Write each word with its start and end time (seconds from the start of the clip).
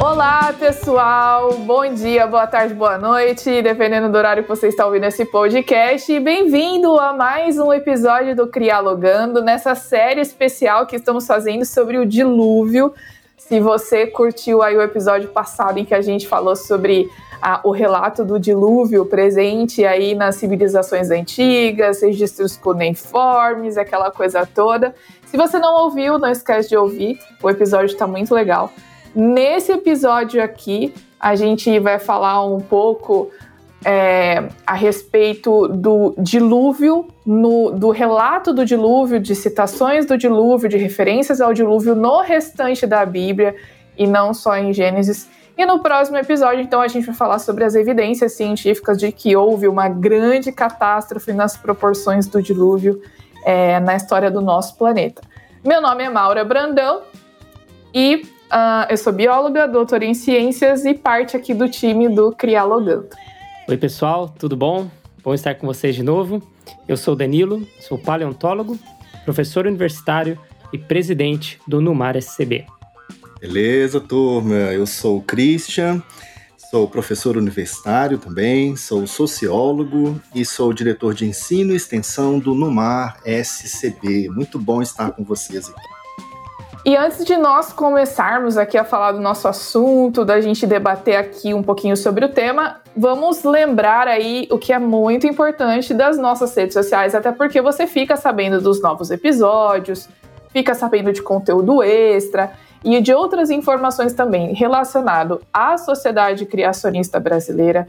Olá, 0.00 0.52
pessoal! 0.52 1.54
Bom 1.54 1.92
dia, 1.92 2.26
boa 2.26 2.46
tarde, 2.46 2.72
boa 2.72 2.96
noite, 2.96 3.62
dependendo 3.62 4.08
do 4.08 4.16
horário 4.16 4.42
que 4.42 4.48
você 4.48 4.68
está 4.68 4.86
ouvindo 4.86 5.04
esse 5.04 5.24
podcast. 5.24 6.20
Bem-vindo 6.20 6.98
a 7.00 7.12
mais 7.12 7.58
um 7.58 7.72
episódio 7.72 8.36
do 8.36 8.46
Crialogando, 8.46 9.42
nessa 9.42 9.74
série 9.74 10.20
especial 10.20 10.86
que 10.86 10.96
estamos 10.96 11.26
fazendo 11.26 11.64
sobre 11.64 11.98
o 11.98 12.06
dilúvio. 12.06 12.94
Se 13.36 13.60
você 13.60 14.06
curtiu 14.06 14.62
aí 14.62 14.76
o 14.76 14.82
episódio 14.82 15.30
passado 15.30 15.78
em 15.78 15.84
que 15.84 15.94
a 15.94 16.00
gente 16.00 16.28
falou 16.28 16.54
sobre 16.54 17.10
a, 17.44 17.60
o 17.62 17.72
relato 17.72 18.24
do 18.24 18.40
dilúvio 18.40 19.04
presente 19.04 19.84
aí 19.84 20.14
nas 20.14 20.36
civilizações 20.36 21.10
antigas, 21.10 22.00
registros 22.00 22.56
cuneiformes, 22.56 23.76
aquela 23.76 24.10
coisa 24.10 24.46
toda. 24.46 24.94
Se 25.26 25.36
você 25.36 25.58
não 25.58 25.82
ouviu, 25.82 26.18
não 26.18 26.30
esquece 26.30 26.70
de 26.70 26.76
ouvir, 26.76 27.18
o 27.42 27.50
episódio 27.50 27.92
está 27.92 28.06
muito 28.06 28.34
legal. 28.34 28.72
Nesse 29.14 29.72
episódio 29.72 30.42
aqui, 30.42 30.94
a 31.20 31.36
gente 31.36 31.78
vai 31.78 31.98
falar 31.98 32.42
um 32.46 32.60
pouco 32.60 33.30
é, 33.84 34.48
a 34.66 34.72
respeito 34.72 35.68
do 35.68 36.14
dilúvio, 36.16 37.08
no, 37.26 37.72
do 37.72 37.90
relato 37.90 38.54
do 38.54 38.64
dilúvio, 38.64 39.20
de 39.20 39.34
citações 39.34 40.06
do 40.06 40.16
dilúvio, 40.16 40.66
de 40.66 40.78
referências 40.78 41.42
ao 41.42 41.52
dilúvio 41.52 41.94
no 41.94 42.22
restante 42.22 42.86
da 42.86 43.04
Bíblia 43.04 43.54
e 43.98 44.06
não 44.06 44.32
só 44.32 44.56
em 44.56 44.72
Gênesis. 44.72 45.28
E 45.56 45.64
no 45.64 45.78
próximo 45.78 46.16
episódio, 46.16 46.60
então, 46.60 46.80
a 46.80 46.88
gente 46.88 47.06
vai 47.06 47.14
falar 47.14 47.38
sobre 47.38 47.64
as 47.64 47.74
evidências 47.74 48.32
científicas 48.32 48.98
de 48.98 49.12
que 49.12 49.36
houve 49.36 49.68
uma 49.68 49.88
grande 49.88 50.50
catástrofe 50.50 51.32
nas 51.32 51.56
proporções 51.56 52.26
do 52.26 52.42
dilúvio 52.42 53.00
é, 53.44 53.78
na 53.80 53.94
história 53.94 54.30
do 54.30 54.40
nosso 54.40 54.76
planeta. 54.76 55.22
Meu 55.64 55.80
nome 55.80 56.04
é 56.04 56.10
Maura 56.10 56.44
Brandão 56.44 57.02
e 57.94 58.22
Uh, 58.54 58.86
eu 58.88 58.96
sou 58.96 59.12
bióloga, 59.12 59.66
doutora 59.66 60.04
em 60.04 60.14
ciências 60.14 60.84
e 60.84 60.94
parte 60.94 61.36
aqui 61.36 61.52
do 61.52 61.68
time 61.68 62.08
do 62.08 62.30
Crialogando. 62.30 63.08
Oi, 63.66 63.76
pessoal, 63.76 64.28
tudo 64.28 64.56
bom? 64.56 64.88
Bom 65.24 65.34
estar 65.34 65.56
com 65.56 65.66
vocês 65.66 65.96
de 65.96 66.04
novo. 66.04 66.40
Eu 66.86 66.96
sou 66.96 67.16
Danilo, 67.16 67.66
sou 67.80 67.98
paleontólogo, 67.98 68.78
professor 69.24 69.66
universitário 69.66 70.38
e 70.72 70.78
presidente 70.78 71.58
do 71.66 71.80
Numar 71.80 72.16
SCB. 72.16 72.64
Beleza, 73.46 74.00
turma? 74.00 74.54
Eu 74.54 74.86
sou 74.86 75.18
o 75.18 75.20
Christian, 75.20 76.02
sou 76.70 76.88
professor 76.88 77.36
universitário 77.36 78.16
também, 78.16 78.74
sou 78.74 79.06
sociólogo 79.06 80.18
e 80.34 80.46
sou 80.46 80.72
diretor 80.72 81.12
de 81.12 81.26
ensino 81.26 81.74
e 81.74 81.76
extensão 81.76 82.38
do 82.38 82.54
Numar 82.54 83.18
SCB. 83.22 84.30
Muito 84.30 84.58
bom 84.58 84.80
estar 84.80 85.10
com 85.10 85.22
vocês 85.22 85.68
aqui. 85.68 85.78
E 86.86 86.96
antes 86.96 87.22
de 87.22 87.36
nós 87.36 87.70
começarmos 87.70 88.56
aqui 88.56 88.78
a 88.78 88.84
falar 88.84 89.12
do 89.12 89.20
nosso 89.20 89.46
assunto, 89.46 90.24
da 90.24 90.40
gente 90.40 90.66
debater 90.66 91.16
aqui 91.16 91.52
um 91.52 91.62
pouquinho 91.62 91.98
sobre 91.98 92.24
o 92.24 92.30
tema, 92.30 92.80
vamos 92.96 93.44
lembrar 93.44 94.08
aí 94.08 94.48
o 94.50 94.56
que 94.56 94.72
é 94.72 94.78
muito 94.78 95.26
importante 95.26 95.92
das 95.92 96.16
nossas 96.16 96.56
redes 96.56 96.72
sociais, 96.72 97.14
até 97.14 97.30
porque 97.30 97.60
você 97.60 97.86
fica 97.86 98.16
sabendo 98.16 98.58
dos 98.58 98.80
novos 98.80 99.10
episódios, 99.10 100.08
fica 100.48 100.74
sabendo 100.74 101.12
de 101.12 101.20
conteúdo 101.20 101.82
extra 101.82 102.63
e 102.84 103.00
de 103.00 103.14
outras 103.14 103.50
informações 103.50 104.12
também 104.12 104.52
relacionado 104.52 105.40
à 105.52 105.78
sociedade 105.78 106.44
criacionista 106.44 107.18
brasileira 107.18 107.88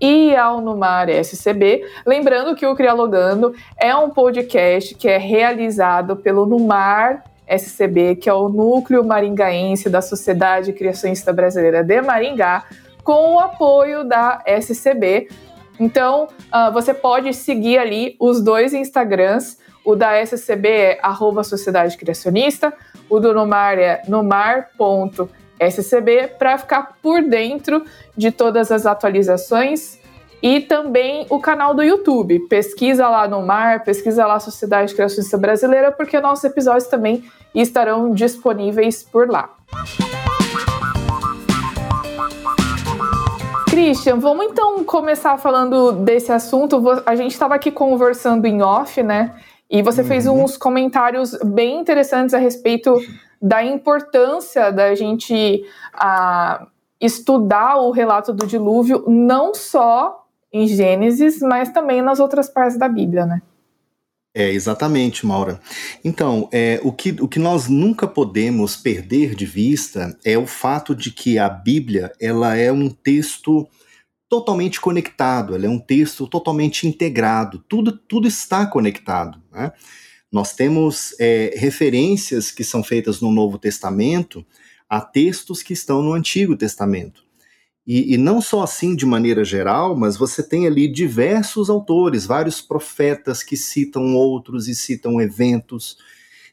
e 0.00 0.36
ao 0.36 0.60
Numar 0.60 1.08
SCB. 1.08 1.84
Lembrando 2.06 2.54
que 2.54 2.66
o 2.66 2.76
Crialogando 2.76 3.54
é 3.78 3.94
um 3.96 4.10
podcast 4.10 4.94
que 4.94 5.08
é 5.08 5.18
realizado 5.18 6.16
pelo 6.16 6.46
Numar 6.46 7.24
SCB, 7.46 8.16
que 8.16 8.28
é 8.28 8.34
o 8.34 8.48
Núcleo 8.48 9.04
Maringaense 9.04 9.88
da 9.88 10.02
Sociedade 10.02 10.72
Criacionista 10.72 11.32
Brasileira 11.32 11.82
de 11.82 12.00
Maringá, 12.02 12.64
com 13.02 13.34
o 13.34 13.38
apoio 13.38 14.04
da 14.04 14.42
SCB. 14.46 15.28
Então, 15.78 16.28
uh, 16.52 16.72
você 16.72 16.92
pode 16.92 17.32
seguir 17.34 17.78
ali 17.78 18.16
os 18.18 18.40
dois 18.40 18.74
Instagrams. 18.74 19.58
O 19.84 19.94
da 19.94 20.20
SCB 20.20 20.68
é 20.68 20.98
arroba 21.00 21.44
Sociedade 21.44 21.96
Criacionista, 21.96 22.72
o 23.08 23.20
do 23.20 23.32
Numar 23.32 23.78
é 23.78 24.02
numar.scb, 24.08 24.68
para 26.38 26.58
ficar 26.58 26.96
por 27.02 27.22
dentro 27.22 27.84
de 28.16 28.30
todas 28.30 28.70
as 28.72 28.86
atualizações 28.86 29.98
e 30.42 30.60
também 30.60 31.26
o 31.30 31.40
canal 31.40 31.74
do 31.74 31.82
YouTube. 31.82 32.40
Pesquisa 32.48 33.08
lá 33.08 33.26
no 33.26 33.42
Mar, 33.42 33.84
pesquisa 33.84 34.26
lá 34.26 34.38
Sociedade 34.38 34.94
Criacionista 34.94 35.38
Brasileira, 35.38 35.90
porque 35.90 36.20
nossos 36.20 36.44
episódios 36.44 36.86
também 36.86 37.24
estarão 37.54 38.12
disponíveis 38.12 39.02
por 39.02 39.28
lá. 39.28 39.50
Christian, 43.68 44.18
vamos 44.18 44.46
então 44.46 44.84
começar 44.84 45.36
falando 45.36 45.92
desse 45.92 46.32
assunto. 46.32 46.82
A 47.04 47.14
gente 47.14 47.32
estava 47.32 47.54
aqui 47.54 47.70
conversando 47.70 48.46
em 48.46 48.62
off, 48.62 49.02
né? 49.02 49.34
E 49.70 49.82
você 49.82 50.02
uhum. 50.02 50.06
fez 50.06 50.26
uns 50.26 50.56
comentários 50.56 51.36
bem 51.44 51.80
interessantes 51.80 52.34
a 52.34 52.38
respeito 52.38 52.94
da 53.40 53.64
importância 53.64 54.70
da 54.70 54.94
gente 54.94 55.64
uh, 55.94 56.66
estudar 57.00 57.76
o 57.76 57.90
relato 57.90 58.32
do 58.32 58.46
dilúvio, 58.46 59.04
não 59.06 59.54
só 59.54 60.26
em 60.52 60.66
Gênesis, 60.66 61.40
mas 61.40 61.70
também 61.70 62.00
nas 62.00 62.20
outras 62.20 62.48
partes 62.48 62.78
da 62.78 62.88
Bíblia, 62.88 63.26
né? 63.26 63.42
É, 64.34 64.50
exatamente, 64.50 65.24
Maura. 65.24 65.58
Então, 66.04 66.46
é, 66.52 66.78
o, 66.84 66.92
que, 66.92 67.16
o 67.20 67.26
que 67.26 67.38
nós 67.38 67.68
nunca 67.68 68.06
podemos 68.06 68.76
perder 68.76 69.34
de 69.34 69.46
vista 69.46 70.14
é 70.22 70.36
o 70.36 70.46
fato 70.46 70.94
de 70.94 71.10
que 71.10 71.38
a 71.38 71.48
Bíblia 71.48 72.12
ela 72.20 72.54
é 72.54 72.70
um 72.70 72.90
texto 72.90 73.66
totalmente 74.28 74.80
conectado, 74.80 75.54
ela 75.54 75.66
é 75.66 75.68
um 75.68 75.78
texto 75.78 76.26
totalmente 76.26 76.86
integrado, 76.86 77.64
tudo, 77.68 77.92
tudo 77.92 78.26
está 78.26 78.66
conectado. 78.66 79.40
Né? 79.52 79.72
Nós 80.30 80.52
temos 80.52 81.14
é, 81.20 81.54
referências 81.56 82.50
que 82.50 82.64
são 82.64 82.82
feitas 82.82 83.20
no 83.20 83.30
Novo 83.30 83.58
Testamento 83.58 84.44
a 84.88 85.00
textos 85.00 85.62
que 85.62 85.72
estão 85.72 86.02
no 86.02 86.12
Antigo 86.12 86.56
Testamento. 86.56 87.24
E, 87.86 88.14
e, 88.14 88.16
não 88.18 88.40
só 88.40 88.62
assim 88.62 88.96
de 88.96 89.06
maneira 89.06 89.44
geral, 89.44 89.96
mas 89.96 90.16
você 90.16 90.42
tem 90.42 90.66
ali 90.66 90.88
diversos 90.88 91.70
autores, 91.70 92.26
vários 92.26 92.60
profetas 92.60 93.44
que 93.44 93.56
citam 93.56 94.16
outros 94.16 94.66
e 94.66 94.74
citam 94.74 95.20
eventos. 95.20 95.96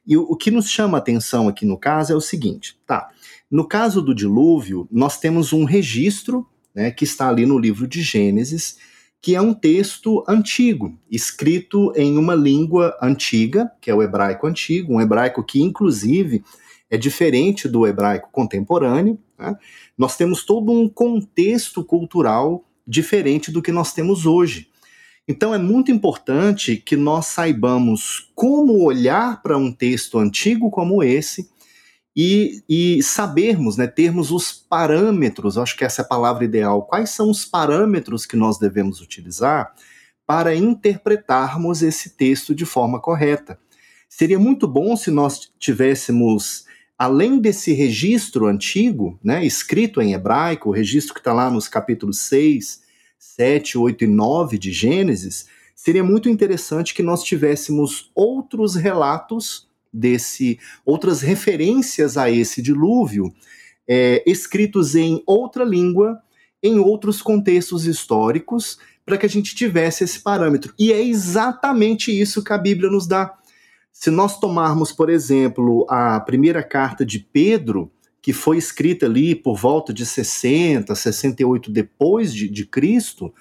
E 0.06 0.16
o, 0.16 0.22
o 0.22 0.36
que 0.36 0.52
nos 0.52 0.70
chama 0.70 0.98
a 0.98 1.02
atenção 1.02 1.48
aqui 1.48 1.66
no 1.66 1.76
caso 1.76 2.14
é 2.14 2.16
o 2.16 2.22
seguinte: 2.22 2.78
tá, 2.86 3.10
no 3.50 3.68
caso 3.68 4.00
do 4.00 4.14
dilúvio, 4.14 4.88
nós 4.92 5.18
temos 5.20 5.54
um 5.54 5.64
registro 5.64 6.48
né, 6.74 6.92
que 6.92 7.04
está 7.04 7.30
ali 7.30 7.46
no 7.46 7.58
livro 7.58 7.88
de 7.88 8.02
Gênesis, 8.02 8.78
que 9.22 9.36
é 9.36 9.42
um 9.42 9.54
texto 9.54 10.24
antigo, 10.28 10.98
escrito 11.10 11.94
em 11.96 12.18
uma 12.18 12.36
língua 12.36 12.98
antiga, 13.02 13.72
que 13.80 13.90
é 13.90 13.96
o 13.96 14.04
hebraico 14.04 14.46
antigo, 14.46 14.96
um 14.96 15.02
hebraico 15.02 15.44
que, 15.44 15.62
inclusive, 15.62 16.44
é 16.90 16.98
diferente 16.98 17.68
do 17.68 17.88
hebraico 17.88 18.30
contemporâneo. 18.32 19.18
Né? 19.40 19.56
Nós 19.98 20.18
temos 20.18 20.44
todo 20.44 20.72
um 20.72 20.90
contexto 20.90 21.84
cultural 21.84 22.66
diferente 22.86 23.50
do 23.50 23.62
que 23.62 23.72
nós 23.72 23.94
temos 23.94 24.26
hoje. 24.26 24.68
Então 25.26 25.54
é 25.54 25.58
muito 25.58 25.90
importante 25.90 26.76
que 26.76 26.98
nós 26.98 27.28
saibamos 27.28 28.30
como 28.36 28.84
olhar 28.84 29.42
para 29.42 29.58
um 29.58 29.72
texto 29.72 30.20
antigo 30.20 30.70
como 30.70 31.02
esse 31.02 31.50
e, 32.16 32.64
e, 32.70 33.02
sabermos, 33.02 33.76
né, 33.76 33.88
termos 33.88 34.32
os 34.32 34.52
parâmetros, 34.52 35.58
acho 35.58 35.76
que 35.76 35.84
essa 35.84 36.02
é 36.02 36.06
a 36.06 36.08
palavra 36.08 36.46
ideal, 36.46 36.84
quais 36.84 37.10
são 37.10 37.30
os 37.30 37.44
parâmetros 37.44 38.26
que 38.26 38.36
nós 38.36 38.60
devemos 38.60 39.02
utilizar 39.02 39.74
para 40.26 40.56
interpretarmos 40.56 41.82
esse 41.82 42.12
texto 42.12 42.54
de 42.54 42.66
forma 42.66 43.00
correta. 43.00 43.60
Seria 44.08 44.38
muito 44.38 44.68
bom 44.68 44.96
se 44.96 45.10
nós 45.10 45.52
tivéssemos 45.58 46.66
além 46.98 47.40
desse 47.40 47.74
registro 47.74 48.46
antigo, 48.46 49.20
né, 49.24 49.44
escrito 49.44 50.02
em 50.02 50.14
hebraico, 50.14 50.70
o 50.70 50.72
registro 50.72 51.14
que 51.14 51.20
está 51.20 51.34
lá 51.34 51.50
nos 51.50 51.68
capítulos 51.68 52.20
6, 52.20 52.82
7, 53.18 53.78
8 53.78 54.04
e 54.04 54.08
9 54.08 54.58
de 54.58 54.72
Gênesis, 54.72 55.48
seria 55.76 56.04
muito 56.04 56.30
interessante 56.30 56.94
que 56.94 57.02
nós 57.02 57.24
tivéssemos 57.24 58.12
outros 58.14 58.76
relatos 58.76 59.68
desse, 59.94 60.60
outras 60.86 61.22
referências 61.22 62.18
a 62.18 62.30
esse 62.32 62.62
dilúvio, 62.62 63.34
é, 63.88 64.24
escritos 64.26 64.96
em 64.96 65.22
outra 65.26 65.64
língua, 65.64 66.20
em 66.62 66.80
outros 66.80 67.22
contextos 67.22 67.86
históricos, 67.86 68.80
para 69.06 69.18
que 69.18 69.26
a 69.26 69.30
gente 69.30 69.54
tivesse 69.54 70.04
esse 70.04 70.20
parâmetro. 70.20 70.74
E 70.80 70.92
é 70.94 71.02
exatamente 71.02 72.10
isso 72.10 72.44
que 72.44 72.54
a 72.54 72.58
Bíblia 72.58 72.90
nos 72.90 73.06
dá. 73.06 73.34
Se 73.92 74.10
nós 74.10 74.40
tomarmos, 74.40 74.92
por 74.92 75.10
exemplo, 75.10 75.86
a 75.90 76.20
primeira 76.20 76.64
carta 76.64 77.06
de 77.06 77.20
Pedro, 77.20 77.92
que 78.22 78.32
foi 78.32 78.58
escrita 78.58 79.06
ali 79.06 79.36
por 79.36 79.58
volta 79.58 79.94
de 79.94 80.06
60, 80.06 80.96
68 80.96 81.70
depois 81.70 82.34
de, 82.34 82.50
de 82.50 82.66
Cristo, 82.66 83.34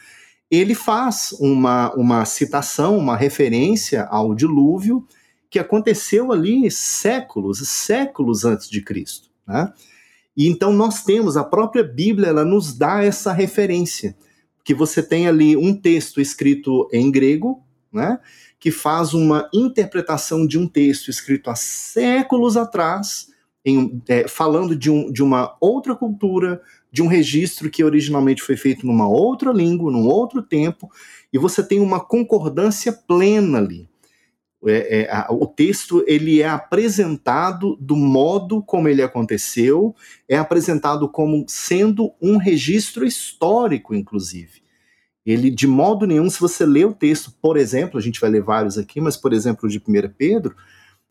ele 0.50 0.74
faz 0.74 1.34
uma, 1.40 1.94
uma 1.94 2.24
citação, 2.24 2.98
uma 2.98 3.16
referência 3.16 4.04
ao 4.10 4.34
dilúvio, 4.34 5.06
que 5.52 5.58
aconteceu 5.58 6.32
ali 6.32 6.70
séculos, 6.70 7.58
séculos 7.68 8.42
antes 8.42 8.70
de 8.70 8.80
Cristo. 8.80 9.28
Né? 9.46 9.70
E 10.34 10.48
então 10.48 10.72
nós 10.72 11.04
temos, 11.04 11.36
a 11.36 11.44
própria 11.44 11.84
Bíblia, 11.84 12.28
ela 12.28 12.42
nos 12.42 12.72
dá 12.72 13.04
essa 13.04 13.34
referência, 13.34 14.16
que 14.64 14.72
você 14.72 15.02
tem 15.02 15.28
ali 15.28 15.54
um 15.54 15.74
texto 15.74 16.22
escrito 16.22 16.88
em 16.90 17.10
grego, 17.10 17.62
né, 17.92 18.18
que 18.58 18.70
faz 18.70 19.12
uma 19.12 19.50
interpretação 19.52 20.46
de 20.46 20.58
um 20.58 20.66
texto 20.66 21.10
escrito 21.10 21.50
há 21.50 21.54
séculos 21.54 22.56
atrás, 22.56 23.26
em, 23.62 24.00
é, 24.08 24.26
falando 24.26 24.74
de, 24.74 24.90
um, 24.90 25.12
de 25.12 25.22
uma 25.22 25.54
outra 25.60 25.94
cultura, 25.94 26.62
de 26.90 27.02
um 27.02 27.06
registro 27.08 27.68
que 27.68 27.84
originalmente 27.84 28.42
foi 28.42 28.56
feito 28.56 28.86
numa 28.86 29.06
outra 29.06 29.52
língua, 29.52 29.92
num 29.92 30.06
outro 30.06 30.40
tempo, 30.40 30.90
e 31.30 31.36
você 31.36 31.62
tem 31.62 31.78
uma 31.78 32.00
concordância 32.00 32.90
plena 32.90 33.58
ali. 33.58 33.91
É, 34.66 35.02
é, 35.02 35.26
o 35.30 35.46
texto 35.46 36.04
ele 36.06 36.40
é 36.40 36.48
apresentado 36.48 37.76
do 37.80 37.96
modo 37.96 38.62
como 38.62 38.88
ele 38.88 39.02
aconteceu, 39.02 39.94
é 40.28 40.36
apresentado 40.36 41.08
como 41.08 41.44
sendo 41.48 42.12
um 42.20 42.36
registro 42.36 43.04
histórico, 43.04 43.94
inclusive. 43.94 44.62
Ele, 45.24 45.50
de 45.50 45.66
modo 45.66 46.06
nenhum, 46.06 46.28
se 46.28 46.40
você 46.40 46.66
lê 46.66 46.84
o 46.84 46.92
texto, 46.92 47.32
por 47.40 47.56
exemplo, 47.56 47.98
a 47.98 48.02
gente 48.02 48.20
vai 48.20 48.30
ler 48.30 48.42
vários 48.42 48.76
aqui, 48.76 49.00
mas, 49.00 49.16
por 49.16 49.32
exemplo, 49.32 49.68
de 49.68 49.78
1 49.78 49.82
Pedro, 50.16 50.54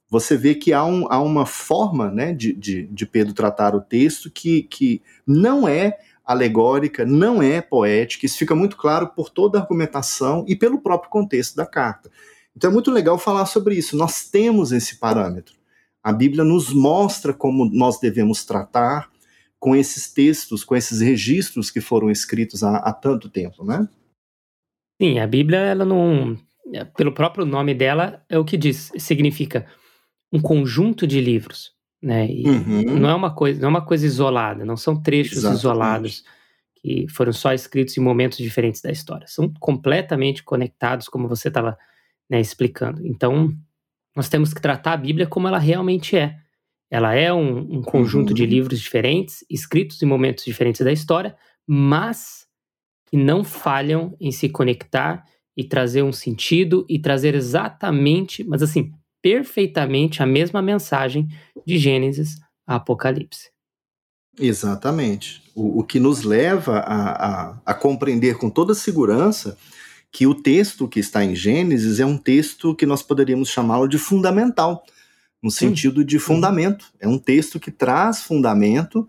você 0.10 0.36
vê 0.36 0.54
que 0.54 0.74
há, 0.74 0.84
um, 0.84 1.10
há 1.10 1.22
uma 1.22 1.46
forma 1.46 2.12
né, 2.12 2.34
de, 2.34 2.52
de, 2.52 2.84
de, 2.88 3.06
Pedro 3.06 3.34
tratar 3.34 3.74
o 3.74 3.80
texto 3.80 4.30
que, 4.30 4.64
que 4.64 5.02
não 5.26 5.66
é 5.66 5.98
alegórica, 6.26 7.06
não 7.06 7.42
é 7.42 7.62
poética, 7.62 8.26
isso 8.26 8.38
fica 8.38 8.54
muito 8.54 8.76
claro 8.76 9.08
por 9.08 9.30
toda 9.30 9.58
a 9.58 9.62
argumentação 9.62 10.44
e 10.48 10.56
pelo 10.56 10.82
próprio 10.82 11.10
contexto 11.10 11.56
da 11.56 11.66
carta. 11.66 12.12
Então 12.56 12.70
é 12.70 12.74
muito 12.74 12.92
legal 12.92 13.18
falar 13.18 13.46
sobre 13.46 13.76
isso. 13.76 13.96
Nós 13.96 14.30
temos 14.30 14.72
esse 14.72 14.98
parâmetro. 14.98 15.56
A 16.04 16.12
Bíblia 16.12 16.44
nos 16.44 16.74
mostra 16.74 17.34
como 17.34 17.66
nós 17.66 18.00
devemos 18.00 18.44
tratar 18.44 19.10
com 19.60 19.76
esses 19.76 20.12
textos, 20.12 20.64
com 20.64 20.76
esses 20.76 21.02
registros 21.02 21.70
que 21.70 21.80
foram 21.80 22.10
escritos 22.10 22.64
há, 22.64 22.78
há 22.78 22.92
tanto 22.92 23.30
tempo, 23.30 23.64
né? 23.64 23.88
Sim, 25.00 25.20
a 25.20 25.28
Bíblia, 25.28 25.60
ela 25.60 25.86
não. 25.86 26.36
Pelo 26.96 27.12
próprio 27.12 27.46
nome 27.46 27.74
dela, 27.74 28.24
é 28.30 28.40
o 28.40 28.46
que 28.46 28.58
diz, 28.58 28.92
significa 28.98 29.68
um 30.32 30.42
conjunto 30.42 31.06
de 31.06 31.20
livros. 31.20 31.74
Né? 32.02 32.28
Uhum. 32.46 33.00
Não 33.00 33.10
é 33.10 33.14
uma 33.14 33.34
coisa, 33.34 33.60
não 33.62 33.68
é 33.68 33.70
uma 33.70 33.86
coisa 33.86 34.06
isolada, 34.06 34.66
não 34.66 34.78
são 34.78 35.00
trechos 35.00 35.38
Exatamente. 35.38 35.60
isolados 35.60 36.24
que 36.76 37.06
foram 37.10 37.32
só 37.32 37.54
escritos 37.54 37.96
em 37.96 38.02
momentos 38.02 38.40
diferentes 38.40 38.82
da 38.82 38.92
história. 38.92 39.28
São 39.28 39.54
completamente 39.60 40.44
conectados, 40.44 41.08
como 41.08 41.28
você 41.28 41.50
estava 41.50 41.78
né, 42.32 42.40
explicando. 42.40 43.06
Então, 43.06 43.54
nós 44.16 44.30
temos 44.30 44.54
que 44.54 44.62
tratar 44.62 44.94
a 44.94 44.98
Bíblia 44.98 45.28
como 45.28 45.50
ela 45.50 45.60
realmente 45.60 46.16
é. 46.16 46.38
Ela 46.90 47.14
é 47.14 47.32
um, 47.34 47.80
um 47.80 47.82
conjunto 47.82 48.30
uhum. 48.30 48.36
de 48.36 48.46
livros 48.46 48.80
diferentes, 48.80 49.44
escritos 49.50 50.02
em 50.02 50.06
momentos 50.06 50.46
diferentes 50.46 50.80
da 50.80 50.94
história, 50.94 51.36
mas 51.68 52.48
que 53.08 53.18
não 53.18 53.44
falham 53.44 54.16
em 54.20 54.32
se 54.32 54.48
conectar 54.48 55.26
e 55.58 55.66
trazer 55.66 56.04
um 56.04 56.14
sentido 56.14 56.86
e 56.88 56.98
trazer 56.98 57.36
exatamente, 57.36 58.46
mas 58.46 58.64
assim, 58.64 58.94
perfeitamente 59.22 60.24
a 60.24 60.26
mesma 60.26 60.62
mensagem 60.62 61.28
de 61.66 61.78
Gênesis 61.78 62.38
a 62.66 62.76
Apocalipse. 62.76 63.50
Exatamente. 64.40 65.44
O, 65.54 65.82
o 65.82 65.84
que 65.84 66.00
nos 66.00 66.24
leva 66.24 66.80
a, 66.80 67.12
a, 67.12 67.62
a 67.66 67.74
compreender 67.74 68.38
com 68.38 68.50
toda 68.50 68.74
segurança 68.74 69.58
que 70.12 70.28
o 70.28 70.36
texto 70.36 70.88
que 70.88 71.00
está 71.00 71.24
em 71.24 71.34
Gênesis 71.34 72.00
é 72.00 72.06
um 72.06 72.18
texto 72.18 72.76
que 72.76 72.86
nós 72.86 73.02
poderíamos 73.02 73.50
chamá-lo 73.50 73.88
de 73.88 73.98
fundamental, 73.98 74.84
no 75.42 75.50
sentido 75.50 76.04
de 76.04 76.20
fundamento. 76.20 76.88
É 77.00 77.08
um 77.08 77.18
texto 77.18 77.60
que 77.60 77.72
traz 77.72 78.22
fundamento 78.22 79.08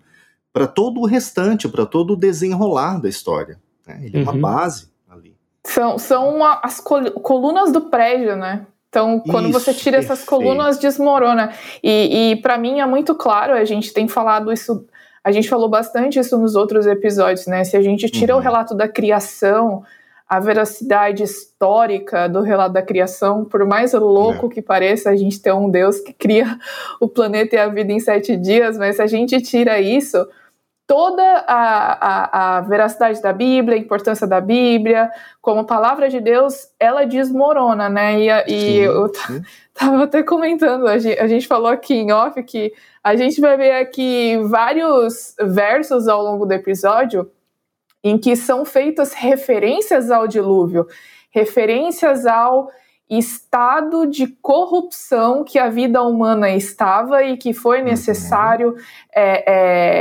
para 0.52 0.66
todo 0.66 1.00
o 1.00 1.06
restante, 1.06 1.68
para 1.68 1.84
todo 1.84 2.12
o 2.12 2.16
desenrolar 2.16 3.00
da 3.00 3.08
história. 3.08 3.58
Né? 3.86 4.00
Ele 4.04 4.18
uhum. 4.18 4.20
é 4.20 4.22
uma 4.22 4.32
uhum. 4.32 4.40
base 4.40 4.88
ali. 5.10 5.36
São, 5.66 5.98
são 5.98 6.44
as 6.44 6.80
colunas 6.80 7.72
do 7.72 7.82
prédio, 7.82 8.36
né? 8.36 8.66
Então, 8.88 9.20
quando 9.20 9.48
isso, 9.48 9.58
você 9.58 9.72
tira 9.72 9.96
essas 9.96 10.22
colunas, 10.22 10.78
desmorona. 10.78 11.52
E, 11.82 12.32
e 12.32 12.36
para 12.36 12.58
mim 12.58 12.80
é 12.80 12.86
muito 12.86 13.14
claro, 13.14 13.54
a 13.54 13.64
gente 13.64 13.90
tem 13.92 14.06
falado 14.06 14.52
isso, 14.52 14.86
a 15.24 15.32
gente 15.32 15.48
falou 15.48 15.68
bastante 15.68 16.18
isso 16.18 16.36
nos 16.36 16.54
outros 16.54 16.86
episódios, 16.86 17.46
né? 17.46 17.64
Se 17.64 17.74
a 17.74 17.80
gente 17.80 18.08
tira 18.10 18.34
uhum. 18.34 18.40
o 18.40 18.42
relato 18.42 18.74
da 18.74 18.86
criação, 18.86 19.82
a 20.32 20.40
veracidade 20.40 21.22
histórica 21.22 22.26
do 22.26 22.40
relato 22.40 22.72
da 22.72 22.80
criação, 22.80 23.44
por 23.44 23.66
mais 23.66 23.92
louco 23.92 24.46
é. 24.46 24.48
que 24.48 24.62
pareça, 24.62 25.10
a 25.10 25.14
gente 25.14 25.38
ter 25.38 25.52
um 25.52 25.68
Deus 25.68 26.00
que 26.00 26.14
cria 26.14 26.58
o 26.98 27.06
planeta 27.06 27.54
e 27.54 27.58
a 27.58 27.68
vida 27.68 27.92
em 27.92 28.00
sete 28.00 28.34
dias, 28.34 28.78
mas 28.78 28.96
se 28.96 29.02
a 29.02 29.06
gente 29.06 29.42
tira 29.42 29.78
isso, 29.78 30.26
toda 30.86 31.22
a, 31.46 32.56
a, 32.56 32.56
a 32.56 32.60
veracidade 32.62 33.20
da 33.20 33.30
Bíblia, 33.30 33.76
a 33.76 33.78
importância 33.78 34.26
da 34.26 34.40
Bíblia, 34.40 35.10
como 35.42 35.66
palavra 35.66 36.08
de 36.08 36.18
Deus, 36.18 36.66
ela 36.80 37.04
desmorona, 37.04 37.90
né? 37.90 38.18
E, 38.18 38.30
e 38.48 38.58
sim, 38.58 38.76
eu 38.78 39.12
tava 39.74 40.04
até 40.04 40.22
comentando, 40.22 40.86
a 40.86 40.96
gente, 40.96 41.20
a 41.20 41.26
gente 41.26 41.46
falou 41.46 41.68
aqui 41.68 41.92
em 41.92 42.10
off 42.10 42.42
que 42.42 42.72
a 43.04 43.14
gente 43.16 43.38
vai 43.38 43.58
ver 43.58 43.72
aqui 43.72 44.40
vários 44.44 45.34
versos 45.38 46.08
ao 46.08 46.22
longo 46.22 46.46
do 46.46 46.52
episódio 46.52 47.30
em 48.02 48.18
que 48.18 48.34
são 48.36 48.64
feitas 48.64 49.12
referências 49.12 50.10
ao 50.10 50.26
dilúvio, 50.26 50.86
referências 51.30 52.26
ao 52.26 52.68
estado 53.08 54.06
de 54.06 54.26
corrupção 54.26 55.44
que 55.44 55.58
a 55.58 55.68
vida 55.68 56.02
humana 56.02 56.50
estava 56.50 57.22
e 57.22 57.36
que 57.36 57.52
foi 57.52 57.80
uhum. 57.80 57.84
necessário 57.84 58.74
é, 59.14 59.44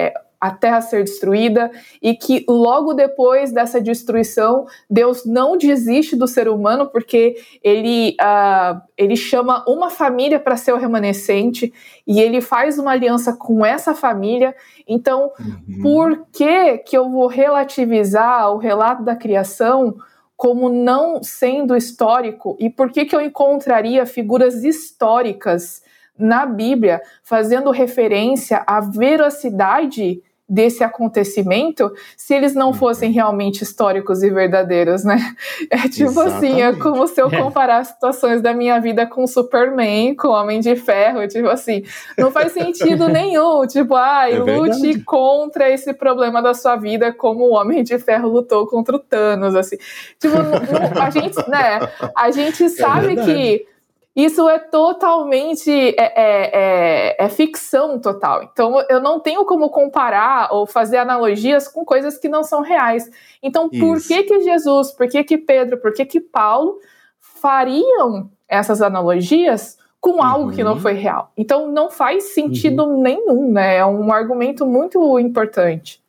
é, 0.07 0.11
a 0.41 0.49
terra 0.49 0.81
ser 0.81 1.03
destruída 1.03 1.69
e 2.01 2.15
que 2.15 2.43
logo 2.49 2.95
depois 2.95 3.51
dessa 3.51 3.79
destruição 3.79 4.65
Deus 4.89 5.23
não 5.23 5.55
desiste 5.55 6.15
do 6.15 6.27
ser 6.27 6.49
humano 6.49 6.88
porque 6.88 7.35
ele 7.63 8.17
uh, 8.19 8.81
ele 8.97 9.15
chama 9.15 9.63
uma 9.67 9.91
família 9.91 10.39
para 10.39 10.57
ser 10.57 10.73
o 10.73 10.77
remanescente 10.77 11.71
e 12.07 12.19
ele 12.19 12.41
faz 12.41 12.79
uma 12.79 12.91
aliança 12.91 13.33
com 13.33 13.63
essa 13.63 13.93
família 13.93 14.55
então 14.88 15.31
uhum. 15.39 15.81
por 15.83 16.25
que 16.33 16.79
que 16.79 16.97
eu 16.97 17.07
vou 17.07 17.27
relativizar 17.27 18.51
o 18.51 18.57
relato 18.57 19.03
da 19.03 19.15
criação 19.15 19.95
como 20.35 20.69
não 20.69 21.21
sendo 21.21 21.75
histórico 21.75 22.57
e 22.59 22.67
por 22.67 22.91
que 22.91 23.05
que 23.05 23.15
eu 23.15 23.21
encontraria 23.21 24.07
figuras 24.07 24.63
históricas 24.63 25.83
na 26.17 26.45
Bíblia 26.45 27.01
fazendo 27.23 27.71
referência 27.71 28.63
à 28.65 28.79
veracidade 28.79 30.21
desse 30.51 30.84
acontecimento 30.84 31.89
se 32.17 32.34
eles 32.34 32.53
não 32.53 32.74
fossem 32.74 33.08
uhum. 33.08 33.15
realmente 33.15 33.63
históricos 33.63 34.22
e 34.22 34.29
verdadeiros, 34.29 35.05
né? 35.05 35.17
É 35.72 35.88
tipo 35.88 36.10
Exatamente. 36.10 36.46
assim, 36.46 36.62
é 36.62 36.74
como 36.74 37.08
se 37.08 37.22
eu 37.22 37.27
é. 37.31 37.41
comparar 37.41 37.86
situações 37.86 38.41
da 38.41 38.53
minha 38.53 38.79
vida 38.79 39.08
com 39.08 39.25
Superman, 39.25 40.13
com 40.15 40.27
Homem 40.27 40.60
de 40.60 40.75
Ferro, 40.75 41.25
tipo 41.27 41.48
assim, 41.48 41.84
não 42.17 42.31
faz 42.31 42.51
sentido 42.53 43.08
nenhum, 43.08 43.65
tipo, 43.65 43.96
ai, 43.96 44.34
ah, 44.34 44.36
é 44.36 44.39
lute 44.39 44.81
verdade. 44.81 45.03
contra 45.05 45.70
esse 45.70 45.93
problema 45.93 46.41
da 46.41 46.53
sua 46.53 46.75
vida 46.75 47.13
como 47.13 47.46
o 47.46 47.53
Homem 47.53 47.84
de 47.84 47.98
Ferro 47.98 48.27
lutou 48.27 48.67
contra 48.67 48.96
o 48.96 49.00
Thanos, 49.00 49.55
assim. 49.55 49.77
Tipo, 50.20 50.36
não, 50.36 50.43
não, 50.43 51.01
a 51.01 51.10
gente, 51.10 51.50
né, 51.50 51.79
a 52.15 52.31
gente 52.31 52.63
é 52.65 52.70
sabe 52.70 53.17
é 53.17 53.24
que 53.24 53.71
isso 54.15 54.48
é 54.50 54.60
totalmente 54.60 55.72
é, 55.72 55.96
é, 55.98 56.51
é, 56.53 57.25
é, 57.25 57.30
ficção 57.30 57.98
total. 58.00 58.44
Então 58.44 58.84
eu 58.89 59.00
não 59.00 59.20
tenho 59.20 59.46
como 59.46 59.70
comparar 59.70 60.50
ou 60.51 60.68
fazer 60.68 60.98
analogias 60.98 61.68
com 61.68 61.86
coisas 61.86 62.18
que 62.18 62.27
não 62.27 62.44
são 62.44 62.62
reais. 62.62 63.10
Então 63.41 63.70
por 63.70 63.98
Isso. 63.98 64.10
que 64.10 64.24
que 64.24 64.41
Jesus, 64.41 64.91
por 64.91 65.08
que 65.08 65.24
que 65.24 65.38
Pedro, 65.38 65.77
por 65.77 65.94
que 65.94 66.06
que 66.06 66.20
Paulo 66.20 66.80
fariam 67.20 68.30
essas 68.50 68.82
analogias 68.82 69.77
com 70.01 70.15
uhum. 70.15 70.24
algo 70.24 70.51
que 70.51 70.63
não 70.63 70.77
foi 70.77 70.94
real? 70.94 71.32
Então 71.38 71.72
não 71.72 71.89
faz 71.89 72.34
sentido 72.34 72.84
uhum. 72.84 73.01
nenhum, 73.01 73.51
né? 73.51 73.77
É 73.77 73.86
um 73.86 74.12
argumento 74.12 74.65
muito 74.65 75.18
importante. 75.20 76.01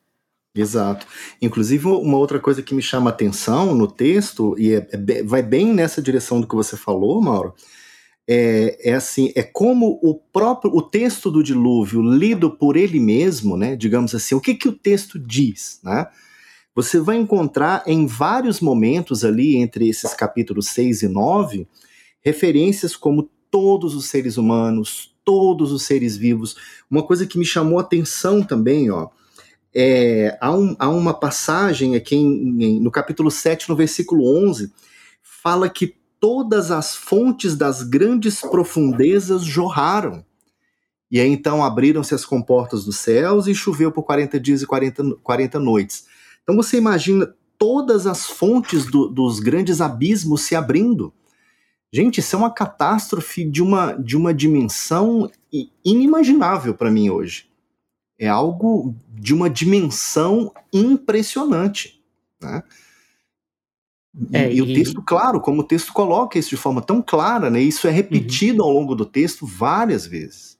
Exato. 0.54 1.06
Inclusive, 1.40 1.86
uma 1.86 2.18
outra 2.18 2.38
coisa 2.38 2.62
que 2.62 2.74
me 2.74 2.82
chama 2.82 3.08
atenção 3.08 3.74
no 3.74 3.86
texto, 3.86 4.54
e 4.58 4.74
é, 4.74 4.86
é, 4.92 5.22
vai 5.22 5.42
bem 5.42 5.72
nessa 5.72 6.02
direção 6.02 6.40
do 6.40 6.46
que 6.46 6.54
você 6.54 6.76
falou, 6.76 7.22
Mauro, 7.22 7.54
é, 8.28 8.90
é, 8.90 8.94
assim, 8.94 9.32
é 9.34 9.42
como 9.42 9.98
o 10.02 10.14
próprio 10.14 10.72
o 10.74 10.80
texto 10.80 11.30
do 11.30 11.42
dilúvio 11.42 12.00
lido 12.00 12.50
por 12.50 12.76
ele 12.76 13.00
mesmo, 13.00 13.56
né? 13.56 13.74
Digamos 13.74 14.14
assim, 14.14 14.34
o 14.34 14.40
que 14.40 14.54
que 14.54 14.68
o 14.68 14.72
texto 14.72 15.18
diz, 15.18 15.80
né? 15.82 16.06
Você 16.74 16.98
vai 17.00 17.16
encontrar 17.16 17.82
em 17.86 18.06
vários 18.06 18.60
momentos 18.60 19.24
ali 19.24 19.56
entre 19.56 19.88
esses 19.88 20.14
capítulos 20.14 20.68
6 20.68 21.02
e 21.02 21.08
9 21.08 21.66
referências 22.24 22.96
como 22.96 23.28
todos 23.50 23.94
os 23.94 24.06
seres 24.06 24.38
humanos, 24.38 25.14
todos 25.24 25.72
os 25.72 25.82
seres 25.82 26.16
vivos. 26.16 26.56
Uma 26.90 27.02
coisa 27.02 27.26
que 27.26 27.38
me 27.38 27.44
chamou 27.44 27.78
a 27.78 27.82
atenção 27.82 28.42
também, 28.42 28.90
ó, 28.90 29.08
é, 29.74 30.36
há, 30.40 30.50
um, 30.52 30.76
há 30.78 30.88
uma 30.88 31.12
passagem 31.12 31.94
aqui 31.94 32.16
em, 32.16 32.64
em, 32.64 32.80
no 32.80 32.90
capítulo 32.90 33.30
7, 33.30 33.68
no 33.68 33.76
versículo 33.76 34.26
11, 34.46 34.72
fala 35.22 35.68
que 35.68 35.94
todas 36.22 36.70
as 36.70 36.94
fontes 36.94 37.56
das 37.56 37.82
grandes 37.82 38.40
profundezas 38.42 39.42
jorraram. 39.42 40.24
E 41.10 41.18
aí 41.18 41.28
então 41.28 41.64
abriram-se 41.64 42.14
as 42.14 42.24
comportas 42.24 42.84
dos 42.84 42.98
céus 42.98 43.48
e 43.48 43.54
choveu 43.56 43.90
por 43.90 44.04
40 44.04 44.38
dias 44.38 44.62
e 44.62 44.66
40, 44.66 45.16
40 45.20 45.58
noites. 45.58 46.06
Então 46.40 46.54
você 46.54 46.76
imagina 46.76 47.34
todas 47.58 48.06
as 48.06 48.24
fontes 48.24 48.86
do, 48.86 49.08
dos 49.08 49.40
grandes 49.40 49.80
abismos 49.80 50.42
se 50.42 50.54
abrindo. 50.54 51.12
Gente, 51.92 52.18
isso 52.18 52.36
é 52.36 52.38
uma 52.38 52.54
catástrofe 52.54 53.44
de 53.44 53.60
uma, 53.60 53.94
de 53.94 54.16
uma 54.16 54.32
dimensão 54.32 55.28
inimaginável 55.84 56.72
para 56.72 56.90
mim 56.90 57.10
hoje. 57.10 57.50
É 58.16 58.28
algo 58.28 58.94
de 59.08 59.34
uma 59.34 59.50
dimensão 59.50 60.52
impressionante. 60.72 62.00
Né? 62.40 62.62
E, 64.14 64.36
é, 64.36 64.52
e, 64.52 64.56
e, 64.56 64.62
o 64.62 64.66
texto, 64.66 65.02
claro, 65.02 65.40
como 65.40 65.62
o 65.62 65.64
texto 65.64 65.92
coloca 65.92 66.38
isso 66.38 66.50
de 66.50 66.56
forma 66.56 66.82
tão 66.82 67.00
clara, 67.00 67.50
né? 67.50 67.60
isso 67.60 67.88
é 67.88 67.90
repetido 67.90 68.62
uhum. 68.62 68.68
ao 68.68 68.74
longo 68.74 68.94
do 68.94 69.06
texto 69.06 69.46
várias 69.46 70.06
vezes. 70.06 70.58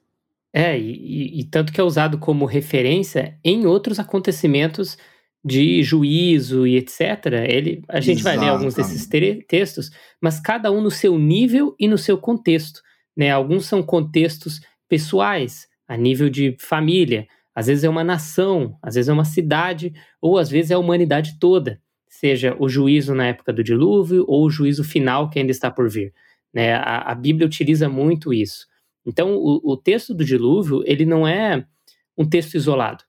É, 0.51 0.77
e, 0.77 1.39
e, 1.39 1.43
tanto 1.45 1.73
que 1.73 1.81
é 1.81 1.83
usado 1.83 2.17
como 2.17 2.45
referência 2.45 3.37
em 3.43 3.65
outros 3.65 3.99
acontecimentos 3.99 4.97
de 5.43 5.81
juízo 5.83 6.65
e 6.65 6.77
etc. 6.77 7.01
Ele, 7.47 7.83
a 7.89 7.99
gente 7.99 8.19
Exato. 8.19 8.37
vai 8.37 8.45
ler 8.45 8.51
alguns 8.51 8.75
desses 8.75 9.07
textos, 9.47 9.91
mas 10.21 10.39
cada 10.39 10.71
um 10.71 10.79
no 10.79 10.91
seu 10.91 11.17
nível 11.17 11.75
e 11.79 11.87
no 11.87 11.97
seu 11.97 12.17
contexto. 12.17 12.81
Né? 13.17 13.31
Alguns 13.31 13.65
são 13.65 13.81
contextos 13.83 14.61
pessoais, 14.87 15.67
a 15.87 15.97
nível 15.97 16.29
de 16.29 16.55
família, 16.59 17.27
às 17.55 17.67
vezes 17.67 17.83
é 17.83 17.89
uma 17.89 18.03
nação, 18.03 18.77
às 18.81 18.95
vezes 18.95 19.09
é 19.09 19.13
uma 19.13 19.25
cidade, 19.25 19.93
ou 20.21 20.37
às 20.37 20.49
vezes 20.49 20.71
é 20.71 20.73
a 20.73 20.79
humanidade 20.79 21.37
toda, 21.39 21.79
seja 22.19 22.55
o 22.59 22.69
juízo 22.69 23.15
na 23.15 23.27
época 23.27 23.51
do 23.51 23.63
dilúvio 23.63 24.23
ou 24.27 24.45
o 24.45 24.49
juízo 24.49 24.83
final 24.83 25.29
que 25.29 25.39
ainda 25.39 25.51
está 25.51 25.71
por 25.71 25.89
vir. 25.89 26.13
Né? 26.53 26.75
A, 26.75 27.11
a 27.11 27.15
Bíblia 27.15 27.47
utiliza 27.47 27.89
muito 27.89 28.31
isso. 28.31 28.67
Então, 29.05 29.35
o, 29.35 29.59
o 29.63 29.75
texto 29.75 30.13
do 30.13 30.23
dilúvio, 30.23 30.83
ele 30.85 31.05
não 31.05 31.27
é 31.27 31.65
um 32.15 32.23
texto 32.23 32.53
isolado. 32.53 33.03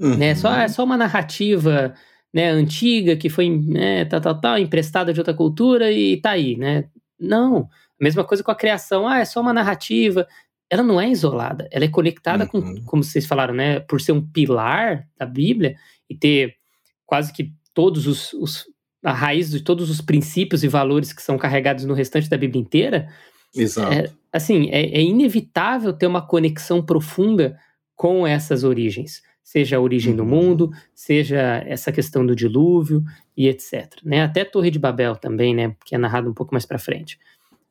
Uhum. 0.00 0.16
Né? 0.16 0.34
Só, 0.34 0.54
é 0.54 0.68
só 0.68 0.82
uma 0.82 0.96
narrativa 0.96 1.94
né, 2.32 2.48
antiga 2.48 3.14
que 3.14 3.28
foi 3.28 3.50
né, 3.50 4.06
tal, 4.06 4.20
tal, 4.20 4.40
tal, 4.40 4.58
emprestada 4.58 5.12
de 5.12 5.20
outra 5.20 5.34
cultura 5.34 5.92
e 5.92 6.16
tá 6.16 6.30
aí, 6.30 6.56
né? 6.56 6.88
Não. 7.18 7.68
Mesma 8.00 8.24
coisa 8.24 8.42
com 8.42 8.50
a 8.50 8.56
criação. 8.56 9.06
Ah, 9.06 9.18
é 9.18 9.24
só 9.26 9.42
uma 9.42 9.52
narrativa. 9.52 10.26
Ela 10.70 10.82
não 10.82 10.98
é 10.98 11.10
isolada. 11.10 11.68
Ela 11.70 11.84
é 11.84 11.88
conectada 11.88 12.44
uhum. 12.44 12.76
com, 12.76 12.84
como 12.84 13.04
vocês 13.04 13.26
falaram, 13.26 13.52
né? 13.52 13.80
Por 13.80 14.00
ser 14.00 14.12
um 14.12 14.26
pilar 14.26 15.06
da 15.18 15.26
Bíblia 15.26 15.76
e 16.08 16.16
ter 16.16 16.56
quase 17.04 17.32
que 17.32 17.52
todos 17.80 18.06
os, 18.06 18.34
os 18.34 18.66
a 19.02 19.10
raiz 19.10 19.50
de 19.50 19.62
todos 19.62 19.88
os 19.88 20.02
princípios 20.02 20.62
e 20.62 20.68
valores 20.68 21.14
que 21.14 21.22
são 21.22 21.38
carregados 21.38 21.86
no 21.86 21.94
restante 21.94 22.28
da 22.28 22.36
Bíblia 22.36 22.60
inteira. 22.60 23.08
Exato. 23.56 23.90
É, 23.90 24.10
assim, 24.30 24.68
é, 24.68 24.98
é 24.98 25.00
inevitável 25.00 25.94
ter 25.94 26.06
uma 26.06 26.20
conexão 26.20 26.84
profunda 26.84 27.58
com 27.96 28.26
essas 28.26 28.64
origens, 28.64 29.22
seja 29.42 29.78
a 29.78 29.80
origem 29.80 30.10
uhum. 30.10 30.16
do 30.18 30.24
mundo, 30.26 30.70
seja 30.94 31.64
essa 31.66 31.90
questão 31.90 32.26
do 32.26 32.36
dilúvio 32.36 33.02
e 33.34 33.48
etc. 33.48 33.94
Né? 34.04 34.22
Até 34.22 34.44
Torre 34.44 34.70
de 34.70 34.78
Babel 34.78 35.16
também, 35.16 35.54
né? 35.54 35.74
Que 35.86 35.94
é 35.94 35.98
narrado 35.98 36.28
um 36.28 36.34
pouco 36.34 36.52
mais 36.52 36.66
para 36.66 36.78
frente. 36.78 37.18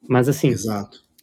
Mas 0.08 0.28
assim, 0.28 0.56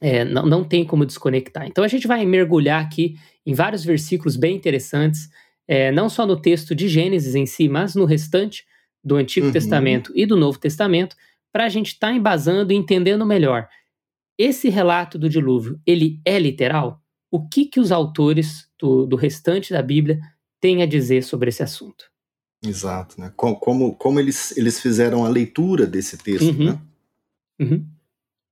é, 0.00 0.25
não, 0.25 0.47
não 0.47 0.62
tem 0.62 0.85
como 0.85 1.05
desconectar. 1.05 1.66
Então 1.66 1.83
a 1.83 1.88
gente 1.88 2.07
vai 2.07 2.25
mergulhar 2.25 2.81
aqui 2.81 3.16
em 3.45 3.52
vários 3.52 3.85
versículos 3.85 4.37
bem 4.37 4.55
interessantes, 4.55 5.28
é, 5.66 5.90
não 5.90 6.09
só 6.09 6.25
no 6.25 6.40
texto 6.40 6.73
de 6.73 6.87
Gênesis 6.87 7.35
em 7.35 7.47
si, 7.47 7.69
mas 7.69 7.97
no 7.97 8.05
restante 8.05 8.64
do 9.06 9.14
Antigo 9.14 9.46
uhum. 9.46 9.52
Testamento 9.52 10.12
e 10.16 10.26
do 10.26 10.36
Novo 10.36 10.58
Testamento, 10.58 11.14
para 11.52 11.64
a 11.64 11.68
gente 11.68 11.92
estar 11.92 12.08
tá 12.08 12.12
embasando 12.12 12.72
e 12.72 12.76
entendendo 12.76 13.25
melhor 13.25 13.68
esse 14.36 14.68
relato 14.68 15.18
do 15.18 15.28
dilúvio, 15.28 15.80
ele 15.86 16.20
é 16.25 16.38
literal? 16.38 17.00
O 17.30 17.48
que, 17.48 17.64
que 17.66 17.80
os 17.80 17.90
autores 17.90 18.68
do, 18.78 19.06
do 19.06 19.16
restante 19.16 19.72
da 19.72 19.80
Bíblia 19.80 20.20
têm 20.60 20.82
a 20.82 20.86
dizer 20.86 21.22
sobre 21.22 21.48
esse 21.48 21.62
assunto? 21.62 22.04
Exato, 22.64 23.20
né? 23.20 23.32
Como, 23.36 23.56
como, 23.56 23.94
como 23.94 24.20
eles, 24.20 24.56
eles 24.56 24.80
fizeram 24.80 25.25
a 25.25 25.28
leitura 25.28 25.86
desse 25.86 26.18
texto, 26.18 26.50
uhum. 26.50 26.72
né? 26.72 26.78
Uhum. 27.60 27.86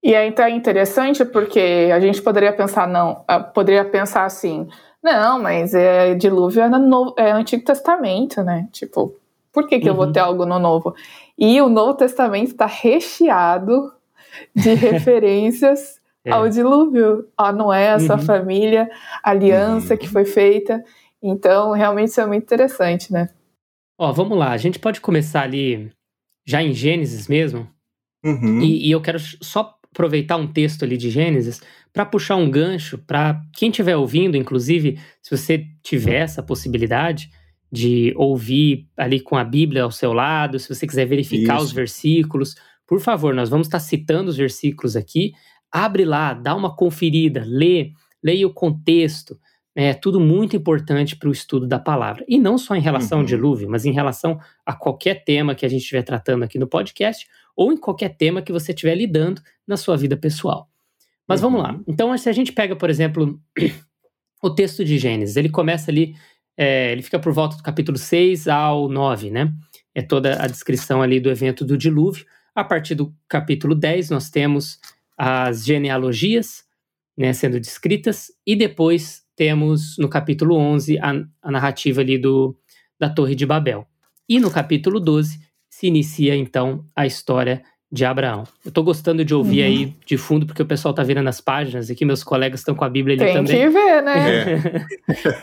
E 0.03 0.15
é 0.15 0.27
então 0.27 0.47
interessante 0.49 1.25
porque 1.25 1.91
a 1.93 1.99
gente 1.99 2.23
poderia 2.23 2.53
pensar, 2.53 2.87
não, 2.87 3.25
ah, 3.27 3.41
poderia 3.41 3.85
pensar 3.85 4.25
assim, 4.25 4.69
não, 5.03 5.41
mas 5.43 5.75
é 5.75 6.15
dilúvio 6.15 6.63
é, 6.63 6.69
no, 6.69 7.15
é 7.19 7.31
Antigo 7.33 7.65
Testamento, 7.65 8.43
né? 8.43 8.69
Tipo, 8.71 9.17
por 9.55 9.69
que, 9.69 9.79
que 9.79 9.85
uhum. 9.85 9.93
eu 9.93 9.97
vou 9.97 10.07
uhum. 10.07 10.13
ter 10.13 10.21
algo 10.21 10.45
no 10.45 10.59
Novo? 10.59 10.95
E 11.39 11.61
o 11.63 11.69
Novo 11.69 11.95
Testamento 11.95 12.49
está 12.49 12.67
recheado 12.67 13.93
de 14.55 14.75
referências 14.75 16.01
é. 16.25 16.33
ao 16.33 16.49
dilúvio, 16.49 17.29
a 17.37 17.53
Noé, 17.53 17.93
a 17.93 18.01
sua 18.01 18.17
uhum. 18.17 18.23
família, 18.23 18.91
a 19.23 19.31
aliança 19.31 19.95
uhum. 19.95 19.99
que 19.99 20.09
foi 20.09 20.25
feita. 20.25 20.83
Então, 21.23 21.73
realmente 21.73 22.09
isso 22.09 22.21
é 22.21 22.27
muito 22.27 22.43
interessante, 22.43 23.13
né? 23.13 23.31
Ó, 23.97 24.13
vamos 24.13 24.37
lá, 24.37 24.51
a 24.51 24.57
gente 24.57 24.81
pode 24.81 25.01
começar 25.01 25.43
ali 25.43 25.93
já 26.45 26.61
em 26.61 26.73
Gênesis 26.73 27.29
mesmo. 27.29 27.69
Uhum. 28.25 28.61
E, 28.61 28.89
e, 28.89 28.91
eu 28.91 29.01
quero 29.01 29.21
só 29.21 29.79
aproveitar 29.93 30.37
um 30.37 30.49
texto 30.49 30.83
ali 30.83 30.97
de 30.97 31.11
Gênesis 31.11 31.63
para 31.93 32.05
puxar 32.05 32.35
um 32.35 32.51
gancho 32.51 32.99
para 32.99 33.41
quem 33.53 33.71
estiver 33.71 33.97
ouvindo, 33.97 34.37
inclusive, 34.37 34.99
se 35.23 35.31
você 35.31 35.65
tiver 35.83 36.23
essa 36.23 36.43
possibilidade 36.43 37.31
de 37.71 38.13
ouvir 38.17 38.87
ali 38.97 39.21
com 39.21 39.37
a 39.37 39.45
Bíblia 39.45 39.83
ao 39.83 39.91
seu 39.91 40.13
lado, 40.13 40.59
se 40.59 40.69
você 40.69 40.87
quiser 40.87 41.07
verificar 41.07 41.57
Isso. 41.57 41.65
os 41.65 41.73
versículos, 41.73 42.55
por 42.87 43.01
favor, 43.01 43.35
nós 43.35 43.49
vamos 43.49 43.67
estar 43.67 43.81
citando 43.81 44.31
os 44.31 44.37
versículos 44.37 44.97
aqui. 44.97 45.33
Abre 45.71 46.05
lá, 46.05 46.35
dá 46.35 46.55
uma 46.55 46.75
conferida, 46.75 47.43
lê, 47.47 47.93
leia 48.23 48.47
o 48.47 48.53
contexto. 48.53 49.39
É 49.75 49.93
tudo 49.93 50.21
muito 50.21 50.55
importante 50.55 51.17
para 51.17 51.29
o 51.29 51.33
estudo 51.33 51.67
da 51.67 51.81
palavra. 51.81 52.25
E 52.29 52.39
não 52.39 52.57
só 52.57 52.77
em 52.77 52.81
relação 52.81 53.19
uhum. 53.19 53.25
ao 53.25 53.27
dilúvio, 53.27 53.69
mas 53.69 53.85
em 53.85 53.93
relação 53.93 54.39
a 54.65 54.73
qualquer 54.73 55.25
tema 55.25 55.55
que 55.55 55.67
a 55.67 55.69
gente 55.69 55.81
estiver 55.81 56.03
tratando 56.03 56.45
aqui 56.45 56.59
no 56.59 56.69
podcast, 56.69 57.27
ou 57.57 57.73
em 57.73 57.77
qualquer 57.77 58.17
tema 58.17 58.43
que 58.43 58.53
você 58.53 58.73
estiver 58.73 58.95
lidando 58.95 59.43
na 59.67 59.77
sua 59.77 59.97
vida 59.97 60.17
pessoal. 60.17 60.69
Mas 61.27 61.43
uhum. 61.43 61.51
vamos 61.51 61.67
lá. 61.67 61.73
Uhum. 61.75 61.85
Então, 61.89 62.17
se 62.17 62.29
a 62.29 62.33
gente 62.33 62.53
pega, 62.53 62.77
por 62.77 62.89
exemplo, 62.89 63.41
o 64.43 64.51
texto 64.51 64.85
de 64.85 64.99
Gênesis, 64.99 65.37
ele 65.37 65.49
começa 65.49 65.91
ali, 65.91 66.15
é, 66.57 66.93
ele 66.93 67.03
fica 67.03 67.19
por 67.19 67.33
volta 67.33 67.57
do 67.57 67.63
capítulo 67.63 67.99
6 67.99 68.49
ao 68.49 68.89
9, 68.89 69.31
né? 69.31 69.53
É 69.95 70.03
toda 70.03 70.43
a 70.43 70.47
descrição 70.47 71.03
ali 71.03 71.21
do 71.21 71.31
evento 71.31 71.65
do 71.65 71.77
dilúvio. 71.77 72.27
A 72.55 72.65
partir 72.65 72.95
do 72.95 73.15
capítulo 73.29 73.75
10, 73.75 74.11
nós 74.11 74.31
temos 74.31 74.79
as 75.17 75.65
genealogias 75.65 76.65
né, 77.17 77.33
sendo 77.33 77.61
descritas, 77.61 78.31
e 78.47 78.57
depois 78.57 79.23
temos 79.37 79.97
no 79.99 80.09
capítulo 80.09 80.57
11 80.57 80.99
a, 80.99 81.13
a 81.43 81.51
narrativa 81.51 82.01
ali 82.01 82.19
do, 82.19 82.57
da 82.99 83.09
Torre 83.09 83.35
de 83.35 83.47
Babel. 83.47 83.87
E 84.29 84.41
no 84.41 84.51
capítulo 84.51 85.01
12 85.01 85.41
se 85.69 85.87
inicia 85.87 86.37
então 86.37 86.87
a 86.95 87.07
história 87.07 87.63
de 87.95 88.05
Abraão. 88.05 88.43
Eu 88.67 88.73
tô 88.73 88.83
gostando 88.83 89.25
de 89.25 89.33
ouvir 89.33 89.61
uhum. 89.61 89.67
aí 89.67 89.95
de 90.05 90.19
fundo, 90.19 90.45
porque 90.45 90.61
o 90.61 90.67
pessoal 90.67 90.93
tá 90.93 91.05
virando 91.05 91.29
as 91.29 91.41
páginas 91.41 91.89
aqui, 91.89 92.05
meus 92.05 92.25
colegas 92.25 92.59
estão 92.59 92.75
com 92.75 92.85
a 92.85 92.89
Bíblia 92.89 93.15
ali 93.15 93.25
Tem 93.25 93.35
também. 93.35 93.57
Tem 93.57 93.67
que 93.67 93.73
ver, 93.73 94.03
né? 94.03 94.53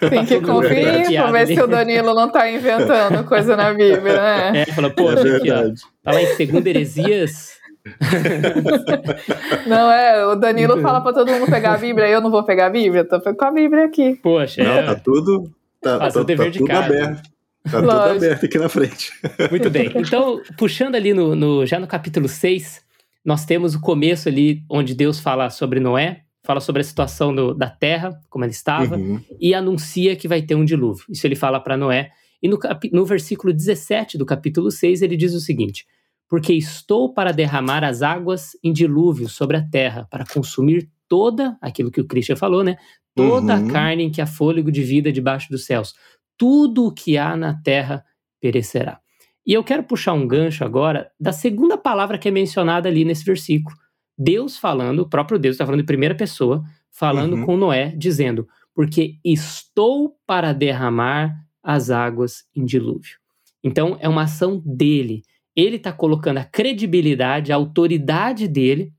É. 0.02 0.10
Tem 0.10 0.26
que 0.26 0.42
conferir 0.42 1.22
pra 1.22 1.32
ver 1.32 1.48
se 1.48 1.62
o 1.62 1.66
Danilo 1.66 2.14
não 2.14 2.30
tá 2.30 2.52
inventando 2.52 3.24
coisa 3.24 3.56
na 3.56 3.74
Bíblia, 3.74 4.22
né? 4.22 4.64
É, 4.64 4.66
fala, 4.66 4.90
poxa, 4.90 5.26
é 5.30 5.38
aqui, 5.38 5.50
ó, 5.50 5.64
tá 6.04 6.12
lá 6.12 6.22
em 6.22 6.36
Segunda 6.36 6.70
Heresias... 6.70 7.62
não 9.66 9.92
é, 9.92 10.24
o 10.28 10.36
Danilo 10.36 10.80
fala 10.82 11.02
pra 11.02 11.14
todo 11.14 11.32
mundo 11.32 11.50
pegar 11.50 11.74
a 11.74 11.78
Bíblia, 11.78 12.10
eu 12.10 12.22
não 12.22 12.30
vou 12.30 12.44
pegar 12.44 12.68
a 12.68 12.70
Bíblia, 12.70 13.04
tô 13.04 13.20
com 13.20 13.46
a 13.46 13.52
Bíblia 13.52 13.86
aqui. 13.86 14.20
Poxa, 14.22 14.64
não, 14.64 14.74
é... 14.74 14.84
tá 14.84 14.96
tudo, 14.96 15.50
tá, 15.82 15.98
tá, 15.98 16.12
tá 16.12 16.24
tudo 16.24 16.66
casa. 16.68 16.86
aberto. 16.86 17.31
Tá 17.70 17.80
tudo 17.80 17.92
aberto 17.92 18.46
aqui 18.46 18.58
na 18.58 18.70
frente. 18.70 19.12
Muito 19.50 19.70
bem. 19.70 19.92
Então, 19.96 20.42
puxando 20.58 20.96
ali 20.96 21.14
no, 21.14 21.36
no, 21.36 21.66
já 21.66 21.80
no 21.80 21.88
capítulo 21.88 22.28
6, 22.28 22.82
nós 23.24 23.46
temos 23.46 23.76
o 23.76 23.82
começo 23.82 24.28
ali 24.28 24.64
onde 24.70 24.96
Deus 24.96 25.20
fala 25.20 25.50
sobre 25.50 25.80
Noé, 25.80 26.24
fala 26.44 26.60
sobre 26.60 26.82
a 26.82 26.84
situação 26.84 27.34
do, 27.34 27.54
da 27.54 27.70
terra, 27.70 28.20
como 28.30 28.44
ela 28.44 28.52
estava, 28.52 28.98
uhum. 28.98 29.22
e 29.40 29.54
anuncia 29.54 30.16
que 30.16 30.28
vai 30.28 30.42
ter 30.42 30.56
um 30.56 30.66
dilúvio. 30.66 31.06
Isso 31.10 31.26
ele 31.28 31.36
fala 31.36 31.60
para 31.60 31.78
Noé. 31.78 32.10
E 32.42 32.48
no, 32.48 32.58
no 32.92 33.06
versículo 33.06 33.54
17 33.54 34.18
do 34.18 34.26
capítulo 34.26 34.72
6, 34.72 35.04
ele 35.04 35.16
diz 35.16 35.34
o 35.34 35.40
seguinte: 35.40 35.86
Porque 36.28 36.54
estou 36.54 37.14
para 37.14 37.32
derramar 37.32 37.84
as 37.84 38.02
águas 38.02 38.52
em 38.64 38.74
dilúvio 38.74 39.30
sobre 39.30 39.58
a 39.58 39.62
terra, 39.62 40.08
para 40.10 40.26
consumir 40.26 40.90
toda, 41.08 41.58
aquilo 41.62 41.92
que 41.92 42.02
o 42.02 42.08
Christian 42.08 42.36
falou, 42.36 42.64
né? 42.64 42.78
Toda 43.14 43.58
uhum. 43.58 43.68
a 43.68 43.72
carne 43.72 44.04
em 44.04 44.10
que 44.10 44.22
há 44.22 44.26
fôlego 44.26 44.72
de 44.72 44.82
vida 44.82 45.12
debaixo 45.12 45.50
dos 45.52 45.66
céus 45.66 45.94
tudo 46.42 46.88
o 46.88 46.92
que 46.92 47.20
há 47.20 47.38
na 47.38 47.54
terra 47.54 48.04
perecerá. 48.40 49.00
E 49.46 49.54
eu 49.54 49.64
quero 49.64 49.84
puxar 49.84 50.14
um 50.14 50.28
gancho 50.28 50.66
agora 50.66 51.12
da 51.20 51.32
segunda 51.32 51.78
palavra 51.78 52.18
que 52.18 52.28
é 52.28 52.32
mencionada 52.32 52.90
ali 52.90 53.06
nesse 53.06 53.24
versículo. 53.24 53.78
Deus 54.18 54.58
falando, 54.58 55.02
o 55.02 55.08
próprio 55.08 55.38
Deus 55.38 55.54
está 55.54 55.68
falando 55.68 55.82
em 55.82 55.86
primeira 55.86 56.16
pessoa, 56.16 56.64
falando 56.90 57.36
uhum. 57.36 57.46
com 57.46 57.58
Noé, 57.58 57.94
dizendo: 57.96 58.48
Porque 58.74 59.20
estou 59.24 60.18
para 60.26 60.52
derramar 60.52 61.32
as 61.62 61.92
águas 61.92 62.44
em 62.56 62.66
dilúvio. 62.66 63.20
Então, 63.64 63.96
é 64.00 64.10
uma 64.10 64.24
ação 64.24 64.64
dele. 64.66 65.22
ele 65.56 65.76
está 65.76 65.94
colocando 65.94 66.40
a 66.40 66.44
credibilidade, 66.44 67.52
a 67.52 67.56
autoridade 67.56 68.48
dele 68.48 68.92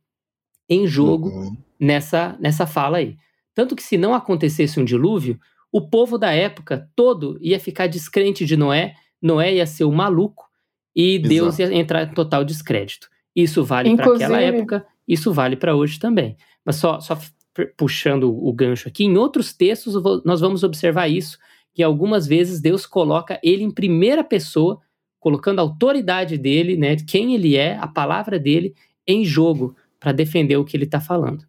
em 0.68 0.86
jogo 0.86 1.28
uhum. 1.28 1.56
nessa, 1.80 2.36
nessa 2.38 2.68
fala 2.68 2.98
aí. 2.98 3.16
Tanto 3.52 3.74
que 3.74 3.82
se 3.82 3.98
não 3.98 4.14
acontecesse 4.14 4.78
um 4.78 4.84
dilúvio, 4.84 5.40
o 5.72 5.80
povo 5.80 6.18
da 6.18 6.30
época 6.30 6.88
todo 6.94 7.38
ia 7.40 7.58
ficar 7.58 7.86
descrente 7.86 8.44
de 8.44 8.56
Noé, 8.56 8.94
Noé 9.20 9.54
ia 9.54 9.66
ser 9.66 9.84
o 9.84 9.92
maluco 9.92 10.44
e 10.94 11.14
Exato. 11.14 11.28
Deus 11.28 11.58
ia 11.58 11.74
entrar 11.74 12.02
em 12.02 12.12
total 12.12 12.44
descrédito. 12.44 13.08
Isso 13.34 13.64
vale 13.64 13.96
para 13.96 14.14
aquela 14.14 14.40
época, 14.40 14.86
isso 15.08 15.32
vale 15.32 15.56
para 15.56 15.74
hoje 15.74 15.98
também. 15.98 16.36
Mas 16.64 16.76
só, 16.76 17.00
só 17.00 17.18
puxando 17.76 18.24
o 18.24 18.52
gancho 18.52 18.88
aqui, 18.88 19.04
em 19.04 19.16
outros 19.16 19.54
textos 19.54 19.94
nós 20.24 20.40
vamos 20.40 20.62
observar 20.62 21.08
isso, 21.08 21.38
que 21.74 21.82
algumas 21.82 22.26
vezes 22.26 22.60
Deus 22.60 22.84
coloca 22.84 23.40
ele 23.42 23.62
em 23.62 23.70
primeira 23.70 24.22
pessoa, 24.22 24.78
colocando 25.18 25.60
a 25.60 25.62
autoridade 25.62 26.36
dele, 26.36 26.76
né, 26.76 26.96
quem 26.96 27.34
ele 27.34 27.56
é, 27.56 27.78
a 27.78 27.86
palavra 27.86 28.38
dele, 28.38 28.74
em 29.06 29.24
jogo 29.24 29.74
para 29.98 30.12
defender 30.12 30.56
o 30.56 30.64
que 30.64 30.76
ele 30.76 30.84
está 30.84 31.00
falando. 31.00 31.44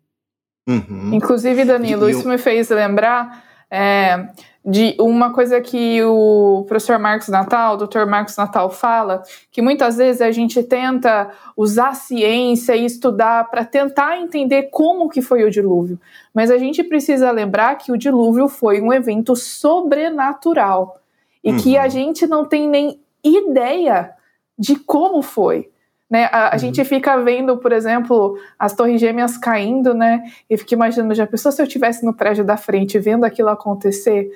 Uhum. 0.67 1.15
Inclusive, 1.15 1.65
Danilo, 1.65 2.09
isso 2.09 2.27
me 2.27 2.37
fez 2.37 2.69
lembrar 2.69 3.52
é, 3.75 4.27
de 4.63 4.95
uma 4.99 5.33
coisa 5.33 5.59
que 5.59 5.99
o 6.03 6.63
professor 6.67 6.99
Marcos 6.99 7.27
Natal, 7.27 7.73
o 7.73 7.77
doutor 7.77 8.05
Marcos 8.05 8.37
Natal 8.37 8.69
fala, 8.69 9.23
que 9.51 9.63
muitas 9.63 9.97
vezes 9.97 10.21
a 10.21 10.31
gente 10.31 10.61
tenta 10.61 11.31
usar 11.57 11.89
a 11.89 11.93
ciência 11.95 12.75
e 12.75 12.85
estudar 12.85 13.49
para 13.49 13.65
tentar 13.65 14.19
entender 14.19 14.69
como 14.71 15.09
que 15.09 15.23
foi 15.23 15.43
o 15.43 15.49
dilúvio. 15.49 15.99
Mas 16.31 16.51
a 16.51 16.57
gente 16.59 16.83
precisa 16.83 17.31
lembrar 17.31 17.75
que 17.79 17.91
o 17.91 17.97
dilúvio 17.97 18.47
foi 18.47 18.79
um 18.79 18.93
evento 18.93 19.35
sobrenatural 19.35 20.99
e 21.43 21.51
uhum. 21.51 21.57
que 21.57 21.75
a 21.75 21.87
gente 21.87 22.27
não 22.27 22.45
tem 22.45 22.69
nem 22.69 22.99
ideia 23.23 24.11
de 24.57 24.75
como 24.75 25.23
foi. 25.23 25.72
Né? 26.13 26.25
A, 26.25 26.49
a 26.49 26.53
uhum. 26.53 26.59
gente 26.59 26.85
fica 26.85 27.17
vendo, 27.23 27.57
por 27.57 27.71
exemplo, 27.71 28.37
as 28.59 28.71
torres 28.71 29.01
gêmeas 29.01 29.35
caindo, 29.35 29.95
né? 29.95 30.23
E 30.47 30.55
fica 30.55 30.75
imaginando, 30.75 31.15
já 31.15 31.25
pensou 31.25 31.51
se 31.51 31.59
eu 31.59 31.65
estivesse 31.65 32.05
no 32.05 32.13
prédio 32.13 32.45
da 32.45 32.55
frente 32.55 32.99
vendo 32.99 33.23
aquilo 33.23 33.49
acontecer? 33.49 34.29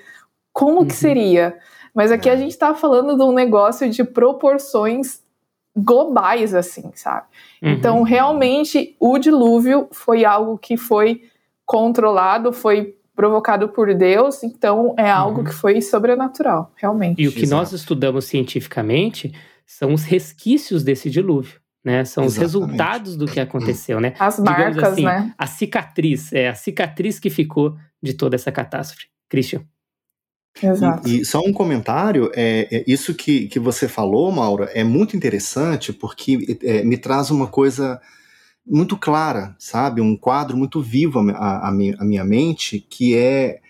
Como 0.52 0.80
uhum. 0.80 0.88
que 0.88 0.96
seria? 0.96 1.56
Mas 1.94 2.12
aqui 2.12 2.30
é. 2.30 2.32
a 2.32 2.36
gente 2.36 2.50
está 2.50 2.74
falando 2.74 3.16
de 3.16 3.22
um 3.22 3.32
negócio 3.32 3.88
de 3.92 4.04
proporções 4.04 5.22
globais, 5.76 6.56
assim, 6.56 6.92
sabe? 6.96 7.28
Uhum. 7.62 7.70
Então, 7.70 8.02
realmente, 8.02 8.96
o 9.00 9.20
dilúvio 9.20 9.88
foi 9.92 10.26
algo 10.26 10.58
que 10.58 10.78
foi 10.78 11.26
controlado, 11.64 12.52
foi 12.52 12.96
provocado 13.16 13.70
por 13.70 13.94
Deus, 13.94 14.42
então 14.42 14.96
é 14.98 15.12
algo 15.12 15.42
uhum. 15.42 15.46
que 15.46 15.54
foi 15.54 15.80
sobrenatural, 15.80 16.72
realmente. 16.76 17.22
E 17.22 17.28
o 17.28 17.32
que 17.32 17.44
Exato. 17.44 17.62
nós 17.62 17.72
estudamos 17.72 18.26
cientificamente 18.26 19.32
são 19.64 19.94
os 19.94 20.04
resquícios 20.04 20.84
desse 20.84 21.08
dilúvio 21.12 21.60
né? 21.88 22.04
São 22.04 22.26
Exatamente. 22.26 22.28
os 22.28 22.38
resultados 22.38 23.16
do 23.16 23.26
que 23.26 23.40
aconteceu, 23.40 24.02
né? 24.02 24.14
As 24.20 24.38
marcas, 24.38 24.84
assim, 24.84 25.06
né? 25.06 25.34
A 25.38 25.48
cicatriz, 25.48 26.34
é 26.34 26.50
a 26.50 26.54
cicatriz 26.54 27.18
que 27.18 27.30
ficou 27.30 27.78
de 28.04 28.14
toda 28.14 28.36
essa 28.36 28.52
catástrofe. 28.52 29.08
Christian. 29.30 29.62
Exato. 30.62 31.08
E, 31.08 31.22
e 31.22 31.26
só 31.26 31.40
um 31.40 31.54
comentário, 31.54 32.30
é, 32.36 32.68
é, 32.70 32.84
isso 32.86 33.14
que, 33.14 33.48
que 33.48 33.58
você 33.58 33.88
falou, 33.88 34.30
Maura, 34.34 34.66
é 34.74 34.84
muito 34.84 35.16
interessante 35.16 35.94
porque 35.94 36.60
é, 36.62 36.84
me 36.84 36.98
traz 36.98 37.32
uma 37.32 37.48
coisa 37.48 38.02
muito 38.66 38.98
clara, 38.98 39.56
sabe? 39.58 40.02
Um 40.02 40.18
quadro 40.18 40.58
muito 40.58 40.82
vivo 40.82 41.20
à, 41.20 41.72
minha 41.72 42.26
mente, 42.26 42.86
que 42.90 43.16
é 43.16 43.62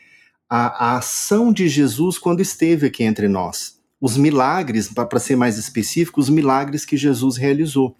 a, 0.49 0.93
a 0.93 0.97
ação 0.97 1.53
de 1.53 1.69
Jesus 1.69 2.17
quando 2.17 2.41
esteve 2.41 2.87
aqui 2.87 3.03
entre 3.03 3.27
nós. 3.27 3.77
Os 4.01 4.17
milagres, 4.17 4.91
para 4.91 5.19
ser 5.19 5.35
mais 5.35 5.59
específico, 5.59 6.19
os 6.19 6.29
milagres 6.29 6.83
que 6.83 6.97
Jesus 6.97 7.37
realizou. 7.37 7.95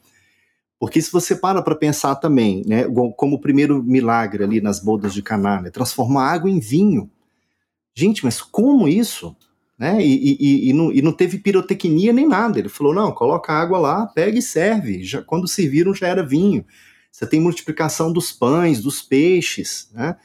Porque 0.79 1.01
se 1.01 1.11
você 1.11 1.35
para 1.35 1.61
para 1.61 1.75
pensar 1.75 2.15
também, 2.15 2.63
né, 2.65 2.85
como 3.15 3.35
o 3.35 3.41
primeiro 3.41 3.83
milagre 3.83 4.43
ali 4.43 4.61
nas 4.61 4.79
bodas 4.79 5.13
de 5.13 5.23
Caná, 5.23 5.61
né, 5.61 5.69
transformar 5.71 6.31
água 6.31 6.49
em 6.49 6.59
vinho. 6.59 7.09
Gente, 7.95 8.23
mas 8.23 8.41
como 8.41 8.87
isso? 8.87 9.35
Né? 9.77 10.03
E, 10.03 10.37
e, 10.39 10.69
e, 10.69 10.73
não, 10.73 10.91
e, 10.91 11.01
não, 11.01 11.11
teve 11.11 11.37
pirotecnia 11.37 12.11
nem 12.11 12.27
nada. 12.27 12.59
Ele 12.59 12.69
falou: 12.69 12.93
não, 12.93 13.11
coloca 13.11 13.53
água 13.53 13.77
lá, 13.77 14.07
pega 14.07 14.37
e 14.37 14.41
serve. 14.41 15.03
Já, 15.03 15.21
quando 15.21 15.47
serviram 15.47 15.93
já 15.93 16.07
era 16.07 16.25
vinho. 16.25 16.65
Você 17.11 17.25
tem 17.25 17.39
multiplicação 17.39 18.11
dos 18.11 18.31
pães, 18.31 18.81
dos 18.81 19.01
peixes. 19.01 19.89
Né? 19.93 20.15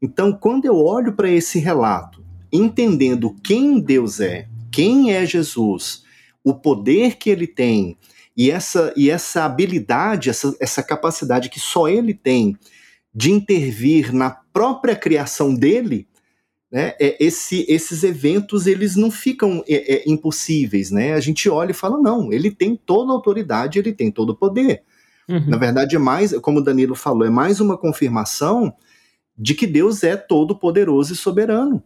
Então, 0.00 0.32
quando 0.32 0.64
eu 0.64 0.76
olho 0.76 1.12
para 1.12 1.30
esse 1.30 1.58
relato, 1.58 2.24
entendendo 2.50 3.34
quem 3.42 3.80
Deus 3.80 4.20
é, 4.20 4.48
quem 4.70 5.12
é 5.12 5.26
Jesus, 5.26 6.04
o 6.42 6.54
poder 6.54 7.16
que 7.16 7.28
ele 7.28 7.46
tem, 7.46 7.98
e 8.38 8.52
essa, 8.52 8.94
e 8.96 9.10
essa 9.10 9.44
habilidade, 9.44 10.30
essa, 10.30 10.54
essa 10.60 10.80
capacidade 10.80 11.50
que 11.50 11.58
só 11.58 11.88
ele 11.88 12.14
tem 12.14 12.56
de 13.12 13.32
intervir 13.32 14.14
na 14.14 14.30
própria 14.30 14.94
criação 14.94 15.52
dele, 15.52 16.06
né, 16.70 16.94
é, 17.00 17.16
esse, 17.18 17.66
esses 17.68 18.04
eventos 18.04 18.68
eles 18.68 18.94
não 18.94 19.10
ficam 19.10 19.64
é, 19.66 19.96
é, 19.96 20.04
impossíveis, 20.06 20.92
né? 20.92 21.14
A 21.14 21.20
gente 21.20 21.48
olha 21.48 21.72
e 21.72 21.74
fala 21.74 22.00
não, 22.00 22.32
ele 22.32 22.52
tem 22.52 22.76
toda 22.76 23.10
a 23.10 23.14
autoridade, 23.14 23.76
ele 23.76 23.92
tem 23.92 24.08
todo 24.08 24.30
o 24.30 24.36
poder. 24.36 24.84
Uhum. 25.28 25.48
Na 25.48 25.56
verdade 25.56 25.96
é 25.96 25.98
mais, 25.98 26.32
como 26.38 26.60
o 26.60 26.62
Danilo 26.62 26.94
falou, 26.94 27.26
é 27.26 27.30
mais 27.30 27.58
uma 27.58 27.76
confirmação 27.76 28.72
de 29.36 29.52
que 29.52 29.66
Deus 29.66 30.04
é 30.04 30.16
todo 30.16 30.56
poderoso 30.56 31.12
e 31.12 31.16
soberano. 31.16 31.82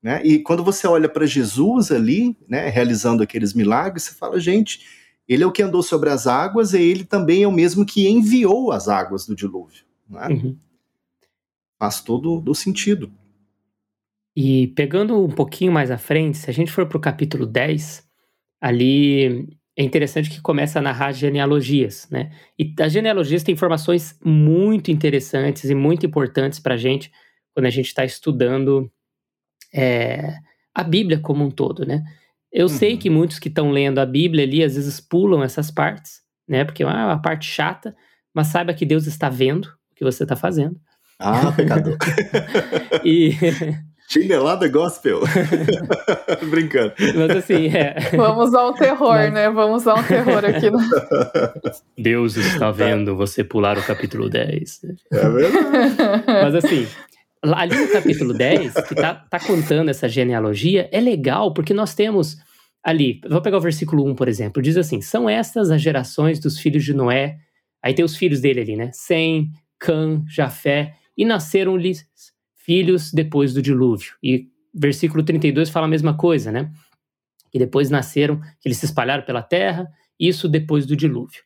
Né? 0.00 0.20
E 0.24 0.38
quando 0.38 0.62
você 0.62 0.86
olha 0.86 1.08
para 1.08 1.26
Jesus 1.26 1.90
ali, 1.90 2.36
né, 2.48 2.68
realizando 2.68 3.24
aqueles 3.24 3.54
milagres, 3.54 4.04
você 4.04 4.14
fala, 4.14 4.38
gente, 4.38 4.99
ele 5.30 5.44
é 5.44 5.46
o 5.46 5.52
que 5.52 5.62
andou 5.62 5.80
sobre 5.80 6.10
as 6.10 6.26
águas 6.26 6.74
e 6.74 6.82
ele 6.82 7.04
também 7.04 7.44
é 7.44 7.46
o 7.46 7.52
mesmo 7.52 7.86
que 7.86 8.08
enviou 8.08 8.72
as 8.72 8.88
águas 8.88 9.24
do 9.24 9.36
dilúvio. 9.36 9.84
Né? 10.08 10.26
Uhum. 10.26 10.56
Faz 11.78 12.00
todo 12.00 12.42
o 12.44 12.54
sentido. 12.54 13.12
E 14.34 14.66
pegando 14.68 15.24
um 15.24 15.30
pouquinho 15.30 15.70
mais 15.70 15.88
à 15.88 15.96
frente, 15.96 16.36
se 16.36 16.50
a 16.50 16.52
gente 16.52 16.72
for 16.72 16.84
para 16.86 16.98
o 16.98 17.00
capítulo 17.00 17.46
10, 17.46 18.04
ali 18.60 19.48
é 19.76 19.84
interessante 19.84 20.28
que 20.28 20.40
começa 20.40 20.80
a 20.80 20.82
narrar 20.82 21.12
genealogias, 21.12 22.08
né? 22.10 22.32
E 22.58 22.74
as 22.80 22.92
genealogias 22.92 23.44
têm 23.44 23.54
informações 23.54 24.18
muito 24.24 24.90
interessantes 24.90 25.70
e 25.70 25.74
muito 25.76 26.04
importantes 26.04 26.58
para 26.58 26.74
a 26.74 26.78
gente 26.78 27.10
quando 27.54 27.66
a 27.66 27.70
gente 27.70 27.86
está 27.86 28.04
estudando 28.04 28.90
é, 29.72 30.34
a 30.74 30.82
Bíblia 30.82 31.20
como 31.20 31.44
um 31.44 31.50
todo, 31.50 31.86
né? 31.86 32.04
Eu 32.52 32.66
uhum. 32.66 32.68
sei 32.68 32.96
que 32.96 33.08
muitos 33.08 33.38
que 33.38 33.48
estão 33.48 33.70
lendo 33.70 33.98
a 33.98 34.06
Bíblia 34.06 34.44
ali 34.44 34.62
às 34.62 34.74
vezes 34.74 35.00
pulam 35.00 35.42
essas 35.42 35.70
partes, 35.70 36.20
né? 36.48 36.64
Porque 36.64 36.82
é 36.82 36.86
uma 36.86 37.20
parte 37.20 37.46
chata, 37.46 37.94
mas 38.34 38.48
saiba 38.48 38.74
que 38.74 38.84
Deus 38.86 39.06
está 39.06 39.28
vendo 39.28 39.66
o 39.66 39.94
que 39.94 40.04
você 40.04 40.24
está 40.24 40.34
fazendo. 40.34 40.76
Ah, 41.18 41.52
pecador. 41.52 41.96
e 43.04 43.32
Chinelada 44.10 44.66
gospel. 44.66 45.20
Brincando. 46.50 46.92
Mas 47.14 47.30
assim, 47.36 47.68
é. 47.68 47.94
Vamos 48.16 48.52
ao 48.54 48.74
terror, 48.74 49.14
Mas... 49.14 49.32
né? 49.32 49.48
Vamos 49.48 49.86
ao 49.86 50.02
terror 50.02 50.44
aqui. 50.44 50.68
No... 50.68 50.80
Deus 51.96 52.36
está 52.36 52.72
vendo 52.72 53.14
você 53.14 53.44
pular 53.44 53.78
o 53.78 53.82
capítulo 53.84 54.28
10. 54.28 54.80
É 55.12 55.28
verdade. 55.28 56.24
Mas 56.26 56.54
assim, 56.56 56.88
ali 57.42 57.74
no 57.74 57.92
capítulo 57.92 58.34
10, 58.34 58.74
que 58.86 58.94
tá, 58.94 59.14
tá 59.14 59.40
contando 59.40 59.88
essa 59.88 60.08
genealogia, 60.08 60.88
é 60.92 61.00
legal 61.00 61.54
porque 61.54 61.72
nós 61.72 61.94
temos 61.94 62.36
ali, 62.82 63.20
vou 63.28 63.40
pegar 63.40 63.58
o 63.58 63.60
versículo 63.60 64.04
1, 64.10 64.14
por 64.14 64.28
exemplo, 64.28 64.62
diz 64.62 64.76
assim: 64.76 65.00
são 65.00 65.28
estas 65.28 65.70
as 65.70 65.80
gerações 65.80 66.38
dos 66.38 66.58
filhos 66.58 66.84
de 66.84 66.94
Noé. 66.94 67.38
Aí 67.82 67.94
tem 67.94 68.04
os 68.04 68.16
filhos 68.16 68.40
dele 68.40 68.60
ali, 68.60 68.76
né? 68.76 68.90
Sem, 68.92 69.50
Cã, 69.78 70.22
Jafé, 70.28 70.94
e 71.16 71.24
nasceram-lhes 71.24 72.06
filhos 72.54 73.10
depois 73.10 73.54
do 73.54 73.62
dilúvio. 73.62 74.12
E 74.22 74.48
versículo 74.74 75.22
32 75.22 75.70
fala 75.70 75.86
a 75.86 75.88
mesma 75.88 76.16
coisa, 76.16 76.52
né? 76.52 76.70
Que 77.50 77.58
depois 77.58 77.88
nasceram, 77.88 78.38
que 78.60 78.68
eles 78.68 78.76
se 78.76 78.84
espalharam 78.84 79.24
pela 79.24 79.42
terra, 79.42 79.88
isso 80.18 80.48
depois 80.48 80.84
do 80.84 80.94
dilúvio. 80.94 81.42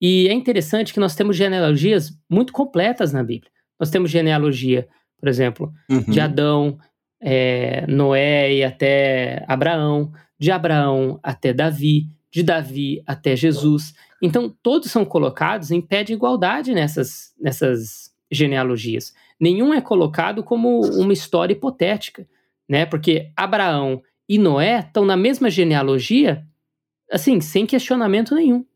E 0.00 0.28
é 0.28 0.32
interessante 0.32 0.92
que 0.92 1.00
nós 1.00 1.14
temos 1.14 1.36
genealogias 1.36 2.10
muito 2.28 2.52
completas 2.52 3.12
na 3.12 3.22
Bíblia. 3.22 3.50
Nós 3.80 3.90
temos 3.90 4.10
genealogia 4.10 4.86
por 5.22 5.28
exemplo, 5.28 5.72
uhum. 5.88 6.00
de 6.00 6.18
Adão, 6.18 6.76
é, 7.20 7.86
Noé 7.86 8.52
e 8.56 8.64
até 8.64 9.44
Abraão, 9.46 10.12
de 10.36 10.50
Abraão 10.50 11.20
até 11.22 11.52
Davi, 11.52 12.08
de 12.28 12.42
Davi 12.42 13.00
até 13.06 13.36
Jesus. 13.36 13.94
Então, 14.20 14.52
todos 14.64 14.90
são 14.90 15.04
colocados 15.04 15.70
em 15.70 15.80
pé 15.80 16.02
de 16.02 16.12
igualdade 16.12 16.74
nessas, 16.74 17.32
nessas 17.40 18.10
genealogias. 18.32 19.14
Nenhum 19.38 19.72
é 19.72 19.80
colocado 19.80 20.42
como 20.42 20.80
uma 20.80 21.12
história 21.12 21.52
hipotética, 21.52 22.26
né? 22.68 22.84
Porque 22.84 23.30
Abraão 23.36 24.02
e 24.28 24.38
Noé 24.38 24.80
estão 24.80 25.04
na 25.04 25.16
mesma 25.16 25.48
genealogia, 25.48 26.44
assim, 27.12 27.40
sem 27.40 27.64
questionamento 27.64 28.34
nenhum. 28.34 28.66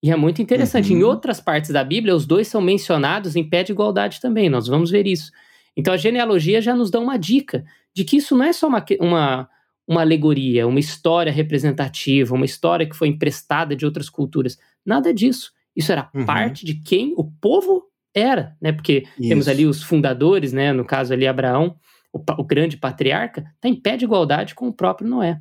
E 0.00 0.12
é 0.12 0.16
muito 0.16 0.40
interessante. 0.40 0.92
Uhum. 0.92 1.00
Em 1.00 1.02
outras 1.02 1.40
partes 1.40 1.70
da 1.72 1.82
Bíblia, 1.82 2.14
os 2.14 2.24
dois 2.24 2.46
são 2.46 2.60
mencionados 2.60 3.34
em 3.34 3.42
pé 3.42 3.64
de 3.64 3.72
igualdade 3.72 4.20
também. 4.20 4.48
Nós 4.48 4.68
vamos 4.68 4.92
ver 4.92 5.08
isso. 5.08 5.32
Então 5.78 5.94
a 5.94 5.96
genealogia 5.96 6.60
já 6.60 6.74
nos 6.74 6.90
dá 6.90 6.98
uma 6.98 7.16
dica 7.16 7.64
de 7.94 8.02
que 8.02 8.16
isso 8.16 8.36
não 8.36 8.44
é 8.44 8.52
só 8.52 8.66
uma, 8.66 8.84
uma, 9.00 9.48
uma 9.86 10.00
alegoria, 10.00 10.66
uma 10.66 10.80
história 10.80 11.30
representativa, 11.30 12.34
uma 12.34 12.44
história 12.44 12.86
que 12.86 12.96
foi 12.96 13.06
emprestada 13.06 13.76
de 13.76 13.86
outras 13.86 14.10
culturas. 14.10 14.58
Nada 14.84 15.14
disso. 15.14 15.52
Isso 15.76 15.92
era 15.92 16.10
uhum. 16.12 16.26
parte 16.26 16.66
de 16.66 16.74
quem 16.74 17.14
o 17.16 17.24
povo 17.24 17.84
era, 18.12 18.56
né? 18.60 18.72
Porque 18.72 19.04
Isso. 19.16 19.28
temos 19.28 19.46
ali 19.46 19.66
os 19.66 19.80
fundadores, 19.80 20.52
né? 20.52 20.72
No 20.72 20.84
caso 20.84 21.12
ali 21.12 21.28
Abraão, 21.28 21.76
o, 22.12 22.18
o 22.38 22.44
grande 22.44 22.76
patriarca, 22.76 23.44
está 23.54 23.68
em 23.68 23.80
pé 23.80 23.96
de 23.96 24.04
igualdade 24.04 24.56
com 24.56 24.66
o 24.66 24.72
próprio 24.72 25.08
Noé. 25.08 25.40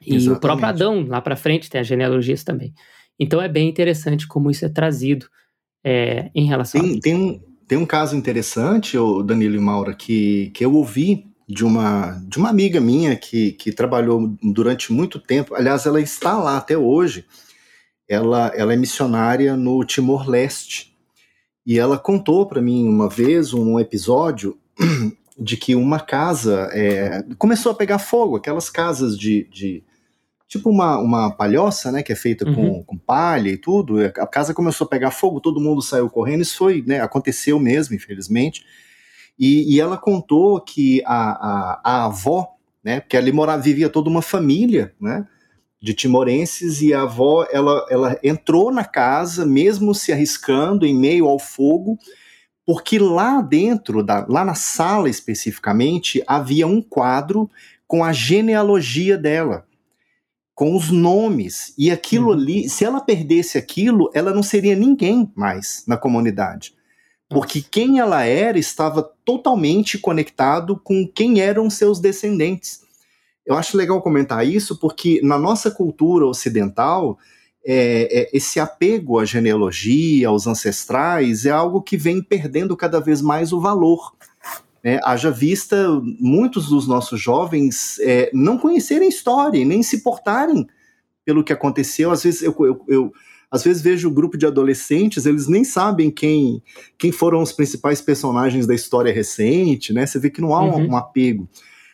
E 0.00 0.14
Exatamente. 0.14 0.38
o 0.38 0.40
próprio 0.40 0.68
Adão, 0.68 1.06
lá 1.08 1.20
para 1.20 1.34
frente, 1.34 1.68
tem 1.68 1.80
as 1.80 1.86
genealogias 1.88 2.44
também. 2.44 2.72
Então 3.18 3.42
é 3.42 3.48
bem 3.48 3.68
interessante 3.68 4.28
como 4.28 4.48
isso 4.48 4.64
é 4.64 4.68
trazido 4.68 5.26
é, 5.82 6.30
em 6.34 6.46
relação 6.46 6.80
tem, 6.80 6.96
a 6.96 7.00
tem 7.00 7.14
um, 7.16 7.40
tem 7.66 7.76
um 7.76 7.86
caso 7.86 8.16
interessante, 8.16 8.96
o 8.96 9.22
Danilo 9.22 9.56
e 9.56 9.60
Maura, 9.60 9.94
que, 9.94 10.50
que 10.54 10.64
eu 10.64 10.74
ouvi 10.74 11.26
de 11.48 11.64
uma, 11.64 12.20
de 12.26 12.38
uma 12.38 12.48
amiga 12.48 12.80
minha 12.80 13.16
que, 13.16 13.52
que 13.52 13.72
trabalhou 13.72 14.36
durante 14.42 14.92
muito 14.92 15.18
tempo. 15.18 15.54
Aliás, 15.54 15.86
ela 15.86 16.00
está 16.00 16.36
lá 16.38 16.56
até 16.56 16.76
hoje. 16.76 17.24
Ela, 18.08 18.52
ela 18.54 18.72
é 18.72 18.76
missionária 18.76 19.56
no 19.56 19.84
Timor-Leste. 19.84 20.96
E 21.64 21.78
ela 21.78 21.98
contou 21.98 22.46
para 22.46 22.60
mim 22.60 22.88
uma 22.88 23.08
vez 23.08 23.52
um 23.52 23.78
episódio 23.78 24.56
de 25.38 25.56
que 25.56 25.74
uma 25.74 25.98
casa 25.98 26.68
é, 26.72 27.24
começou 27.36 27.72
a 27.72 27.74
pegar 27.74 27.98
fogo, 27.98 28.36
aquelas 28.36 28.70
casas 28.70 29.18
de, 29.18 29.48
de 29.50 29.84
tipo 30.48 30.70
uma, 30.70 30.98
uma 30.98 31.30
palhoça, 31.30 31.90
né, 31.90 32.02
que 32.02 32.12
é 32.12 32.16
feita 32.16 32.46
uhum. 32.46 32.54
com, 32.54 32.84
com 32.84 32.98
palha 32.98 33.50
e 33.50 33.56
tudo. 33.56 34.04
A 34.04 34.26
casa 34.26 34.54
começou 34.54 34.86
a 34.86 34.90
pegar 34.90 35.10
fogo, 35.10 35.40
todo 35.40 35.60
mundo 35.60 35.82
saiu 35.82 36.08
correndo. 36.08 36.42
Isso 36.42 36.56
foi, 36.56 36.82
né, 36.86 37.00
aconteceu 37.00 37.58
mesmo, 37.58 37.94
infelizmente. 37.94 38.64
E, 39.38 39.74
e 39.74 39.80
ela 39.80 39.98
contou 39.98 40.60
que 40.60 41.02
a, 41.04 41.30
a, 41.30 41.80
a, 41.84 42.04
avó, 42.06 42.54
né, 42.82 43.00
porque 43.00 43.16
ali 43.16 43.32
morava, 43.32 43.62
vivia 43.62 43.90
toda 43.90 44.08
uma 44.08 44.22
família, 44.22 44.94
né, 45.00 45.26
de 45.80 45.92
timorenses 45.92 46.80
e 46.80 46.94
a 46.94 47.02
avó, 47.02 47.46
ela, 47.52 47.84
ela 47.90 48.18
entrou 48.22 48.72
na 48.72 48.84
casa, 48.84 49.44
mesmo 49.44 49.94
se 49.94 50.12
arriscando 50.12 50.86
em 50.86 50.94
meio 50.94 51.26
ao 51.26 51.38
fogo, 51.38 51.98
porque 52.64 52.98
lá 52.98 53.40
dentro, 53.40 54.02
da, 54.02 54.26
lá 54.28 54.44
na 54.44 54.54
sala 54.54 55.08
especificamente, 55.08 56.22
havia 56.26 56.66
um 56.66 56.80
quadro 56.80 57.48
com 57.86 58.02
a 58.02 58.12
genealogia 58.12 59.16
dela, 59.16 59.66
com 60.56 60.74
os 60.74 60.90
nomes. 60.90 61.74
E 61.76 61.90
aquilo 61.90 62.28
uhum. 62.28 62.32
ali, 62.32 62.68
se 62.68 62.82
ela 62.82 62.98
perdesse 62.98 63.58
aquilo, 63.58 64.10
ela 64.14 64.32
não 64.32 64.42
seria 64.42 64.74
ninguém 64.74 65.30
mais 65.36 65.84
na 65.86 65.98
comunidade. 65.98 66.74
Porque 67.28 67.60
quem 67.60 67.98
ela 67.98 68.24
era 68.24 68.58
estava 68.58 69.02
totalmente 69.22 69.98
conectado 69.98 70.80
com 70.82 71.06
quem 71.06 71.40
eram 71.40 71.68
seus 71.68 72.00
descendentes. 72.00 72.80
Eu 73.44 73.54
acho 73.54 73.76
legal 73.76 74.00
comentar 74.00 74.46
isso 74.46 74.80
porque 74.80 75.20
na 75.22 75.38
nossa 75.38 75.70
cultura 75.70 76.26
ocidental, 76.26 77.18
é, 77.64 78.22
é, 78.22 78.30
esse 78.32 78.58
apego 78.58 79.18
à 79.18 79.26
genealogia, 79.26 80.28
aos 80.28 80.46
ancestrais, 80.46 81.44
é 81.44 81.50
algo 81.50 81.82
que 81.82 81.98
vem 81.98 82.22
perdendo 82.22 82.74
cada 82.74 82.98
vez 82.98 83.20
mais 83.20 83.52
o 83.52 83.60
valor. 83.60 84.16
Né? 84.86 85.00
Haja 85.02 85.32
vista 85.32 85.88
muitos 86.20 86.68
dos 86.68 86.86
nossos 86.86 87.20
jovens 87.20 87.98
é, 87.98 88.30
não 88.32 88.56
conhecerem 88.56 89.08
história, 89.08 89.64
nem 89.64 89.82
se 89.82 90.00
portarem 90.00 90.64
pelo 91.24 91.42
que 91.42 91.52
aconteceu. 91.52 92.12
Às 92.12 92.22
vezes 92.22 92.40
eu, 92.40 92.54
eu, 92.60 92.84
eu 92.86 93.12
às 93.50 93.64
vezes 93.64 93.82
vejo 93.82 94.06
o 94.06 94.12
um 94.12 94.14
grupo 94.14 94.38
de 94.38 94.46
adolescentes, 94.46 95.26
eles 95.26 95.48
nem 95.48 95.64
sabem 95.64 96.08
quem, 96.08 96.62
quem 96.96 97.10
foram 97.10 97.42
os 97.42 97.50
principais 97.50 98.00
personagens 98.00 98.64
da 98.64 98.76
história 98.76 99.12
recente, 99.12 99.92
né? 99.92 100.06
Você 100.06 100.20
vê 100.20 100.30
que 100.30 100.40
não 100.40 100.54
há 100.54 100.62
uhum. 100.62 100.82
um, 100.82 100.90
um 100.90 100.96
apego. 100.96 101.48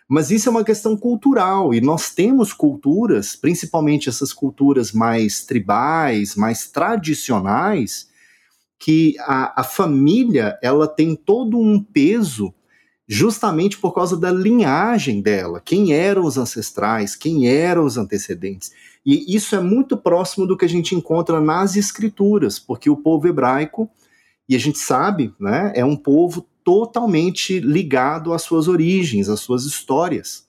Mas 0.07 0.31
isso 0.31 0.51
é 0.51 0.53
uma 0.53 0.65
questão 0.65 0.95
cultural, 0.95 1.73
e 1.73 1.81
nós 1.81 2.11
temos 2.11 2.53
culturas, 2.53 3.35
principalmente 3.35 4.11
essas 4.11 4.35
culturas 4.35 4.93
mais 4.93 5.47
tribais, 5.47 6.37
mais 6.37 6.71
tradicionais, 6.71 8.07
que 8.79 9.15
a, 9.21 9.63
a 9.63 9.65
família 9.65 10.59
ela 10.63 10.87
tem 10.87 11.17
todo 11.17 11.59
um 11.59 11.83
peso 11.83 12.53
justamente 13.13 13.77
por 13.77 13.93
causa 13.93 14.17
da 14.17 14.31
linhagem 14.31 15.21
dela, 15.21 15.61
quem 15.63 15.93
eram 15.93 16.25
os 16.25 16.39
ancestrais, 16.39 17.15
quem 17.15 17.47
eram 17.47 17.85
os 17.85 17.99
antecedentes. 17.99 18.73
E 19.05 19.37
isso 19.37 19.55
é 19.55 19.61
muito 19.61 19.99
próximo 19.99 20.47
do 20.47 20.57
que 20.57 20.65
a 20.65 20.69
gente 20.69 20.95
encontra 20.95 21.39
nas 21.39 21.77
escrituras, 21.77 22.59
porque 22.59 22.89
o 22.89 22.97
povo 22.97 23.29
hebraico, 23.29 23.91
e 24.49 24.57
a 24.57 24.59
gente 24.59 24.79
sabe, 24.79 25.31
né, 25.39 25.75
é 25.77 25.85
um 25.85 25.95
povo 25.95 26.47
totalmente 26.65 27.61
ligado 27.61 28.33
às 28.33 28.41
suas 28.41 28.67
origens, 28.67 29.29
às 29.29 29.41
suas 29.41 29.67
histórias. 29.67 30.47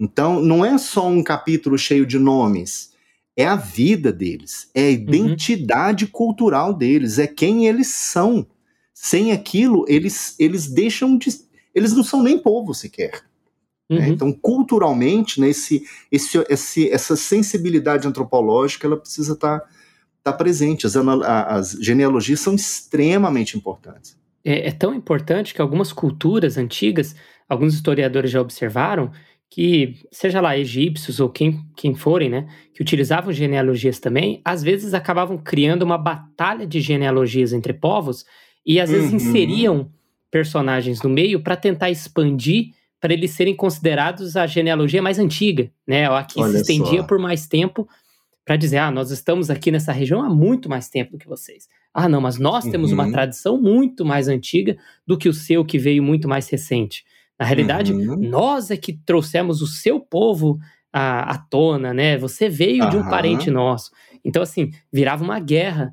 Então, 0.00 0.40
não 0.40 0.64
é 0.64 0.78
só 0.78 1.06
um 1.06 1.22
capítulo 1.22 1.76
cheio 1.76 2.06
de 2.06 2.18
nomes, 2.18 2.92
é 3.36 3.44
a 3.44 3.56
vida 3.56 4.10
deles, 4.10 4.70
é 4.74 4.84
a 4.84 4.86
uhum. 4.86 4.92
identidade 4.92 6.06
uhum. 6.06 6.10
cultural 6.10 6.72
deles, 6.72 7.18
é 7.18 7.26
quem 7.26 7.66
eles 7.66 7.88
são. 7.88 8.46
Sem 8.94 9.30
aquilo, 9.32 9.84
eles, 9.88 10.34
eles 10.38 10.68
deixam 10.68 11.18
de. 11.18 11.28
Eles 11.74 11.92
não 11.92 12.02
são 12.02 12.22
nem 12.22 12.38
povo 12.38 12.74
sequer. 12.74 13.22
Né? 13.88 13.96
Uhum. 13.96 13.98
Né? 13.98 14.08
Então, 14.08 14.32
culturalmente, 14.32 15.40
né, 15.40 15.48
esse, 15.48 15.82
esse, 16.10 16.44
esse, 16.48 16.90
essa 16.90 17.16
sensibilidade 17.16 18.06
antropológica 18.06 18.86
ela 18.86 18.96
precisa 18.96 19.34
estar 19.34 19.60
tá, 19.60 19.68
tá 20.24 20.32
presente. 20.32 20.86
As, 20.86 20.96
as 20.96 21.72
genealogias 21.80 22.40
são 22.40 22.54
extremamente 22.54 23.56
importantes 23.56 24.20
é, 24.44 24.68
é 24.68 24.72
tão 24.72 24.94
importante 24.94 25.54
que 25.54 25.62
algumas 25.62 25.92
culturas 25.92 26.58
antigas, 26.58 27.14
alguns 27.48 27.74
historiadores 27.74 28.30
já 28.30 28.40
observaram 28.40 29.10
que, 29.48 29.96
seja 30.10 30.40
lá 30.40 30.56
egípcios 30.56 31.20
ou 31.20 31.28
quem, 31.28 31.62
quem 31.76 31.94
forem, 31.94 32.30
né, 32.30 32.48
que 32.74 32.82
utilizavam 32.82 33.32
genealogias 33.32 34.00
também, 34.00 34.40
às 34.44 34.62
vezes 34.62 34.94
acabavam 34.94 35.36
criando 35.36 35.82
uma 35.82 35.98
batalha 35.98 36.66
de 36.66 36.80
genealogias 36.80 37.52
entre 37.52 37.74
povos 37.74 38.24
e 38.64 38.80
às 38.80 38.90
vezes 38.90 39.10
uhum. 39.10 39.16
inseriam 39.16 39.92
personagens 40.32 41.02
no 41.02 41.10
meio 41.10 41.42
para 41.42 41.54
tentar 41.54 41.90
expandir 41.90 42.72
para 42.98 43.12
eles 43.12 43.32
serem 43.32 43.54
considerados 43.54 44.36
a 44.36 44.46
genealogia 44.46 45.02
mais 45.02 45.18
antiga, 45.18 45.70
né, 45.86 46.08
a 46.08 46.24
que 46.24 46.40
Olha 46.40 46.52
se 46.52 46.60
estendia 46.60 47.00
só. 47.00 47.06
por 47.06 47.18
mais 47.18 47.46
tempo 47.46 47.86
para 48.44 48.56
dizer, 48.56 48.78
ah, 48.78 48.90
nós 48.90 49.10
estamos 49.10 49.50
aqui 49.50 49.70
nessa 49.70 49.92
região 49.92 50.22
há 50.22 50.28
muito 50.28 50.68
mais 50.68 50.88
tempo 50.88 51.12
do 51.12 51.18
que 51.18 51.28
vocês. 51.28 51.68
Ah, 51.94 52.08
não, 52.08 52.20
mas 52.20 52.38
nós 52.38 52.64
temos 52.64 52.90
uhum. 52.90 52.94
uma 52.94 53.10
tradição 53.10 53.60
muito 53.60 54.04
mais 54.04 54.26
antiga 54.26 54.76
do 55.06 55.16
que 55.16 55.28
o 55.28 55.34
seu, 55.34 55.64
que 55.64 55.78
veio 55.78 56.02
muito 56.02 56.28
mais 56.28 56.48
recente. 56.48 57.04
Na 57.38 57.44
realidade, 57.44 57.92
uhum. 57.92 58.16
nós 58.16 58.70
é 58.70 58.76
que 58.76 58.92
trouxemos 58.92 59.62
o 59.62 59.66
seu 59.66 60.00
povo 60.00 60.58
à, 60.92 61.34
à 61.34 61.38
tona, 61.38 61.92
né? 61.94 62.16
Você 62.18 62.48
veio 62.48 62.84
uhum. 62.84 62.90
de 62.90 62.96
um 62.96 63.08
parente 63.08 63.50
nosso. 63.50 63.90
Então, 64.24 64.42
assim, 64.42 64.70
virava 64.92 65.22
uma 65.22 65.38
guerra 65.38 65.92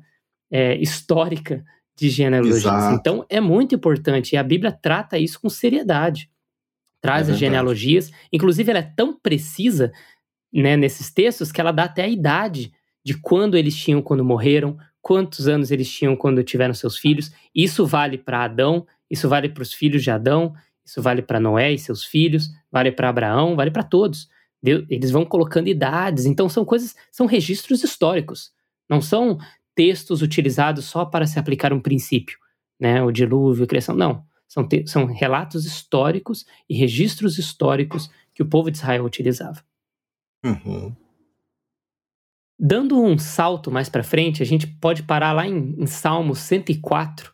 é, 0.50 0.76
histórica 0.76 1.64
de 2.00 2.08
genealogias. 2.08 2.92
Então, 2.92 3.24
é 3.28 3.40
muito 3.40 3.74
importante. 3.74 4.32
E 4.32 4.38
a 4.38 4.42
Bíblia 4.42 4.72
trata 4.72 5.18
isso 5.18 5.38
com 5.38 5.50
seriedade. 5.50 6.30
Traz 7.00 7.28
é 7.28 7.32
as 7.32 7.38
genealogias. 7.38 8.10
Inclusive, 8.32 8.70
ela 8.70 8.80
é 8.80 8.92
tão 8.96 9.12
precisa 9.12 9.92
né, 10.52 10.76
nesses 10.76 11.12
textos 11.12 11.52
que 11.52 11.60
ela 11.60 11.72
dá 11.72 11.84
até 11.84 12.02
a 12.02 12.08
idade 12.08 12.72
de 13.04 13.14
quando 13.14 13.56
eles 13.56 13.76
tinham 13.76 14.00
quando 14.02 14.24
morreram, 14.24 14.78
quantos 15.00 15.46
anos 15.46 15.70
eles 15.70 15.90
tinham 15.90 16.16
quando 16.16 16.42
tiveram 16.42 16.72
seus 16.72 16.96
filhos. 16.96 17.30
Isso 17.54 17.86
vale 17.86 18.16
para 18.16 18.44
Adão, 18.44 18.86
isso 19.10 19.28
vale 19.28 19.48
para 19.48 19.62
os 19.62 19.72
filhos 19.72 20.02
de 20.02 20.10
Adão, 20.10 20.54
isso 20.84 21.02
vale 21.02 21.20
para 21.20 21.38
Noé 21.38 21.72
e 21.72 21.78
seus 21.78 22.04
filhos, 22.04 22.48
vale 22.72 22.90
para 22.90 23.10
Abraão, 23.10 23.56
vale 23.56 23.70
para 23.70 23.82
todos. 23.82 24.28
Deus, 24.62 24.84
eles 24.88 25.10
vão 25.10 25.24
colocando 25.24 25.68
idades, 25.68 26.26
então 26.26 26.48
são 26.48 26.64
coisas, 26.64 26.94
são 27.10 27.26
registros 27.26 27.82
históricos, 27.82 28.52
não 28.88 29.00
são 29.00 29.38
textos 29.74 30.22
utilizados 30.22 30.84
só 30.84 31.04
para 31.04 31.26
se 31.26 31.38
aplicar 31.38 31.72
um 31.72 31.80
princípio, 31.80 32.38
né, 32.78 33.02
o 33.02 33.10
dilúvio, 33.10 33.64
a 33.64 33.66
criação, 33.66 33.94
não. 33.94 34.24
São, 34.48 34.68
são 34.86 35.06
relatos 35.06 35.64
históricos 35.64 36.44
e 36.68 36.76
registros 36.76 37.38
históricos 37.38 38.10
que 38.34 38.42
o 38.42 38.46
povo 38.46 38.70
de 38.70 38.78
Israel 38.78 39.04
utilizava. 39.04 39.62
Uhum. 40.44 40.94
Dando 42.58 43.00
um 43.00 43.16
salto 43.16 43.70
mais 43.70 43.88
para 43.88 44.02
frente, 44.02 44.42
a 44.42 44.46
gente 44.46 44.66
pode 44.66 45.02
parar 45.04 45.32
lá 45.32 45.46
em, 45.46 45.76
em 45.78 45.86
Salmos 45.86 46.40
104. 46.40 47.32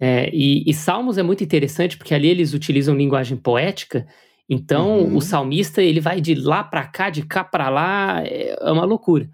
É, 0.00 0.30
e, 0.32 0.68
e, 0.68 0.72
Salmos 0.72 1.18
é 1.18 1.22
muito 1.22 1.44
interessante 1.44 1.98
porque 1.98 2.14
ali 2.14 2.28
eles 2.28 2.54
utilizam 2.54 2.96
linguagem 2.96 3.36
poética. 3.36 4.06
Então 4.48 4.98
uhum. 4.98 5.16
o 5.16 5.20
salmista 5.20 5.80
ele 5.82 6.00
vai 6.00 6.20
de 6.20 6.34
lá 6.34 6.64
para 6.64 6.84
cá, 6.86 7.10
de 7.10 7.22
cá 7.22 7.44
para 7.44 7.68
lá, 7.68 8.22
é, 8.24 8.56
é, 8.58 8.72
uma 8.72 8.84
loucura. 8.84 9.30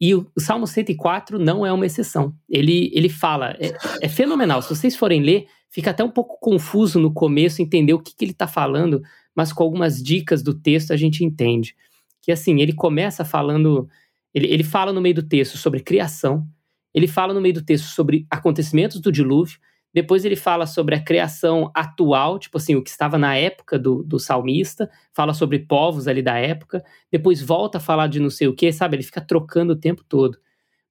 E 0.00 0.14
o, 0.14 0.30
Salmo 0.38 0.66
104 0.66 1.38
não 1.38 1.64
é 1.64 1.72
uma 1.72 1.86
exceção. 1.86 2.34
Ele, 2.48 2.90
ele 2.94 3.08
fala, 3.08 3.56
é, 3.58 3.76
é, 4.02 4.08
fenomenal. 4.08 4.60
Se 4.60 4.68
vocês 4.68 4.94
forem 4.94 5.22
ler, 5.22 5.46
fica 5.70 5.90
até 5.90 6.04
um 6.04 6.10
pouco 6.10 6.38
confuso 6.38 7.00
no 7.00 7.12
começo 7.12 7.62
entender 7.62 7.94
o 7.94 7.98
que, 7.98 8.14
que 8.14 8.24
ele 8.24 8.32
está 8.32 8.46
falando, 8.46 9.02
mas 9.34 9.52
com 9.52 9.62
algumas 9.62 10.02
dicas 10.02 10.42
do 10.42 10.52
texto 10.54 10.92
a 10.92 10.96
gente 10.96 11.24
entende. 11.24 11.74
Que 12.20 12.30
assim, 12.30 12.60
ele 12.60 12.72
começa 12.72 13.24
falando 13.24 13.88
ele, 14.36 14.52
ele 14.52 14.62
fala 14.62 14.92
no 14.92 15.00
meio 15.00 15.14
do 15.14 15.22
texto 15.22 15.56
sobre 15.56 15.80
criação, 15.80 16.46
ele 16.92 17.06
fala 17.06 17.32
no 17.32 17.40
meio 17.40 17.54
do 17.54 17.62
texto 17.62 17.86
sobre 17.86 18.26
acontecimentos 18.30 19.00
do 19.00 19.10
dilúvio, 19.10 19.58
Depois 19.96 20.26
ele 20.26 20.36
fala 20.36 20.66
sobre 20.66 20.94
a 20.94 21.02
criação 21.02 21.70
atual, 21.74 22.38
tipo 22.38 22.58
assim, 22.58 22.76
o 22.76 22.82
que 22.82 22.90
estava 22.90 23.16
na 23.16 23.34
época 23.34 23.78
do, 23.78 24.02
do 24.02 24.18
salmista, 24.18 24.90
fala 25.14 25.32
sobre 25.32 25.60
povos 25.60 26.06
ali 26.06 26.20
da 26.20 26.36
época, 26.36 26.84
depois 27.10 27.40
volta 27.40 27.78
a 27.78 27.80
falar 27.80 28.06
de 28.06 28.20
não 28.20 28.28
sei 28.28 28.46
o 28.46 28.54
que, 28.54 28.70
sabe? 28.70 28.96
Ele 28.96 29.02
fica 29.02 29.22
trocando 29.22 29.72
o 29.72 29.80
tempo 29.80 30.04
todo. 30.06 30.36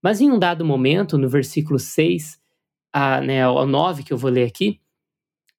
Mas 0.02 0.22
em 0.22 0.32
um 0.32 0.39
dado 0.39 0.65
momento, 0.65 1.20
no 1.20 1.30
versículo 1.30 1.78
6 1.78 2.39
a, 2.91 3.22
né, 3.22 3.44
ao 3.44 3.68
9, 3.68 4.02
que 4.02 4.12
eu 4.12 4.18
vou 4.18 4.32
ler 4.32 4.48
aqui, 4.48 4.82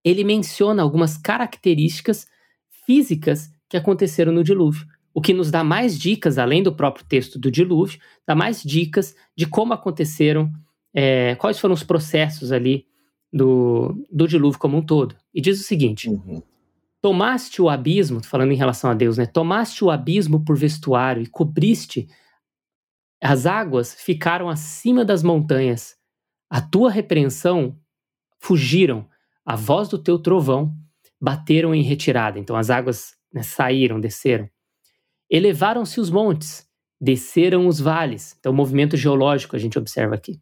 ele 0.03 0.25
menciona 0.25 0.83
algumas 0.83 1.17
características 1.17 2.27
físicas 2.85 3.49
que 3.69 3.77
aconteceram 3.77 4.33
no 4.33 4.43
dilúvio. 4.43 4.89
O 5.15 5.21
que 5.21 5.33
nos 5.33 5.53
dá 5.53 5.63
mais 5.63 5.97
dicas, 5.97 6.37
além 6.37 6.65
do 6.65 6.75
próprio 6.75 7.07
texto 7.07 7.39
do 7.39 7.49
dilúvio, 7.49 8.01
dá 8.27 8.35
mais 8.35 8.61
dicas 8.61 9.15
de 9.37 9.47
como 9.47 9.73
aconteceram, 9.73 10.51
é, 10.93 11.37
quais 11.37 11.61
foram 11.61 11.75
os 11.75 11.85
processos 11.85 12.51
ali 12.51 12.87
do, 13.37 14.07
do 14.11 14.27
dilúvio 14.27 14.59
como 14.59 14.79
um 14.79 14.83
todo. 14.83 15.14
E 15.35 15.40
diz 15.40 15.61
o 15.61 15.64
seguinte: 15.64 16.09
uhum. 16.09 16.42
Tomaste 17.03 17.61
o 17.61 17.68
abismo, 17.68 18.25
falando 18.25 18.53
em 18.53 18.57
relação 18.57 18.90
a 18.90 18.94
Deus, 18.94 19.18
né? 19.18 19.27
Tomaste 19.27 19.85
o 19.85 19.90
abismo 19.90 20.44
por 20.44 20.57
vestuário 20.57 21.22
e 21.22 21.27
cobriste. 21.27 22.09
As 23.22 23.46
águas 23.46 23.94
ficaram 23.94 24.49
acima 24.49 25.05
das 25.05 25.22
montanhas. 25.22 25.96
A 26.51 26.61
tua 26.61 26.90
repreensão 26.90 27.79
fugiram. 28.40 29.09
A 29.44 29.55
voz 29.55 29.88
do 29.88 29.99
teu 29.99 30.18
trovão 30.18 30.75
bateram 31.20 31.75
em 31.75 31.83
retirada. 31.83 32.38
Então 32.38 32.57
as 32.57 32.70
águas 32.70 33.14
né, 33.33 33.42
saíram, 33.42 34.01
desceram. 34.01 34.49
Elevaram-se 35.31 36.01
os 36.01 36.11
montes, 36.11 36.66
desceram 37.01 37.66
os 37.66 37.79
vales. 37.81 38.37
Então, 38.38 38.53
o 38.53 38.55
movimento 38.55 38.96
geológico 38.96 39.57
a 39.57 39.59
gente 39.59 39.79
observa 39.79 40.14
aqui. 40.14 40.40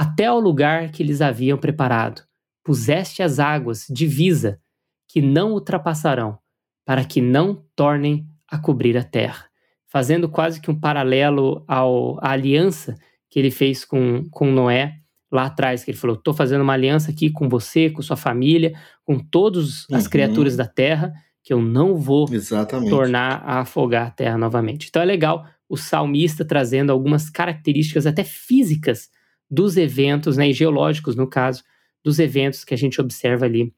Até 0.00 0.24
ao 0.24 0.40
lugar 0.40 0.90
que 0.90 1.02
eles 1.02 1.20
haviam 1.20 1.58
preparado. 1.58 2.22
Puseste 2.64 3.22
as 3.22 3.38
águas, 3.38 3.84
divisa, 3.86 4.58
que 5.06 5.20
não 5.20 5.52
ultrapassarão, 5.52 6.38
para 6.86 7.04
que 7.04 7.20
não 7.20 7.66
tornem 7.76 8.26
a 8.50 8.56
cobrir 8.56 8.96
a 8.96 9.04
terra. 9.04 9.44
Fazendo 9.86 10.26
quase 10.26 10.58
que 10.58 10.70
um 10.70 10.80
paralelo 10.80 11.62
ao, 11.68 12.18
à 12.24 12.30
aliança 12.30 12.94
que 13.28 13.38
ele 13.38 13.50
fez 13.50 13.84
com, 13.84 14.24
com 14.30 14.50
Noé 14.50 15.00
lá 15.30 15.44
atrás, 15.44 15.84
que 15.84 15.90
ele 15.90 15.98
falou: 15.98 16.16
estou 16.16 16.32
fazendo 16.32 16.62
uma 16.62 16.72
aliança 16.72 17.10
aqui 17.10 17.28
com 17.28 17.46
você, 17.46 17.90
com 17.90 18.00
sua 18.00 18.16
família, 18.16 18.72
com 19.04 19.18
todas 19.18 19.84
as 19.92 20.04
uhum. 20.04 20.10
criaturas 20.10 20.56
da 20.56 20.66
terra, 20.66 21.12
que 21.44 21.52
eu 21.52 21.60
não 21.60 21.94
vou 21.94 22.26
Exatamente. 22.32 22.88
tornar 22.88 23.42
a 23.44 23.60
afogar 23.60 24.06
a 24.06 24.10
terra 24.10 24.38
novamente. 24.38 24.86
Então 24.88 25.02
é 25.02 25.04
legal 25.04 25.44
o 25.68 25.76
salmista 25.76 26.42
trazendo 26.42 26.90
algumas 26.90 27.28
características 27.28 28.06
até 28.06 28.24
físicas 28.24 29.10
dos 29.50 29.76
eventos, 29.76 30.36
né, 30.36 30.48
e 30.48 30.52
geológicos 30.52 31.16
no 31.16 31.26
caso, 31.26 31.64
dos 32.04 32.18
eventos 32.18 32.64
que 32.64 32.72
a 32.72 32.78
gente 32.78 33.00
observa 33.00 33.44
ali 33.44 33.74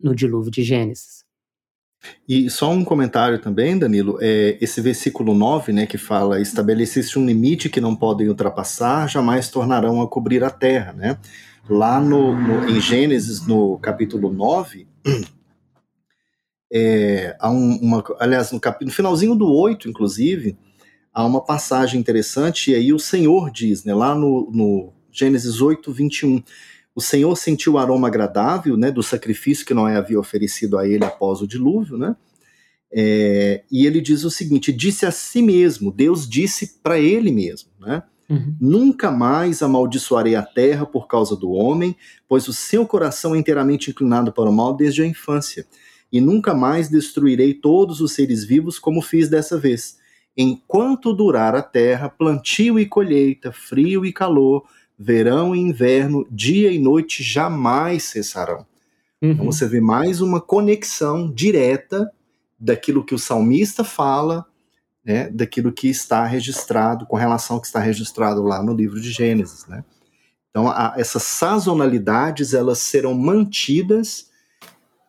no 0.00 0.14
dilúvio 0.14 0.50
de 0.50 0.62
Gênesis. 0.62 1.24
E 2.28 2.50
só 2.50 2.70
um 2.70 2.84
comentário 2.84 3.38
também, 3.38 3.78
Danilo, 3.78 4.18
é 4.20 4.58
esse 4.60 4.80
versículo 4.80 5.34
9, 5.34 5.72
né, 5.72 5.86
que 5.86 5.98
fala: 5.98 6.40
estabelecesse 6.40 7.18
um 7.18 7.26
limite 7.26 7.68
que 7.68 7.80
não 7.80 7.96
podem 7.96 8.28
ultrapassar, 8.28 9.08
jamais 9.08 9.48
tornarão 9.48 10.02
a 10.02 10.08
cobrir 10.08 10.44
a 10.44 10.50
terra, 10.50 10.92
né? 10.92 11.18
Lá 11.68 12.00
no, 12.00 12.36
no 12.36 12.68
em 12.68 12.80
Gênesis, 12.80 13.44
no 13.46 13.78
capítulo 13.78 14.32
9, 14.32 14.86
é, 16.72 17.36
há 17.40 17.50
um, 17.50 17.76
uma, 17.80 18.04
aliás, 18.20 18.52
no, 18.52 18.60
cap, 18.60 18.84
no 18.84 18.90
finalzinho 18.90 19.34
do 19.34 19.50
8, 19.52 19.88
inclusive, 19.88 20.56
há 21.12 21.24
uma 21.24 21.40
passagem 21.40 21.98
interessante, 21.98 22.70
e 22.70 22.74
aí 22.74 22.92
o 22.92 22.98
Senhor 22.98 23.50
diz, 23.50 23.84
né, 23.84 23.94
lá 23.94 24.14
no, 24.14 24.48
no 24.52 24.92
Gênesis 25.16 25.60
8, 25.60 25.92
21, 25.92 26.42
o 26.94 27.00
Senhor 27.00 27.34
sentiu 27.36 27.74
o 27.74 27.78
aroma 27.78 28.08
agradável 28.08 28.76
né, 28.76 28.90
do 28.90 29.02
sacrifício 29.02 29.64
que 29.64 29.74
Noé 29.74 29.96
havia 29.96 30.18
oferecido 30.18 30.78
a 30.78 30.86
ele 30.86 31.04
após 31.04 31.40
o 31.40 31.46
dilúvio, 31.46 31.96
né? 31.96 32.16
É, 32.92 33.64
e 33.70 33.86
ele 33.86 34.00
diz 34.00 34.24
o 34.24 34.30
seguinte: 34.30 34.72
disse 34.72 35.04
a 35.04 35.10
si 35.10 35.42
mesmo, 35.42 35.92
Deus 35.92 36.28
disse 36.28 36.78
para 36.82 36.98
ele 36.98 37.30
mesmo, 37.32 37.70
né? 37.80 38.02
Uhum. 38.28 38.56
Nunca 38.60 39.10
mais 39.10 39.62
amaldiçoarei 39.62 40.34
a 40.34 40.42
terra 40.42 40.84
por 40.84 41.06
causa 41.06 41.36
do 41.36 41.50
homem, 41.50 41.96
pois 42.28 42.48
o 42.48 42.52
seu 42.52 42.86
coração 42.86 43.34
é 43.34 43.38
inteiramente 43.38 43.90
inclinado 43.90 44.32
para 44.32 44.50
o 44.50 44.52
mal 44.52 44.74
desde 44.74 45.02
a 45.02 45.06
infância 45.06 45.66
e 46.12 46.20
nunca 46.20 46.54
mais 46.54 46.88
destruirei 46.88 47.54
todos 47.54 48.00
os 48.00 48.12
seres 48.12 48.44
vivos 48.44 48.78
como 48.78 49.02
fiz 49.02 49.28
dessa 49.28 49.58
vez. 49.58 49.98
Enquanto 50.36 51.12
durar 51.12 51.54
a 51.54 51.62
terra, 51.62 52.08
plantio 52.08 52.78
e 52.78 52.86
colheita, 52.86 53.52
frio 53.52 54.04
e 54.04 54.12
calor, 54.12 54.64
verão 54.98 55.54
e 55.54 55.60
inverno, 55.60 56.26
dia 56.30 56.70
e 56.70 56.78
noite 56.78 57.22
jamais 57.22 58.04
cessarão. 58.04 58.66
Uhum. 59.20 59.30
Então 59.32 59.46
você 59.46 59.66
vê 59.66 59.80
mais 59.80 60.20
uma 60.20 60.40
conexão 60.40 61.30
direta 61.30 62.10
daquilo 62.58 63.04
que 63.04 63.14
o 63.14 63.18
salmista 63.18 63.84
fala, 63.84 64.46
né, 65.04 65.28
daquilo 65.30 65.72
que 65.72 65.88
está 65.88 66.24
registrado, 66.24 67.06
com 67.06 67.16
relação 67.16 67.56
ao 67.56 67.60
que 67.60 67.66
está 67.66 67.78
registrado 67.78 68.42
lá 68.42 68.62
no 68.62 68.74
livro 68.74 69.00
de 69.00 69.10
Gênesis. 69.10 69.66
Né? 69.66 69.84
Então, 70.50 70.68
a, 70.68 70.94
essas 70.96 71.22
sazonalidades 71.22 72.54
elas 72.54 72.78
serão 72.78 73.14
mantidas 73.14 74.30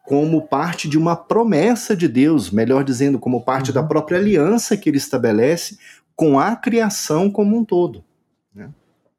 como 0.06 0.48
parte 0.48 0.88
de 0.88 0.98
uma 0.98 1.16
promessa 1.16 1.96
de 1.96 2.08
Deus, 2.08 2.52
melhor 2.52 2.84
dizendo, 2.84 3.18
como 3.18 3.44
parte 3.44 3.70
uhum. 3.70 3.76
da 3.76 3.84
própria 3.84 4.20
aliança 4.20 4.78
que 4.78 4.90
ele 4.90 4.98
estabelece 4.98 5.78
com 6.16 6.40
a 6.40 6.56
criação 6.56 7.30
como 7.30 7.58
um 7.58 7.66
todo. 7.66 8.04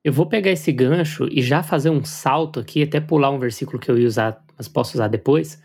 Eu 0.05 0.13
vou 0.13 0.27
pegar 0.27 0.51
esse 0.51 0.71
gancho 0.73 1.29
e 1.31 1.43
já 1.43 1.63
fazer 1.63 1.91
um 1.91 2.05
salto 2.05 2.61
aqui, 2.61 2.83
até 2.83 3.01
pular 3.01 3.31
um 3.31 3.39
versículo 3.39 3.79
que 3.79 3.91
eu 3.91 3.99
ia 3.99 4.07
usar, 4.07 4.43
mas 4.57 4.69
posso 4.69 4.95
usar 4.95 5.09
depois. 5.09 5.61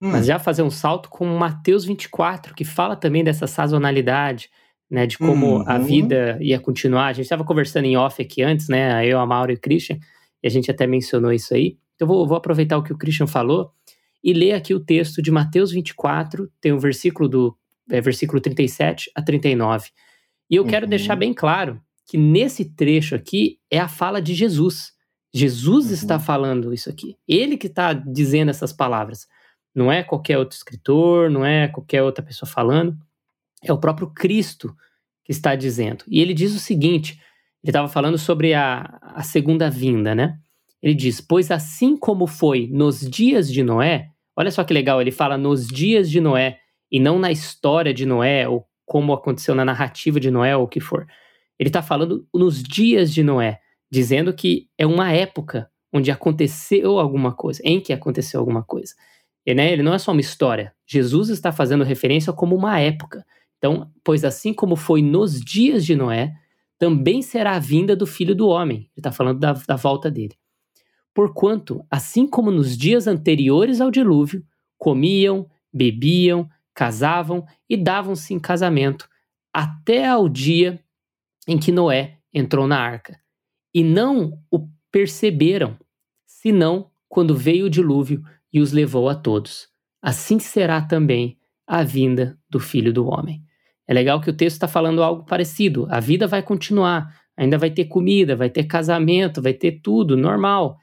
Hum. 0.00 0.10
Mas 0.10 0.26
já 0.26 0.38
fazer 0.38 0.62
um 0.62 0.70
salto 0.70 1.08
com 1.08 1.26
Mateus 1.26 1.84
24, 1.84 2.54
que 2.54 2.64
fala 2.64 2.96
também 2.96 3.22
dessa 3.22 3.46
sazonalidade, 3.46 4.50
né, 4.90 5.06
de 5.06 5.18
como 5.18 5.58
uhum. 5.58 5.64
a 5.66 5.78
vida 5.78 6.38
ia 6.40 6.58
continuar. 6.58 7.06
A 7.06 7.12
gente 7.12 7.24
estava 7.24 7.44
conversando 7.44 7.84
em 7.84 7.96
off 7.96 8.20
aqui 8.20 8.42
antes, 8.42 8.68
né, 8.68 9.06
eu, 9.06 9.18
a 9.18 9.26
Mauro 9.26 9.52
e 9.52 9.54
o 9.54 9.60
Christian, 9.60 9.98
e 10.42 10.46
a 10.46 10.50
gente 10.50 10.70
até 10.70 10.86
mencionou 10.86 11.32
isso 11.32 11.54
aí. 11.54 11.76
Então, 11.94 12.08
vou, 12.08 12.26
vou 12.26 12.36
aproveitar 12.36 12.76
o 12.76 12.82
que 12.82 12.92
o 12.92 12.98
Christian 12.98 13.26
falou 13.26 13.70
e 14.22 14.32
ler 14.32 14.52
aqui 14.52 14.74
o 14.74 14.80
texto 14.80 15.20
de 15.20 15.30
Mateus 15.30 15.70
24, 15.70 16.50
tem 16.60 16.72
o 16.72 16.78
versículo 16.78 17.28
do 17.28 17.56
é, 17.90 18.00
versículo 18.00 18.40
37 18.40 19.10
a 19.14 19.22
39. 19.22 19.90
E 20.50 20.56
eu 20.56 20.62
uhum. 20.62 20.68
quero 20.68 20.86
deixar 20.86 21.16
bem 21.16 21.34
claro 21.34 21.80
que 22.06 22.18
nesse 22.18 22.64
trecho 22.64 23.14
aqui 23.14 23.58
é 23.70 23.78
a 23.78 23.88
fala 23.88 24.20
de 24.20 24.34
Jesus. 24.34 24.92
Jesus 25.32 25.86
uhum. 25.86 25.92
está 25.92 26.18
falando 26.18 26.72
isso 26.72 26.88
aqui. 26.88 27.16
Ele 27.26 27.56
que 27.56 27.66
está 27.66 27.92
dizendo 27.92 28.50
essas 28.50 28.72
palavras. 28.72 29.26
Não 29.74 29.90
é 29.90 30.02
qualquer 30.02 30.38
outro 30.38 30.56
escritor, 30.56 31.30
não 31.30 31.44
é 31.44 31.68
qualquer 31.68 32.02
outra 32.02 32.24
pessoa 32.24 32.48
falando. 32.48 32.96
É 33.62 33.72
o 33.72 33.78
próprio 33.78 34.10
Cristo 34.10 34.74
que 35.24 35.32
está 35.32 35.56
dizendo. 35.56 36.04
E 36.06 36.20
ele 36.20 36.34
diz 36.34 36.54
o 36.54 36.60
seguinte: 36.60 37.20
ele 37.62 37.70
estava 37.70 37.88
falando 37.88 38.18
sobre 38.18 38.54
a, 38.54 38.98
a 39.02 39.22
segunda 39.22 39.68
vinda, 39.68 40.14
né? 40.14 40.38
Ele 40.80 40.94
diz: 40.94 41.20
Pois 41.20 41.50
assim 41.50 41.96
como 41.96 42.26
foi 42.26 42.68
nos 42.70 43.00
dias 43.00 43.50
de 43.50 43.64
Noé, 43.64 44.14
Olha 44.36 44.50
só 44.50 44.64
que 44.64 44.74
legal, 44.74 45.00
ele 45.00 45.12
fala 45.12 45.38
nos 45.38 45.66
dias 45.66 46.10
de 46.10 46.20
Noé 46.20 46.58
e 46.90 46.98
não 46.98 47.18
na 47.18 47.30
história 47.30 47.94
de 47.94 48.04
Noé 48.04 48.48
ou 48.48 48.66
como 48.84 49.12
aconteceu 49.12 49.54
na 49.54 49.64
narrativa 49.64 50.18
de 50.18 50.30
Noé 50.30 50.56
ou 50.56 50.64
o 50.64 50.68
que 50.68 50.80
for. 50.80 51.06
Ele 51.58 51.68
está 51.68 51.82
falando 51.82 52.26
nos 52.34 52.62
dias 52.62 53.12
de 53.12 53.22
Noé, 53.22 53.60
dizendo 53.90 54.32
que 54.32 54.68
é 54.76 54.86
uma 54.86 55.12
época 55.12 55.70
onde 55.92 56.10
aconteceu 56.10 56.98
alguma 56.98 57.32
coisa, 57.32 57.62
em 57.64 57.80
que 57.80 57.92
aconteceu 57.92 58.40
alguma 58.40 58.62
coisa. 58.62 58.94
E, 59.46 59.54
né, 59.54 59.72
ele 59.72 59.82
não 59.82 59.94
é 59.94 59.98
só 59.98 60.10
uma 60.10 60.20
história. 60.20 60.74
Jesus 60.86 61.28
está 61.28 61.52
fazendo 61.52 61.84
referência 61.84 62.32
como 62.32 62.56
uma 62.56 62.80
época. 62.80 63.24
Então, 63.58 63.90
pois 64.02 64.24
assim 64.24 64.52
como 64.52 64.74
foi 64.74 65.02
nos 65.02 65.40
dias 65.40 65.84
de 65.84 65.94
Noé, 65.94 66.34
também 66.78 67.22
será 67.22 67.52
a 67.52 67.58
vinda 67.58 67.94
do 67.94 68.06
Filho 68.06 68.34
do 68.34 68.48
Homem. 68.48 68.78
Ele 68.78 68.88
está 68.96 69.12
falando 69.12 69.38
da, 69.38 69.52
da 69.52 69.76
volta 69.76 70.10
dele. 70.10 70.34
Porquanto, 71.14 71.84
assim 71.88 72.26
como 72.26 72.50
nos 72.50 72.76
dias 72.76 73.06
anteriores 73.06 73.80
ao 73.80 73.90
dilúvio, 73.90 74.44
comiam, 74.76 75.48
bebiam, 75.72 76.48
casavam 76.74 77.46
e 77.68 77.76
davam-se 77.76 78.34
em 78.34 78.40
casamento, 78.40 79.08
até 79.52 80.08
ao 80.08 80.28
dia 80.28 80.82
em 81.46 81.58
que 81.58 81.72
Noé 81.72 82.18
entrou 82.32 82.66
na 82.66 82.78
arca. 82.78 83.18
E 83.74 83.82
não 83.82 84.38
o 84.50 84.68
perceberam, 84.90 85.76
senão 86.26 86.90
quando 87.08 87.36
veio 87.36 87.66
o 87.66 87.70
dilúvio 87.70 88.22
e 88.52 88.60
os 88.60 88.72
levou 88.72 89.08
a 89.08 89.14
todos. 89.14 89.68
Assim 90.02 90.38
será 90.38 90.82
também 90.82 91.38
a 91.66 91.82
vinda 91.82 92.38
do 92.48 92.60
filho 92.60 92.92
do 92.92 93.06
homem. 93.06 93.42
É 93.86 93.92
legal 93.92 94.20
que 94.20 94.30
o 94.30 94.36
texto 94.36 94.56
está 94.56 94.68
falando 94.68 95.02
algo 95.02 95.24
parecido. 95.24 95.86
A 95.90 96.00
vida 96.00 96.26
vai 96.26 96.42
continuar, 96.42 97.14
ainda 97.36 97.58
vai 97.58 97.70
ter 97.70 97.86
comida, 97.86 98.36
vai 98.36 98.48
ter 98.48 98.64
casamento, 98.64 99.42
vai 99.42 99.52
ter 99.52 99.80
tudo 99.82 100.16
normal 100.16 100.78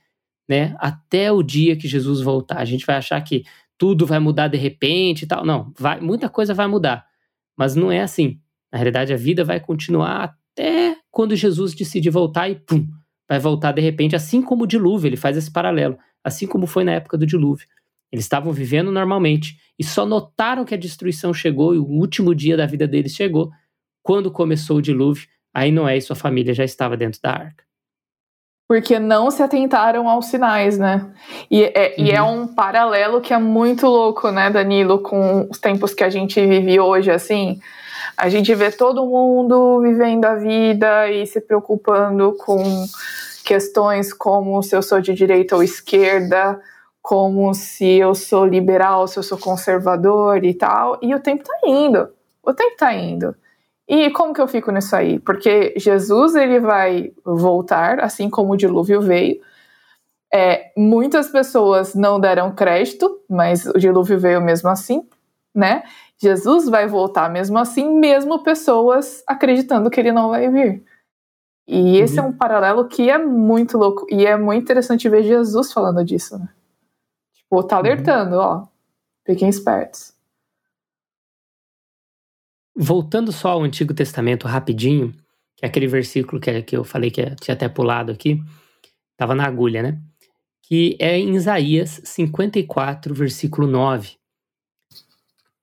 né? 0.52 0.76
Até 0.80 1.32
o 1.32 1.42
dia 1.42 1.78
que 1.78 1.88
Jesus 1.88 2.20
voltar. 2.20 2.58
A 2.58 2.66
gente 2.66 2.86
vai 2.86 2.98
achar 2.98 3.22
que 3.22 3.46
tudo 3.78 4.06
vai 4.06 4.20
mudar 4.20 4.50
de 4.50 4.58
repente 4.58 5.24
e 5.24 5.26
tal. 5.26 5.46
Não, 5.46 5.72
vai, 5.80 6.02
muita 6.02 6.28
coisa 6.28 6.54
vai 6.54 6.68
mudar. 6.68 7.06
Mas 7.58 7.74
não 7.74 7.90
é 7.90 8.02
assim. 8.02 8.38
Na 8.70 8.78
realidade, 8.78 9.14
a 9.14 9.18
vida 9.18 9.46
vai 9.46 9.62
continuar 9.62 10.36
até 10.62 10.96
quando 11.10 11.36
Jesus 11.36 11.74
decidir 11.74 12.12
voltar 12.12 12.48
e 12.48 12.56
pum, 12.56 12.88
vai 13.28 13.40
voltar 13.40 13.72
de 13.72 13.82
repente, 13.82 14.16
assim 14.16 14.42
como 14.42 14.64
o 14.64 14.68
dilúvio, 14.68 15.08
ele 15.08 15.18
faz 15.18 15.36
esse 15.36 15.52
paralelo. 15.52 15.98
assim 16.24 16.46
como 16.46 16.68
foi 16.68 16.84
na 16.84 16.92
época 16.92 17.18
do 17.18 17.26
dilúvio. 17.26 17.66
Eles 18.12 18.26
estavam 18.26 18.54
vivendo 18.54 18.92
normalmente 18.92 19.58
e 19.80 19.84
só 19.84 20.06
notaram 20.06 20.64
que 20.64 20.76
a 20.76 20.78
destruição 20.78 21.34
chegou 21.34 21.74
e 21.74 21.80
o 21.80 21.86
último 21.86 22.36
dia 22.36 22.56
da 22.56 22.68
vida 22.68 22.88
deles 22.88 23.14
chegou 23.14 23.50
quando 24.04 24.30
começou 24.30 24.78
o 24.78 24.82
dilúvio. 24.82 25.28
Aí 25.52 25.72
Noé 25.72 25.98
e 25.98 26.02
sua 26.02 26.16
família 26.16 26.54
já 26.54 26.64
estavam 26.64 26.96
dentro 26.96 27.20
da 27.22 27.32
arca. 27.32 27.64
Porque 28.68 29.00
não 29.00 29.32
se 29.32 29.42
atentaram 29.42 30.08
aos 30.08 30.28
sinais, 30.28 30.78
né? 30.78 31.12
E 31.50 31.64
é, 31.64 31.96
uhum. 31.98 32.06
e 32.06 32.12
é 32.12 32.22
um 32.22 32.48
paralelo 32.48 33.20
que 33.20 33.34
é 33.34 33.40
muito 33.40 33.88
louco, 33.88 34.30
né, 34.30 34.50
Danilo, 34.50 35.00
com 35.00 35.50
os 35.50 35.58
tempos 35.58 35.94
que 35.94 36.04
a 36.04 36.10
gente 36.10 36.40
vive 36.46 36.80
hoje, 36.80 37.10
assim. 37.10 37.60
A 38.22 38.30
gente 38.30 38.54
vê 38.54 38.72
todo 38.72 39.04
mundo 39.04 39.82
vivendo 39.82 40.26
a 40.26 40.36
vida 40.36 41.10
e 41.10 41.26
se 41.26 41.42
preocupando 41.42 42.34
com 42.38 42.62
questões 43.44 44.14
como 44.14 44.62
se 44.62 44.76
eu 44.76 44.84
sou 44.84 45.02
de 45.02 45.12
direita 45.12 45.56
ou 45.56 45.64
esquerda, 45.64 46.62
como 47.02 47.52
se 47.56 47.98
eu 47.98 48.14
sou 48.14 48.46
liberal, 48.46 49.08
se 49.08 49.18
eu 49.18 49.24
sou 49.24 49.40
conservador 49.40 50.46
e 50.46 50.54
tal. 50.54 51.00
E 51.02 51.16
o 51.16 51.20
tempo 51.20 51.44
tá 51.44 51.68
indo. 51.68 52.10
O 52.44 52.54
tempo 52.54 52.78
tá 52.78 52.94
indo. 52.94 53.36
E 53.88 54.12
como 54.12 54.36
que 54.36 54.42
eu 54.42 54.48
fico 54.48 54.72
nisso 54.72 54.96
aí? 54.96 55.18
Porque 55.18 55.74
Jesus 55.76 56.36
ele 56.36 56.60
vai 56.60 57.12
voltar, 57.26 58.00
assim 58.02 58.30
como 58.30 58.54
o 58.54 58.58
dilúvio 58.58 59.02
veio. 59.02 59.42
É, 60.32 60.72
muitas 60.78 61.28
pessoas 61.28 61.96
não 61.96 62.20
deram 62.20 62.54
crédito, 62.54 63.20
mas 63.28 63.66
o 63.66 63.80
dilúvio 63.80 64.20
veio 64.20 64.40
mesmo 64.40 64.70
assim, 64.70 65.10
né? 65.56 65.82
Jesus 66.22 66.70
vai 66.70 66.88
voltar 66.88 67.32
mesmo 67.32 67.58
assim, 67.58 67.90
mesmo 68.00 68.44
pessoas 68.44 69.24
acreditando 69.26 69.90
que 69.90 70.00
ele 70.00 70.12
não 70.12 70.30
vai 70.30 70.48
vir. 70.50 70.86
E 71.68 71.98
esse 71.98 72.20
é 72.20 72.22
uhum. 72.22 72.28
é 72.28 72.32
um 72.32 72.38
paralelo 72.38 72.88
que 72.88 73.10
é 73.10 73.18
muito 73.18 73.78
louco. 73.78 74.06
E 74.10 74.26
é 74.26 74.38
muito 74.38 74.62
interessante 74.62 75.10
ver 75.10 75.24
Jesus 75.24 75.74
falando 75.74 76.06
disso, 76.06 76.38
né? 76.38 76.48
Tipo, 77.34 77.64
tá 77.64 77.76
uhum. 77.76 77.80
alertando, 77.80 78.36
uhum. 78.36 78.42
ó. 78.42 78.68
Fiquem 79.26 79.50
espertos. 79.50 80.14
Voltando 82.76 83.32
só 83.32 83.50
ao 83.50 83.64
Antigo 83.64 83.94
Testamento 83.94 84.48
rapidinho, 84.48 85.14
que 85.58 85.66
é 85.66 85.68
aquele 85.68 85.88
versículo 85.88 86.40
que, 86.40 86.62
que 86.62 86.78
eu 86.78 86.84
falei 86.84 87.10
que 87.10 87.36
tinha 87.38 87.56
até 87.56 87.68
pulado 87.68 88.12
aqui, 88.12 88.40
estava 89.12 89.34
na 89.34 89.46
agulha, 89.46 89.82
né? 89.82 90.00
Que 90.62 90.96
é 91.00 91.18
em 91.18 91.36
Isaías 91.36 92.00
54, 92.04 93.14
versículo 93.14 93.68
9. 93.68 94.21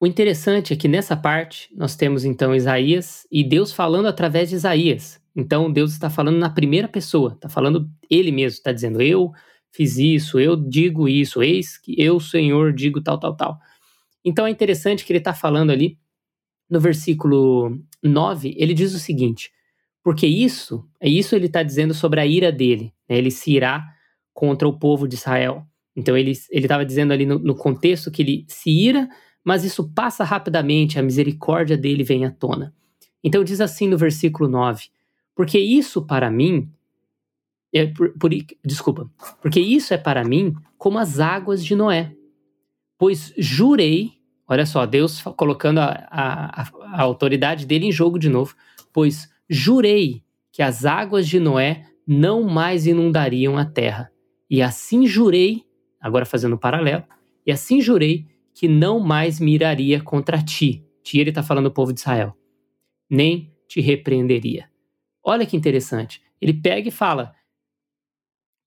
O 0.01 0.07
interessante 0.07 0.73
é 0.73 0.77
que 0.77 0.87
nessa 0.87 1.17
parte 1.17 1.69
nós 1.75 1.97
temos 1.97 2.25
então 2.25 2.55
Isaías 2.55 3.27
e 3.31 3.43
Deus 3.43 3.73
falando 3.73 4.07
através 4.07 4.49
de 4.49 4.55
Isaías. 4.55 5.21
Então 5.35 5.73
Deus 5.73 5.93
está 5.93 6.09
falando 6.09 6.39
na 6.39 6.51
primeira 6.51 6.87
pessoa, 6.87 7.33
está 7.33 7.49
falando 7.49 7.89
ele 8.09 8.31
mesmo, 8.31 8.59
está 8.59 8.73
dizendo 8.73 9.03
eu 9.03 9.33
fiz 9.73 9.99
isso, 9.99 10.39
eu 10.39 10.57
digo 10.57 11.09
isso, 11.09 11.43
eis 11.43 11.77
que 11.77 11.95
eu, 12.01 12.19
Senhor, 12.21 12.73
digo 12.73 13.01
tal, 13.01 13.19
tal, 13.19 13.37
tal. 13.37 13.59
Então 14.25 14.47
é 14.47 14.51
interessante 14.51 15.05
que 15.05 15.13
ele 15.13 15.19
está 15.19 15.35
falando 15.35 15.71
ali 15.71 15.99
no 16.71 16.81
versículo 16.81 17.79
9, 18.03 18.55
ele 18.59 18.75
diz 18.75 18.95
o 18.95 18.99
seguinte: 18.99 19.51
porque 20.03 20.27
isso, 20.27 20.85
é 21.01 21.09
isso 21.09 21.35
ele 21.35 21.47
está 21.47 21.63
dizendo 21.63 21.95
sobre 21.95 22.21
a 22.21 22.27
ira 22.27 22.53
dele, 22.53 22.93
né? 23.09 23.19
ele 23.19 23.31
se 23.31 23.53
irá 23.53 23.85
contra 24.33 24.69
o 24.69 24.79
povo 24.79 25.09
de 25.09 25.17
Israel. 25.17 25.67
Então 25.97 26.17
ele 26.17 26.31
estava 26.31 26.85
dizendo 26.85 27.13
ali 27.13 27.27
no, 27.27 27.39
no 27.39 27.57
contexto 27.57 28.11
que 28.11 28.23
ele 28.23 28.47
se 28.49 28.71
ira, 28.71 29.09
mas 29.45 29.65
isso 29.65 29.89
passa 29.93 30.25
rapidamente, 30.25 30.99
a 30.99 31.03
misericórdia 31.03 31.77
dele 31.77 32.05
vem 32.05 32.25
à 32.25 32.31
tona. 32.31 32.75
Então 33.23 33.43
diz 33.43 33.61
assim 33.61 33.89
no 33.89 33.99
versículo 33.99 34.49
9: 34.49 34.89
porque 35.35 35.59
isso 35.59 36.03
para 36.03 36.31
mim 36.31 36.71
é 37.73 37.87
por, 37.87 38.11
por, 38.19 38.31
desculpa, 38.65 39.11
porque 39.41 39.61
isso 39.61 39.93
é 39.93 39.99
para 39.99 40.25
mim 40.25 40.55
como 40.77 40.99
as 40.99 41.21
águas 41.21 41.65
de 41.65 41.75
Noé. 41.75 42.15
Pois 42.99 43.33
jurei 43.37 44.19
Olha 44.51 44.65
só, 44.65 44.87
Deus 44.87 45.21
colocando 45.37 45.79
a, 45.79 46.09
a, 46.11 46.63
a, 46.63 47.03
autoridade 47.03 47.67
dele 47.67 47.85
em 47.85 47.93
jogo 47.93 48.19
de 48.19 48.31
novo. 48.31 48.55
Pois 48.91 49.31
jurei 49.49 50.23
que 50.51 50.63
as 50.63 50.87
águas 50.87 51.29
de 51.29 51.39
Noé 51.39 51.85
não 52.07 52.43
mais 52.43 52.87
inundariam 52.87 53.59
a 53.59 53.67
terra. 53.67 54.11
E 54.49 54.63
assim 54.63 55.07
jurei, 55.07 55.65
agora 56.01 56.25
fazendo 56.25 56.55
um 56.55 56.59
paralelo, 56.59 57.05
e 57.45 57.53
assim 57.53 57.83
jurei 57.83 58.27
que 58.59 58.67
não 58.67 58.99
mais 58.99 59.39
miraria 59.39 60.01
contra 60.03 60.43
ti. 60.43 60.85
Ti 61.05 61.21
ele 61.21 61.31
está 61.31 61.45
falando 61.45 61.67
o 61.67 61.71
povo 61.71 61.93
de 61.93 62.01
Israel. 62.01 62.37
Nem 63.09 63.55
te 63.69 63.81
repreenderia. 63.81 64.69
Olha 65.23 65.47
que 65.47 65.57
interessante. 65.57 66.21
Ele 66.41 66.53
pega 66.53 66.89
e 66.89 66.91
fala: 66.91 67.33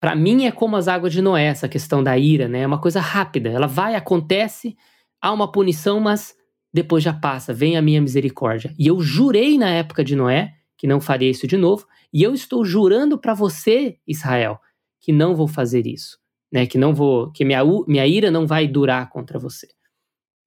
para 0.00 0.16
mim 0.16 0.44
é 0.44 0.50
como 0.50 0.74
as 0.74 0.88
águas 0.88 1.12
de 1.12 1.22
Noé, 1.22 1.44
essa 1.44 1.68
questão 1.68 2.02
da 2.02 2.18
ira, 2.18 2.48
né? 2.48 2.62
É 2.62 2.66
uma 2.66 2.80
coisa 2.80 2.98
rápida. 2.98 3.48
Ela 3.48 3.68
vai, 3.68 3.94
acontece 3.94 4.76
há 5.22 5.32
uma 5.32 5.52
punição, 5.52 6.00
mas 6.00 6.36
depois 6.74 7.04
já 7.04 7.12
passa, 7.12 7.54
vem 7.54 7.76
a 7.76 7.82
minha 7.82 8.02
misericórdia. 8.02 8.74
E 8.76 8.88
eu 8.88 9.00
jurei 9.00 9.56
na 9.56 9.70
época 9.70 10.02
de 10.02 10.16
Noé 10.16 10.56
que 10.76 10.88
não 10.88 11.00
faria 11.00 11.30
isso 11.30 11.46
de 11.46 11.56
novo, 11.56 11.86
e 12.12 12.24
eu 12.24 12.34
estou 12.34 12.64
jurando 12.64 13.16
para 13.18 13.34
você, 13.34 13.98
Israel, 14.04 14.60
que 15.00 15.12
não 15.12 15.36
vou 15.36 15.46
fazer 15.46 15.86
isso, 15.86 16.18
né? 16.52 16.66
Que 16.66 16.76
não 16.76 16.92
vou, 16.92 17.30
que 17.30 17.44
minha, 17.44 17.62
minha 17.86 18.04
ira 18.04 18.32
não 18.32 18.48
vai 18.48 18.66
durar 18.66 19.08
contra 19.08 19.38
você. 19.38 19.75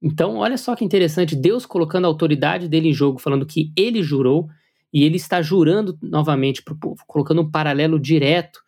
Então, 0.02 0.38
olha 0.38 0.58
só 0.58 0.76
que 0.76 0.86
interessante, 0.86 1.36
Deus 1.36 1.66
colocando 1.66 2.06
a 2.06 2.08
autoridade 2.08 2.68
dele 2.68 2.90
em 2.90 2.94
jogo, 2.94 3.20
falando 3.20 3.46
que 3.46 3.72
ele 3.76 4.02
jurou 4.02 4.48
e 4.94 5.04
ele 5.04 5.18
está 5.18 5.42
jurando 5.42 5.98
novamente 6.02 6.64
para 6.64 6.74
o 6.74 6.80
povo, 6.80 7.04
colocando 7.06 7.42
um 7.42 7.52
paralelo 7.52 8.00
direto. 8.00 8.60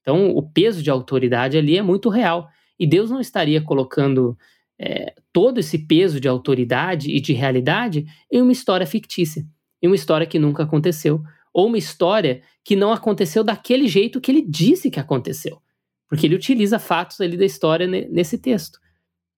Então, 0.00 0.30
o 0.30 0.42
peso 0.42 0.82
de 0.82 0.90
autoridade 0.90 1.58
ali 1.58 1.76
é 1.76 1.82
muito 1.82 2.08
real. 2.08 2.48
E 2.78 2.86
Deus 2.86 3.10
não 3.10 3.20
estaria 3.20 3.60
colocando 3.60 4.36
é, 4.80 5.14
todo 5.32 5.58
esse 5.58 5.78
peso 5.86 6.20
de 6.20 6.28
autoridade 6.28 7.10
e 7.10 7.20
de 7.20 7.32
realidade 7.32 8.06
em 8.30 8.40
uma 8.40 8.52
história 8.52 8.86
fictícia, 8.86 9.44
em 9.82 9.88
uma 9.88 9.96
história 9.96 10.26
que 10.26 10.38
nunca 10.38 10.62
aconteceu, 10.62 11.20
ou 11.52 11.66
uma 11.66 11.78
história 11.78 12.42
que 12.64 12.76
não 12.76 12.92
aconteceu 12.92 13.42
daquele 13.42 13.88
jeito 13.88 14.20
que 14.20 14.30
ele 14.30 14.42
disse 14.42 14.90
que 14.90 15.00
aconteceu, 15.00 15.60
porque 16.08 16.26
ele 16.26 16.36
utiliza 16.36 16.78
fatos 16.78 17.20
ali 17.20 17.36
da 17.36 17.44
história 17.44 17.86
nesse 17.86 18.38
texto. 18.38 18.78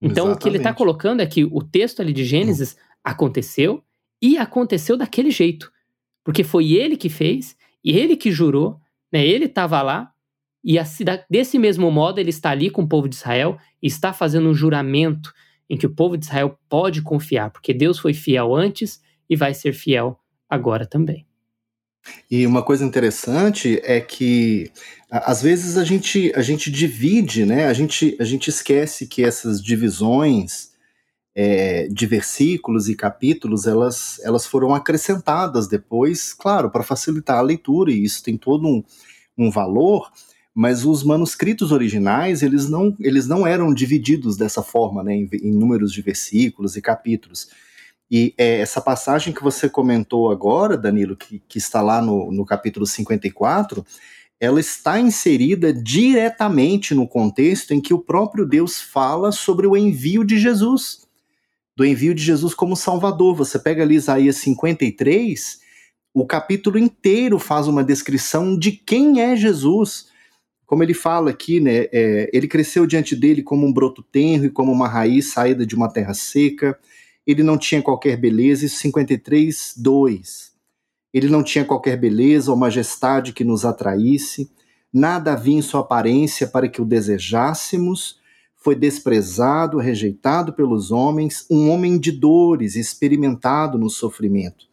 Então 0.00 0.26
Exatamente. 0.26 0.36
o 0.36 0.38
que 0.38 0.48
ele 0.48 0.56
está 0.58 0.72
colocando 0.72 1.20
é 1.20 1.26
que 1.26 1.44
o 1.44 1.62
texto 1.62 2.00
ali 2.00 2.12
de 2.12 2.24
Gênesis 2.24 2.76
aconteceu 3.04 3.82
e 4.20 4.38
aconteceu 4.38 4.96
daquele 4.96 5.30
jeito, 5.30 5.70
porque 6.24 6.44
foi 6.44 6.72
ele 6.72 6.96
que 6.96 7.08
fez 7.08 7.56
e 7.84 7.96
ele 7.96 8.16
que 8.16 8.30
jurou, 8.30 8.78
né? 9.12 9.26
Ele 9.26 9.46
estava 9.46 9.80
lá 9.82 10.12
e 10.62 10.78
assim, 10.78 11.04
desse 11.28 11.58
mesmo 11.58 11.90
modo, 11.90 12.18
ele 12.18 12.30
está 12.30 12.50
ali 12.50 12.70
com 12.70 12.82
o 12.82 12.88
povo 12.88 13.08
de 13.08 13.14
Israel 13.14 13.58
e 13.82 13.86
está 13.86 14.12
fazendo 14.12 14.48
um 14.48 14.54
juramento 14.54 15.32
em 15.68 15.76
que 15.76 15.86
o 15.86 15.94
povo 15.94 16.18
de 16.18 16.26
Israel 16.26 16.58
pode 16.68 17.00
confiar, 17.02 17.50
porque 17.50 17.72
Deus 17.72 17.98
foi 17.98 18.12
fiel 18.12 18.54
antes 18.54 19.00
e 19.28 19.36
vai 19.36 19.54
ser 19.54 19.72
fiel 19.72 20.18
agora 20.48 20.84
também. 20.84 21.26
E 22.30 22.46
uma 22.46 22.62
coisa 22.62 22.84
interessante 22.84 23.80
é 23.84 24.00
que 24.00 24.70
às 25.10 25.42
vezes 25.42 25.76
a 25.76 25.84
gente, 25.84 26.32
a 26.34 26.42
gente 26.42 26.70
divide, 26.70 27.44
né? 27.44 27.66
A 27.66 27.72
gente, 27.72 28.16
a 28.20 28.24
gente 28.24 28.48
esquece 28.48 29.06
que 29.06 29.24
essas 29.24 29.62
divisões 29.62 30.70
é, 31.34 31.88
de 31.88 32.06
versículos 32.06 32.88
e 32.88 32.94
capítulos 32.94 33.66
elas, 33.66 34.20
elas 34.22 34.46
foram 34.46 34.74
acrescentadas 34.74 35.68
depois, 35.68 36.32
claro, 36.32 36.70
para 36.70 36.82
facilitar 36.82 37.38
a 37.38 37.42
leitura, 37.42 37.90
e 37.90 38.04
isso 38.04 38.22
tem 38.22 38.36
todo 38.36 38.66
um, 38.66 38.82
um 39.36 39.50
valor 39.50 40.10
mas 40.54 40.84
os 40.84 41.02
manuscritos 41.02 41.72
originais 41.72 42.42
eles 42.42 42.68
não, 42.68 42.94
eles 43.00 43.26
não 43.26 43.46
eram 43.46 43.72
divididos 43.72 44.36
dessa 44.36 44.62
forma, 44.62 45.02
né, 45.02 45.14
em, 45.14 45.28
em 45.42 45.52
números 45.52 45.92
de 45.92 46.02
versículos 46.02 46.76
e 46.76 46.82
capítulos. 46.82 47.48
E 48.10 48.34
é, 48.36 48.60
essa 48.60 48.80
passagem 48.80 49.32
que 49.32 49.42
você 49.42 49.68
comentou 49.68 50.30
agora, 50.30 50.76
Danilo, 50.76 51.16
que, 51.16 51.40
que 51.48 51.58
está 51.58 51.80
lá 51.80 52.02
no, 52.02 52.32
no 52.32 52.44
capítulo 52.44 52.86
54, 52.86 53.84
ela 54.40 54.58
está 54.58 54.98
inserida 54.98 55.72
diretamente 55.72 56.94
no 56.94 57.06
contexto 57.06 57.72
em 57.72 57.80
que 57.80 57.94
o 57.94 57.98
próprio 58.00 58.44
Deus 58.46 58.80
fala 58.80 59.30
sobre 59.30 59.66
o 59.66 59.76
envio 59.76 60.24
de 60.24 60.38
Jesus, 60.38 61.06
do 61.76 61.84
envio 61.84 62.14
de 62.14 62.22
Jesus 62.22 62.54
como 62.54 62.74
Salvador. 62.74 63.36
Você 63.36 63.58
pega 63.58 63.82
ali 63.82 63.94
Isaías 63.94 64.36
53, 64.36 65.60
o 66.12 66.26
capítulo 66.26 66.78
inteiro 66.78 67.38
faz 67.38 67.68
uma 67.68 67.84
descrição 67.84 68.58
de 68.58 68.72
quem 68.72 69.20
é 69.20 69.36
Jesus 69.36 70.10
como 70.70 70.84
ele 70.84 70.94
fala 70.94 71.30
aqui, 71.30 71.58
né, 71.58 71.88
é, 71.90 72.30
ele 72.32 72.46
cresceu 72.46 72.86
diante 72.86 73.16
dele 73.16 73.42
como 73.42 73.66
um 73.66 73.72
broto 73.72 74.04
tenro 74.04 74.46
e 74.46 74.50
como 74.50 74.70
uma 74.70 74.86
raiz 74.86 75.32
saída 75.32 75.66
de 75.66 75.74
uma 75.74 75.92
terra 75.92 76.14
seca. 76.14 76.78
Ele 77.26 77.42
não 77.42 77.58
tinha 77.58 77.82
qualquer 77.82 78.16
beleza, 78.16 78.66
isso 78.66 78.78
53, 78.78 79.74
2. 79.76 80.52
Ele 81.12 81.28
não 81.28 81.42
tinha 81.42 81.64
qualquer 81.64 81.96
beleza 81.96 82.50
ou 82.50 82.56
majestade 82.56 83.32
que 83.32 83.44
nos 83.44 83.64
atraísse, 83.64 84.50
nada 84.92 85.32
havia 85.32 85.56
em 85.56 85.62
sua 85.62 85.80
aparência 85.80 86.46
para 86.46 86.68
que 86.68 86.80
o 86.80 86.84
desejássemos. 86.84 88.18
Foi 88.56 88.74
desprezado, 88.74 89.78
rejeitado 89.78 90.52
pelos 90.52 90.90
homens, 90.90 91.46
um 91.50 91.70
homem 91.70 91.98
de 91.98 92.12
dores, 92.12 92.76
experimentado 92.76 93.78
no 93.78 93.88
sofrimento. 93.88 94.66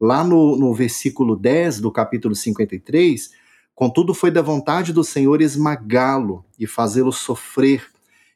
Lá 0.00 0.22
no, 0.22 0.56
no 0.56 0.72
versículo 0.72 1.34
10 1.34 1.80
do 1.80 1.90
capítulo 1.90 2.34
53, 2.34 3.30
Contudo, 3.74 4.14
foi 4.14 4.30
da 4.30 4.40
vontade 4.40 4.92
do 4.92 5.02
Senhor 5.02 5.42
esmagá-lo 5.42 6.44
e 6.58 6.66
fazê-lo 6.66 7.12
sofrer. 7.12 7.84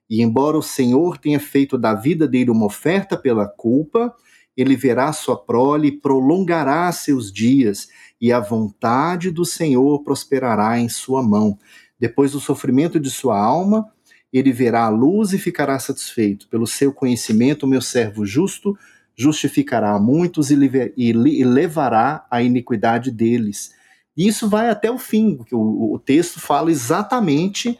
E 0.09 0.23
embora 0.23 0.57
o 0.57 0.63
Senhor 0.63 1.19
tenha 1.19 1.39
feito 1.39 1.77
da 1.77 1.95
vida 1.95 2.27
dele 2.27 2.51
uma 2.51 2.67
oferta 2.67 3.17
pela 3.17 3.47
culpa, 3.47 4.15
ele 4.57 4.75
verá 4.75 5.13
sua 5.13 5.37
prole 5.37 5.89
e 5.89 5.93
prolongará 5.93 6.91
seus 6.91 7.33
dias, 7.33 7.89
e 8.21 8.33
a 8.33 8.41
vontade 8.41 9.31
do 9.31 9.45
Senhor 9.45 10.03
prosperará 10.03 10.81
em 10.81 10.89
sua 10.89 11.23
mão. 11.23 11.59
Depois 11.99 12.33
do 12.33 12.41
sofrimento 12.41 12.99
de 12.99 13.11
sua 13.11 13.39
alma, 13.39 13.87
ele 14.33 14.53
verá 14.53 14.85
a 14.85 14.89
luz 14.89 15.33
e 15.33 15.39
ficará 15.39 15.79
satisfeito. 15.79 16.49
Pelo 16.49 16.67
seu 16.67 16.93
conhecimento, 16.93 17.67
meu 17.67 17.81
servo 17.81 18.27
justo 18.27 18.77
justificará 19.17 19.93
a 19.93 20.01
muitos 20.01 20.51
e, 20.51 21.13
levará 21.45 22.27
a 22.31 22.41
iniquidade 22.41 23.11
deles. 23.11 23.73
E 24.17 24.27
isso 24.27 24.49
vai 24.49 24.71
até 24.71 24.91
o 24.91 24.99
fim, 24.99 25.39
o, 25.53 25.95
o 25.95 25.99
texto 25.99 26.41
fala 26.41 26.71
exatamente 26.71 27.79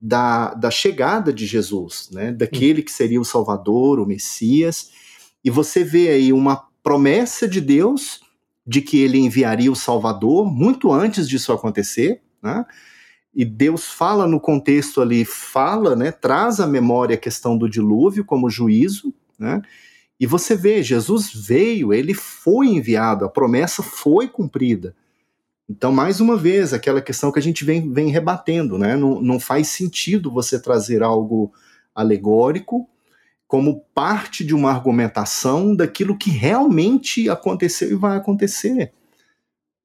da, 0.00 0.54
da 0.54 0.70
chegada 0.70 1.32
de 1.32 1.46
Jesus, 1.46 2.08
né? 2.12 2.32
daquele 2.32 2.82
que 2.82 2.92
seria 2.92 3.20
o 3.20 3.24
Salvador, 3.24 3.98
o 3.98 4.06
Messias. 4.06 4.90
E 5.44 5.50
você 5.50 5.82
vê 5.82 6.08
aí 6.10 6.32
uma 6.32 6.68
promessa 6.82 7.48
de 7.48 7.60
Deus 7.60 8.20
de 8.66 8.82
que 8.82 9.00
ele 9.00 9.18
enviaria 9.18 9.72
o 9.72 9.76
Salvador 9.76 10.44
muito 10.44 10.92
antes 10.92 11.28
disso 11.28 11.52
acontecer, 11.52 12.20
né? 12.42 12.66
E 13.34 13.44
Deus 13.44 13.86
fala 13.86 14.26
no 14.26 14.40
contexto 14.40 15.00
ali, 15.00 15.24
fala, 15.24 15.94
né, 15.94 16.10
traz 16.10 16.60
à 16.60 16.66
memória 16.66 17.14
a 17.14 17.18
questão 17.18 17.56
do 17.56 17.68
dilúvio 17.68 18.24
como 18.24 18.50
juízo, 18.50 19.14
né? 19.38 19.62
E 20.20 20.26
você 20.26 20.56
vê, 20.56 20.82
Jesus 20.82 21.32
veio, 21.32 21.92
ele 21.92 22.12
foi 22.12 22.66
enviado, 22.66 23.24
a 23.24 23.28
promessa 23.28 23.82
foi 23.82 24.26
cumprida. 24.26 24.94
Então, 25.68 25.92
mais 25.92 26.20
uma 26.20 26.36
vez, 26.36 26.72
aquela 26.72 27.02
questão 27.02 27.30
que 27.30 27.38
a 27.38 27.42
gente 27.42 27.64
vem, 27.64 27.92
vem 27.92 28.08
rebatendo, 28.08 28.78
né? 28.78 28.96
Não, 28.96 29.20
não 29.20 29.38
faz 29.38 29.68
sentido 29.68 30.30
você 30.30 30.60
trazer 30.60 31.02
algo 31.02 31.52
alegórico 31.94 32.88
como 33.46 33.80
parte 33.94 34.44
de 34.44 34.54
uma 34.54 34.70
argumentação 34.70 35.74
daquilo 35.74 36.16
que 36.16 36.30
realmente 36.30 37.28
aconteceu 37.28 37.90
e 37.90 37.96
vai 37.96 38.16
acontecer. 38.16 38.92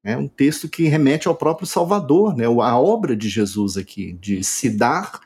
É 0.02 0.16
um 0.16 0.28
texto 0.28 0.68
que 0.68 0.84
remete 0.84 1.28
ao 1.28 1.34
próprio 1.34 1.66
Salvador, 1.66 2.36
né? 2.36 2.44
a 2.44 2.78
obra 2.78 3.16
de 3.16 3.28
Jesus 3.28 3.78
aqui, 3.78 4.12
de 4.12 4.44
se 4.44 4.68
dar 4.68 5.20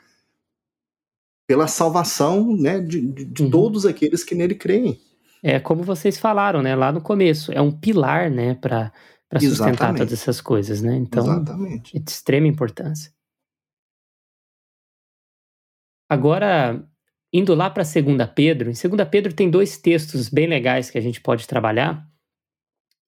pela 1.45 1.67
salvação 1.67 2.55
né? 2.55 2.79
de, 2.79 3.01
de, 3.01 3.25
de 3.25 3.43
uhum. 3.43 3.49
todos 3.49 3.85
aqueles 3.85 4.23
que 4.23 4.35
nele 4.35 4.55
creem. 4.55 4.99
É 5.43 5.59
como 5.59 5.83
vocês 5.83 6.17
falaram, 6.17 6.61
né, 6.61 6.75
lá 6.75 6.91
no 6.91 6.99
começo, 6.99 7.51
é 7.53 7.61
um 7.61 7.71
pilar, 7.71 8.29
né, 8.29 8.55
para 8.55 8.91
para 9.29 9.39
sustentar 9.39 9.69
Exatamente. 9.69 9.97
todas 9.99 10.13
essas 10.13 10.41
coisas, 10.41 10.81
né? 10.81 10.95
Então, 10.97 11.23
Exatamente. 11.23 11.95
é 11.95 11.99
de 11.99 12.09
extrema 12.09 12.47
importância. 12.47 13.13
Agora, 16.09 16.83
indo 17.31 17.53
lá 17.53 17.69
para 17.69 17.83
2 17.83 17.95
Pedro, 18.35 18.71
em 18.71 18.73
2 18.73 19.09
Pedro 19.09 19.31
tem 19.31 19.49
dois 19.49 19.77
textos 19.77 20.27
bem 20.27 20.47
legais 20.47 20.89
que 20.89 20.97
a 20.97 21.01
gente 21.01 21.21
pode 21.21 21.47
trabalhar. 21.47 22.09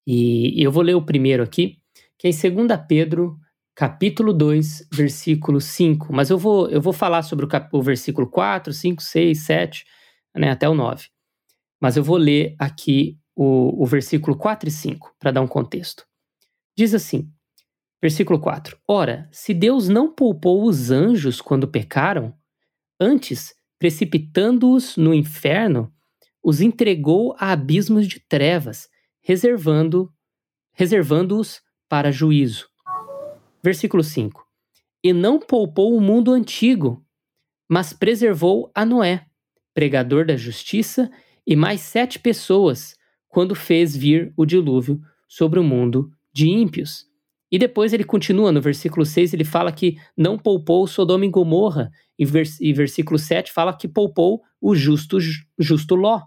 E 0.06 0.62
eu 0.62 0.70
vou 0.70 0.84
ler 0.84 0.94
o 0.94 1.04
primeiro 1.04 1.42
aqui, 1.42 1.78
que 2.16 2.28
é 2.28 2.30
em 2.30 2.66
2 2.66 2.80
Pedro, 2.88 3.36
capítulo 3.74 4.32
2, 4.32 4.88
versículo 4.92 5.60
5. 5.60 6.12
Mas 6.12 6.30
eu 6.30 6.38
vou, 6.38 6.70
eu 6.70 6.80
vou 6.80 6.92
falar 6.92 7.22
sobre 7.22 7.44
o, 7.44 7.48
cap, 7.48 7.68
o 7.72 7.82
versículo 7.82 8.30
4, 8.30 8.72
5, 8.72 9.02
6, 9.02 9.38
7, 9.40 9.84
né, 10.36 10.50
até 10.52 10.68
o 10.68 10.74
9. 10.74 11.08
Mas 11.80 11.96
eu 11.96 12.04
vou 12.04 12.16
ler 12.16 12.54
aqui 12.60 13.18
o, 13.34 13.82
o 13.82 13.86
versículo 13.86 14.36
4 14.36 14.68
e 14.68 14.72
5, 14.72 15.16
para 15.18 15.32
dar 15.32 15.40
um 15.40 15.48
contexto. 15.48 16.06
Diz 16.76 16.94
assim, 16.94 17.30
versículo 18.00 18.40
4: 18.40 18.78
Ora, 18.88 19.28
se 19.30 19.52
Deus 19.52 19.88
não 19.88 20.12
poupou 20.12 20.64
os 20.64 20.90
anjos 20.90 21.40
quando 21.40 21.68
pecaram, 21.68 22.34
antes, 22.98 23.54
precipitando-os 23.78 24.96
no 24.96 25.12
inferno, 25.12 25.92
os 26.42 26.60
entregou 26.60 27.34
a 27.38 27.52
abismos 27.52 28.06
de 28.08 28.20
trevas, 28.20 28.88
reservando 29.20 30.12
reservando-os 30.72 31.60
para 31.88 32.10
juízo. 32.10 32.68
Versículo 33.62 34.02
5: 34.02 34.44
E 35.04 35.12
não 35.12 35.38
poupou 35.38 35.94
o 35.94 36.00
mundo 36.00 36.32
antigo, 36.32 37.04
mas 37.68 37.92
preservou 37.92 38.70
a 38.74 38.84
Noé, 38.84 39.26
pregador 39.74 40.26
da 40.26 40.36
justiça, 40.36 41.10
e 41.46 41.54
mais 41.54 41.80
sete 41.80 42.18
pessoas, 42.18 42.96
quando 43.28 43.54
fez 43.54 43.96
vir 43.96 44.32
o 44.36 44.46
dilúvio 44.46 45.00
sobre 45.28 45.58
o 45.58 45.64
mundo 45.64 46.10
de 46.32 46.48
ímpios. 46.48 47.06
E 47.50 47.58
depois 47.58 47.92
ele 47.92 48.04
continua, 48.04 48.50
no 48.50 48.60
versículo 48.60 49.04
6, 49.04 49.34
ele 49.34 49.44
fala 49.44 49.70
que 49.70 49.96
não 50.16 50.38
poupou 50.38 50.86
Sodoma 50.86 51.26
e 51.26 51.28
Gomorra, 51.28 51.90
e, 52.18 52.24
vers 52.24 52.60
e 52.60 52.72
versículo 52.72 53.18
7 53.18 53.52
fala 53.52 53.76
que 53.76 53.88
poupou 53.88 54.42
o 54.60 54.74
justo, 54.74 55.18
justo 55.58 55.94
Ló. 55.94 56.22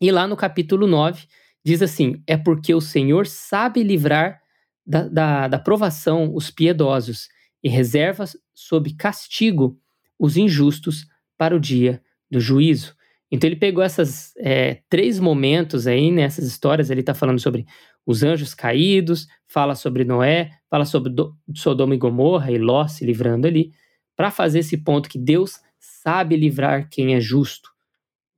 E 0.00 0.10
lá 0.10 0.26
no 0.26 0.36
capítulo 0.36 0.86
9 0.86 1.26
diz 1.64 1.82
assim: 1.82 2.22
é 2.26 2.36
porque 2.36 2.74
o 2.74 2.80
Senhor 2.80 3.26
sabe 3.26 3.82
livrar 3.82 4.40
da, 4.86 5.08
da, 5.08 5.48
da 5.48 5.58
provação 5.58 6.34
os 6.34 6.50
piedosos 6.50 7.28
e 7.62 7.68
reserva 7.68 8.24
sob 8.54 8.94
castigo 8.94 9.78
os 10.18 10.36
injustos 10.36 11.06
para 11.36 11.54
o 11.54 11.60
dia 11.60 12.02
do 12.30 12.40
juízo. 12.40 12.94
Então 13.30 13.48
ele 13.48 13.56
pegou 13.56 13.84
essas 13.84 14.32
é, 14.38 14.82
três 14.88 15.20
momentos 15.20 15.86
aí 15.86 16.10
nessas 16.10 16.44
histórias. 16.44 16.90
Ele 16.90 17.00
está 17.00 17.14
falando 17.14 17.38
sobre 17.38 17.64
os 18.06 18.22
anjos 18.22 18.54
caídos, 18.54 19.26
fala 19.46 19.74
sobre 19.74 20.04
Noé, 20.04 20.50
fala 20.68 20.84
sobre 20.84 21.12
do, 21.12 21.36
Sodoma 21.54 21.94
e 21.94 21.98
Gomorra 21.98 22.50
e 22.50 22.58
Ló 22.58 22.86
se 22.86 23.04
livrando 23.04 23.46
ali, 23.46 23.72
para 24.16 24.30
fazer 24.30 24.60
esse 24.60 24.76
ponto 24.76 25.08
que 25.08 25.18
Deus 25.18 25.60
sabe 25.78 26.36
livrar 26.36 26.88
quem 26.88 27.14
é 27.14 27.20
justo, 27.20 27.70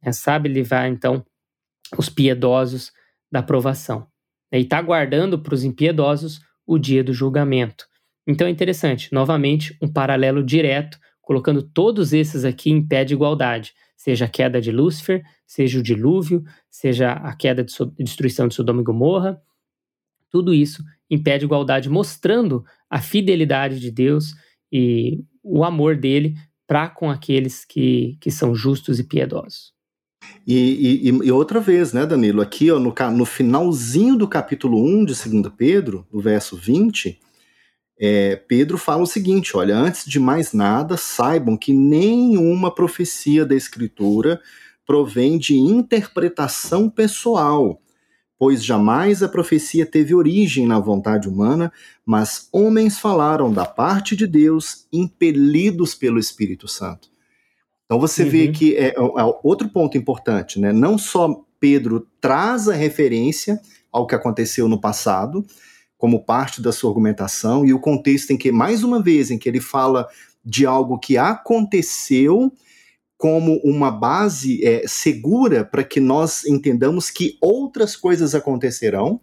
né? 0.03 0.13
sabe 0.13 0.49
livrar 0.49 0.89
então 0.89 1.25
os 1.97 2.09
piedosos 2.09 2.93
da 3.31 3.43
provação. 3.43 4.07
E 4.53 4.59
está 4.59 4.81
guardando 4.81 5.39
para 5.39 5.55
os 5.55 5.65
impiedosos 5.65 6.41
o 6.67 6.79
dia 6.79 7.03
do 7.03 7.13
julgamento. 7.13 7.87
Então 8.27 8.47
é 8.47 8.51
interessante, 8.51 9.13
novamente, 9.13 9.77
um 9.83 9.91
paralelo 9.91 10.43
direto, 10.43 10.99
colocando 11.21 11.63
todos 11.63 12.13
esses 12.13 12.45
aqui 12.45 12.71
em 12.71 12.87
pé 12.87 13.05
de 13.05 13.15
igualdade, 13.15 13.73
seja 13.97 14.27
a 14.27 14.29
queda 14.29 14.61
de 14.61 14.71
Lúcifer, 14.71 15.23
seja 15.47 15.79
o 15.79 15.83
dilúvio, 15.83 16.45
seja 16.71 17.13
a 17.13 17.35
queda 17.35 17.65
de 17.65 17.73
so 17.73 17.87
destruição 17.99 18.49
de 18.49 18.55
Sodoma 18.55 18.81
e 18.81 18.85
Gomorra, 18.85 19.41
tudo 20.33 20.55
isso 20.55 20.83
impede 21.11 21.45
igualdade, 21.45 21.91
mostrando 21.91 22.65
a 22.91 23.01
fidelidade 23.01 23.79
de 23.79 23.91
Deus 23.91 24.35
e 24.73 25.23
o 25.43 25.63
amor 25.63 25.97
dele 25.97 26.35
para 26.67 26.89
com 26.89 27.11
aqueles 27.11 27.67
que, 27.67 28.17
que 28.19 28.31
são 28.31 28.55
justos 28.55 28.99
e 28.99 29.05
piedosos. 29.05 29.73
E, 30.47 31.05
e, 31.05 31.09
e, 31.09 31.31
outra 31.31 31.61
vez, 31.61 31.93
né, 31.93 32.07
Danilo, 32.07 32.41
aqui 32.41 32.71
ó, 32.71 32.79
no, 32.79 32.95
no 33.13 33.25
finalzinho 33.27 34.17
do 34.17 34.27
capítulo 34.27 34.83
1 34.83 35.05
de 35.05 35.31
2 35.31 35.53
Pedro, 35.57 36.07
no 36.11 36.21
verso 36.21 36.57
20, 36.57 37.19
é, 38.01 38.37
Pedro 38.37 38.79
fala 38.79 39.03
o 39.03 39.07
seguinte: 39.07 39.57
olha, 39.57 39.77
antes 39.77 40.07
de 40.07 40.19
mais 40.19 40.53
nada, 40.53 40.97
saibam 40.97 41.57
que 41.57 41.73
nenhuma 41.73 42.75
profecia 42.75 43.45
da 43.45 43.55
Escritura 43.55 44.41
provém 44.87 45.39
de 45.39 45.57
interpretação 45.57 46.89
pessoal, 46.89 47.82
pois 48.43 48.65
jamais 48.65 49.23
a 49.23 49.29
profecia 49.29 49.87
teve 49.87 50.13
origem 50.13 50.67
na 50.67 50.81
vontade 50.81 51.29
humana, 51.29 51.73
mas 52.05 52.49
homens 52.51 52.99
falaram 52.99 53.53
da 53.53 53.65
parte 53.65 54.17
de 54.17 54.27
Deus, 54.27 54.85
impelidos 54.93 55.95
pelo 55.95 56.19
Espírito 56.19 56.67
Santo. 56.67 57.09
Então 57.85 58.01
você 58.01 58.25
uhum. 58.25 58.31
vê 58.31 58.49
que 58.49 58.75
é, 58.75 58.87
é, 58.87 58.95
é, 58.97 59.39
outro 59.45 59.69
ponto 59.69 59.97
importante, 59.97 60.59
né? 60.59 60.73
Não 60.73 60.99
só 60.99 61.45
Pedro 61.61 62.05
traz 62.21 62.69
a 62.69 62.75
referência 62.75 63.61
ao 63.93 64.09
que 64.09 64.15
aconteceu 64.17 64.67
no 64.67 64.81
passado, 64.81 65.47
como 65.97 66.25
parte 66.25 66.61
da 66.61 66.73
sua 66.73 66.91
argumentação, 66.91 67.65
e 67.65 67.73
o 67.73 67.79
contexto 67.79 68.33
em 68.33 68.37
que, 68.37 68.51
mais 68.51 68.83
uma 68.83 69.01
vez, 69.01 69.31
em 69.31 69.39
que 69.39 69.49
ele 69.49 69.61
fala 69.61 70.09
de 70.45 70.67
algo 70.67 70.99
que 70.99 71.17
aconteceu 71.17 72.53
como 73.23 73.61
uma 73.63 73.89
base 73.89 74.67
é, 74.67 74.83
segura 74.85 75.65
para 75.65 75.85
que 75.85 76.01
nós 76.01 76.45
entendamos 76.45 77.09
que 77.09 77.39
outras 77.41 77.95
coisas 77.95 78.35
acontecerão. 78.35 79.21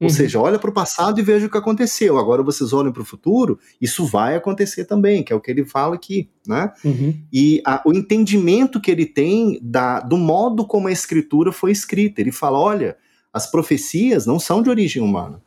Ou 0.00 0.08
uhum. 0.08 0.08
seja, 0.08 0.40
olha 0.40 0.58
para 0.58 0.70
o 0.70 0.72
passado 0.72 1.20
e 1.20 1.22
veja 1.22 1.44
o 1.44 1.50
que 1.50 1.58
aconteceu. 1.58 2.16
Agora 2.16 2.42
vocês 2.42 2.72
olham 2.72 2.90
para 2.90 3.02
o 3.02 3.04
futuro, 3.04 3.58
isso 3.78 4.06
vai 4.06 4.36
acontecer 4.36 4.86
também, 4.86 5.22
que 5.22 5.34
é 5.34 5.36
o 5.36 5.40
que 5.40 5.50
ele 5.50 5.66
fala 5.66 5.96
aqui, 5.96 6.30
né? 6.46 6.72
Uhum. 6.82 7.14
E 7.30 7.60
a, 7.66 7.82
o 7.84 7.92
entendimento 7.92 8.80
que 8.80 8.90
ele 8.90 9.04
tem 9.04 9.60
da, 9.60 10.00
do 10.00 10.16
modo 10.16 10.66
como 10.66 10.88
a 10.88 10.92
escritura 10.92 11.52
foi 11.52 11.72
escrita. 11.72 12.22
Ele 12.22 12.32
fala: 12.32 12.58
olha, 12.58 12.96
as 13.30 13.50
profecias 13.50 14.24
não 14.24 14.40
são 14.40 14.62
de 14.62 14.70
origem 14.70 15.02
humana, 15.02 15.42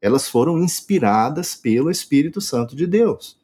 elas 0.00 0.26
foram 0.26 0.58
inspiradas 0.58 1.54
pelo 1.54 1.90
Espírito 1.90 2.40
Santo 2.40 2.74
de 2.74 2.86
Deus. 2.86 3.38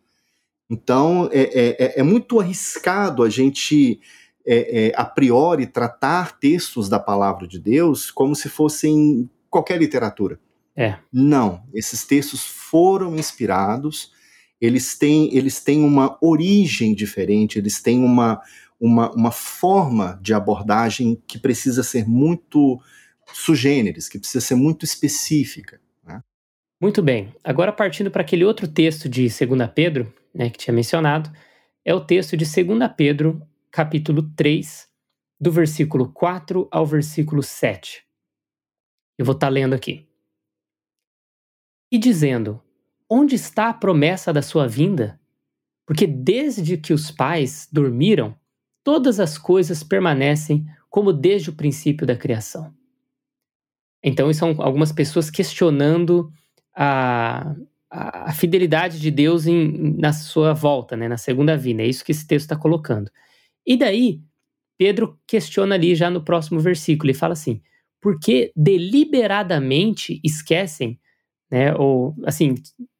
Então, 0.68 1.28
é, 1.32 1.42
é, 1.42 1.84
é, 1.84 2.00
é 2.00 2.02
muito 2.02 2.40
arriscado 2.40 3.22
a 3.22 3.30
gente, 3.30 4.00
é, 4.46 4.86
é, 4.86 4.92
a 4.96 5.04
priori, 5.04 5.66
tratar 5.66 6.38
textos 6.38 6.88
da 6.88 6.98
palavra 6.98 7.46
de 7.46 7.58
Deus 7.58 8.10
como 8.10 8.34
se 8.34 8.48
fossem 8.48 9.30
qualquer 9.48 9.78
literatura. 9.78 10.38
É. 10.76 10.96
Não, 11.12 11.62
esses 11.72 12.04
textos 12.04 12.44
foram 12.44 13.16
inspirados 13.16 14.14
eles 14.60 14.96
têm, 14.96 15.34
eles 15.36 15.62
têm 15.62 15.82
uma 15.82 16.16
origem 16.20 16.94
diferente, 16.94 17.58
eles 17.58 17.80
têm 17.82 18.02
uma, 18.02 18.40
uma, 18.80 19.10
uma 19.12 19.30
forma 19.30 20.18
de 20.22 20.32
abordagem 20.32 21.20
que 21.26 21.38
precisa 21.38 21.82
ser 21.82 22.08
muito 22.08 22.80
sugêneres, 23.32 24.08
que 24.08 24.18
precisa 24.18 24.44
ser 24.44 24.54
muito 24.54 24.84
específica. 24.84 25.80
Né? 26.04 26.22
Muito 26.80 27.02
bem. 27.02 27.34
Agora, 27.44 27.72
partindo 27.72 28.10
para 28.10 28.22
aquele 28.22 28.44
outro 28.44 28.66
texto 28.66 29.08
de 29.08 29.28
2 29.28 29.70
Pedro, 29.74 30.12
né, 30.36 30.50
que 30.50 30.58
tinha 30.58 30.74
mencionado, 30.74 31.32
é 31.84 31.94
o 31.94 32.04
texto 32.04 32.36
de 32.36 32.44
2 32.44 32.90
Pedro, 32.94 33.40
capítulo 33.70 34.22
3, 34.36 34.86
do 35.40 35.50
versículo 35.50 36.12
4 36.12 36.68
ao 36.70 36.84
versículo 36.84 37.42
7. 37.42 38.04
Eu 39.18 39.24
vou 39.24 39.34
estar 39.34 39.46
tá 39.46 39.52
lendo 39.52 39.74
aqui. 39.74 40.06
E 41.90 41.98
dizendo: 41.98 42.62
Onde 43.08 43.34
está 43.34 43.70
a 43.70 43.74
promessa 43.74 44.32
da 44.32 44.42
sua 44.42 44.68
vinda? 44.68 45.18
Porque 45.86 46.06
desde 46.06 46.76
que 46.76 46.92
os 46.92 47.10
pais 47.10 47.68
dormiram, 47.72 48.36
todas 48.84 49.18
as 49.20 49.38
coisas 49.38 49.82
permanecem 49.82 50.66
como 50.90 51.12
desde 51.12 51.50
o 51.50 51.54
princípio 51.54 52.06
da 52.06 52.16
criação. 52.16 52.74
Então, 54.02 54.32
são 54.32 54.54
algumas 54.60 54.92
pessoas 54.92 55.30
questionando 55.30 56.32
a, 56.74 57.54
a, 57.90 58.32
fidelidade 58.32 59.00
de 59.00 59.10
Deus 59.10 59.46
em, 59.46 59.96
na 59.98 60.12
sua 60.12 60.52
volta, 60.52 60.96
né, 60.96 61.08
na 61.08 61.16
segunda 61.16 61.56
vinda. 61.56 61.82
É 61.82 61.86
isso 61.86 62.04
que 62.04 62.12
esse 62.12 62.26
texto 62.26 62.44
está 62.44 62.56
colocando. 62.56 63.10
E 63.66 63.76
daí, 63.76 64.20
Pedro 64.78 65.18
questiona 65.26 65.74
ali 65.74 65.94
já 65.94 66.10
no 66.10 66.22
próximo 66.22 66.60
versículo, 66.60 67.10
ele 67.10 67.18
fala 67.18 67.32
assim: 67.32 67.60
porque 68.00 68.52
deliberadamente 68.54 70.20
esquecem, 70.22 70.98
né, 71.50 71.74
ou 71.74 72.14
assim, 72.24 72.54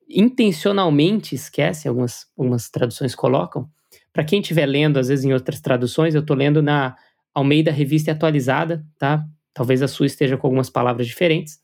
intencionalmente 0.08 1.34
esquecem, 1.34 1.88
algumas, 1.88 2.26
algumas 2.36 2.70
traduções 2.70 3.14
colocam. 3.14 3.68
Para 4.12 4.24
quem 4.24 4.40
estiver 4.40 4.66
lendo, 4.66 4.98
às 4.98 5.08
vezes 5.08 5.24
em 5.24 5.32
outras 5.32 5.60
traduções, 5.60 6.14
eu 6.14 6.20
estou 6.22 6.36
lendo 6.36 6.62
na 6.62 6.96
Almeida 7.34 7.70
Revista 7.70 8.12
Atualizada, 8.12 8.84
tá? 8.98 9.26
Talvez 9.52 9.82
a 9.82 9.88
sua 9.88 10.06
esteja 10.06 10.36
com 10.36 10.46
algumas 10.46 10.70
palavras 10.70 11.06
diferentes. 11.06 11.60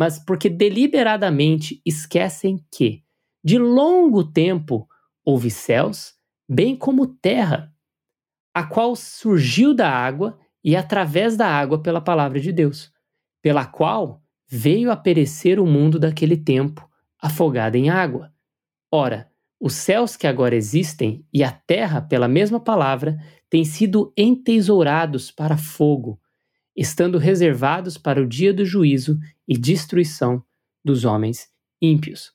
Mas 0.00 0.18
porque 0.18 0.48
deliberadamente 0.48 1.82
esquecem 1.84 2.64
que, 2.72 3.04
de 3.44 3.58
longo 3.58 4.24
tempo, 4.24 4.88
houve 5.22 5.50
céus, 5.50 6.14
bem 6.48 6.74
como 6.74 7.06
terra, 7.06 7.70
a 8.54 8.64
qual 8.64 8.96
surgiu 8.96 9.74
da 9.74 9.90
água 9.90 10.38
e 10.64 10.74
através 10.74 11.36
da 11.36 11.46
água 11.46 11.82
pela 11.82 12.00
palavra 12.00 12.40
de 12.40 12.50
Deus, 12.50 12.90
pela 13.42 13.66
qual 13.66 14.22
veio 14.48 14.90
a 14.90 14.96
perecer 14.96 15.60
o 15.60 15.66
mundo 15.66 15.98
daquele 15.98 16.38
tempo, 16.38 16.88
afogado 17.20 17.76
em 17.76 17.90
água. 17.90 18.32
Ora, 18.90 19.30
os 19.60 19.74
céus 19.74 20.16
que 20.16 20.26
agora 20.26 20.56
existem 20.56 21.26
e 21.30 21.44
a 21.44 21.52
terra, 21.52 22.00
pela 22.00 22.26
mesma 22.26 22.58
palavra, 22.58 23.18
têm 23.50 23.66
sido 23.66 24.14
entesourados 24.16 25.30
para 25.30 25.58
fogo, 25.58 26.18
estando 26.74 27.18
reservados 27.18 27.98
para 27.98 28.22
o 28.22 28.26
dia 28.26 28.54
do 28.54 28.64
juízo 28.64 29.18
e 29.50 29.58
destruição 29.58 30.40
dos 30.84 31.04
homens 31.04 31.48
ímpios. 31.82 32.32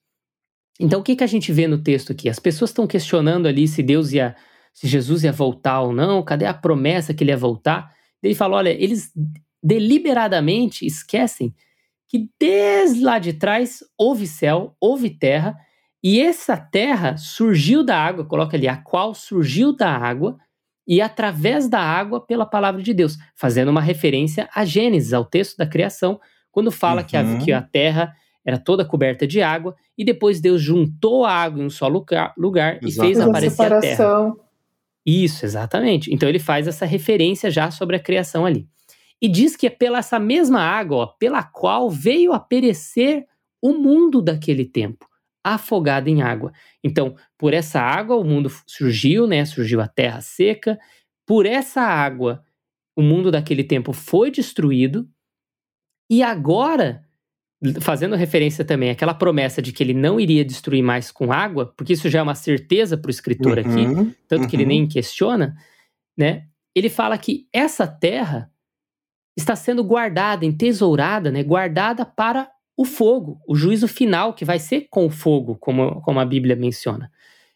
Então, 0.78 1.00
o 1.00 1.04
que, 1.04 1.16
que 1.16 1.24
a 1.24 1.28
gente 1.28 1.54
vê 1.54 1.66
no 1.66 1.82
texto 1.82 2.12
aqui? 2.12 2.28
As 2.28 2.40
pessoas 2.40 2.72
estão 2.72 2.86
questionando 2.86 3.48
ali 3.48 3.66
se 3.70 3.82
Deus 3.82 4.12
ia 4.12 4.36
se 4.74 4.90
Jesus 4.90 5.24
ia 5.24 5.32
voltar 5.32 5.80
ou 5.80 5.94
não, 5.94 6.22
cadê 6.22 6.46
a 6.46 6.54
promessa 6.54 7.14
que 7.14 7.24
ele 7.24 7.32
ia 7.32 7.38
voltar? 7.38 7.96
Ele 8.22 8.36
fala: 8.36 8.58
olha, 8.58 8.70
eles 8.70 9.10
deliberadamente 9.64 10.86
esquecem 10.86 11.56
que 12.10 12.30
desde 12.38 13.02
lá 13.02 13.18
de 13.18 13.32
trás 13.32 13.80
houve 13.98 14.28
céu, 14.28 14.76
houve 14.80 15.10
terra, 15.10 15.56
e 16.04 16.22
essa 16.22 16.58
terra 16.58 17.16
surgiu 17.16 17.86
da 17.86 17.98
água, 17.98 18.26
coloca 18.26 18.58
ali, 18.58 18.68
a 18.68 18.76
qual 18.76 19.16
surgiu 19.16 19.74
da 19.74 19.90
água, 19.90 20.38
e 20.86 21.02
através 21.02 21.70
da 21.70 21.80
água 21.80 22.20
pela 22.20 22.46
palavra 22.46 22.84
de 22.84 22.94
Deus, 22.94 23.18
fazendo 23.34 23.70
uma 23.70 23.82
referência 23.82 24.50
a 24.54 24.66
Gênesis, 24.66 25.14
ao 25.14 25.24
texto 25.24 25.58
da 25.58 25.66
criação, 25.66 26.20
quando 26.56 26.72
fala 26.72 27.02
uhum. 27.02 27.08
que, 27.08 27.18
a, 27.18 27.22
uhum. 27.22 27.40
que 27.40 27.52
a 27.52 27.62
terra 27.62 28.16
era 28.46 28.58
toda 28.58 28.86
coberta 28.86 29.28
de 29.28 29.42
água, 29.42 29.76
e 29.98 30.06
depois 30.06 30.40
Deus 30.40 30.62
juntou 30.62 31.26
a 31.26 31.34
água 31.34 31.62
em 31.62 31.66
um 31.66 31.70
só 31.70 31.86
lugar, 31.90 32.34
lugar 32.38 32.80
e 32.82 32.90
fez 32.94 33.20
aparecer 33.20 33.74
a 33.74 33.82
terra. 33.82 34.34
Isso, 35.06 35.44
exatamente. 35.44 36.14
Então 36.14 36.30
ele 36.30 36.40
faz 36.40 36.66
essa 36.66 36.86
referência 36.86 37.52
já 37.52 37.70
sobre 37.72 37.98
a 37.98 38.00
criação 38.00 38.46
ali. 38.46 38.70
E 39.22 39.28
diz 39.28 39.58
que 39.58 39.68
é 39.68 39.70
pela 39.70 39.98
essa 39.98 40.18
mesma 40.18 40.62
água, 40.62 40.98
ó, 40.98 41.06
pela 41.08 41.44
qual 41.44 41.90
veio 41.90 42.32
a 42.32 42.40
perecer 42.40 43.26
o 43.62 43.74
mundo 43.74 44.22
daquele 44.22 44.64
tempo, 44.64 45.06
afogado 45.44 46.08
em 46.08 46.22
água. 46.22 46.54
Então, 46.82 47.18
por 47.38 47.54
essa 47.54 47.82
água 47.82 48.16
o 48.16 48.24
mundo 48.24 48.50
surgiu, 48.66 49.28
né? 49.28 49.44
Surgiu 49.44 49.82
a 49.82 49.90
terra 49.90 50.22
seca. 50.22 50.80
Por 51.26 51.46
essa 51.46 51.82
água, 51.82 52.42
o 52.96 53.02
mundo 53.02 53.30
daquele 53.30 53.66
tempo 53.66 53.92
foi 53.92 54.32
destruído. 54.32 55.06
E 56.10 56.22
agora 56.22 57.06
fazendo 57.82 58.16
referência 58.16 58.64
também 58.64 58.90
àquela 58.90 59.14
promessa 59.14 59.62
de 59.62 59.72
que 59.72 59.82
ele 59.82 59.94
não 59.94 60.20
iria 60.20 60.44
destruir 60.44 60.84
mais 60.84 61.12
com 61.12 61.32
água, 61.32 61.74
porque 61.76 61.94
isso 61.94 62.10
já 62.10 62.20
é 62.20 62.22
uma 62.22 62.36
certeza 62.36 62.98
para 62.98 63.08
o 63.08 63.12
escritor 63.12 63.58
uhum, 63.58 63.64
aqui, 63.64 64.16
tanto 64.28 64.44
uhum. 64.44 64.48
que 64.48 64.56
ele 64.56 64.64
uhum. 64.64 64.70
nem 64.70 64.88
questiona, 64.88 65.56
né? 66.18 66.46
Ele 66.76 66.90
fala 66.90 67.18
que 67.18 67.48
essa 67.54 67.88
terra 67.88 68.52
está 69.38 69.56
sendo 69.56 69.84
guardada, 69.84 70.46
entesourada, 70.46 71.32
né? 71.32 71.44
Guardada 71.44 72.06
para 72.06 72.50
o 72.78 72.84
fogo, 72.84 73.40
o 73.48 73.56
juízo 73.56 73.88
final 73.88 74.34
que 74.34 74.44
vai 74.44 74.60
ser 74.60 74.88
com 74.90 75.06
o 75.06 75.10
fogo, 75.10 75.56
como, 75.56 76.02
como 76.02 76.20
a 76.20 76.26
Bíblia 76.26 76.56
menciona. 76.56 77.10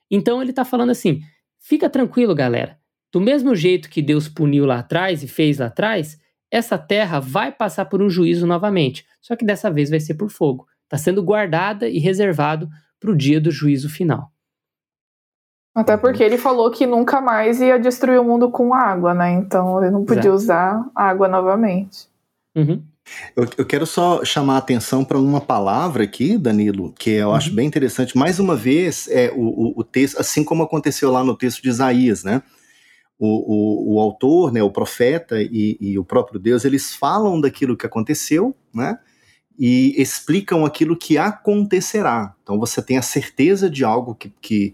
Então 0.10 0.42
ele 0.42 0.52
está 0.52 0.64
falando 0.64 0.92
assim: 0.92 1.22
fica 1.60 1.90
tranquilo, 1.90 2.34
galera. 2.34 2.80
Do 3.12 3.20
mesmo 3.20 3.56
jeito 3.56 3.90
que 3.90 4.02
Deus 4.02 4.30
puniu 4.30 4.66
lá 4.66 4.80
atrás 4.80 5.24
e 5.24 5.28
fez 5.28 5.58
lá 5.58 5.66
atrás, 5.66 6.20
essa 6.52 6.78
terra 6.78 7.20
vai 7.20 7.52
passar 7.52 7.86
por 7.86 8.02
um 8.02 8.10
juízo 8.10 8.48
novamente, 8.48 9.06
só 9.22 9.36
que 9.36 9.46
dessa 9.46 9.70
vez 9.70 9.90
vai 9.90 10.00
ser 10.00 10.16
por 10.16 10.30
fogo. 10.30 10.68
Está 10.84 10.98
sendo 10.98 11.22
guardada 11.22 11.88
e 11.88 12.00
reservado 12.00 12.68
para 13.00 13.12
o 13.12 13.16
dia 13.16 13.40
do 13.40 13.52
juízo 13.52 13.90
final. 13.90 14.32
Até 15.76 15.96
porque 15.96 16.24
ele 16.24 16.38
falou 16.38 16.72
que 16.72 16.86
nunca 16.86 17.22
mais 17.22 17.62
ia 17.62 17.80
destruir 17.80 18.20
o 18.20 18.24
mundo 18.24 18.50
com 18.50 18.74
água, 18.74 19.14
né? 19.14 19.32
Então 19.34 19.82
ele 19.82 19.92
não 19.92 20.04
podia 20.04 20.32
Exato. 20.32 20.36
usar 20.36 20.92
água 20.96 21.28
novamente. 21.28 22.08
Uhum. 22.56 22.84
Eu, 23.36 23.48
eu, 23.58 23.66
quero 23.66 23.86
só 23.86 24.24
chamar 24.24 24.56
a 24.56 24.58
atenção 24.60 25.04
para 25.04 25.18
uma 25.18 25.42
palavra 25.42 26.04
aqui, 26.04 26.38
Danilo, 26.38 26.94
que 26.94 27.12
eu 27.12 27.30
uhum. 27.30 27.36
acho 27.36 27.54
bem 27.54 27.68
interessante. 27.68 28.18
Mais 28.18 28.40
uma 28.40 28.56
vez, 28.56 29.08
é 29.10 29.32
o, 29.36 29.42
o, 29.42 29.74
o 29.80 29.84
texto, 29.84 30.20
assim 30.20 30.44
como 30.44 30.64
aconteceu 30.64 31.12
lá 31.12 31.24
no 31.24 31.36
texto 31.36 31.62
de 31.62 31.70
Isaías, 31.70 32.24
né? 32.24 32.42
O, 33.20 33.28
o, 33.28 33.96
o 33.96 34.00
autor, 34.00 34.54
né, 34.54 34.64
o 34.64 34.72
profeta 34.72 35.42
e, 35.42 35.78
e, 35.82 36.00
o 36.00 36.06
próprio 36.06 36.40
Deus, 36.40 36.64
eles 36.64 36.96
falam 36.96 37.40
daquilo 37.40 37.76
que 37.76 37.86
aconteceu, 37.86 38.56
né? 38.74 38.98
E 39.62 39.94
explicam 40.02 40.66
aquilo 40.66 40.96
que 40.96 41.18
acontecerá. 41.18 42.34
Então 42.42 42.58
você 42.58 42.82
tem 42.82 42.98
a 42.98 43.02
certeza 43.02 43.70
de 43.70 43.84
algo 43.84 44.16
que, 44.16 44.32
que 44.42 44.74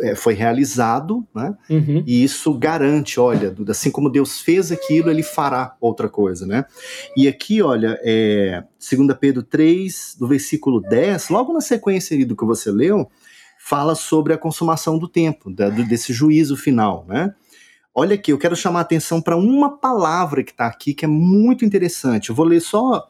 é, 0.00 0.16
foi 0.16 0.34
realizado, 0.34 1.24
né? 1.32 1.56
Uhum. 1.70 2.02
E 2.04 2.24
isso 2.24 2.52
garante, 2.58 3.20
olha, 3.20 3.54
assim 3.68 3.92
como 3.92 4.10
Deus 4.10 4.40
fez 4.40 4.72
aquilo, 4.72 5.08
ele 5.08 5.22
fará 5.22 5.76
outra 5.80 6.08
coisa, 6.08 6.44
né? 6.46 6.64
E 7.16 7.28
aqui, 7.28 7.62
olha, 7.62 7.96
é, 8.02 8.64
2 8.78 9.16
Pedro 9.20 9.44
3, 9.44 10.16
do 10.18 10.26
versículo 10.26 10.80
10, 10.80 11.28
logo 11.28 11.52
na 11.52 11.60
sequência 11.60 12.26
do 12.26 12.34
que 12.36 12.44
você 12.44 12.72
leu, 12.72 13.08
fala 13.56 13.94
sobre 13.94 14.32
a 14.32 14.38
consumação 14.38 14.98
do 14.98 15.06
tempo, 15.06 15.48
da, 15.48 15.68
desse 15.68 16.12
juízo 16.12 16.56
final, 16.56 17.04
né? 17.08 17.34
Olha 18.00 18.14
aqui, 18.14 18.30
eu 18.30 18.38
quero 18.38 18.54
chamar 18.54 18.78
a 18.78 18.82
atenção 18.82 19.20
para 19.20 19.36
uma 19.36 19.76
palavra 19.76 20.44
que 20.44 20.52
está 20.52 20.68
aqui 20.68 20.94
que 20.94 21.04
é 21.04 21.08
muito 21.08 21.64
interessante. 21.64 22.28
Eu 22.28 22.34
vou 22.36 22.46
ler 22.46 22.60
só, 22.60 23.08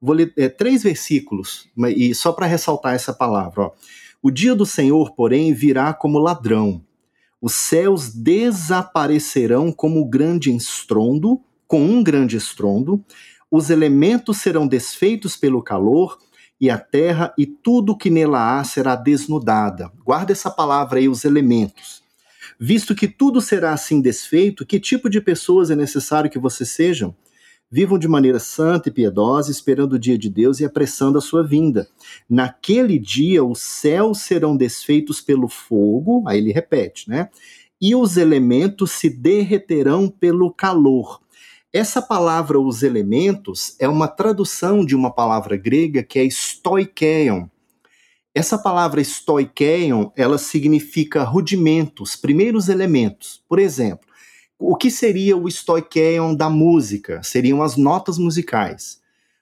vou 0.00 0.14
ler 0.14 0.32
é, 0.36 0.48
três 0.48 0.84
versículos, 0.84 1.68
e 1.96 2.14
só 2.14 2.30
para 2.30 2.46
ressaltar 2.46 2.94
essa 2.94 3.12
palavra. 3.12 3.62
Ó. 3.62 3.72
O 4.22 4.30
dia 4.30 4.54
do 4.54 4.64
Senhor, 4.64 5.16
porém, 5.16 5.52
virá 5.52 5.92
como 5.92 6.20
ladrão. 6.20 6.80
Os 7.42 7.54
céus 7.54 8.14
desaparecerão 8.14 9.72
como 9.72 10.08
grande 10.08 10.54
estrondo, 10.54 11.40
com 11.66 11.82
um 11.82 12.00
grande 12.00 12.36
estrondo. 12.36 13.04
Os 13.50 13.68
elementos 13.68 14.36
serão 14.36 14.64
desfeitos 14.64 15.36
pelo 15.36 15.60
calor, 15.60 16.16
e 16.60 16.70
a 16.70 16.78
terra 16.78 17.34
e 17.36 17.46
tudo 17.46 17.96
que 17.98 18.08
nela 18.08 18.60
há 18.60 18.62
será 18.62 18.94
desnudada. 18.94 19.90
Guarda 20.04 20.30
essa 20.30 20.52
palavra 20.52 21.00
aí, 21.00 21.08
os 21.08 21.24
elementos. 21.24 21.99
Visto 22.62 22.94
que 22.94 23.08
tudo 23.08 23.40
será 23.40 23.72
assim 23.72 24.02
desfeito, 24.02 24.66
que 24.66 24.78
tipo 24.78 25.08
de 25.08 25.18
pessoas 25.18 25.70
é 25.70 25.74
necessário 25.74 26.28
que 26.28 26.38
vocês 26.38 26.68
sejam? 26.68 27.16
Vivam 27.72 27.98
de 27.98 28.06
maneira 28.06 28.38
santa 28.38 28.90
e 28.90 28.92
piedosa, 28.92 29.50
esperando 29.50 29.94
o 29.94 29.98
dia 29.98 30.18
de 30.18 30.28
Deus 30.28 30.60
e 30.60 30.64
apressando 30.66 31.16
a 31.16 31.22
sua 31.22 31.42
vinda. 31.42 31.88
Naquele 32.28 32.98
dia 32.98 33.42
os 33.42 33.60
céus 33.60 34.20
serão 34.20 34.54
desfeitos 34.54 35.22
pelo 35.22 35.48
fogo, 35.48 36.22
aí 36.28 36.36
ele 36.36 36.52
repete, 36.52 37.08
né? 37.08 37.30
E 37.80 37.94
os 37.94 38.18
elementos 38.18 38.90
se 38.90 39.08
derreterão 39.08 40.06
pelo 40.10 40.52
calor. 40.52 41.18
Essa 41.72 42.02
palavra, 42.02 42.60
os 42.60 42.82
elementos, 42.82 43.74
é 43.78 43.88
uma 43.88 44.06
tradução 44.06 44.84
de 44.84 44.94
uma 44.94 45.10
palavra 45.10 45.56
grega 45.56 46.02
que 46.02 46.18
é 46.18 46.24
stoikeion. 46.24 47.46
Essa 48.34 48.56
palavra 48.56 49.00
stoikeion, 49.00 50.10
ela 50.16 50.38
significa 50.38 51.24
rudimentos, 51.24 52.14
primeiros 52.14 52.68
elementos. 52.68 53.42
Por 53.48 53.58
exemplo, 53.58 54.06
o 54.58 54.76
que 54.76 54.90
seria 54.90 55.36
o 55.36 55.48
stoikeion 55.48 56.34
da 56.34 56.48
música? 56.48 57.22
Seriam 57.22 57.62
as 57.62 57.76
notas 57.76 58.18
musicais. 58.18 59.00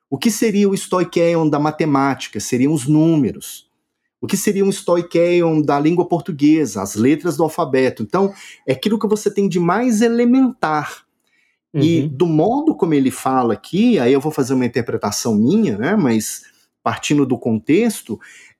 O 0.08 0.16
que 0.16 0.30
seria 0.30 0.68
o 0.68 0.74
stoikeion 0.74 1.48
da 1.48 1.58
matemática? 1.58 2.40
Seriam 2.40 2.72
os 2.72 2.86
números. 2.86 3.68
O 4.20 4.26
que 4.26 4.36
seria 4.36 4.64
um 4.64 4.72
stoikeion 4.72 5.60
da 5.60 5.78
língua 5.78 6.08
portuguesa? 6.08 6.80
As 6.80 6.94
letras 6.94 7.36
do 7.36 7.42
alfabeto. 7.42 8.02
Então, 8.02 8.32
é 8.66 8.72
aquilo 8.72 8.98
que 8.98 9.06
você 9.06 9.30
tem 9.30 9.48
de 9.48 9.60
mais 9.60 10.00
elementar. 10.00 11.04
Uhum. 11.74 11.82
E 11.82 12.08
do 12.08 12.26
modo 12.26 12.74
como 12.74 12.94
ele 12.94 13.10
fala 13.10 13.52
aqui, 13.52 13.98
aí 13.98 14.12
eu 14.12 14.20
vou 14.20 14.32
fazer 14.32 14.54
uma 14.54 14.64
interpretação 14.64 15.34
minha, 15.34 15.76
né? 15.76 15.94
Mas 15.94 16.42
partindo 16.82 17.26
do 17.26 17.36
contexto, 17.36 18.18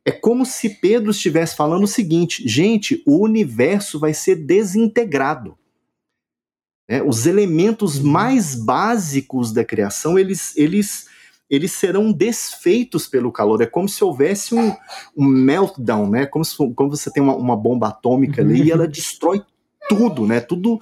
é 0.09 0.11
como 0.11 0.46
se 0.46 0.70
Pedro 0.70 1.11
estivesse 1.11 1.54
falando 1.54 1.82
o 1.82 1.86
seguinte: 1.86 2.42
gente, 2.48 3.02
o 3.06 3.22
universo 3.22 4.00
vai 4.00 4.14
ser 4.14 4.36
desintegrado. 4.36 5.54
É, 6.88 7.02
os 7.02 7.26
elementos 7.26 7.98
uhum. 7.98 8.11
mais 8.11 8.54
básicos 8.54 9.52
da 9.52 9.62
criação, 9.62 10.18
eles, 10.18 10.56
eles, 10.56 11.09
eles 11.50 11.72
serão 11.72 12.11
desfeitos 12.11 13.06
pelo 13.06 13.30
calor. 13.30 13.61
É 13.61 13.66
como 13.66 13.86
se 13.86 14.02
houvesse 14.02 14.54
um, 14.54 14.74
um 15.14 15.26
meltdown, 15.26 16.09
né? 16.09 16.24
Como, 16.24 16.42
se, 16.42 16.56
como 16.56 16.88
você 16.88 17.12
tem 17.12 17.22
uma, 17.22 17.36
uma 17.36 17.54
bomba 17.54 17.88
atômica 17.88 18.40
ali 18.40 18.62
e 18.62 18.70
ela 18.70 18.84
uhum. 18.84 18.90
destrói 18.90 19.42
tudo, 19.90 20.26
né? 20.26 20.40
Tudo 20.40 20.78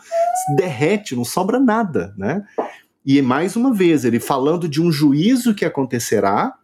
derrete, 0.57 1.17
não 1.17 1.25
sobra 1.25 1.59
nada, 1.59 2.15
né? 2.17 2.45
E 3.05 3.21
mais 3.21 3.57
uma 3.57 3.75
vez, 3.75 4.05
ele 4.05 4.21
falando 4.21 4.69
de 4.69 4.81
um 4.81 4.93
juízo 4.93 5.53
que 5.53 5.65
acontecerá, 5.65 6.57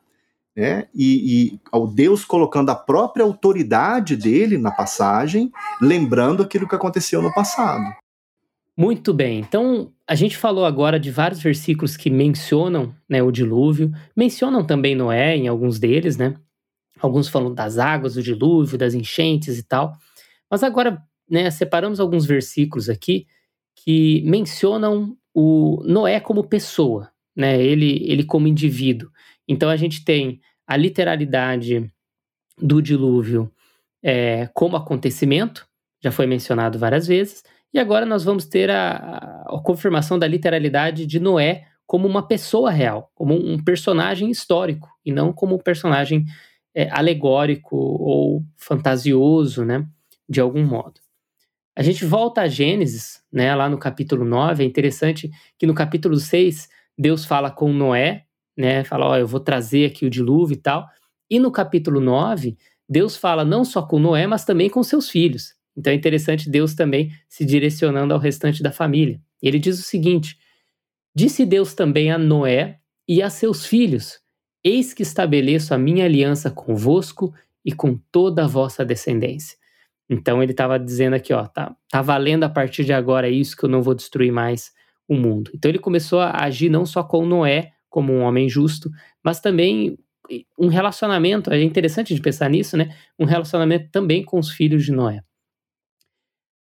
né? 0.56 0.86
E, 0.94 1.54
e 1.54 1.60
ao 1.70 1.86
Deus 1.86 2.24
colocando 2.24 2.70
a 2.70 2.74
própria 2.74 3.24
autoridade 3.24 4.16
dele 4.16 4.58
na 4.58 4.70
passagem, 4.70 5.50
lembrando 5.80 6.42
aquilo 6.42 6.68
que 6.68 6.74
aconteceu 6.74 7.22
no 7.22 7.32
passado. 7.32 7.84
Muito 8.76 9.12
bem, 9.12 9.38
então 9.38 9.92
a 10.06 10.14
gente 10.14 10.36
falou 10.36 10.64
agora 10.64 10.98
de 10.98 11.10
vários 11.10 11.42
versículos 11.42 11.96
que 11.96 12.08
mencionam 12.08 12.94
né, 13.08 13.22
o 13.22 13.30
dilúvio, 13.30 13.92
mencionam 14.16 14.64
também 14.64 14.94
Noé 14.94 15.36
em 15.36 15.46
alguns 15.46 15.78
deles, 15.78 16.16
né? 16.16 16.34
Alguns 16.98 17.28
falam 17.28 17.52
das 17.52 17.78
águas 17.78 18.14
do 18.14 18.22
dilúvio, 18.22 18.78
das 18.78 18.94
enchentes 18.94 19.58
e 19.58 19.62
tal. 19.62 19.92
Mas 20.50 20.62
agora, 20.62 21.02
né, 21.28 21.50
separamos 21.50 22.00
alguns 22.00 22.24
versículos 22.24 22.88
aqui 22.88 23.26
que 23.74 24.22
mencionam 24.24 25.16
o 25.34 25.82
Noé 25.84 26.20
como 26.20 26.44
pessoa, 26.44 27.10
né? 27.36 27.62
Ele, 27.62 28.02
ele 28.06 28.24
como 28.24 28.48
indivíduo. 28.48 29.10
Então 29.48 29.68
a 29.68 29.76
gente 29.76 30.04
tem 30.04 30.40
a 30.66 30.76
literalidade 30.76 31.90
do 32.58 32.80
dilúvio 32.80 33.50
é, 34.02 34.48
como 34.54 34.76
acontecimento, 34.76 35.66
já 36.02 36.10
foi 36.10 36.26
mencionado 36.26 36.78
várias 36.78 37.06
vezes, 37.06 37.42
e 37.72 37.78
agora 37.78 38.04
nós 38.04 38.24
vamos 38.24 38.44
ter 38.44 38.70
a, 38.70 39.44
a 39.46 39.60
confirmação 39.64 40.18
da 40.18 40.26
literalidade 40.26 41.06
de 41.06 41.18
Noé 41.18 41.66
como 41.86 42.08
uma 42.08 42.26
pessoa 42.26 42.70
real, 42.70 43.10
como 43.14 43.34
um 43.34 43.62
personagem 43.62 44.30
histórico, 44.30 44.88
e 45.04 45.12
não 45.12 45.32
como 45.32 45.54
um 45.54 45.58
personagem 45.58 46.24
é, 46.74 46.88
alegórico 46.90 47.76
ou 47.76 48.42
fantasioso, 48.56 49.64
né, 49.64 49.86
de 50.28 50.40
algum 50.40 50.64
modo. 50.64 51.00
A 51.76 51.82
gente 51.82 52.04
volta 52.04 52.42
a 52.42 52.48
Gênesis, 52.48 53.22
né, 53.32 53.54
lá 53.54 53.68
no 53.68 53.78
capítulo 53.78 54.24
9, 54.24 54.62
é 54.62 54.66
interessante 54.66 55.30
que 55.58 55.66
no 55.66 55.74
capítulo 55.74 56.16
6 56.16 56.68
Deus 56.98 57.24
fala 57.24 57.50
com 57.50 57.72
Noé, 57.72 58.24
né? 58.56 58.84
Fala, 58.84 59.06
ó, 59.06 59.16
eu 59.16 59.26
vou 59.26 59.40
trazer 59.40 59.86
aqui 59.86 60.06
o 60.06 60.10
dilúvio 60.10 60.54
e 60.54 60.58
tal. 60.58 60.86
E 61.30 61.38
no 61.38 61.50
capítulo 61.50 62.00
9, 62.00 62.56
Deus 62.88 63.16
fala 63.16 63.44
não 63.44 63.64
só 63.64 63.82
com 63.82 63.98
Noé, 63.98 64.26
mas 64.26 64.44
também 64.44 64.68
com 64.68 64.82
seus 64.82 65.08
filhos. 65.08 65.54
Então 65.76 65.92
é 65.92 65.96
interessante 65.96 66.50
Deus 66.50 66.74
também 66.74 67.10
se 67.28 67.44
direcionando 67.44 68.12
ao 68.12 68.20
restante 68.20 68.62
da 68.62 68.70
família. 68.70 69.20
Ele 69.42 69.58
diz 69.58 69.78
o 69.78 69.82
seguinte: 69.82 70.38
Disse 71.14 71.46
Deus 71.46 71.74
também 71.74 72.10
a 72.10 72.18
Noé 72.18 72.78
e 73.08 73.22
a 73.22 73.30
seus 73.30 73.64
filhos: 73.64 74.20
Eis 74.62 74.92
que 74.92 75.02
estabeleço 75.02 75.72
a 75.72 75.78
minha 75.78 76.04
aliança 76.04 76.50
convosco 76.50 77.32
e 77.64 77.72
com 77.72 77.98
toda 78.10 78.44
a 78.44 78.48
vossa 78.48 78.84
descendência. 78.84 79.56
Então 80.10 80.42
ele 80.42 80.52
estava 80.52 80.78
dizendo 80.78 81.14
aqui, 81.14 81.32
ó, 81.32 81.46
tá, 81.46 81.74
tá 81.88 82.02
valendo 82.02 82.44
a 82.44 82.48
partir 82.48 82.84
de 82.84 82.92
agora 82.92 83.30
isso 83.30 83.56
que 83.56 83.64
eu 83.64 83.68
não 83.68 83.80
vou 83.80 83.94
destruir 83.94 84.32
mais 84.32 84.72
o 85.08 85.14
mundo. 85.14 85.50
Então 85.54 85.70
ele 85.70 85.78
começou 85.78 86.20
a 86.20 86.44
agir 86.44 86.68
não 86.68 86.84
só 86.84 87.02
com 87.02 87.24
Noé, 87.24 87.72
como 87.92 88.12
um 88.12 88.22
homem 88.22 88.48
justo, 88.48 88.90
mas 89.24 89.40
também 89.40 89.96
um 90.58 90.68
relacionamento, 90.68 91.52
é 91.52 91.62
interessante 91.62 92.14
de 92.14 92.20
pensar 92.22 92.48
nisso, 92.50 92.76
né? 92.76 92.96
Um 93.18 93.26
relacionamento 93.26 93.90
também 93.92 94.24
com 94.24 94.38
os 94.40 94.50
filhos 94.50 94.84
de 94.84 94.92
Noé. 94.92 95.22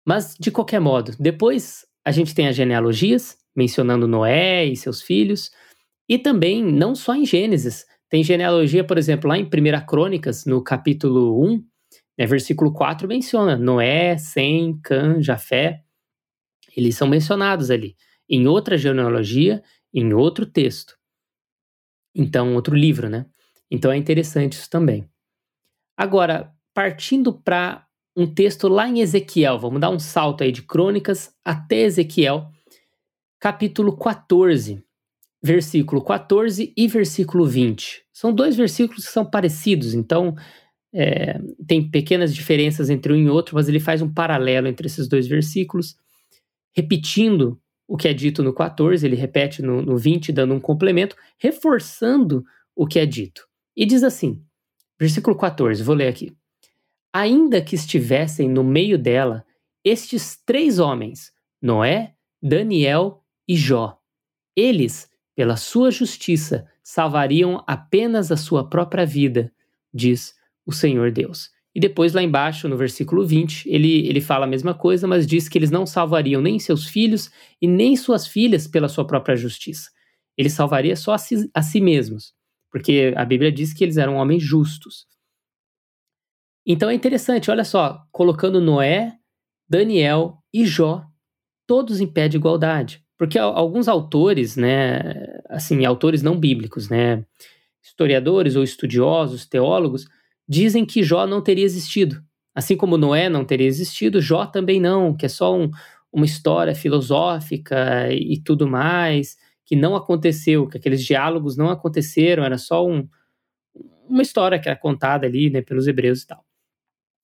Mas, 0.07 0.37
de 0.39 0.53
qualquer 0.53 0.81
modo, 0.81 1.13
depois 1.19 1.85
a 2.05 2.13
gente 2.13 2.33
tem 2.33 2.47
as 2.47 2.55
genealogias, 2.55 3.37
mencionando 3.57 4.07
Noé 4.07 4.65
e 4.65 4.77
seus 4.77 5.03
filhos, 5.03 5.51
e 6.09 6.17
também, 6.17 6.63
não 6.63 6.95
só 6.95 7.15
em 7.17 7.27
Gênesis, 7.27 7.85
tem 8.09 8.23
genealogia, 8.23 8.85
por 8.85 8.99
exemplo, 8.99 9.29
lá 9.29 9.37
em 9.37 9.45
1 9.45 9.85
Crônicas, 9.85 10.45
no 10.47 10.63
capítulo 10.63 11.45
1, 11.45 11.65
né, 12.17 12.27
versículo 12.27 12.73
4, 12.73 13.09
menciona 13.09 13.57
Noé, 13.57 14.17
Sem, 14.17 14.79
Cã, 14.81 15.21
Jafé, 15.21 15.83
eles 16.77 16.97
são 16.97 17.09
mencionados 17.09 17.71
ali, 17.71 17.97
em 18.31 18.47
outra 18.47 18.79
genealogia, 18.79 19.63
em 19.93 20.13
outro 20.15 20.47
texto. 20.47 20.96
Então, 22.17 22.55
outro 22.55 22.75
livro, 22.75 23.11
né? 23.11 23.27
Então 23.71 23.93
é 23.93 23.97
interessante 23.97 24.55
isso 24.55 24.71
também. 24.71 25.07
Agora, 25.97 26.51
partindo 26.73 27.33
para 27.33 27.87
um 28.17 28.27
texto 28.27 28.69
lá 28.69 28.89
em 28.89 29.01
Ezequiel, 29.01 29.59
vamos 29.59 29.81
dar 29.81 29.91
um 29.91 29.99
salto 29.99 30.43
aí 30.43 30.51
de 30.51 30.63
Crônicas 30.63 31.35
até 31.45 31.83
Ezequiel, 31.83 32.51
capítulo 33.39 33.97
14, 33.97 34.83
versículo 35.43 36.03
14 36.03 36.73
e 36.75 36.89
versículo 36.89 37.47
20. 37.47 38.05
São 38.13 38.33
dois 38.33 38.57
versículos 38.57 39.05
que 39.05 39.13
são 39.13 39.29
parecidos, 39.29 39.93
então 39.93 40.35
é, 40.95 41.39
tem 41.67 41.91
pequenas 41.91 42.35
diferenças 42.35 42.89
entre 42.89 43.13
um 43.13 43.17
e 43.17 43.29
outro, 43.29 43.55
mas 43.55 43.69
ele 43.69 43.81
faz 43.81 44.01
um 44.01 44.13
paralelo 44.13 44.67
entre 44.67 44.87
esses 44.87 45.07
dois 45.07 45.27
versículos, 45.27 45.97
repetindo 46.75 47.61
o 47.87 47.97
que 47.97 48.09
é 48.09 48.13
dito 48.13 48.43
no 48.43 48.53
14, 48.53 49.07
ele 49.07 49.17
repete 49.17 49.63
no, 49.63 49.81
no 49.81 49.97
20, 49.97 50.33
dando 50.33 50.55
um 50.55 50.61
complemento, 50.61 51.17
reforçando 51.39 52.45
o 52.75 52.87
que 52.87 52.99
é 52.99 53.07
dito. 53.07 53.47
E 53.77 53.87
diz 53.87 54.03
assim, 54.03 54.43
versículo 54.99 55.37
14, 55.37 55.83
vou 55.83 55.95
ler 55.95 56.09
aqui. 56.09 56.37
Ainda 57.13 57.63
que 57.63 57.75
estivessem 57.75 58.49
no 58.49 58.65
meio 58.65 58.99
dela 58.99 59.45
estes 59.85 60.37
três 60.45 60.79
homens, 60.79 61.33
Noé, 61.63 62.15
Daniel 62.43 63.23
e 63.47 63.57
Jó, 63.57 63.99
eles, 64.57 65.09
pela 65.35 65.57
sua 65.57 65.91
justiça, 65.91 66.67
salvariam 66.83 67.63
apenas 67.67 68.33
a 68.33 68.37
sua 68.37 68.69
própria 68.69 69.07
vida, 69.07 69.53
diz 69.93 70.35
o 70.65 70.73
Senhor 70.73 71.13
Deus. 71.13 71.51
E 71.77 71.79
depois, 71.79 72.15
lá 72.15 72.23
embaixo, 72.23 72.71
no 72.71 72.77
versículo 72.79 73.27
20, 73.27 73.69
ele, 73.69 74.09
ele 74.09 74.23
fala 74.23 74.47
a 74.47 74.49
mesma 74.49 74.73
coisa, 74.73 75.07
mas 75.07 75.27
diz 75.27 75.47
que 75.47 75.59
eles 75.59 75.71
não 75.71 75.85
salvariam 75.85 76.41
nem 76.41 76.59
seus 76.59 76.87
filhos 76.87 77.31
e 77.61 77.69
nem 77.69 77.95
suas 77.95 78.27
filhas 78.27 78.67
pela 78.67 78.89
sua 78.89 79.07
própria 79.07 79.37
justiça. 79.37 79.91
Ele 80.39 80.49
salvaria 80.49 80.97
só 80.97 81.13
a 81.13 81.19
si, 81.19 81.51
a 81.53 81.61
si 81.61 81.79
mesmos, 81.79 82.33
porque 82.71 83.13
a 83.15 83.27
Bíblia 83.27 83.53
diz 83.53 83.75
que 83.75 83.85
eles 83.85 83.99
eram 83.99 84.15
homens 84.15 84.43
justos. 84.43 85.05
Então 86.67 86.89
é 86.89 86.95
interessante, 86.95 87.51
olha 87.51 87.63
só, 87.63 88.01
colocando 88.11 88.59
Noé, 88.59 89.13
Daniel 89.69 90.39
e 90.55 90.65
Jó, 90.65 91.05
todos 91.67 92.01
em 92.01 92.07
pé 92.07 92.27
de 92.27 92.39
igualdade. 92.39 93.05
Porque 93.19 93.39
alguns 93.39 93.87
autores, 93.87 94.57
né, 94.57 95.13
assim, 95.51 95.85
autores 95.85 96.23
não 96.23 96.41
bíblicos, 96.41 96.89
né, 96.89 97.23
historiadores 97.83 98.57
ou 98.57 98.65
estudiosos, 98.65 99.45
teólogos, 99.45 100.07
dizem 100.49 100.85
que 100.85 101.03
Jó 101.03 101.27
não 101.27 101.41
teria 101.41 101.65
existido. 101.65 102.23
Assim 102.55 102.77
como 102.77 102.97
Noé 102.97 103.29
não 103.29 103.45
teria 103.45 103.67
existido, 103.67 104.21
Jó 104.21 104.47
também 104.47 104.81
não, 104.81 105.15
que 105.15 105.27
é 105.27 105.29
só 105.29 105.57
um, 105.57 105.71
uma 106.13 106.25
história 106.25 106.75
filosófica 106.75 108.11
e 108.13 108.41
tudo 108.41 108.67
mais, 108.67 109.37
que 109.65 109.77
não 109.77 109.95
aconteceu, 109.95 110.67
que 110.67 110.79
aqueles 110.79 111.05
diálogos 111.05 111.57
não 111.57 111.69
aconteceram, 111.69 112.45
era 112.45 112.57
só 112.57 112.87
um, 112.87 113.07
uma 114.09 114.23
história 114.23 114.59
que 114.59 114.69
era 114.69 114.79
contada 114.79 115.27
ali 115.27 115.51
né, 115.51 115.61
pelos 115.61 115.87
hebreus 115.87 116.23
e 116.23 116.27
tal. 116.29 116.45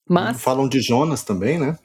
Mas. 0.07 0.41
Falam 0.41 0.67
de 0.67 0.81
Jonas 0.81 1.23
também, 1.23 1.57
né? 1.57 1.77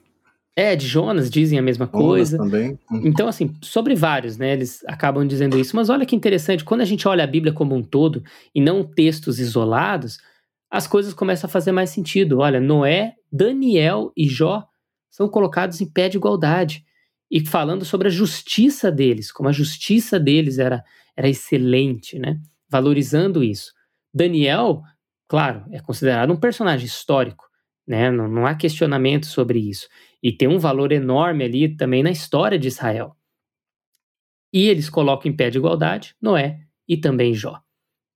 É, 0.57 0.75
de 0.75 0.89
Jonas 0.89 1.31
dizem 1.31 1.57
a 1.57 1.63
mesma 1.63 1.87
Jonas 1.87 2.05
coisa. 2.05 2.37
também. 2.37 2.77
Então, 3.05 3.29
assim, 3.29 3.55
sobre 3.63 3.95
vários, 3.95 4.37
né? 4.37 4.55
Eles 4.55 4.85
acabam 4.89 5.25
dizendo 5.25 5.57
isso. 5.57 5.77
Mas 5.77 5.89
olha 5.89 6.05
que 6.05 6.17
interessante, 6.17 6.65
quando 6.65 6.81
a 6.81 6.85
gente 6.85 7.07
olha 7.07 7.23
a 7.23 7.29
Bíblia 7.29 7.53
como 7.53 7.77
um 7.77 7.83
todo 7.83 8.25
e 8.53 8.61
não 8.61 8.83
textos 8.83 9.39
isolados, 9.39 10.19
as 10.71 10.87
coisas 10.87 11.15
começam 11.15 11.49
a 11.49 11.51
fazer 11.51 11.73
mais 11.73 11.91
sentido. 11.91 12.39
Olha, 12.39 12.61
Noé, 12.61 13.15
Daniel 13.31 14.13
e 14.17 14.29
Jó 14.29 14.67
são 15.11 15.29
colocados 15.29 15.81
em 15.81 15.91
pé 15.91 16.09
de 16.09 16.17
igualdade 16.17 16.85
e 17.31 17.45
falando 17.45 17.85
sobre 17.85 18.09
a 18.09 18.11
justiça 18.11 18.91
deles, 18.91 19.31
como 19.33 19.49
a 19.49 19.53
justiça 19.53 20.19
deles 20.19 20.59
era, 20.59 20.83
era 21.17 21.29
excelente, 21.29 22.19
né? 22.19 22.41
Valorizando 22.69 23.43
isso. 23.43 23.73
Daniel 24.13 24.83
claro, 25.29 25.65
é 25.71 25.79
considerado 25.79 26.33
um 26.33 26.37
personagem 26.37 26.87
histórico, 26.87 27.47
né? 27.87 28.11
Não, 28.11 28.27
não 28.27 28.47
há 28.47 28.55
questionamento 28.55 29.27
sobre 29.27 29.59
isso. 29.61 29.87
E 30.23 30.33
tem 30.33 30.49
um 30.49 30.59
valor 30.59 30.91
enorme 30.91 31.45
ali 31.45 31.77
também 31.77 32.03
na 32.03 32.11
história 32.11 32.59
de 32.59 32.67
Israel. 32.67 33.15
E 34.53 34.67
eles 34.67 34.89
colocam 34.89 35.31
em 35.31 35.37
pé 35.37 35.51
de 35.51 35.59
igualdade 35.59 36.17
Noé 36.21 36.61
e 36.89 36.97
também 36.97 37.35
Jó. 37.35 37.61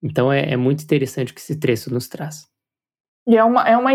Então 0.02 0.32
é, 0.32 0.52
é 0.52 0.56
muito 0.56 0.82
interessante 0.82 1.32
o 1.32 1.34
que 1.34 1.40
esse 1.40 1.56
trecho 1.56 1.92
nos 1.92 2.08
traz. 2.08 2.46
E 3.26 3.36
é 3.36 3.44
uma, 3.44 3.68
é 3.68 3.76
uma, 3.76 3.90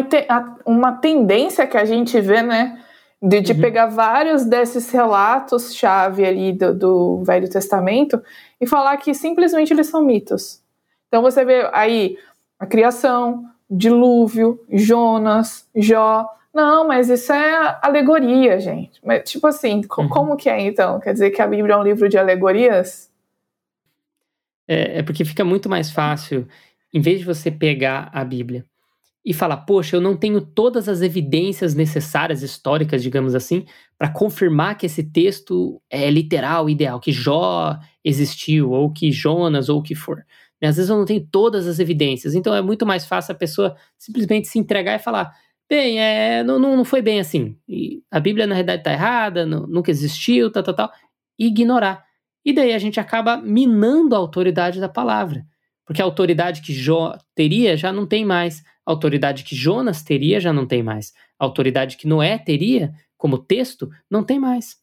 uma 0.65 0.91
tendência 0.93 1.67
que 1.67 1.77
a 1.77 1.83
gente 1.83 2.19
vê, 2.21 2.41
né? 2.41 2.81
De, 3.21 3.41
de 3.41 3.51
uhum. 3.53 3.61
pegar 3.61 3.87
vários 3.87 4.45
desses 4.45 4.91
relatos-chave 4.91 6.23
ali 6.23 6.53
do, 6.53 6.73
do 6.73 7.23
Velho 7.23 7.49
Testamento 7.49 8.21
e 8.61 8.67
falar 8.67 8.95
que 8.97 9.13
simplesmente 9.13 9.73
eles 9.73 9.87
são 9.87 10.03
mitos. 10.03 10.61
Então 11.07 11.23
você 11.23 11.43
vê 11.43 11.67
aí 11.73 12.15
a 12.59 12.65
criação, 12.65 13.43
dilúvio, 13.69 14.63
Jonas, 14.69 15.67
Jó. 15.75 16.27
Não, 16.53 16.87
mas 16.87 17.09
isso 17.09 17.33
é 17.33 17.77
alegoria, 17.81 18.59
gente. 18.59 18.99
Mas, 19.03 19.29
tipo 19.29 19.47
assim, 19.47 19.81
uhum. 19.97 20.09
como 20.09 20.37
que 20.37 20.49
é 20.49 20.61
então? 20.61 20.99
Quer 20.99 21.13
dizer 21.13 21.31
que 21.31 21.41
a 21.41 21.47
Bíblia 21.47 21.75
é 21.75 21.77
um 21.77 21.83
livro 21.83 22.07
de 22.07 22.17
alegorias? 22.17 23.06
É, 24.67 24.99
é 24.99 25.03
porque 25.03 25.23
fica 25.23 25.45
muito 25.45 25.69
mais 25.69 25.91
fácil, 25.91 26.47
em 26.93 27.01
vez 27.01 27.19
de 27.19 27.25
você 27.25 27.49
pegar 27.49 28.09
a 28.13 28.23
Bíblia 28.23 28.65
e 29.27 29.33
falar, 29.33 29.57
poxa, 29.57 29.97
eu 29.97 29.99
não 29.99 30.15
tenho 30.15 30.39
todas 30.39 30.87
as 30.87 31.01
evidências 31.01 31.75
necessárias, 31.75 32.41
históricas, 32.41 33.03
digamos 33.03 33.35
assim, 33.35 33.65
para 33.97 34.07
confirmar 34.07 34.77
que 34.77 34.85
esse 34.85 35.03
texto 35.03 35.81
é 35.89 36.09
literal, 36.09 36.69
ideal, 36.69 36.97
que 36.97 37.11
Jó 37.11 37.77
existiu, 38.05 38.71
ou 38.71 38.89
que 38.89 39.11
Jonas, 39.11 39.67
ou 39.67 39.79
o 39.79 39.83
que 39.83 39.93
for. 39.93 40.23
Né? 40.61 40.69
Às 40.69 40.77
vezes 40.77 40.89
eu 40.89 40.97
não 40.97 41.03
tenho 41.03 41.27
todas 41.29 41.67
as 41.67 41.77
evidências, 41.77 42.35
então 42.35 42.55
é 42.55 42.61
muito 42.61 42.85
mais 42.85 43.05
fácil 43.05 43.33
a 43.33 43.37
pessoa 43.37 43.75
simplesmente 43.97 44.47
se 44.47 44.57
entregar 44.57 44.95
e 44.95 44.99
falar, 44.99 45.33
bem, 45.69 45.99
é, 45.99 46.41
não, 46.41 46.57
não, 46.57 46.77
não 46.77 46.85
foi 46.85 47.01
bem 47.01 47.19
assim. 47.19 47.57
E 47.67 48.01
a 48.09 48.21
Bíblia 48.21 48.47
na 48.47 48.55
realidade 48.55 48.79
está 48.79 48.93
errada, 48.93 49.45
não, 49.45 49.67
nunca 49.67 49.91
existiu, 49.91 50.49
tal, 50.49 50.63
tal, 50.63 50.73
tal, 50.73 50.91
e 51.37 51.47
ignorar. 51.47 52.06
E 52.47 52.53
daí 52.53 52.71
a 52.71 52.79
gente 52.79 52.97
acaba 52.97 53.35
minando 53.35 54.15
a 54.15 54.17
autoridade 54.17 54.79
da 54.79 54.87
palavra. 54.87 55.45
Porque 55.85 56.01
a 56.01 56.05
autoridade 56.05 56.61
que 56.61 56.71
Jó 56.71 57.17
teria 57.35 57.75
já 57.75 57.91
não 57.91 58.07
tem 58.07 58.23
mais. 58.23 58.63
A 58.85 58.91
autoridade 58.91 59.43
que 59.43 59.53
Jonas 59.53 60.01
teria 60.01 60.39
já 60.39 60.53
não 60.53 60.65
tem 60.65 60.81
mais. 60.81 61.11
A 61.37 61.43
autoridade 61.43 61.97
que 61.97 62.07
Noé 62.07 62.37
teria 62.37 62.93
como 63.17 63.37
texto 63.37 63.89
não 64.09 64.23
tem 64.23 64.39
mais. 64.39 64.77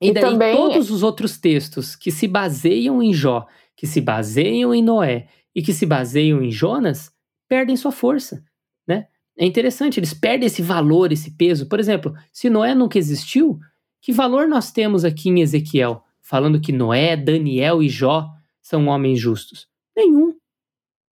E, 0.00 0.08
e 0.08 0.12
daí 0.14 0.22
também... 0.22 0.56
todos 0.56 0.90
os 0.90 1.02
outros 1.02 1.36
textos 1.36 1.94
que 1.94 2.10
se 2.10 2.26
baseiam 2.26 3.02
em 3.02 3.12
Jó, 3.12 3.46
que 3.76 3.86
se 3.86 4.00
baseiam 4.00 4.74
em 4.74 4.82
Noé 4.82 5.28
e 5.54 5.60
que 5.60 5.74
se 5.74 5.84
baseiam 5.84 6.42
em 6.42 6.50
Jonas, 6.50 7.12
perdem 7.46 7.76
sua 7.76 7.92
força, 7.92 8.42
né? 8.86 9.08
É 9.36 9.44
interessante, 9.44 10.00
eles 10.00 10.14
perdem 10.14 10.46
esse 10.46 10.62
valor, 10.62 11.12
esse 11.12 11.32
peso. 11.32 11.68
Por 11.68 11.78
exemplo, 11.78 12.14
se 12.32 12.48
Noé 12.48 12.74
nunca 12.74 12.98
existiu, 12.98 13.58
que 14.00 14.10
valor 14.10 14.48
nós 14.48 14.72
temos 14.72 15.04
aqui 15.04 15.28
em 15.28 15.42
Ezequiel? 15.42 16.02
Falando 16.28 16.60
que 16.60 16.72
Noé, 16.72 17.16
Daniel 17.16 17.82
e 17.82 17.88
Jó 17.88 18.28
são 18.60 18.86
homens 18.86 19.18
justos? 19.18 19.66
Nenhum. 19.96 20.36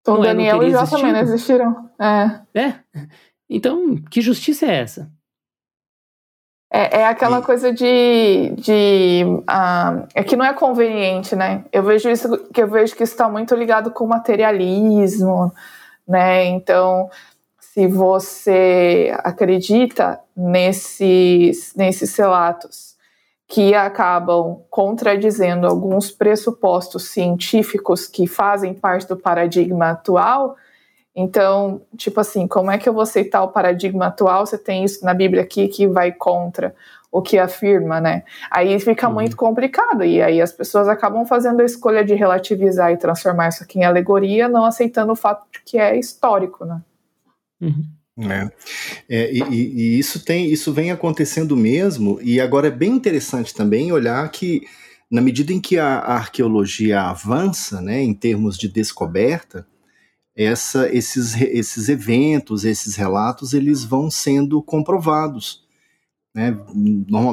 Então 0.01 0.17
Noé 0.17 0.27
Daniel 0.27 0.61
e 0.61 0.71
Jó 0.71 0.79
existido. 0.79 0.97
também 0.97 1.13
não 1.13 1.19
existiram. 1.21 1.89
É. 1.97 2.59
é. 2.59 2.79
Então, 3.49 3.95
que 4.11 4.19
justiça 4.19 4.65
é 4.65 4.75
essa? 4.81 5.09
É, 6.69 6.99
é 6.99 7.07
aquela 7.07 7.39
e... 7.39 7.41
coisa 7.43 7.71
de. 7.71 8.53
de 8.57 9.23
uh, 9.23 10.05
é 10.13 10.21
que 10.21 10.35
não 10.35 10.43
é 10.43 10.53
conveniente, 10.53 11.33
né? 11.33 11.63
Eu 11.71 11.83
vejo 11.83 12.09
isso 12.09 12.49
que 12.51 12.61
eu 12.61 12.67
vejo 12.67 12.95
que 12.95 13.03
está 13.03 13.29
muito 13.29 13.55
ligado 13.55 13.91
com 13.91 14.03
o 14.03 14.09
materialismo, 14.09 15.53
né? 16.05 16.43
Então, 16.45 17.09
se 17.61 17.87
você 17.87 19.15
acredita 19.23 20.19
nesses, 20.35 21.73
nesses 21.75 22.13
relatos 22.17 22.94
que 23.47 23.75
acabam 23.75 24.61
contradizendo 24.69 25.67
alguns 25.67 26.09
pressupostos 26.09 27.09
científicos 27.09 28.07
que 28.07 28.27
fazem 28.27 28.73
parte 28.73 29.07
do 29.07 29.15
paradigma 29.15 29.91
atual. 29.91 30.55
Então, 31.15 31.81
tipo 31.95 32.19
assim, 32.19 32.47
como 32.47 32.71
é 32.71 32.77
que 32.77 32.89
eu 32.89 32.93
vou 32.93 33.03
aceitar 33.03 33.43
o 33.43 33.49
paradigma 33.49 34.07
atual? 34.07 34.45
Você 34.45 34.57
tem 34.57 34.83
isso 34.83 35.05
na 35.05 35.13
Bíblia 35.13 35.43
aqui 35.43 35.67
que 35.67 35.87
vai 35.87 36.11
contra 36.11 36.75
o 37.11 37.21
que 37.21 37.37
afirma, 37.37 38.01
né? 38.01 38.23
Aí 38.51 38.77
fica 38.77 39.07
uhum. 39.07 39.13
muito 39.13 39.37
complicado 39.37 40.03
e 40.03 40.21
aí 40.21 40.41
as 40.41 40.51
pessoas 40.51 40.89
acabam 40.89 41.25
fazendo 41.25 41.61
a 41.61 41.65
escolha 41.65 42.03
de 42.03 42.13
relativizar 42.13 42.91
e 42.91 42.97
transformar 42.97 43.47
isso 43.47 43.63
aqui 43.63 43.79
em 43.79 43.85
alegoria, 43.85 44.49
não 44.49 44.65
aceitando 44.65 45.13
o 45.13 45.15
fato 45.15 45.45
de 45.49 45.61
que 45.63 45.77
é 45.77 45.97
histórico, 45.97 46.65
né? 46.65 46.81
Uhum. 47.61 47.85
É. 48.17 48.49
é 49.09 49.33
e, 49.33 49.41
e, 49.51 49.99
isso 49.99 50.23
tem, 50.23 50.51
isso 50.51 50.71
vem 50.71 50.91
acontecendo 50.91 51.55
mesmo, 51.55 52.19
e 52.21 52.39
agora 52.39 52.67
é 52.67 52.71
bem 52.71 52.91
interessante 52.91 53.53
também 53.53 53.91
olhar 53.91 54.29
que, 54.31 54.61
na 55.11 55.21
medida 55.21 55.51
em 55.51 55.59
que 55.59 55.77
a, 55.77 55.99
a 55.99 56.15
arqueologia 56.15 57.01
avança, 57.01 57.81
né, 57.81 58.01
em 58.01 58.13
termos 58.13 58.57
de 58.57 58.69
descoberta, 58.69 59.67
essa, 60.35 60.93
esses, 60.93 61.39
esses 61.41 61.89
eventos, 61.89 62.65
esses 62.65 62.95
relatos, 62.95 63.53
eles 63.53 63.83
vão 63.83 64.11
sendo 64.11 64.61
comprovados. 64.61 65.63
Né? 66.33 66.57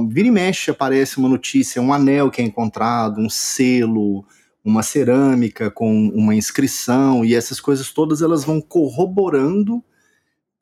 Vira 0.09 0.29
e 0.29 0.31
mexe 0.31 0.71
aparece 0.71 1.19
uma 1.19 1.29
notícia, 1.29 1.83
um 1.83 1.93
anel 1.93 2.31
que 2.31 2.41
é 2.41 2.45
encontrado, 2.45 3.21
um 3.21 3.29
selo, 3.29 4.25
uma 4.65 4.83
cerâmica 4.85 5.69
com 5.71 6.09
uma 6.11 6.35
inscrição, 6.35 7.25
e 7.25 7.35
essas 7.35 7.61
coisas 7.61 7.91
todas 7.91 8.23
elas 8.23 8.45
vão 8.45 8.61
corroborando 8.61 9.83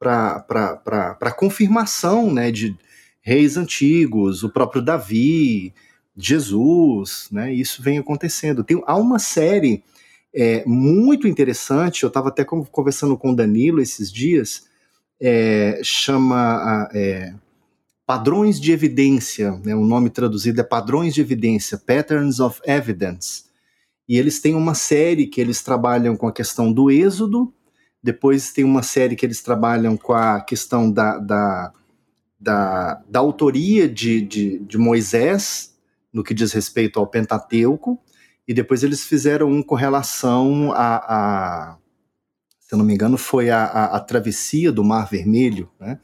para 0.00 1.34
confirmação 1.36 2.32
né, 2.32 2.50
de 2.50 2.74
reis 3.20 3.58
antigos, 3.58 4.42
o 4.42 4.48
próprio 4.48 4.80
Davi, 4.80 5.74
Jesus, 6.16 7.28
né, 7.30 7.52
isso 7.52 7.82
vem 7.82 7.98
acontecendo. 7.98 8.64
Tem, 8.64 8.82
há 8.86 8.96
uma 8.96 9.18
série 9.18 9.84
é, 10.34 10.64
muito 10.66 11.28
interessante, 11.28 12.02
eu 12.02 12.08
estava 12.08 12.28
até 12.28 12.44
conversando 12.44 13.16
com 13.16 13.32
o 13.32 13.36
Danilo 13.36 13.80
esses 13.80 14.10
dias, 14.10 14.64
é, 15.20 15.80
chama 15.84 16.88
é, 16.94 17.34
Padrões 18.06 18.58
de 18.58 18.72
Evidência, 18.72 19.52
né, 19.62 19.74
o 19.76 19.84
nome 19.84 20.08
traduzido 20.08 20.62
é 20.62 20.64
Padrões 20.64 21.14
de 21.14 21.20
Evidência, 21.20 21.76
Patterns 21.76 22.40
of 22.40 22.58
Evidence, 22.64 23.44
e 24.08 24.16
eles 24.16 24.40
têm 24.40 24.54
uma 24.54 24.74
série 24.74 25.26
que 25.26 25.40
eles 25.40 25.62
trabalham 25.62 26.16
com 26.16 26.26
a 26.26 26.32
questão 26.32 26.72
do 26.72 26.90
êxodo, 26.90 27.52
depois 28.02 28.52
tem 28.52 28.64
uma 28.64 28.82
série 28.82 29.16
que 29.16 29.24
eles 29.24 29.42
trabalham 29.42 29.96
com 29.96 30.12
a 30.12 30.40
questão 30.40 30.90
da, 30.90 31.18
da, 31.18 31.72
da, 32.38 33.02
da 33.08 33.18
autoria 33.20 33.88
de, 33.88 34.20
de, 34.22 34.58
de, 34.60 34.78
Moisés, 34.78 35.76
no 36.12 36.24
que 36.24 36.34
diz 36.34 36.52
respeito 36.52 36.98
ao 36.98 37.06
Pentateuco, 37.06 38.00
e 38.48 38.54
depois 38.54 38.82
eles 38.82 39.04
fizeram 39.04 39.48
um 39.48 39.62
com 39.62 39.74
relação 39.74 40.72
a, 40.72 40.96
a 40.96 41.76
se 42.70 42.74
eu 42.74 42.78
não 42.78 42.84
me 42.84 42.94
engano, 42.94 43.18
foi 43.18 43.50
a, 43.50 43.64
a, 43.64 43.96
a 43.96 44.00
travessia 44.00 44.70
do 44.70 44.84
Mar 44.84 45.08
Vermelho, 45.10 45.68
né? 45.78 45.98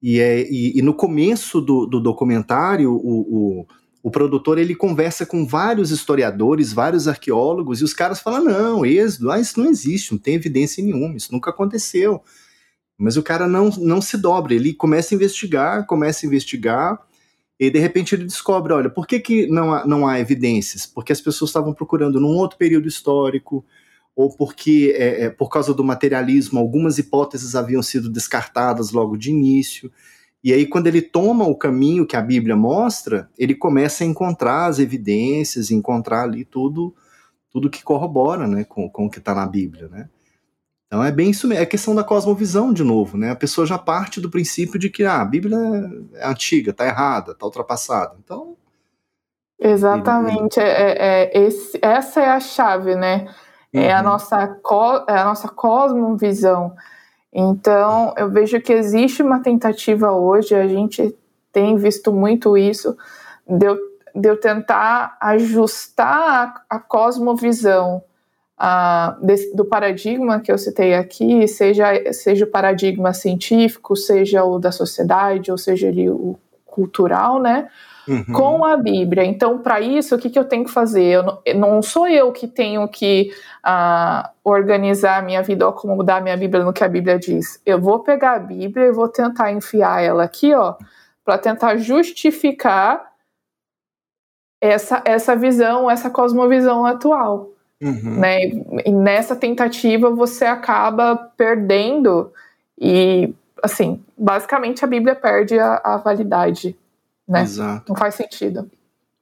E, 0.00 0.20
é, 0.20 0.48
e, 0.48 0.78
e 0.78 0.82
no 0.82 0.94
começo 0.94 1.60
do, 1.60 1.84
do 1.84 2.00
documentário, 2.00 2.92
o, 2.92 3.60
o 3.60 3.66
o 4.08 4.10
produtor 4.10 4.56
ele 4.56 4.74
conversa 4.74 5.26
com 5.26 5.46
vários 5.46 5.90
historiadores, 5.90 6.72
vários 6.72 7.06
arqueólogos, 7.06 7.80
e 7.80 7.84
os 7.84 7.92
caras 7.92 8.20
falam: 8.20 8.42
não, 8.42 8.86
êxodo, 8.86 9.30
ah, 9.30 9.38
isso 9.38 9.60
não 9.60 9.70
existe, 9.70 10.12
não 10.12 10.18
tem 10.18 10.34
evidência 10.34 10.82
nenhuma, 10.82 11.16
isso 11.16 11.30
nunca 11.30 11.50
aconteceu. 11.50 12.22
Mas 12.96 13.18
o 13.18 13.22
cara 13.22 13.46
não, 13.46 13.68
não 13.68 14.00
se 14.00 14.16
dobra, 14.16 14.54
ele 14.54 14.72
começa 14.72 15.14
a 15.14 15.16
investigar, 15.16 15.86
começa 15.86 16.24
a 16.24 16.26
investigar, 16.26 16.98
e 17.60 17.70
de 17.70 17.78
repente 17.78 18.14
ele 18.14 18.24
descobre: 18.24 18.72
olha, 18.72 18.88
por 18.88 19.06
que, 19.06 19.20
que 19.20 19.46
não, 19.46 19.74
há, 19.74 19.86
não 19.86 20.06
há 20.06 20.18
evidências? 20.18 20.86
Porque 20.86 21.12
as 21.12 21.20
pessoas 21.20 21.50
estavam 21.50 21.74
procurando 21.74 22.18
num 22.18 22.34
outro 22.34 22.56
período 22.56 22.88
histórico, 22.88 23.62
ou 24.16 24.34
porque, 24.34 24.94
é, 24.96 25.24
é, 25.24 25.30
por 25.30 25.50
causa 25.50 25.74
do 25.74 25.84
materialismo, 25.84 26.58
algumas 26.58 26.96
hipóteses 26.96 27.54
haviam 27.54 27.82
sido 27.82 28.08
descartadas 28.08 28.90
logo 28.90 29.18
de 29.18 29.30
início. 29.30 29.92
E 30.42 30.52
aí, 30.52 30.66
quando 30.66 30.86
ele 30.86 31.02
toma 31.02 31.44
o 31.44 31.56
caminho 31.56 32.06
que 32.06 32.16
a 32.16 32.22
Bíblia 32.22 32.54
mostra, 32.54 33.28
ele 33.36 33.54
começa 33.54 34.04
a 34.04 34.06
encontrar 34.06 34.66
as 34.66 34.78
evidências, 34.78 35.70
encontrar 35.70 36.22
ali 36.22 36.44
tudo, 36.44 36.94
tudo 37.50 37.70
que 37.70 37.82
corrobora 37.82 38.46
né, 38.46 38.64
com, 38.64 38.88
com 38.88 39.06
o 39.06 39.10
que 39.10 39.18
está 39.18 39.34
na 39.34 39.46
Bíblia. 39.46 39.88
Né? 39.88 40.08
Então 40.88 41.04
é 41.04 41.12
bem 41.12 41.30
isso 41.30 41.46
mesmo, 41.46 41.62
é 41.62 41.66
questão 41.66 41.94
da 41.94 42.02
cosmovisão 42.02 42.72
de 42.72 42.82
novo, 42.82 43.18
né? 43.18 43.30
A 43.30 43.36
pessoa 43.36 43.66
já 43.66 43.76
parte 43.76 44.22
do 44.22 44.30
princípio 44.30 44.78
de 44.78 44.88
que 44.88 45.04
ah, 45.04 45.20
a 45.20 45.24
Bíblia 45.24 45.58
é 46.14 46.26
antiga, 46.26 46.70
está 46.70 46.86
errada, 46.86 47.32
está 47.32 47.44
ultrapassada. 47.44 48.16
Então. 48.24 48.56
Exatamente, 49.60 50.58
ele... 50.58 50.68
é, 50.68 50.72
é, 50.72 51.30
é, 51.36 51.46
esse, 51.46 51.78
essa 51.82 52.22
é 52.22 52.30
a 52.30 52.40
chave, 52.40 52.94
né? 52.94 53.26
Uhum. 53.74 53.82
É, 53.82 53.92
a 53.92 53.98
uhum. 53.98 54.04
nossa, 54.04 54.58
é 55.08 55.18
a 55.18 55.24
nossa 55.26 55.48
cosmovisão. 55.48 56.74
Então, 57.32 58.14
eu 58.16 58.30
vejo 58.30 58.60
que 58.60 58.72
existe 58.72 59.22
uma 59.22 59.40
tentativa 59.40 60.12
hoje, 60.12 60.54
a 60.54 60.66
gente 60.66 61.14
tem 61.52 61.76
visto 61.76 62.12
muito 62.12 62.56
isso, 62.56 62.96
de 63.46 63.66
eu, 63.66 63.78
de 64.14 64.28
eu 64.28 64.38
tentar 64.38 65.16
ajustar 65.20 66.64
a, 66.68 66.76
a 66.76 66.78
cosmovisão 66.78 68.02
desse, 69.22 69.54
do 69.54 69.64
paradigma 69.64 70.40
que 70.40 70.50
eu 70.50 70.58
citei 70.58 70.94
aqui, 70.94 71.46
seja, 71.46 72.12
seja 72.12 72.44
o 72.44 72.50
paradigma 72.50 73.12
científico, 73.12 73.94
seja 73.94 74.44
o 74.44 74.58
da 74.58 74.72
sociedade, 74.72 75.50
ou 75.50 75.58
seja 75.58 75.88
ali, 75.88 76.10
o 76.10 76.36
cultural, 76.66 77.40
né? 77.40 77.68
Uhum. 78.08 78.24
Com 78.32 78.64
a 78.64 78.76
Bíblia. 78.76 79.24
Então, 79.24 79.58
para 79.58 79.80
isso, 79.80 80.14
o 80.14 80.18
que, 80.18 80.30
que 80.30 80.38
eu 80.38 80.44
tenho 80.44 80.64
que 80.64 80.70
fazer? 80.70 81.04
Eu 81.04 81.22
não, 81.22 81.42
não 81.54 81.82
sou 81.82 82.08
eu 82.08 82.32
que 82.32 82.46
tenho 82.46 82.88
que 82.88 83.30
uh, 83.66 84.28
organizar 84.42 85.18
a 85.18 85.22
minha 85.22 85.42
vida 85.42 85.66
ou 85.66 85.70
acomodar 85.70 86.16
a 86.16 86.20
minha 86.20 86.36
Bíblia 86.36 86.64
no 86.64 86.72
que 86.72 86.82
a 86.82 86.88
Bíblia 86.88 87.18
diz. 87.18 87.60
Eu 87.66 87.78
vou 87.78 88.00
pegar 88.00 88.32
a 88.32 88.38
Bíblia 88.38 88.86
e 88.86 88.92
vou 88.92 89.08
tentar 89.08 89.52
enfiar 89.52 90.02
ela 90.02 90.24
aqui, 90.24 90.54
ó, 90.54 90.76
para 91.22 91.36
tentar 91.36 91.76
justificar 91.76 93.12
essa, 94.60 95.02
essa 95.04 95.36
visão, 95.36 95.90
essa 95.90 96.08
cosmovisão 96.08 96.86
atual. 96.86 97.50
Uhum. 97.80 98.18
Né? 98.18 98.40
E 98.86 98.90
nessa 98.90 99.36
tentativa 99.36 100.10
você 100.10 100.46
acaba 100.46 101.14
perdendo 101.36 102.32
e 102.80 103.32
assim, 103.62 104.02
basicamente 104.16 104.84
a 104.84 104.88
Bíblia 104.88 105.14
perde 105.14 105.58
a, 105.58 105.80
a 105.84 105.96
validade, 105.96 106.76
né? 107.28 107.42
Exato. 107.42 107.92
Não 107.92 107.96
faz 107.96 108.14
sentido. 108.14 108.70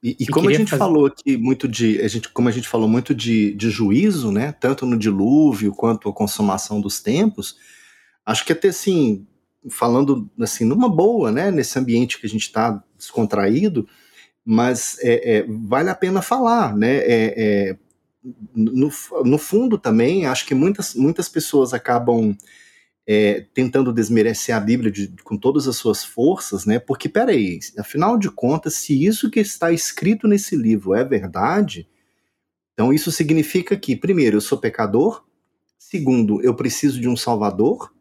E, 0.01 0.15
e 0.19 0.27
como 0.27 0.49
a 0.49 0.53
gente 0.53 0.69
fazer... 0.69 0.79
falou 0.79 1.07
aqui 1.07 1.35
muito 1.35 1.67
de, 1.67 1.99
a 2.01 2.07
gente, 2.07 2.29
como 2.29 2.47
a 2.47 2.51
gente 2.51 2.67
falou 2.67 2.87
muito 2.87 3.13
de, 3.13 3.53
de 3.53 3.69
juízo, 3.69 4.31
né? 4.31 4.51
Tanto 4.51 4.85
no 4.85 4.97
dilúvio 4.97 5.73
quanto 5.73 6.07
a 6.07 6.13
consumação 6.13 6.79
dos 6.79 6.99
tempos, 6.99 7.57
acho 8.25 8.45
que 8.45 8.53
até 8.53 8.69
assim, 8.69 9.27
falando 9.69 10.29
assim, 10.39 10.65
numa 10.65 10.87
boa, 10.87 11.31
né? 11.31 11.51
Nesse 11.51 11.77
ambiente 11.77 12.19
que 12.19 12.27
a 12.27 12.29
gente 12.29 12.43
está 12.43 12.81
descontraído, 12.95 13.87
mas 14.45 14.97
é, 15.01 15.37
é, 15.37 15.45
vale 15.47 15.89
a 15.89 15.95
pena 15.95 16.21
falar, 16.21 16.75
né? 16.75 16.97
É, 16.97 17.33
é 17.37 17.77
no, 18.53 18.91
no 19.23 19.37
fundo 19.37 19.77
também, 19.77 20.25
acho 20.25 20.45
que 20.45 20.53
muitas, 20.53 20.93
muitas 20.95 21.29
pessoas 21.29 21.73
acabam 21.73 22.35
é, 23.09 23.45
tentando 23.53 23.93
desmerecer 23.93 24.53
a 24.53 24.59
Bíblia 24.59 24.91
de, 24.91 25.07
com 25.23 25.37
todas 25.37 25.65
as 25.65 25.77
suas 25.77 26.03
forças, 26.03 26.65
né? 26.65 26.77
Porque, 26.77 27.07
peraí, 27.07 27.57
afinal 27.79 28.17
de 28.17 28.29
contas, 28.29 28.75
se 28.75 29.05
isso 29.05 29.31
que 29.31 29.39
está 29.39 29.71
escrito 29.71 30.27
nesse 30.27 30.57
livro 30.57 30.93
é 30.93 31.05
verdade, 31.05 31.87
então 32.73 32.91
isso 32.91 33.09
significa 33.09 33.77
que, 33.77 33.95
primeiro, 33.95 34.35
eu 34.35 34.41
sou 34.41 34.57
pecador, 34.57 35.23
segundo, 35.79 36.41
eu 36.41 36.53
preciso 36.53 36.99
de 36.99 37.07
um 37.07 37.15
salvador, 37.15 37.93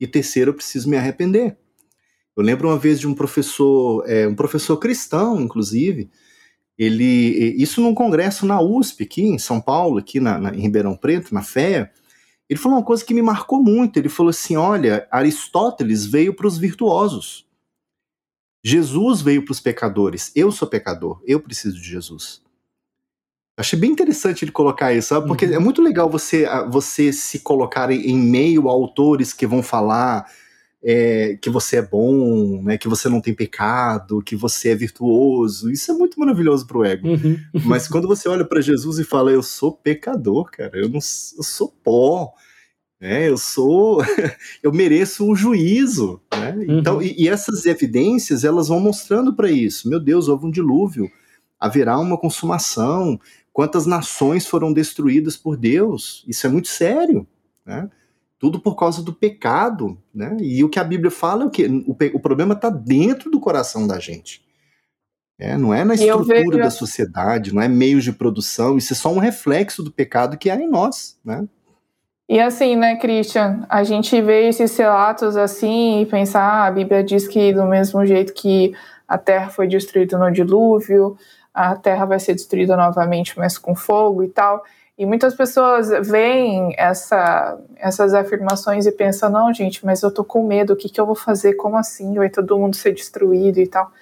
e 0.00 0.08
terceiro, 0.08 0.50
eu 0.50 0.54
preciso 0.54 0.90
me 0.90 0.96
arrepender. 0.96 1.56
Eu 2.36 2.42
lembro 2.42 2.68
uma 2.68 2.78
vez 2.78 2.98
de 2.98 3.06
um 3.06 3.14
professor, 3.14 4.04
é, 4.08 4.26
um 4.26 4.34
professor 4.34 4.76
cristão, 4.76 5.40
inclusive, 5.40 6.10
ele 6.76 7.54
isso 7.60 7.80
num 7.80 7.94
congresso 7.94 8.46
na 8.46 8.60
USP 8.60 9.04
aqui 9.04 9.22
em 9.22 9.38
São 9.38 9.60
Paulo, 9.60 9.98
aqui 9.98 10.20
na, 10.20 10.38
na, 10.38 10.54
em 10.54 10.60
Ribeirão 10.60 10.96
Preto, 10.96 11.34
na 11.34 11.42
FEA, 11.42 11.90
ele 12.48 12.58
falou 12.58 12.78
uma 12.78 12.84
coisa 12.84 13.04
que 13.04 13.12
me 13.12 13.22
marcou 13.22 13.62
muito. 13.62 13.98
Ele 13.98 14.08
falou 14.08 14.30
assim: 14.30 14.56
olha, 14.56 15.06
Aristóteles 15.10 16.06
veio 16.06 16.34
para 16.34 16.46
os 16.46 16.56
virtuosos. 16.56 17.46
Jesus 18.64 19.20
veio 19.20 19.44
para 19.44 19.52
os 19.52 19.60
pecadores. 19.60 20.32
Eu 20.34 20.50
sou 20.50 20.66
pecador, 20.66 21.22
eu 21.26 21.40
preciso 21.40 21.76
de 21.76 21.88
Jesus. 21.88 22.42
Achei 23.56 23.78
bem 23.78 23.90
interessante 23.90 24.44
ele 24.44 24.52
colocar 24.52 24.92
isso, 24.92 25.08
sabe? 25.08 25.26
Porque 25.26 25.44
uhum. 25.46 25.54
é 25.54 25.58
muito 25.58 25.82
legal 25.82 26.08
você, 26.08 26.46
você 26.70 27.12
se 27.12 27.40
colocar 27.40 27.90
em 27.90 28.16
meio 28.16 28.68
a 28.68 28.72
autores 28.72 29.32
que 29.32 29.46
vão 29.46 29.62
falar 29.62 30.30
é, 30.82 31.36
que 31.40 31.50
você 31.50 31.76
é 31.76 31.82
bom, 31.82 32.62
né, 32.62 32.78
que 32.78 32.88
você 32.88 33.08
não 33.08 33.20
tem 33.20 33.34
pecado, 33.34 34.22
que 34.22 34.36
você 34.36 34.70
é 34.70 34.74
virtuoso. 34.74 35.70
Isso 35.70 35.90
é 35.90 35.94
muito 35.94 36.18
maravilhoso 36.18 36.66
pro 36.66 36.84
ego. 36.84 37.08
Uhum. 37.08 37.38
Mas 37.64 37.88
quando 37.88 38.06
você 38.06 38.28
olha 38.28 38.44
para 38.44 38.60
Jesus 38.60 38.98
e 38.98 39.04
fala, 39.04 39.30
eu 39.30 39.42
sou 39.42 39.72
pecador, 39.72 40.50
cara, 40.50 40.78
eu 40.78 40.88
não 40.88 40.96
eu 40.96 41.42
sou 41.42 41.68
pó. 41.82 42.32
né? 43.00 43.28
eu 43.28 43.36
sou, 43.36 44.02
eu 44.62 44.72
mereço 44.72 45.28
um 45.28 45.34
juízo, 45.34 46.20
né? 46.32 46.54
Então, 46.68 46.96
uhum. 46.96 47.02
e, 47.02 47.24
e, 47.24 47.28
essas 47.28 47.66
evidências 47.66 48.44
elas 48.44 48.68
vão 48.68 48.80
mostrando 48.80 49.34
para 49.34 49.50
isso. 49.50 49.88
Meu 49.88 50.00
Deus, 50.00 50.28
houve 50.28 50.46
um 50.46 50.50
dilúvio, 50.50 51.10
haverá 51.58 51.98
uma 51.98 52.18
consumação. 52.18 53.18
Quantas 53.52 53.86
nações 53.86 54.46
foram 54.46 54.72
destruídas 54.72 55.36
por 55.36 55.56
Deus? 55.56 56.24
Isso 56.28 56.46
é 56.46 56.50
muito 56.50 56.68
sério, 56.68 57.26
né? 57.66 57.90
Tudo 58.38 58.60
por 58.60 58.76
causa 58.76 59.02
do 59.02 59.12
pecado, 59.12 59.98
né? 60.14 60.36
E 60.40 60.62
o 60.62 60.68
que 60.68 60.78
a 60.78 60.84
Bíblia 60.84 61.10
fala 61.10 61.44
é 61.44 61.46
o 61.46 61.50
que 61.50 61.66
o, 61.66 61.96
o 62.14 62.20
problema 62.20 62.54
está 62.54 62.70
dentro 62.70 63.30
do 63.30 63.40
coração 63.40 63.86
da 63.86 63.98
gente. 63.98 64.46
É, 65.40 65.56
não 65.56 65.72
é 65.72 65.84
na 65.84 65.94
estrutura 65.94 66.50
vejo... 66.50 66.58
da 66.58 66.70
sociedade, 66.70 67.54
não 67.54 67.62
é 67.62 67.68
meios 67.68 68.02
de 68.02 68.12
produção, 68.12 68.76
isso 68.76 68.92
é 68.92 68.96
só 68.96 69.12
um 69.12 69.18
reflexo 69.18 69.84
do 69.84 69.92
pecado 69.92 70.36
que 70.36 70.50
há 70.50 70.56
em 70.56 70.68
nós, 70.68 71.16
né? 71.24 71.46
E 72.28 72.38
assim, 72.40 72.76
né, 72.76 72.96
Christian, 72.96 73.64
a 73.70 73.82
gente 73.82 74.20
vê 74.20 74.48
esses 74.48 74.76
relatos 74.76 75.36
assim 75.36 76.02
e 76.02 76.06
pensar, 76.06 76.42
ah, 76.42 76.66
a 76.66 76.70
Bíblia 76.70 77.02
diz 77.02 77.26
que 77.26 77.54
do 77.54 77.64
mesmo 77.64 78.04
jeito 78.04 78.34
que 78.34 78.74
a 79.06 79.16
terra 79.16 79.48
foi 79.48 79.66
destruída 79.66 80.18
no 80.18 80.30
dilúvio, 80.30 81.16
a 81.54 81.74
terra 81.74 82.04
vai 82.04 82.20
ser 82.20 82.34
destruída 82.34 82.76
novamente, 82.76 83.38
mas 83.38 83.56
com 83.56 83.74
fogo 83.74 84.22
e 84.22 84.28
tal. 84.28 84.62
E 84.98 85.06
muitas 85.06 85.32
pessoas 85.36 85.90
veem 86.08 86.74
essa, 86.76 87.56
essas 87.76 88.12
afirmações 88.12 88.84
e 88.84 88.90
pensam, 88.90 89.30
não, 89.30 89.54
gente, 89.54 89.86
mas 89.86 90.02
eu 90.02 90.12
tô 90.12 90.24
com 90.24 90.44
medo, 90.44 90.72
o 90.72 90.76
que, 90.76 90.88
que 90.88 91.00
eu 91.00 91.06
vou 91.06 91.14
fazer? 91.14 91.54
Como 91.54 91.76
assim? 91.76 92.14
Vai 92.14 92.28
todo 92.28 92.58
mundo 92.58 92.74
ser 92.74 92.92
destruído 92.92 93.60
e 93.60 93.66
tal. 93.68 93.92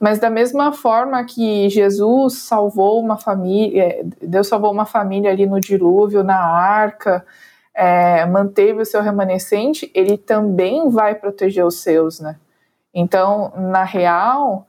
Mas 0.00 0.18
da 0.18 0.30
mesma 0.30 0.72
forma 0.72 1.22
que 1.24 1.68
Jesus 1.68 2.38
salvou 2.38 2.98
uma 2.98 3.18
família, 3.18 4.00
Deus 4.22 4.48
salvou 4.48 4.72
uma 4.72 4.86
família 4.86 5.30
ali 5.30 5.44
no 5.44 5.60
dilúvio, 5.60 6.24
na 6.24 6.40
arca, 6.40 7.26
é, 7.74 8.24
manteve 8.24 8.80
o 8.80 8.86
seu 8.86 9.02
remanescente, 9.02 9.90
ele 9.94 10.16
também 10.16 10.88
vai 10.88 11.14
proteger 11.14 11.64
os 11.64 11.82
seus, 11.82 12.20
né? 12.20 12.36
Então, 12.94 13.52
na 13.54 13.84
real, 13.84 14.66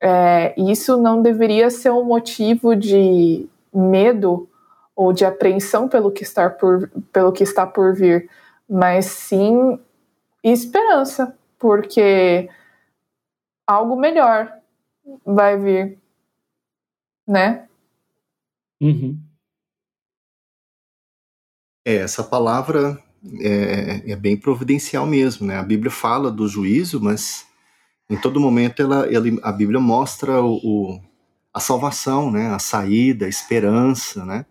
é, 0.00 0.52
isso 0.56 0.96
não 0.96 1.22
deveria 1.22 1.70
ser 1.70 1.90
um 1.90 2.04
motivo 2.04 2.74
de 2.74 3.46
medo 3.72 4.48
ou 4.96 5.12
de 5.12 5.26
apreensão 5.26 5.88
pelo 5.88 6.10
que 6.10 6.22
está 6.22 6.48
por, 6.48 6.90
pelo 7.12 7.30
que 7.30 7.42
está 7.42 7.66
por 7.66 7.94
vir, 7.94 8.30
mas 8.68 9.04
sim 9.04 9.78
esperança, 10.42 11.36
porque 11.58 12.48
algo 13.66 13.94
melhor 13.94 14.50
vai 15.24 15.58
vir, 15.58 15.98
né? 17.28 17.68
Uhum. 18.80 19.20
É, 21.84 21.96
essa 21.96 22.24
palavra 22.24 22.98
é, 23.40 24.12
é, 24.12 24.16
bem 24.16 24.36
providencial 24.36 25.06
mesmo, 25.06 25.46
né? 25.46 25.56
A 25.58 25.62
Bíblia 25.62 25.90
fala 25.90 26.30
do 26.30 26.48
juízo, 26.48 27.00
mas 27.00 27.46
em 28.08 28.16
todo 28.16 28.40
momento 28.40 28.80
ela, 28.80 29.06
ela 29.12 29.26
a 29.42 29.52
Bíblia 29.52 29.80
mostra 29.80 30.40
o, 30.42 30.56
o, 30.56 31.00
a 31.52 31.60
salvação, 31.60 32.30
né? 32.30 32.48
A 32.48 32.58
saída, 32.58 33.26
a 33.26 33.28
esperança, 33.28 34.24
né? 34.24 34.46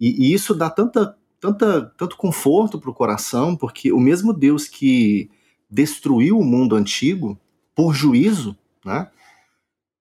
E, 0.00 0.28
e 0.28 0.34
isso 0.34 0.54
dá 0.54 0.70
tanta, 0.70 1.16
tanta, 1.40 1.92
tanto 1.96 2.16
conforto 2.16 2.78
para 2.78 2.90
o 2.90 2.94
coração, 2.94 3.56
porque 3.56 3.92
o 3.92 4.00
mesmo 4.00 4.32
Deus 4.32 4.68
que 4.68 5.30
destruiu 5.70 6.38
o 6.38 6.44
mundo 6.44 6.76
antigo 6.76 7.38
por 7.74 7.94
juízo, 7.94 8.56
né? 8.84 9.10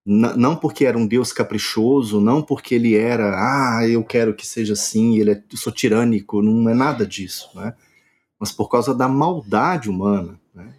não 0.06 0.56
porque 0.56 0.86
era 0.86 0.98
um 0.98 1.08
Deus 1.08 1.34
caprichoso, 1.34 2.22
não 2.22 2.42
porque 2.42 2.76
ele 2.76 2.96
era, 2.96 3.36
ah, 3.40 3.88
eu 3.90 4.04
quero 4.04 4.36
que 4.36 4.46
seja 4.46 4.74
assim, 4.74 5.18
ele 5.18 5.32
é, 5.32 5.44
eu 5.52 5.58
sou 5.58 5.74
tirânico, 5.74 6.44
não 6.44 6.70
é 6.70 6.76
nada 6.76 7.08
disso, 7.08 7.50
né? 7.56 7.74
Mas 8.40 8.52
por 8.52 8.70
causa 8.70 8.94
da 8.94 9.08
maldade 9.08 9.90
humana, 9.90 10.40
né? 10.54 10.76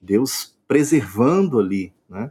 Deus 0.00 0.56
preservando 0.68 1.58
ali, 1.58 1.92
né? 2.08 2.30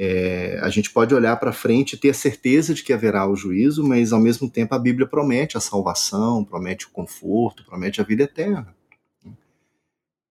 É, 0.00 0.60
a 0.62 0.70
gente 0.70 0.90
pode 0.90 1.12
olhar 1.12 1.36
para 1.38 1.52
frente 1.52 1.94
e 1.94 1.96
ter 1.96 2.10
a 2.10 2.14
certeza 2.14 2.72
de 2.72 2.84
que 2.84 2.92
haverá 2.92 3.28
o 3.28 3.34
juízo, 3.34 3.84
mas 3.84 4.12
ao 4.12 4.20
mesmo 4.20 4.48
tempo 4.48 4.72
a 4.72 4.78
Bíblia 4.78 5.08
promete 5.08 5.56
a 5.56 5.60
salvação, 5.60 6.44
promete 6.44 6.86
o 6.86 6.90
conforto, 6.90 7.64
promete 7.64 8.00
a 8.00 8.04
vida 8.04 8.22
eterna. 8.22 8.72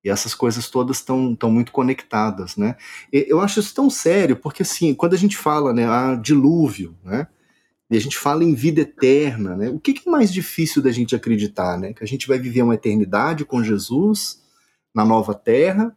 E 0.01 0.09
essas 0.09 0.33
coisas 0.33 0.69
todas 0.69 0.97
estão 0.97 1.51
muito 1.51 1.73
conectadas, 1.73 2.55
né? 2.55 2.77
Eu 3.11 3.41
acho 3.41 3.59
isso 3.59 3.75
tão 3.75 3.89
sério, 3.89 4.37
porque 4.37 4.63
assim, 4.63 4.93
quando 4.93 5.15
a 5.15 5.17
gente 5.17 5.35
fala, 5.35 5.73
né, 5.73 5.85
a 5.85 6.15
dilúvio, 6.15 6.97
né? 7.03 7.27
E 7.89 7.97
a 7.97 7.99
gente 7.99 8.17
fala 8.17 8.45
em 8.45 8.53
vida 8.53 8.81
eterna, 8.81 9.57
né? 9.57 9.69
O 9.69 9.79
que, 9.79 9.91
que 9.91 10.07
é 10.07 10.11
mais 10.11 10.31
difícil 10.31 10.81
da 10.81 10.91
gente 10.93 11.13
acreditar, 11.13 11.77
né? 11.77 11.91
Que 11.91 12.05
a 12.05 12.07
gente 12.07 12.25
vai 12.25 12.39
viver 12.39 12.61
uma 12.61 12.75
eternidade 12.75 13.43
com 13.43 13.61
Jesus 13.61 14.41
na 14.95 15.03
nova 15.03 15.33
terra, 15.33 15.93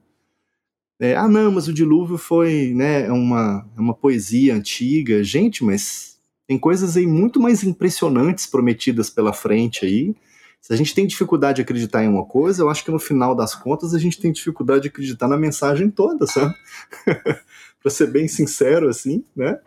é, 1.01 1.17
ah, 1.17 1.27
não, 1.27 1.51
mas 1.51 1.67
o 1.67 1.73
dilúvio 1.73 2.19
foi 2.19 2.75
né, 2.75 3.11
uma, 3.11 3.67
uma 3.77 3.95
poesia 3.95 4.55
antiga. 4.55 5.25
Gente, 5.25 5.65
mas 5.65 6.19
tem 6.47 6.59
coisas 6.59 6.97
aí 6.97 7.07
muito 7.07 7.41
mais 7.41 7.65
impressionantes 7.65 8.47
prometidas 8.47 9.09
pela 9.09 9.33
frente 9.33 9.87
aí. 9.87 10.15
Se 10.61 10.75
a 10.75 10.77
gente 10.77 10.95
tem 10.95 11.07
dificuldade 11.07 11.57
de 11.57 11.63
acreditar 11.63 12.05
em 12.05 12.09
uma 12.09 12.27
coisa, 12.27 12.63
eu 12.63 12.69
acho 12.69 12.85
que 12.85 12.91
no 12.91 12.99
final 12.99 13.35
das 13.35 13.55
contas 13.55 13.95
a 13.95 13.99
gente 13.99 14.21
tem 14.21 14.31
dificuldade 14.31 14.83
de 14.83 14.89
acreditar 14.89 15.27
na 15.27 15.39
mensagem 15.39 15.89
toda, 15.89 16.27
sabe? 16.27 16.55
para 17.81 17.91
ser 17.91 18.09
bem 18.09 18.29
sincero, 18.29 18.89
assim, 18.89 19.25
né? 19.35 19.59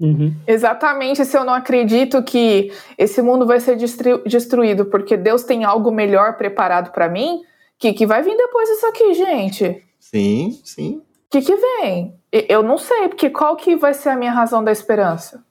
Uhum. 0.00 0.34
Exatamente, 0.46 1.26
se 1.26 1.36
eu 1.36 1.44
não 1.44 1.52
acredito 1.52 2.22
que 2.22 2.72
esse 2.96 3.20
mundo 3.20 3.46
vai 3.46 3.60
ser 3.60 3.76
destruído 3.76 4.86
porque 4.86 5.14
Deus 5.14 5.42
tem 5.42 5.62
algo 5.62 5.92
melhor 5.92 6.38
preparado 6.38 6.90
para 6.90 7.06
mim, 7.06 7.42
que, 7.78 7.92
que 7.92 8.06
vai 8.06 8.22
vir 8.22 8.34
depois 8.34 8.66
disso 8.66 8.86
aqui, 8.86 9.12
gente? 9.12 9.82
Sim, 10.10 10.60
sim. 10.64 10.96
O 10.98 11.04
que, 11.30 11.40
que 11.40 11.54
vem? 11.54 12.20
Eu 12.32 12.64
não 12.64 12.76
sei, 12.76 13.08
porque 13.08 13.30
qual 13.30 13.56
que 13.56 13.76
vai 13.76 13.94
ser 13.94 14.08
a 14.08 14.16
minha 14.16 14.32
razão 14.32 14.64
da 14.64 14.72
esperança? 14.72 15.44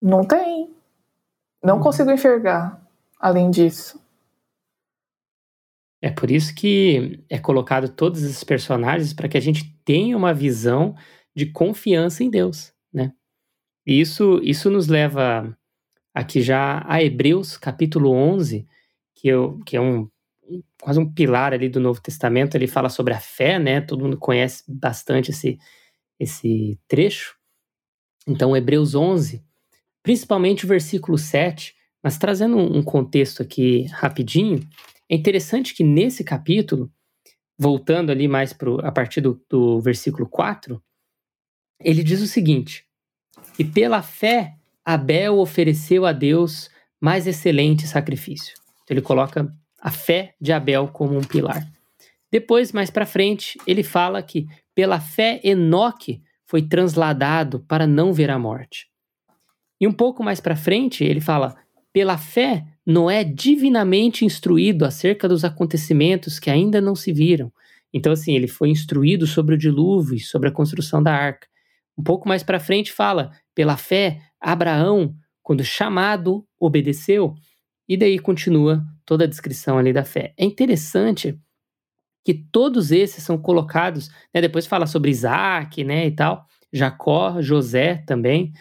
Não 0.00 0.26
tem. 0.26 0.74
Não 1.62 1.76
uhum. 1.76 1.82
consigo 1.82 2.10
enxergar 2.10 2.82
além 3.20 3.50
disso. 3.50 4.02
É 6.00 6.10
por 6.10 6.30
isso 6.30 6.54
que 6.54 7.22
é 7.28 7.38
colocado 7.38 7.88
todos 7.88 8.22
esses 8.22 8.42
personagens 8.44 9.12
para 9.12 9.28
que 9.28 9.36
a 9.36 9.40
gente 9.40 9.76
tenha 9.84 10.16
uma 10.16 10.32
visão 10.32 10.94
de 11.34 11.44
confiança 11.44 12.24
em 12.24 12.30
Deus, 12.30 12.72
né? 12.90 13.12
E 13.86 14.00
isso, 14.00 14.40
isso 14.42 14.70
nos 14.70 14.88
leva 14.88 15.54
aqui 16.14 16.40
já 16.40 16.82
a 16.86 17.02
Hebreus 17.02 17.58
capítulo 17.58 18.10
11, 18.10 18.66
que, 19.14 19.28
eu, 19.28 19.60
que 19.66 19.76
é 19.76 19.80
um 19.80 20.08
quase 20.80 20.98
um 20.98 21.12
pilar 21.12 21.52
ali 21.52 21.68
do 21.68 21.80
Novo 21.80 22.00
Testamento, 22.00 22.54
ele 22.54 22.66
fala 22.66 22.88
sobre 22.88 23.14
a 23.14 23.20
fé, 23.20 23.58
né? 23.58 23.80
Todo 23.80 24.02
mundo 24.02 24.16
conhece 24.16 24.62
bastante 24.68 25.30
esse, 25.30 25.58
esse 26.18 26.78
trecho. 26.86 27.36
Então, 28.26 28.56
Hebreus 28.56 28.94
11, 28.94 29.44
principalmente 30.02 30.64
o 30.64 30.68
versículo 30.68 31.16
7, 31.16 31.74
mas 32.02 32.18
trazendo 32.18 32.56
um 32.56 32.82
contexto 32.82 33.42
aqui 33.42 33.84
rapidinho, 33.86 34.60
é 35.08 35.14
interessante 35.14 35.74
que 35.74 35.84
nesse 35.84 36.24
capítulo, 36.24 36.90
voltando 37.58 38.10
ali 38.10 38.28
mais 38.28 38.52
pro, 38.52 38.84
a 38.84 38.92
partir 38.92 39.20
do, 39.20 39.40
do 39.48 39.80
versículo 39.80 40.28
4, 40.28 40.82
ele 41.80 42.02
diz 42.02 42.20
o 42.20 42.26
seguinte: 42.26 42.84
E 43.58 43.64
pela 43.64 44.02
fé 44.02 44.56
Abel 44.84 45.38
ofereceu 45.38 46.06
a 46.06 46.12
Deus 46.12 46.70
mais 47.00 47.26
excelente 47.26 47.86
sacrifício. 47.86 48.54
Então 48.82 48.94
ele 48.94 49.02
coloca 49.02 49.52
a 49.80 49.90
fé 49.90 50.34
de 50.40 50.52
Abel 50.52 50.88
como 50.88 51.16
um 51.16 51.22
pilar. 51.22 51.66
Depois, 52.30 52.72
mais 52.72 52.90
para 52.90 53.06
frente, 53.06 53.58
ele 53.66 53.82
fala 53.82 54.22
que 54.22 54.46
pela 54.74 55.00
fé 55.00 55.40
Enoque 55.42 56.22
foi 56.44 56.62
transladado 56.62 57.60
para 57.60 57.86
não 57.86 58.12
ver 58.12 58.30
a 58.30 58.38
morte. 58.38 58.88
E 59.80 59.86
um 59.86 59.92
pouco 59.92 60.22
mais 60.22 60.40
para 60.40 60.56
frente, 60.56 61.04
ele 61.04 61.20
fala: 61.20 61.56
pela 61.92 62.18
fé 62.18 62.64
Noé 62.84 63.24
divinamente 63.24 64.24
instruído 64.24 64.84
acerca 64.84 65.28
dos 65.28 65.44
acontecimentos 65.44 66.38
que 66.38 66.50
ainda 66.50 66.80
não 66.80 66.94
se 66.94 67.12
viram. 67.12 67.52
Então, 67.92 68.12
assim, 68.12 68.34
ele 68.34 68.46
foi 68.46 68.68
instruído 68.68 69.26
sobre 69.26 69.54
o 69.54 69.58
dilúvio 69.58 70.20
sobre 70.20 70.48
a 70.48 70.52
construção 70.52 71.02
da 71.02 71.14
arca. 71.14 71.48
Um 71.96 72.02
pouco 72.02 72.28
mais 72.28 72.42
para 72.42 72.60
frente 72.60 72.92
fala, 72.92 73.30
pela 73.54 73.76
fé, 73.76 74.20
Abraão, 74.40 75.14
quando 75.42 75.64
chamado, 75.64 76.46
obedeceu. 76.60 77.34
E 77.88 77.96
daí 77.96 78.18
continua 78.18 78.84
toda 79.04 79.24
a 79.24 79.26
descrição 79.26 79.78
ali 79.78 79.92
da 79.92 80.04
fé. 80.04 80.34
É 80.36 80.44
interessante 80.44 81.38
que 82.24 82.34
todos 82.34 82.90
esses 82.90 83.22
são 83.22 83.38
colocados, 83.38 84.08
né, 84.34 84.40
depois 84.40 84.66
fala 84.66 84.86
sobre 84.86 85.10
Isaac, 85.10 85.84
né, 85.84 86.06
e 86.06 86.10
tal, 86.10 86.44
Jacó, 86.72 87.40
José 87.40 88.02
também. 88.06 88.52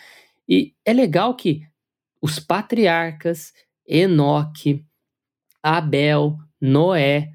E 0.48 0.74
é 0.86 0.94
legal 0.94 1.36
que 1.36 1.64
os 2.22 2.40
patriarcas, 2.40 3.54
Enoque, 3.88 4.86
Abel, 5.64 6.38
Noé, 6.62 7.34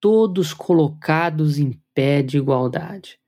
todos 0.00 0.52
colocados 0.52 1.58
em 1.58 1.80
pé 1.94 2.22
de 2.22 2.38
igualdade 2.38 3.18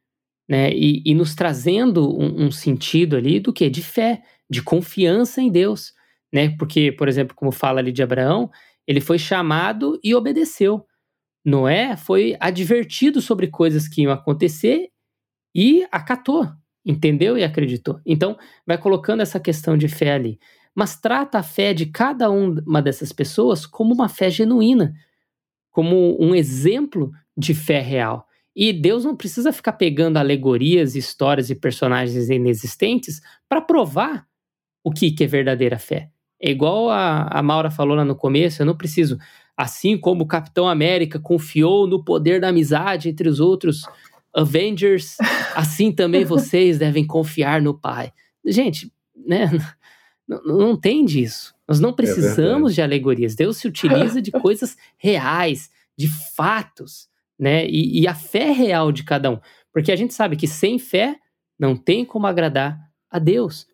né? 0.50 0.72
E, 0.72 1.00
e 1.06 1.14
nos 1.14 1.32
trazendo 1.36 2.12
um, 2.20 2.46
um, 2.46 2.50
sentido 2.50 3.16
ali 3.16 3.38
do 3.38 3.52
que? 3.52 3.70
De 3.70 3.84
fé, 3.84 4.20
de 4.50 4.60
confiança 4.60 5.40
em 5.40 5.48
Deus, 5.48 5.94
né? 6.32 6.54
Porque, 6.56 6.92
por 6.92 7.08
exemplo, 7.08 7.34
como 7.34 7.52
fala 7.52 7.80
ali 7.80 7.92
de 7.92 8.02
Abraão, 8.02 8.50
ele 8.86 9.00
foi 9.00 9.18
chamado 9.18 9.98
e 10.02 10.14
obedeceu. 10.14 10.86
Noé 11.44 11.96
foi 11.96 12.36
advertido 12.38 13.20
sobre 13.20 13.46
coisas 13.46 13.88
que 13.88 14.02
iam 14.02 14.12
acontecer 14.12 14.88
e 15.54 15.86
acatou, 15.90 16.48
entendeu 16.84 17.36
e 17.36 17.44
acreditou. 17.44 18.00
Então, 18.04 18.36
vai 18.66 18.78
colocando 18.78 19.20
essa 19.20 19.40
questão 19.40 19.76
de 19.76 19.88
fé 19.88 20.12
ali. 20.12 20.38
Mas 20.74 21.00
trata 21.00 21.38
a 21.38 21.42
fé 21.42 21.74
de 21.74 21.86
cada 21.86 22.30
uma 22.30 22.80
dessas 22.80 23.12
pessoas 23.12 23.66
como 23.66 23.92
uma 23.92 24.08
fé 24.08 24.30
genuína, 24.30 24.94
como 25.70 26.16
um 26.22 26.34
exemplo 26.34 27.10
de 27.36 27.54
fé 27.54 27.80
real. 27.80 28.26
E 28.54 28.72
Deus 28.72 29.04
não 29.04 29.16
precisa 29.16 29.52
ficar 29.52 29.72
pegando 29.74 30.18
alegorias, 30.18 30.94
histórias 30.94 31.50
e 31.50 31.54
personagens 31.54 32.28
inexistentes 32.28 33.20
para 33.48 33.60
provar 33.60 34.26
o 34.84 34.90
que, 34.90 35.10
que 35.10 35.24
é 35.24 35.26
verdadeira 35.26 35.78
fé. 35.78 36.10
É 36.40 36.50
igual 36.50 36.90
a, 36.90 37.24
a 37.24 37.42
Maura 37.42 37.70
falou 37.70 37.96
lá 37.96 38.04
no 38.04 38.16
começo, 38.16 38.62
eu 38.62 38.66
não 38.66 38.76
preciso. 38.76 39.18
Assim 39.56 39.98
como 39.98 40.24
o 40.24 40.26
Capitão 40.26 40.68
América 40.68 41.18
confiou 41.18 41.86
no 41.86 42.02
poder 42.02 42.40
da 42.40 42.48
amizade 42.48 43.08
entre 43.08 43.28
os 43.28 43.40
outros 43.40 43.82
Avengers, 44.34 45.16
assim 45.54 45.92
também 45.92 46.24
vocês 46.26 46.78
devem 46.78 47.06
confiar 47.06 47.60
no 47.60 47.78
Pai. 47.78 48.12
Gente, 48.46 48.90
né? 49.14 49.50
Não, 50.26 50.42
não 50.44 50.76
tem 50.76 51.04
disso. 51.04 51.54
Nós 51.68 51.78
não 51.78 51.90
é 51.90 51.94
precisamos 51.94 52.72
é 52.72 52.74
de 52.76 52.82
alegorias. 52.82 53.34
Deus 53.34 53.58
se 53.58 53.68
utiliza 53.68 54.22
de 54.22 54.30
coisas 54.32 54.76
reais, 54.96 55.68
de 55.98 56.08
fatos 56.34 57.10
né? 57.40 57.66
E, 57.66 58.02
e, 58.02 58.06
a 58.06 58.14
fé 58.14 58.52
real 58.52 58.92
de 58.92 59.02
cada 59.02 59.30
um. 59.30 59.40
Porque 59.72 59.90
a 59.90 59.96
gente 59.96 60.12
sabe 60.12 60.36
que 60.36 60.46
sem 60.46 60.78
fé 60.78 61.16
não 61.58 61.74
tem 61.74 62.04
como 62.04 62.26
agradar 62.26 62.78
a 63.10 63.18
Deus. 63.18 63.66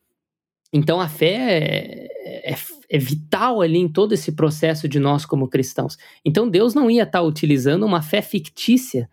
Então 0.72 1.00
a 1.00 1.08
fé 1.08 2.08
é, 2.46 2.54
é, 2.88 2.98
vital 2.98 3.60
ali 3.60 3.78
em 3.78 3.88
todo 3.88 4.12
esse 4.12 4.30
processo 4.32 4.88
de 4.88 5.00
nós 5.00 5.26
como 5.26 5.48
cristãos. 5.48 5.98
Então 6.24 6.48
Deus 6.48 6.74
não 6.74 6.88
ia 6.88 7.02
estar 7.02 7.18
tá 7.18 7.24
utilizando 7.24 7.84
uma 7.84 8.00
fé 8.00 8.22
fictícia 8.22 9.10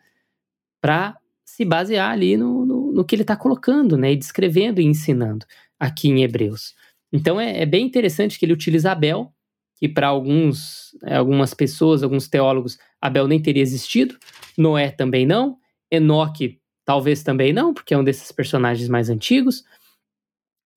para 0.80 1.18
se 1.44 1.66
basear 1.66 2.12
ali 2.12 2.38
no, 2.38 2.64
no, 2.64 2.92
no 2.92 3.04
que 3.04 3.16
ele 3.16 3.24
está 3.24 3.36
colocando, 3.36 3.98
né? 3.98 4.14
E 4.14 4.16
descrevendo 4.16 4.80
e 4.80 4.86
ensinando 4.86 5.46
aqui 5.80 6.10
em 6.10 6.22
Hebreus. 6.22 6.76
Então 7.12 7.42
é, 7.42 7.62
é 7.62 7.66
bem 7.66 7.86
interessante 7.86 8.38
que 8.38 8.46
ele 8.46 8.54
utiliza 8.54 8.92
Abel, 8.92 9.34
que 9.78 9.90
para 9.90 10.08
alguns, 10.08 10.96
é, 11.04 11.16
algumas 11.16 11.56
pessoas, 11.56 12.04
alguns 12.04 12.28
teólogos, 12.28 12.78
Abel 13.02 13.28
nem 13.28 13.42
teria 13.42 13.64
existido, 13.64 14.16
Noé 14.56 14.92
também 14.92 15.26
não, 15.26 15.58
Enoque 15.90 16.60
talvez 16.86 17.24
também 17.24 17.52
não, 17.52 17.74
porque 17.74 17.94
é 17.94 17.98
um 17.98 18.04
desses 18.04 18.32
personagens 18.32 18.88
mais 18.88 19.10
antigos. 19.10 19.64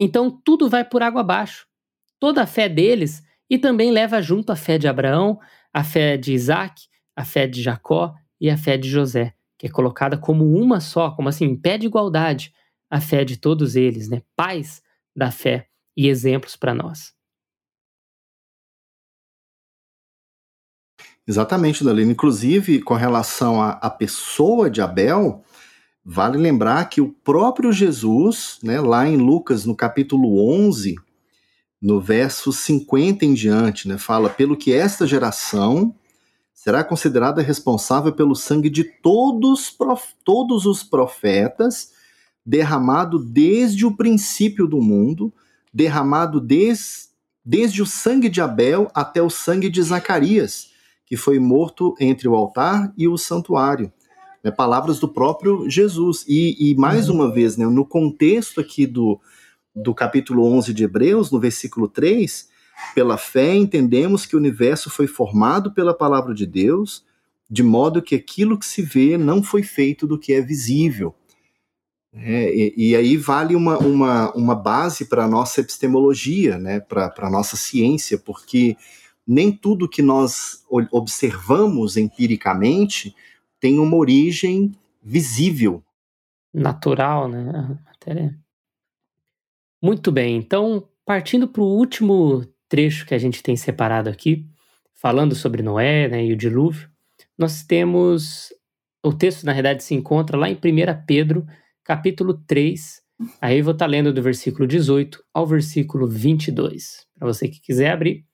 Então 0.01 0.31
tudo 0.31 0.69
vai 0.71 0.85
por 0.85 1.03
água 1.03 1.21
abaixo. 1.21 1.67
Toda 2.19 2.43
a 2.43 2.47
fé 2.47 2.69
deles 2.69 3.23
e 3.49 3.59
também 3.59 3.91
leva 3.91 4.21
junto 4.21 4.51
a 4.51 4.57
fé 4.57 4.79
de 4.79 4.89
Abraão, 4.89 5.39
a 5.73 5.85
fé 5.85 6.17
de 6.17 6.33
Isaac, 6.33 6.83
a 7.15 7.25
fé 7.25 7.47
de 7.47 7.63
Jacó 7.63 8.15
e 8.41 8.51
a 8.51 8.57
fé 8.57 8.77
de 8.77 8.89
José, 8.89 9.35
que 9.59 9.67
é 9.67 9.71
colocada 9.71 10.19
como 10.19 10.53
uma 10.55 10.81
só, 10.81 11.11
como 11.11 11.29
assim, 11.29 11.45
em 11.45 11.57
pé 11.57 11.79
de 11.79 11.87
igualdade, 11.87 12.53
a 12.91 13.01
fé 13.01 13.25
de 13.25 13.37
todos 13.37 13.77
eles, 13.77 14.09
né? 14.09 14.23
Pais 14.35 14.83
da 15.15 15.31
fé 15.31 15.69
e 15.97 16.09
exemplos 16.09 16.57
para 16.57 16.75
nós. 16.75 17.17
Exatamente, 21.27 21.83
Dalina. 21.83 22.13
Inclusive, 22.13 22.81
com 22.81 22.95
relação 22.95 23.61
à, 23.61 23.91
pessoa 23.91 24.71
de 24.71 24.81
Abel, 24.81 25.43
vale 26.05 26.39
lembrar 26.39 26.89
que 26.89 27.01
o 27.01 27.13
próprio 27.13 27.73
Jesus, 27.73 28.59
né, 28.63 28.81
lá 28.81 29.09
em 29.09 29.17
Lucas, 29.17 29.65
no 29.65 29.75
capítulo 29.75 30.39
11, 30.49 30.95
no 31.81 32.01
verso 32.01 32.53
50 32.53 33.25
em 33.25 33.35
diante, 33.35 33.89
né, 33.89 33.99
fala: 33.99 34.29
Pelo 34.29 34.57
que 34.57 34.73
esta 34.73 35.07
geração 35.07 35.95
será 36.55 36.83
considerada 36.83 37.43
responsável 37.43 38.13
pelo 38.13 38.35
sangue 38.35 38.69
de 38.69 38.85
todos, 38.85 39.71
prof, 39.71 40.15
todos 40.25 40.67
os 40.67 40.83
profetas, 40.83 41.93
derramado 42.45 43.19
desde 43.19 43.87
o 43.87 43.97
princípio 43.97 44.67
do 44.67 44.81
mundo, 44.81 45.33
derramado 45.73 46.41
des, 46.41 47.11
desde 47.45 47.83
o 47.83 47.87
sangue 47.87 48.29
de 48.29 48.41
Abel 48.41 48.91
até 48.95 49.23
o 49.23 49.31
sangue 49.31 49.69
de 49.69 49.83
Zacarias 49.83 50.75
que 51.07 51.17
foi 51.17 51.39
morto 51.39 51.95
entre 52.01 52.29
o 52.29 52.35
altar 52.35 52.93
e 52.99 53.07
o 53.09 53.17
santuário. 53.17 53.91
Né, 54.43 54.51
palavras 54.51 54.99
do 54.99 55.09
próprio 55.09 55.71
Jesus. 55.71 56.25
E, 56.29 56.71
e 56.71 56.75
mais 56.75 57.09
uhum. 57.09 57.17
uma 57.17 57.33
vez, 57.33 57.57
né, 57.57 57.65
no 57.65 57.87
contexto 57.87 58.61
aqui 58.61 58.87
do, 58.87 59.19
do 59.77 59.95
capítulo 59.95 60.47
11 60.47 60.73
de 60.73 60.85
Hebreus, 60.85 61.31
no 61.31 61.39
versículo 61.39 61.87
3, 61.87 62.49
pela 62.95 63.19
fé 63.19 63.55
entendemos 63.55 64.25
que 64.25 64.35
o 64.35 64.39
universo 64.39 64.89
foi 64.89 65.07
formado 65.07 65.71
pela 65.73 65.93
palavra 65.93 66.35
de 66.35 66.47
Deus, 66.47 67.05
de 67.49 67.63
modo 67.63 68.03
que 68.03 68.15
aquilo 68.15 68.59
que 68.59 68.65
se 68.65 68.81
vê 68.81 69.19
não 69.19 69.43
foi 69.43 69.63
feito 69.63 70.07
do 70.07 70.19
que 70.19 70.33
é 70.33 70.41
visível. 70.41 71.15
É, 72.13 72.51
e, 72.55 72.75
e, 72.77 72.97
aí 72.97 73.19
vale 73.19 73.55
uma, 73.55 73.77
uma, 73.77 74.33
uma 74.33 74.55
base 74.55 75.05
para 75.05 75.25
a 75.25 75.29
nossa 75.29 75.61
epistemologia, 75.61 76.59
né, 76.59 76.81
para 76.81 77.13
a 77.15 77.31
nossa 77.31 77.57
ciência, 77.57 78.17
porque 78.17 78.75
nem 79.27 79.53
tudo 79.53 79.89
que 79.89 80.01
nós 80.01 80.65
observamos 80.91 81.99
empiricamente 81.99 83.15
tem 83.61 83.79
uma 83.79 83.97
origem 83.97 84.73
visível. 85.03 85.83
Natural, 86.55 87.29
né? 87.29 87.51
A 87.51 87.91
matéria. 87.91 88.46
Muito 89.87 90.11
bem, 90.11 90.37
então, 90.37 90.89
partindo 91.05 91.47
para 91.47 91.63
o 91.63 91.77
último 91.77 92.45
trecho 92.69 93.07
que 93.07 93.15
a 93.15 93.19
gente 93.19 93.41
tem 93.41 93.55
separado 93.55 94.11
aqui, 94.11 94.45
falando 94.97 95.33
sobre 95.37 95.63
Noé 95.63 96.09
né, 96.09 96.27
e 96.27 96.33
o 96.33 96.37
dilúvio, 96.37 96.91
nós 97.39 97.63
temos. 97.63 98.53
O 99.01 99.13
texto, 99.13 99.45
na 99.45 99.53
verdade, 99.53 99.85
se 99.85 99.95
encontra 99.95 100.37
lá 100.37 100.51
em 100.51 100.55
1 100.55 100.59
Pedro, 101.07 101.47
capítulo 101.85 102.35
3. 102.49 103.01
Aí 103.41 103.59
eu 103.59 103.65
vou 103.65 103.75
estar 103.75 103.87
lendo 103.87 104.13
do 104.13 104.21
versículo 104.21 104.67
18 104.67 105.23
ao 105.33 105.47
versículo 105.47 106.09
22. 106.09 107.07
Para 107.17 107.29
você 107.29 107.47
que 107.47 107.61
quiser 107.61 107.93
abrir, 107.93 108.27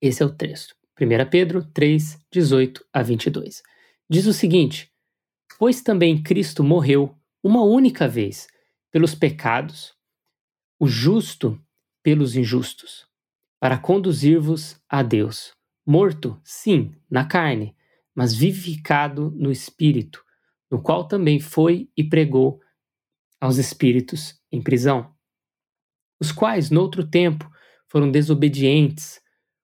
esse 0.00 0.22
é 0.22 0.26
o 0.26 0.34
texto. 0.34 0.74
1 0.98 1.28
Pedro 1.30 1.66
3, 1.74 2.18
18 2.32 2.82
a 2.94 3.02
22. 3.02 3.60
Diz 4.08 4.24
o 4.24 4.32
seguinte: 4.32 4.90
Pois 5.58 5.82
também 5.82 6.22
Cristo 6.22 6.64
morreu 6.64 7.14
uma 7.44 7.62
única 7.62 8.08
vez 8.08 8.46
pelos 8.90 9.14
pecados, 9.14 9.95
o 10.78 10.86
justo 10.86 11.60
pelos 12.02 12.36
injustos, 12.36 13.06
para 13.60 13.78
conduzir-vos 13.78 14.80
a 14.88 15.02
Deus. 15.02 15.52
Morto, 15.86 16.40
sim, 16.44 16.94
na 17.10 17.24
carne, 17.24 17.74
mas 18.14 18.34
vivificado 18.34 19.30
no 19.36 19.50
espírito, 19.50 20.24
no 20.70 20.82
qual 20.82 21.06
também 21.06 21.40
foi 21.40 21.90
e 21.96 22.04
pregou 22.04 22.60
aos 23.40 23.56
espíritos 23.56 24.40
em 24.50 24.62
prisão, 24.62 25.14
os 26.20 26.32
quais, 26.32 26.70
noutro 26.70 27.06
tempo, 27.06 27.50
foram 27.88 28.10
desobedientes, 28.10 29.20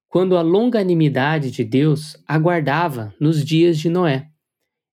quando 0.09 0.37
a 0.37 0.43
longanimidade 0.43 1.51
de 1.51 1.65
Deus 1.65 2.17
aguardava 2.29 3.15
nos 3.19 3.43
dias 3.43 3.79
de 3.79 3.89
Noé, 3.89 4.31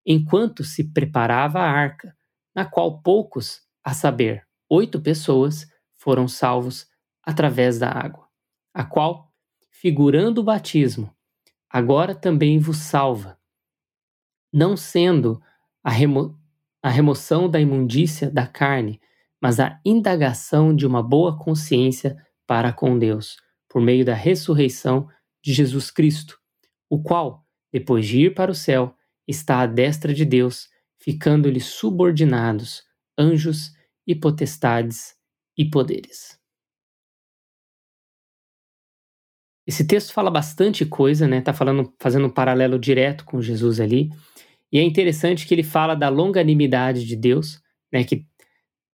enquanto 0.05 0.63
se 0.63 0.91
preparava 0.93 1.59
a 1.59 1.69
arca, 1.69 2.15
na 2.55 2.65
qual 2.65 3.01
poucos, 3.01 3.61
a 3.83 3.93
saber, 3.93 4.47
oito 4.69 5.01
pessoas, 5.01 5.67
foram 6.09 6.27
salvos 6.27 6.87
através 7.21 7.77
da 7.77 7.87
água, 7.87 8.27
a 8.73 8.83
qual, 8.83 9.31
figurando 9.69 10.41
o 10.41 10.43
batismo, 10.43 11.15
agora 11.69 12.15
também 12.15 12.57
vos 12.57 12.77
salva, 12.77 13.37
não 14.51 14.75
sendo 14.75 15.39
a, 15.83 15.91
remo 15.91 16.35
a 16.81 16.89
remoção 16.89 17.47
da 17.47 17.61
imundícia 17.61 18.27
da 18.27 18.47
carne, 18.47 18.99
mas 19.39 19.59
a 19.59 19.79
indagação 19.85 20.75
de 20.75 20.87
uma 20.87 21.03
boa 21.03 21.37
consciência 21.37 22.17
para 22.47 22.73
com 22.73 22.97
Deus, 22.97 23.37
por 23.69 23.79
meio 23.79 24.03
da 24.03 24.15
ressurreição 24.15 25.07
de 25.43 25.53
Jesus 25.53 25.91
Cristo, 25.91 26.39
o 26.89 27.03
qual, 27.03 27.45
depois 27.71 28.07
de 28.07 28.21
ir 28.21 28.33
para 28.33 28.49
o 28.49 28.55
céu, 28.55 28.95
está 29.27 29.59
à 29.59 29.67
destra 29.67 30.11
de 30.11 30.25
Deus, 30.25 30.69
ficando-lhe 30.97 31.59
subordinados 31.59 32.81
anjos 33.15 33.75
e 34.07 34.15
potestades 34.15 35.18
e 35.59 35.69
poderes. 35.69 36.39
Esse 39.67 39.85
texto 39.85 40.13
fala 40.13 40.31
bastante 40.31 40.85
coisa, 40.85 41.27
né? 41.27 41.41
Tá 41.41 41.53
falando, 41.53 41.93
fazendo 41.99 42.27
um 42.27 42.33
paralelo 42.33 42.79
direto 42.79 43.25
com 43.25 43.41
Jesus 43.41 43.81
ali. 43.81 44.09
E 44.71 44.79
é 44.79 44.81
interessante 44.81 45.45
que 45.45 45.53
ele 45.53 45.61
fala 45.61 45.95
da 45.95 46.07
longanimidade 46.07 47.05
de 47.05 47.15
Deus, 47.15 47.61
né? 47.91 48.05
Que 48.05 48.25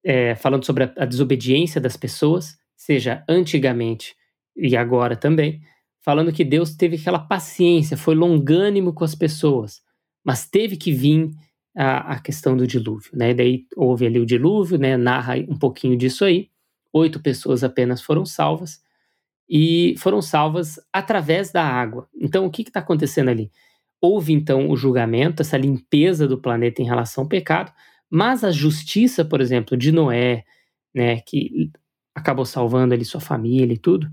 é, 0.04 0.34
falando 0.34 0.66
sobre 0.66 0.86
a, 0.86 0.94
a 0.98 1.06
desobediência 1.06 1.80
das 1.80 1.96
pessoas, 1.96 2.58
seja 2.76 3.24
antigamente 3.30 4.16
e 4.58 4.76
agora 4.76 5.16
também, 5.16 5.62
falando 6.04 6.34
que 6.34 6.44
Deus 6.44 6.76
teve 6.76 6.96
aquela 6.96 7.20
paciência, 7.20 7.96
foi 7.96 8.16
longânimo 8.16 8.94
com 8.94 9.04
as 9.04 9.14
pessoas, 9.14 9.82
mas 10.24 10.48
teve 10.48 10.78
que 10.78 10.92
vir 10.92 11.30
a, 11.76 12.14
a 12.14 12.20
questão 12.20 12.58
do 12.58 12.66
dilúvio, 12.66 13.12
né? 13.14 13.34
Daí 13.34 13.66
houve 13.76 14.06
ali 14.08 14.20
o 14.20 14.26
dilúvio, 14.26 14.78
né? 14.80 14.98
Narra 14.98 15.36
um 15.48 15.58
pouquinho 15.58 15.96
disso 15.96 16.26
aí. 16.26 16.50
Oito 16.98 17.20
pessoas 17.20 17.62
apenas 17.62 18.02
foram 18.02 18.26
salvas 18.26 18.82
e 19.50 19.96
foram 19.98 20.22
salvas 20.22 20.80
através 20.94 21.52
da 21.52 21.62
água. 21.62 22.08
Então, 22.16 22.46
o 22.46 22.50
que 22.50 22.62
está 22.62 22.80
acontecendo 22.80 23.28
ali? 23.30 23.52
Houve 24.00 24.32
então 24.32 24.70
o 24.70 24.78
julgamento, 24.78 25.42
essa 25.42 25.58
limpeza 25.58 26.26
do 26.26 26.38
planeta 26.38 26.82
em 26.82 26.86
relação 26.86 27.26
ao 27.26 27.28
pecado, 27.28 27.74
mas 28.10 28.46
a 28.46 28.52
justiça, 28.52 29.26
por 29.26 29.42
exemplo, 29.42 29.76
de 29.76 29.92
Noé, 29.92 30.46
né, 30.94 31.20
que 31.20 31.70
acabou 32.16 32.46
salvando 32.46 32.94
ali 32.94 33.04
sua 33.04 33.20
família 33.20 33.74
e 33.74 33.78
tudo, 33.78 34.10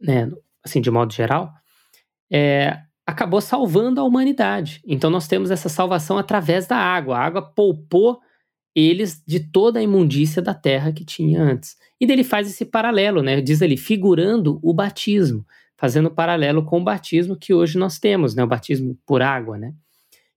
né, 0.00 0.30
assim 0.62 0.80
de 0.80 0.92
modo 0.92 1.12
geral, 1.12 1.52
é, 2.30 2.78
acabou 3.04 3.40
salvando 3.40 4.00
a 4.00 4.04
humanidade. 4.04 4.80
Então 4.86 5.10
nós 5.10 5.26
temos 5.26 5.50
essa 5.50 5.68
salvação 5.68 6.18
através 6.18 6.68
da 6.68 6.76
água. 6.76 7.18
A 7.18 7.24
água 7.24 7.42
poupou 7.42 8.20
eles 8.74 9.22
de 9.26 9.40
toda 9.40 9.80
a 9.80 9.82
imundícia 9.82 10.40
da 10.40 10.54
terra 10.54 10.92
que 10.92 11.04
tinha 11.04 11.42
antes. 11.42 11.76
E 12.00 12.06
dele 12.06 12.24
faz 12.24 12.48
esse 12.48 12.64
paralelo, 12.64 13.22
né? 13.22 13.40
Diz 13.40 13.62
ali, 13.62 13.76
figurando 13.76 14.58
o 14.62 14.72
batismo, 14.72 15.44
fazendo 15.76 16.10
paralelo 16.10 16.64
com 16.64 16.80
o 16.80 16.84
batismo 16.84 17.36
que 17.36 17.52
hoje 17.52 17.78
nós 17.78 17.98
temos, 17.98 18.34
né? 18.34 18.44
O 18.44 18.48
batismo 18.48 18.96
por 19.06 19.22
água, 19.22 19.58
né? 19.58 19.74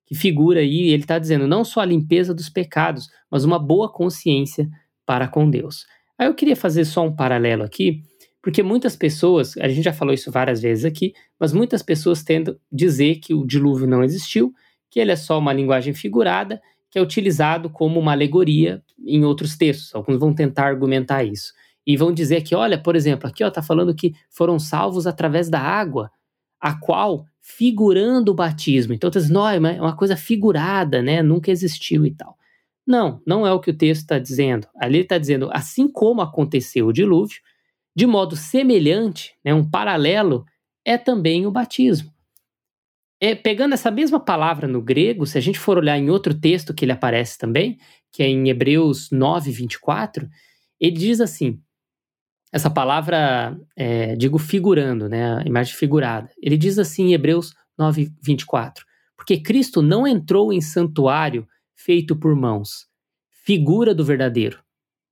Que 0.05 0.15
figura 0.15 0.59
aí, 0.59 0.89
ele 0.89 1.03
está 1.03 1.17
dizendo 1.17 1.47
não 1.47 1.63
só 1.63 1.81
a 1.81 1.85
limpeza 1.85 2.33
dos 2.33 2.49
pecados, 2.49 3.09
mas 3.29 3.43
uma 3.43 3.59
boa 3.59 3.91
consciência 3.91 4.69
para 5.05 5.27
com 5.27 5.49
Deus. 5.49 5.85
Aí 6.17 6.27
eu 6.27 6.33
queria 6.33 6.55
fazer 6.55 6.85
só 6.85 7.05
um 7.05 7.15
paralelo 7.15 7.63
aqui, 7.63 8.03
porque 8.41 8.61
muitas 8.61 8.95
pessoas, 8.95 9.55
a 9.57 9.67
gente 9.67 9.85
já 9.85 9.93
falou 9.93 10.13
isso 10.13 10.31
várias 10.31 10.61
vezes 10.61 10.85
aqui, 10.85 11.13
mas 11.39 11.53
muitas 11.53 11.81
pessoas 11.81 12.23
tentam 12.23 12.55
dizer 12.71 13.15
que 13.15 13.33
o 13.33 13.45
dilúvio 13.45 13.87
não 13.87 14.03
existiu, 14.03 14.53
que 14.89 14.99
ele 14.99 15.11
é 15.11 15.15
só 15.15 15.39
uma 15.39 15.53
linguagem 15.53 15.93
figurada 15.93 16.61
que 16.93 16.99
é 16.99 17.01
utilizado 17.01 17.71
como 17.71 17.99
uma 17.99 18.11
alegoria 18.11 18.79
em 19.03 19.25
outros 19.25 19.57
textos. 19.57 19.95
Alguns 19.95 20.19
vão 20.19 20.31
tentar 20.31 20.67
argumentar 20.67 21.23
isso. 21.23 21.51
E 21.87 21.97
vão 21.97 22.13
dizer 22.13 22.43
que, 22.43 22.53
olha, 22.53 22.77
por 22.77 22.95
exemplo, 22.95 23.27
aqui 23.27 23.43
está 23.43 23.63
falando 23.63 23.95
que 23.95 24.13
foram 24.29 24.59
salvos 24.59 25.07
através 25.07 25.49
da 25.49 25.59
água, 25.59 26.11
a 26.61 26.79
qual 26.79 27.25
figurando 27.41 28.31
o 28.31 28.35
batismo. 28.35 28.93
Então, 28.93 29.07
está 29.07 29.19
dizendo, 29.19 29.39
não, 29.39 29.47
é 29.47 29.81
uma 29.81 29.95
coisa 29.97 30.15
figurada, 30.15 31.01
né? 31.01 31.23
Nunca 31.23 31.49
existiu 31.49 32.05
e 32.05 32.11
tal. 32.11 32.37
Não, 32.85 33.19
não 33.25 33.47
é 33.47 33.51
o 33.51 33.59
que 33.59 33.71
o 33.71 33.75
texto 33.75 34.01
está 34.01 34.19
dizendo. 34.19 34.67
Ali 34.79 34.99
está 34.99 35.17
dizendo, 35.17 35.49
assim 35.51 35.87
como 35.87 36.21
aconteceu 36.21 36.85
o 36.85 36.93
dilúvio, 36.93 37.41
de 37.95 38.05
modo 38.05 38.35
semelhante, 38.35 39.33
né, 39.43 39.51
um 39.51 39.67
paralelo, 39.67 40.45
é 40.85 40.95
também 40.95 41.47
o 41.47 41.51
batismo. 41.51 42.12
É, 43.25 43.33
pegando 43.33 43.71
essa 43.71 43.89
mesma 43.89 44.19
palavra 44.19 44.67
no 44.67 44.81
grego, 44.81 45.25
se 45.25 45.37
a 45.37 45.41
gente 45.41 45.57
for 45.57 45.77
olhar 45.77 45.97
em 45.97 46.09
outro 46.09 46.33
texto 46.33 46.73
que 46.73 46.83
ele 46.83 46.91
aparece 46.91 47.37
também, 47.37 47.77
que 48.11 48.21
é 48.21 48.27
em 48.27 48.49
Hebreus 48.49 49.09
9, 49.11 49.49
24, 49.49 50.27
ele 50.77 50.91
diz 50.91 51.21
assim: 51.21 51.57
essa 52.51 52.69
palavra, 52.69 53.57
é, 53.77 54.13
digo 54.17 54.37
figurando, 54.37 55.07
né, 55.07 55.37
a 55.37 55.43
imagem 55.43 55.73
figurada. 55.73 56.29
Ele 56.37 56.57
diz 56.57 56.77
assim 56.77 57.11
em 57.11 57.13
Hebreus 57.13 57.53
9, 57.77 58.11
24: 58.21 58.83
Porque 59.15 59.39
Cristo 59.39 59.81
não 59.81 60.05
entrou 60.05 60.51
em 60.51 60.59
santuário 60.59 61.47
feito 61.77 62.17
por 62.17 62.35
mãos, 62.35 62.87
figura 63.45 63.95
do 63.95 64.03
verdadeiro, 64.03 64.61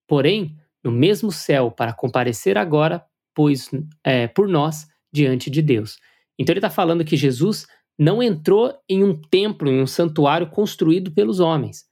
porém 0.05 0.57
no 0.83 0.91
mesmo 0.91 1.31
céu 1.31 1.71
para 1.71 1.93
comparecer 1.93 2.57
agora, 2.57 3.05
pois 3.33 3.69
é, 4.03 4.27
por 4.27 4.49
nós 4.49 4.85
diante 5.13 5.49
de 5.49 5.61
Deus. 5.61 5.95
Então 6.37 6.51
ele 6.51 6.59
está 6.59 6.69
falando 6.69 7.05
que 7.05 7.15
Jesus 7.15 7.67
não 7.97 8.21
entrou 8.21 8.73
em 8.89 9.03
um 9.03 9.19
templo, 9.19 9.69
em 9.69 9.81
um 9.81 9.87
santuário 9.87 10.49
construído 10.49 11.11
pelos 11.11 11.39
homens, 11.39 11.85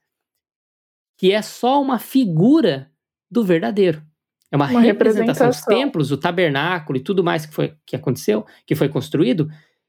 que 1.16 1.32
é 1.32 1.42
só 1.42 1.80
uma 1.80 1.98
figura 1.98 2.90
do 3.30 3.44
verdadeiro. 3.44 4.02
É 4.50 4.56
uma, 4.56 4.68
uma 4.68 4.80
representação. 4.80 5.48
Os 5.48 5.60
templos, 5.60 6.10
o 6.10 6.16
tabernáculo 6.16 6.98
e 6.98 7.02
tudo 7.02 7.22
mais 7.22 7.46
que, 7.46 7.54
foi, 7.54 7.74
que 7.86 7.94
aconteceu, 7.94 8.44
que 8.66 8.74
foi 8.74 8.88
construído, 8.88 9.48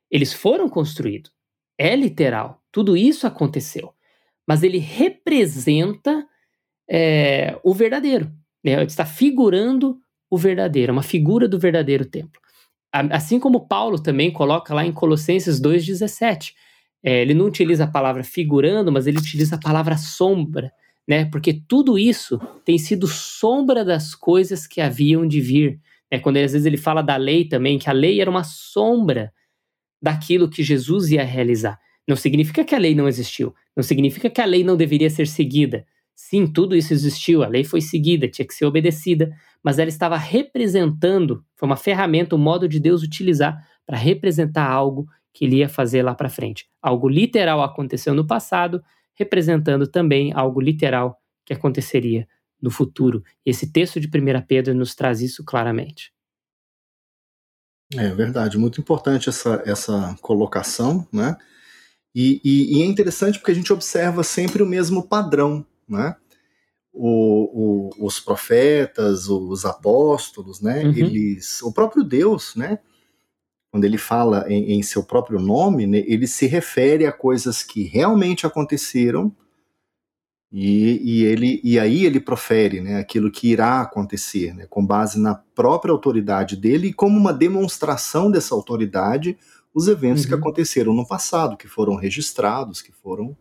eles 0.09 0.33
foram 0.33 0.69
construídos. 0.69 1.31
É 1.77 1.95
literal. 1.95 2.61
Tudo 2.71 2.95
isso 2.95 3.25
aconteceu. 3.25 3.93
Mas 4.47 4.61
ele 4.61 4.77
representa 4.77 6.27
é, 6.87 7.59
o 7.63 7.73
verdadeiro. 7.73 8.31
Né? 8.63 8.83
Está 8.83 9.05
figurando 9.05 9.99
o 10.29 10.37
verdadeiro, 10.37 10.91
é 10.91 10.93
uma 10.93 11.03
figura 11.03 11.47
do 11.47 11.59
verdadeiro 11.59 12.05
templo. 12.05 12.39
Assim 12.91 13.39
como 13.39 13.67
Paulo 13.67 13.99
também 14.01 14.31
coloca 14.31 14.73
lá 14.73 14.85
em 14.85 14.91
Colossenses 14.91 15.61
2,17. 15.61 16.53
É, 17.03 17.21
ele 17.21 17.33
não 17.33 17.45
utiliza 17.45 17.85
a 17.85 17.87
palavra 17.87 18.23
figurando, 18.23 18.91
mas 18.91 19.07
ele 19.07 19.17
utiliza 19.17 19.55
a 19.55 19.59
palavra 19.59 19.97
sombra, 19.97 20.71
né? 21.07 21.25
Porque 21.25 21.53
tudo 21.67 21.97
isso 21.97 22.39
tem 22.63 22.77
sido 22.77 23.07
sombra 23.07 23.83
das 23.83 24.13
coisas 24.13 24.67
que 24.67 24.81
haviam 24.81 25.25
de 25.25 25.39
vir. 25.39 25.79
Né? 26.11 26.19
Quando 26.19 26.37
às 26.37 26.51
vezes 26.51 26.65
ele 26.65 26.77
fala 26.77 27.01
da 27.01 27.15
lei 27.15 27.45
também, 27.45 27.79
que 27.79 27.89
a 27.89 27.93
lei 27.93 28.21
era 28.21 28.29
uma 28.29 28.43
sombra 28.43 29.33
daquilo 30.01 30.49
que 30.49 30.61
Jesus 30.61 31.09
ia 31.11 31.23
realizar. 31.23 31.79
Não 32.07 32.15
significa 32.15 32.63
que 32.63 32.75
a 32.75 32.79
lei 32.79 32.93
não 32.93 33.07
existiu, 33.07 33.53
não 33.75 33.83
significa 33.83 34.29
que 34.29 34.41
a 34.41 34.45
lei 34.45 34.63
não 34.63 34.75
deveria 34.75 35.09
ser 35.09 35.27
seguida, 35.27 35.85
Sim, 36.23 36.45
tudo 36.45 36.75
isso 36.75 36.93
existiu, 36.93 37.43
a 37.43 37.47
lei 37.47 37.63
foi 37.63 37.81
seguida, 37.81 38.27
tinha 38.27 38.45
que 38.45 38.53
ser 38.53 38.65
obedecida, 38.65 39.35
mas 39.63 39.79
ela 39.79 39.89
estava 39.89 40.17
representando, 40.17 41.45
foi 41.55 41.67
uma 41.67 41.77
ferramenta, 41.77 42.35
um 42.35 42.39
modo 42.39 42.67
de 42.67 42.79
Deus 42.79 43.03
utilizar 43.03 43.67
para 43.85 43.97
representar 43.97 44.67
algo 44.67 45.07
que 45.33 45.45
ele 45.45 45.57
ia 45.57 45.69
fazer 45.69 46.03
lá 46.03 46.13
para 46.13 46.29
frente. 46.29 46.67
Algo 46.81 47.07
literal 47.07 47.61
aconteceu 47.61 48.13
no 48.13 48.25
passado, 48.25 48.83
representando 49.13 49.87
também 49.87 50.31
algo 50.33 50.59
literal 50.59 51.17
que 51.45 51.53
aconteceria 51.53 52.27
no 52.61 52.69
futuro. 52.69 53.23
Esse 53.45 53.71
texto 53.71 53.99
de 53.99 54.07
1 54.07 54.41
Pedro 54.47 54.73
nos 54.73 54.93
traz 54.93 55.21
isso 55.21 55.43
claramente. 55.43 56.11
É 57.93 58.09
verdade, 58.09 58.57
muito 58.57 58.79
importante 58.79 59.27
essa, 59.27 59.61
essa 59.65 60.15
colocação, 60.21 61.05
né? 61.11 61.35
E, 62.15 62.41
e, 62.43 62.77
e, 62.77 62.81
é 62.81 62.85
interessante 62.85 63.39
porque 63.39 63.51
a 63.51 63.55
gente 63.55 63.71
observa 63.71 64.23
sempre 64.23 64.61
o 64.61 64.65
mesmo 64.65 65.07
padrão, 65.07 65.65
né? 65.87 66.15
O, 66.93 67.89
o, 67.97 68.05
os 68.05 68.19
profetas, 68.19 69.29
os 69.29 69.63
apóstolos, 69.63 70.59
né? 70.59 70.83
Uhum. 70.83 70.91
Eles, 70.91 71.61
o 71.61 71.71
próprio 71.71 72.03
Deus, 72.03 72.53
né? 72.55 72.79
Quando 73.71 73.85
ele 73.85 73.97
fala 73.97 74.45
em, 74.51 74.73
em 74.73 74.83
seu 74.83 75.01
próprio 75.01 75.39
nome, 75.39 75.87
né, 75.87 76.03
ele 76.05 76.27
se 76.27 76.45
refere 76.45 77.05
a 77.05 77.11
coisas 77.11 77.63
que 77.63 77.83
realmente 77.83 78.45
aconteceram 78.45 79.33
e, 80.51 80.99
e, 81.01 81.23
ele, 81.23 81.61
e 81.63 81.79
aí 81.79 82.05
ele 82.05 82.19
profere 82.19 82.81
né, 82.81 82.99
aquilo 82.99 83.31
que 83.31 83.47
irá 83.47 83.79
acontecer, 83.79 84.53
né, 84.53 84.65
com 84.69 84.85
base 84.85 85.17
na 85.17 85.33
própria 85.33 85.93
autoridade 85.93 86.57
dele 86.57 86.89
e 86.89 86.93
como 86.93 87.17
uma 87.17 87.33
demonstração 87.33 88.29
dessa 88.29 88.53
autoridade 88.53 89.37
os 89.73 89.87
eventos 89.87 90.23
uhum. 90.23 90.27
que 90.27 90.35
aconteceram 90.35 90.93
no 90.93 91.07
passado, 91.07 91.55
que 91.55 91.67
foram 91.67 91.95
registrados, 91.95 92.81
que 92.81 92.91
foram, 92.91 93.37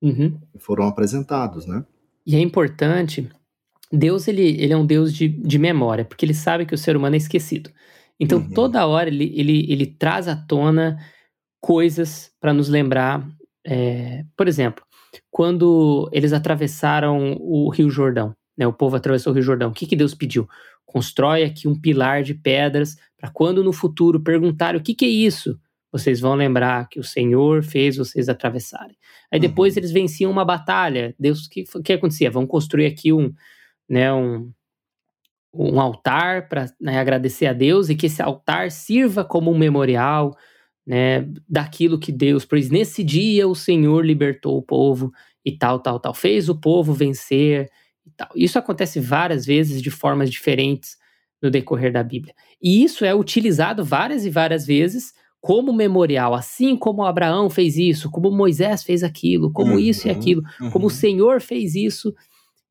uhum. 0.00 0.40
que 0.50 0.58
foram 0.58 0.88
apresentados. 0.88 1.66
Né? 1.66 1.84
E 2.26 2.36
é 2.36 2.40
importante, 2.40 3.28
Deus 3.92 4.28
ele, 4.28 4.62
ele 4.62 4.72
é 4.72 4.76
um 4.76 4.86
Deus 4.86 5.12
de, 5.12 5.28
de 5.28 5.58
memória, 5.58 6.04
porque 6.04 6.24
ele 6.24 6.34
sabe 6.34 6.66
que 6.66 6.74
o 6.74 6.78
ser 6.78 6.96
humano 6.96 7.16
é 7.16 7.18
esquecido. 7.18 7.70
Então 8.18 8.38
uhum. 8.38 8.50
toda 8.50 8.86
hora 8.86 9.08
ele, 9.08 9.32
ele, 9.34 9.72
ele 9.72 9.86
traz 9.86 10.28
à 10.28 10.36
tona 10.36 10.98
coisas 11.60 12.30
para 12.40 12.52
nos 12.52 12.68
lembrar. 12.68 13.26
É, 13.66 14.24
por 14.36 14.46
exemplo, 14.46 14.84
quando 15.30 16.08
eles 16.12 16.32
atravessaram 16.32 17.36
o 17.40 17.68
Rio 17.70 17.90
Jordão, 17.90 18.34
né, 18.56 18.66
o 18.66 18.72
povo 18.72 18.96
atravessou 18.96 19.32
o 19.32 19.34
Rio 19.34 19.42
Jordão, 19.42 19.70
o 19.70 19.72
que, 19.72 19.86
que 19.86 19.96
Deus 19.96 20.14
pediu? 20.14 20.48
Constrói 20.84 21.44
aqui 21.44 21.66
um 21.66 21.78
pilar 21.78 22.22
de 22.22 22.34
pedras 22.34 22.96
para 23.16 23.30
quando 23.30 23.64
no 23.64 23.72
futuro 23.72 24.20
perguntarem 24.20 24.80
o 24.80 24.84
que, 24.84 24.94
que 24.94 25.04
é 25.04 25.08
isso, 25.08 25.58
vocês 25.92 26.20
vão 26.20 26.34
lembrar 26.34 26.88
que 26.88 27.00
o 27.00 27.04
Senhor 27.04 27.62
fez 27.62 27.96
vocês 27.96 28.28
atravessarem. 28.28 28.96
Aí 29.30 29.40
depois 29.40 29.74
uhum. 29.74 29.80
eles 29.80 29.90
venciam 29.90 30.30
uma 30.30 30.44
batalha. 30.44 31.14
Deus, 31.18 31.46
o 31.46 31.50
que, 31.50 31.64
que 31.82 31.92
acontecia? 31.92 32.30
Vão 32.30 32.46
construir 32.46 32.86
aqui 32.86 33.12
um, 33.12 33.32
né, 33.88 34.12
um, 34.12 34.52
um 35.52 35.80
altar 35.80 36.48
para 36.48 36.66
né, 36.80 36.98
agradecer 36.98 37.46
a 37.46 37.52
Deus 37.52 37.88
e 37.88 37.96
que 37.96 38.06
esse 38.06 38.22
altar 38.22 38.70
sirva 38.70 39.24
como 39.24 39.50
um 39.50 39.58
memorial 39.58 40.36
né, 40.86 41.28
daquilo 41.48 41.98
que 41.98 42.12
Deus, 42.12 42.44
pois 42.44 42.70
nesse 42.70 43.04
dia 43.04 43.46
o 43.46 43.54
Senhor 43.54 44.04
libertou 44.04 44.56
o 44.56 44.62
povo 44.62 45.12
e 45.44 45.56
tal, 45.56 45.80
tal, 45.80 45.98
tal, 45.98 46.14
fez 46.14 46.48
o 46.48 46.58
povo 46.58 46.92
vencer 46.92 47.68
e 48.06 48.10
tal. 48.16 48.28
Isso 48.34 48.58
acontece 48.58 49.00
várias 49.00 49.44
vezes 49.44 49.82
de 49.82 49.90
formas 49.90 50.30
diferentes 50.30 50.96
no 51.42 51.50
decorrer 51.50 51.92
da 51.92 52.02
Bíblia. 52.02 52.34
E 52.62 52.82
isso 52.82 53.04
é 53.04 53.14
utilizado 53.14 53.84
várias 53.84 54.24
e 54.24 54.30
várias 54.30 54.66
vezes 54.66 55.14
como 55.40 55.72
memorial, 55.72 56.34
assim 56.34 56.76
como 56.76 57.02
Abraão 57.02 57.48
fez 57.48 57.76
isso, 57.76 58.10
como 58.10 58.30
Moisés 58.30 58.82
fez 58.82 59.02
aquilo, 59.02 59.50
como 59.52 59.72
uhum, 59.72 59.78
isso 59.78 60.06
e 60.06 60.10
aquilo, 60.10 60.42
uhum. 60.60 60.70
como 60.70 60.86
o 60.86 60.90
Senhor 60.90 61.40
fez 61.40 61.74
isso, 61.74 62.14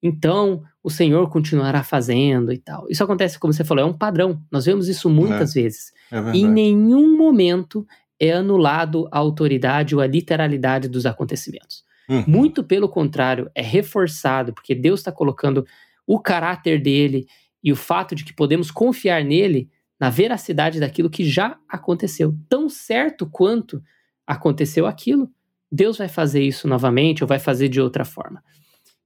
então 0.02 0.62
o 0.84 0.90
Senhor 0.90 1.30
continuará 1.30 1.84
fazendo 1.84 2.54
e 2.54 2.58
tal. 2.58 2.86
Isso 2.90 3.04
acontece, 3.04 3.40
como 3.40 3.52
você 3.52 3.64
falou, 3.64 3.84
é 3.84 3.88
um 3.88 3.98
padrão. 3.98 4.42
Nós 4.52 4.66
vemos 4.66 4.88
isso 4.88 5.10
muitas 5.10 5.56
é, 5.56 5.62
vezes. 5.62 5.92
É 6.12 6.18
em 6.38 6.48
nenhum 6.48 7.18
momento 7.18 7.86
é 8.20 8.34
anulado 8.34 9.08
a 9.12 9.18
autoridade 9.18 9.96
ou 9.96 10.02
a 10.02 10.08
literalidade 10.08 10.88
dos 10.88 11.06
acontecimentos. 11.06 11.84
Uhum. 12.10 12.24
Muito 12.28 12.64
pelo 12.64 12.90
contrário, 12.90 13.50
é 13.56 13.62
reforçado, 13.62 14.54
porque 14.54 14.76
Deus 14.76 15.00
está 15.00 15.12
colocando 15.12 15.66
o 16.06 16.20
caráter 16.20 16.82
dele 16.82 17.26
e 17.64 17.72
o 17.72 17.76
fato 17.76 18.16
de 18.16 18.26
que 18.26 18.34
podemos 18.34 18.72
confiar 18.72 19.24
nele 19.24 19.70
na 20.00 20.10
veracidade 20.10 20.80
daquilo 20.80 21.10
que 21.10 21.24
já 21.24 21.58
aconteceu. 21.68 22.36
Tão 22.48 22.70
certo 22.70 23.28
quanto 23.28 23.84
aconteceu 24.26 24.86
aquilo, 24.86 25.30
Deus 25.72 25.98
vai 25.98 26.08
fazer 26.08 26.42
isso 26.42 26.68
novamente 26.68 27.24
ou 27.24 27.28
vai 27.28 27.40
fazer 27.40 27.68
de 27.68 27.82
outra 27.82 28.06
forma. 28.06 28.44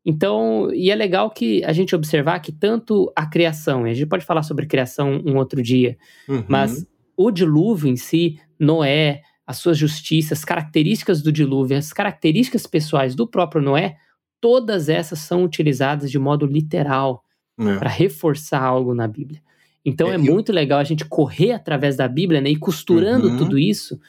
Então, 0.05 0.69
e 0.73 0.91
é 0.91 0.95
legal 0.95 1.29
que 1.31 1.63
a 1.63 1.71
gente 1.71 1.95
observar 1.95 2.39
que 2.39 2.51
tanto 2.51 3.11
a 3.15 3.25
criação, 3.25 3.87
e 3.87 3.91
a 3.91 3.93
gente 3.93 4.07
pode 4.07 4.25
falar 4.25 4.43
sobre 4.43 4.65
criação 4.65 5.21
um 5.25 5.37
outro 5.37 5.63
dia, 5.63 5.97
uhum. 6.27 6.43
mas 6.47 6.85
o 7.15 7.31
dilúvio 7.31 7.89
em 7.89 7.95
si, 7.95 8.37
Noé, 8.59 9.21
as 9.47 9.57
suas 9.57 9.77
justiças, 9.77 10.39
as 10.39 10.45
características 10.45 11.21
do 11.21 11.31
dilúvio, 11.31 11.77
as 11.77 11.93
características 11.93 12.67
pessoais 12.67 13.15
do 13.15 13.27
próprio 13.27 13.61
Noé, 13.61 13.95
todas 14.41 14.89
essas 14.89 15.19
são 15.19 15.43
utilizadas 15.43 16.11
de 16.11 16.19
modo 16.19 16.45
literal 16.45 17.23
é. 17.57 17.77
para 17.77 17.89
reforçar 17.89 18.61
algo 18.61 18.93
na 18.93 19.07
Bíblia. 19.07 19.41
Então 19.85 20.09
é, 20.09 20.15
é 20.15 20.17
muito 20.17 20.51
eu... 20.51 20.55
legal 20.55 20.79
a 20.79 20.83
gente 20.83 21.05
correr 21.05 21.51
através 21.51 21.95
da 21.95 22.07
Bíblia 22.07 22.41
né, 22.41 22.49
e 22.49 22.55
costurando 22.55 23.29
uhum. 23.29 23.37
tudo 23.37 23.59
isso 23.59 23.99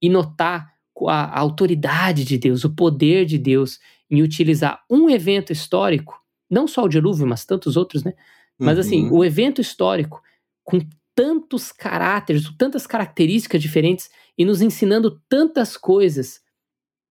e 0.00 0.08
notar 0.08 0.72
a, 1.06 1.24
a 1.24 1.40
autoridade 1.40 2.24
de 2.24 2.38
Deus, 2.38 2.64
o 2.64 2.74
poder 2.74 3.24
de 3.24 3.38
Deus 3.38 3.78
em 4.10 4.22
utilizar 4.22 4.82
um 4.90 5.08
evento 5.08 5.52
histórico, 5.52 6.20
não 6.50 6.66
só 6.66 6.84
o 6.84 6.88
dilúvio, 6.88 7.26
mas 7.26 7.44
tantos 7.44 7.76
outros, 7.76 8.04
né? 8.04 8.12
Mas 8.58 8.78
assim, 8.78 9.06
uhum. 9.06 9.18
o 9.18 9.24
evento 9.24 9.60
histórico 9.60 10.22
com 10.62 10.78
tantos 11.14 11.72
caráteres, 11.72 12.44
tantas 12.56 12.86
características 12.86 13.60
diferentes 13.60 14.10
e 14.36 14.44
nos 14.44 14.62
ensinando 14.62 15.20
tantas 15.28 15.76
coisas, 15.76 16.40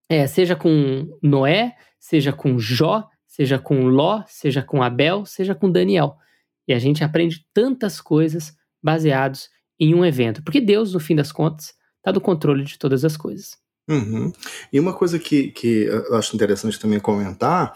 é, 0.09 0.25
seja 0.27 0.55
com 0.55 1.17
Noé, 1.21 1.75
seja 1.99 2.31
com 2.33 2.57
Jó, 2.57 3.07
seja 3.27 3.59
com 3.59 3.85
Ló, 3.87 4.23
seja 4.27 4.61
com 4.61 4.81
Abel, 4.81 5.25
seja 5.25 5.55
com 5.55 5.71
Daniel. 5.71 6.17
E 6.67 6.73
a 6.73 6.79
gente 6.79 7.03
aprende 7.03 7.45
tantas 7.53 7.99
coisas 7.99 8.53
baseados 8.81 9.49
em 9.79 9.95
um 9.95 10.05
evento, 10.05 10.43
porque 10.43 10.61
Deus, 10.61 10.93
no 10.93 10.99
fim 10.99 11.15
das 11.15 11.31
contas, 11.31 11.73
está 11.97 12.11
do 12.11 12.21
controle 12.21 12.63
de 12.63 12.77
todas 12.77 13.03
as 13.03 13.17
coisas. 13.17 13.57
Uhum. 13.89 14.31
E 14.71 14.79
uma 14.79 14.93
coisa 14.93 15.17
que, 15.17 15.49
que 15.49 15.85
eu 15.85 16.15
acho 16.15 16.35
interessante 16.35 16.79
também 16.79 16.99
comentar 16.99 17.73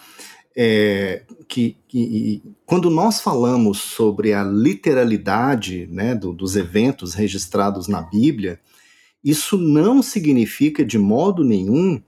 é, 0.56 1.24
que, 1.48 1.78
que, 1.88 2.42
quando 2.66 2.90
nós 2.90 3.20
falamos 3.20 3.80
sobre 3.80 4.34
a 4.34 4.44
literalidade 4.44 5.88
né, 5.88 6.16
do, 6.16 6.32
dos 6.32 6.56
eventos 6.56 7.14
registrados 7.14 7.88
na 7.88 8.02
Bíblia, 8.02 8.60
isso 9.24 9.58
não 9.58 10.02
significa 10.02 10.86
de 10.86 10.98
modo 10.98 11.44
nenhum 11.44 12.02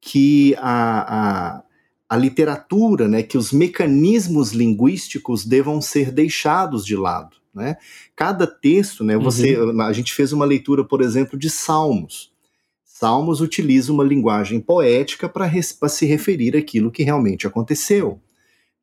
que 0.00 0.54
a, 0.58 1.54
a, 1.56 1.62
a 2.08 2.16
literatura, 2.16 3.06
né, 3.06 3.22
que 3.22 3.36
os 3.36 3.52
mecanismos 3.52 4.52
linguísticos 4.52 5.44
devam 5.44 5.80
ser 5.80 6.10
deixados 6.10 6.84
de 6.84 6.96
lado. 6.96 7.36
Né? 7.54 7.76
Cada 8.16 8.46
texto, 8.46 9.04
né, 9.04 9.16
você, 9.18 9.58
uhum. 9.58 9.80
a 9.82 9.92
gente 9.92 10.14
fez 10.14 10.32
uma 10.32 10.44
leitura, 10.44 10.84
por 10.84 11.02
exemplo, 11.02 11.38
de 11.38 11.50
Salmos. 11.50 12.32
Salmos 12.84 13.40
utiliza 13.40 13.92
uma 13.92 14.02
linguagem 14.02 14.58
poética 14.58 15.28
para 15.28 15.48
se 15.88 16.06
referir 16.06 16.56
àquilo 16.56 16.90
que 16.90 17.02
realmente 17.02 17.46
aconteceu. 17.46 18.20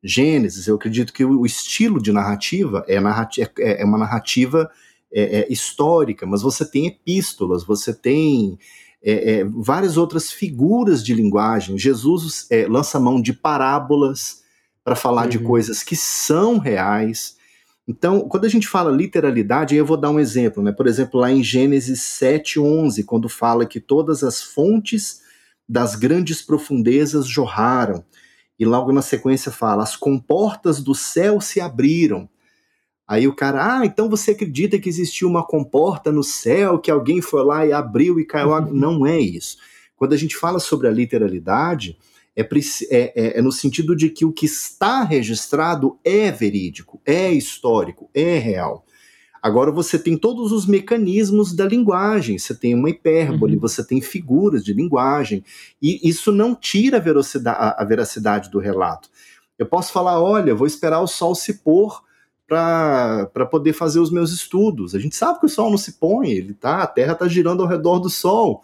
Gênesis, 0.02 0.68
eu 0.68 0.76
acredito 0.76 1.12
que 1.12 1.24
o, 1.24 1.44
estilo 1.44 2.00
de 2.00 2.12
narrativa 2.12 2.84
é, 2.86 3.00
narrativa, 3.00 3.50
é, 3.58 3.82
é 3.82 3.84
uma 3.84 3.98
narrativa 3.98 4.70
é, 5.12 5.40
é, 5.40 5.52
histórica, 5.52 6.26
mas 6.26 6.42
você 6.42 6.64
tem 6.64 6.86
epístolas, 6.86 7.64
você 7.64 7.92
tem 7.92 8.58
é, 9.08 9.34
é, 9.34 9.44
várias 9.44 9.96
outras 9.96 10.32
figuras 10.32 11.04
de 11.04 11.14
linguagem. 11.14 11.78
Jesus 11.78 12.44
é, 12.50 12.66
lança 12.66 12.98
mão 12.98 13.22
de 13.22 13.32
parábolas 13.32 14.42
para 14.82 14.96
falar 14.96 15.24
uhum. 15.24 15.28
de 15.28 15.38
coisas 15.38 15.84
que 15.84 15.94
são 15.94 16.58
reais. 16.58 17.36
Então, 17.86 18.28
quando 18.28 18.46
a 18.46 18.48
gente 18.48 18.66
fala 18.66 18.90
literalidade, 18.90 19.76
eu 19.76 19.86
vou 19.86 19.96
dar 19.96 20.10
um 20.10 20.18
exemplo, 20.18 20.60
né? 20.60 20.72
Por 20.72 20.88
exemplo, 20.88 21.20
lá 21.20 21.30
em 21.30 21.40
Gênesis 21.40 22.00
7:11, 22.00 23.04
quando 23.04 23.28
fala 23.28 23.64
que 23.64 23.78
todas 23.78 24.24
as 24.24 24.42
fontes 24.42 25.20
das 25.68 25.94
grandes 25.94 26.42
profundezas 26.42 27.28
jorraram. 27.28 28.04
E 28.58 28.64
logo 28.64 28.90
na 28.90 29.02
sequência 29.02 29.52
fala: 29.52 29.84
as 29.84 29.94
comportas 29.94 30.82
do 30.82 30.96
céu 30.96 31.40
se 31.40 31.60
abriram. 31.60 32.28
Aí 33.06 33.28
o 33.28 33.34
cara, 33.34 33.78
ah, 33.78 33.86
então 33.86 34.08
você 34.08 34.32
acredita 34.32 34.78
que 34.78 34.88
existiu 34.88 35.28
uma 35.28 35.46
comporta 35.46 36.10
no 36.10 36.24
céu, 36.24 36.78
que 36.78 36.90
alguém 36.90 37.20
foi 37.20 37.44
lá 37.44 37.64
e 37.64 37.72
abriu 37.72 38.18
e 38.18 38.24
caiu 38.24 38.52
água? 38.52 38.72
Não 38.74 39.06
é 39.06 39.20
isso. 39.20 39.58
Quando 39.96 40.12
a 40.12 40.16
gente 40.16 40.36
fala 40.36 40.58
sobre 40.58 40.88
a 40.88 40.90
literalidade, 40.90 41.96
é, 42.34 42.42
é, 42.42 42.46
é, 42.90 43.38
é, 43.38 43.42
no 43.42 43.52
sentido 43.52 43.96
de 43.96 44.10
que 44.10 44.24
o 44.24 44.32
que 44.32 44.44
está 44.44 45.04
registrado 45.04 45.98
é 46.04 46.30
verídico, 46.30 47.00
é 47.06 47.32
histórico, 47.32 48.10
é 48.12 48.38
real. 48.38 48.84
Agora 49.40 49.70
você 49.70 49.96
tem 49.96 50.18
todos 50.18 50.50
os 50.50 50.66
mecanismos 50.66 51.54
da 51.54 51.64
linguagem, 51.64 52.36
você 52.36 52.52
tem 52.52 52.74
uma 52.74 52.90
hipérbole, 52.90 53.54
uhum. 53.54 53.60
você 53.60 53.86
tem 53.86 54.00
figuras 54.00 54.64
de 54.64 54.72
linguagem, 54.72 55.44
e 55.80 56.00
isso 56.06 56.32
não 56.32 56.54
tira 56.54 56.96
a 56.96 57.00
veracidade, 57.00 57.74
a 57.78 57.84
veracidade 57.84 58.50
do 58.50 58.58
relato. 58.58 59.08
Eu 59.56 59.66
posso 59.66 59.92
falar, 59.92 60.20
olha, 60.20 60.54
vou 60.54 60.66
esperar 60.66 61.00
o 61.00 61.06
sol 61.06 61.34
se 61.34 61.62
pôr 61.62 62.02
para 62.46 63.46
poder 63.50 63.72
fazer 63.72 63.98
os 63.98 64.10
meus 64.10 64.32
estudos. 64.32 64.94
A 64.94 64.98
gente 64.98 65.16
sabe 65.16 65.40
que 65.40 65.46
o 65.46 65.48
sol 65.48 65.70
não 65.70 65.78
se 65.78 65.92
põe, 65.92 66.30
ele 66.30 66.54
tá, 66.54 66.82
a 66.82 66.86
Terra 66.86 67.12
está 67.12 67.26
girando 67.26 67.62
ao 67.62 67.68
redor 67.68 67.98
do 67.98 68.08
sol. 68.08 68.62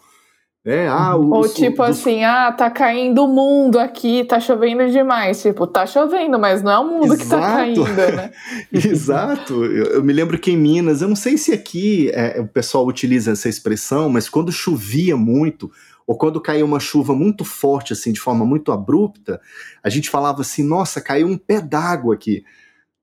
É, 0.65 0.87
ah, 0.87 1.17
o, 1.17 1.33
Ou 1.33 1.49
tipo 1.49 1.81
o, 1.81 1.85
assim, 1.85 2.23
ah, 2.23 2.49
tá 2.49 2.71
caindo 2.71 3.25
o 3.25 3.27
mundo 3.27 3.77
aqui, 3.77 4.23
tá 4.23 4.39
chovendo 4.39 4.89
demais. 4.89 5.41
Tipo, 5.41 5.67
tá 5.67 5.85
chovendo, 5.85 6.39
mas 6.39 6.63
não 6.63 6.71
é 6.71 6.79
o 6.79 6.87
mundo 6.87 7.13
Exato. 7.13 7.23
que 7.23 7.29
tá 7.29 7.41
caindo, 7.41 7.83
né? 7.83 8.31
Exato. 8.71 9.65
Eu, 9.65 9.85
eu, 9.87 10.03
me 10.03 10.13
lembro 10.13 10.39
que 10.39 10.51
em 10.51 10.57
Minas, 10.57 11.01
eu 11.01 11.09
não 11.09 11.17
sei 11.17 11.37
se 11.37 11.51
aqui 11.51 12.09
é, 12.13 12.39
o 12.39 12.47
pessoal 12.47 12.87
utiliza 12.87 13.31
essa 13.31 13.49
expressão, 13.49 14.07
mas 14.07 14.29
quando 14.29 14.53
chovia 14.53 15.17
muito, 15.17 15.69
ou 16.07 16.17
quando 16.17 16.39
caía 16.39 16.63
uma 16.63 16.79
chuva 16.79 17.13
muito 17.13 17.43
forte, 17.43 17.91
assim, 17.91 18.13
de 18.13 18.21
forma 18.21 18.45
muito 18.45 18.71
abrupta, 18.71 19.41
a 19.83 19.89
gente 19.89 20.09
falava 20.09 20.41
assim, 20.41 20.63
nossa, 20.63 21.01
caiu 21.01 21.27
um 21.27 21.37
pé 21.37 21.59
d'água 21.59 22.15
aqui. 22.15 22.41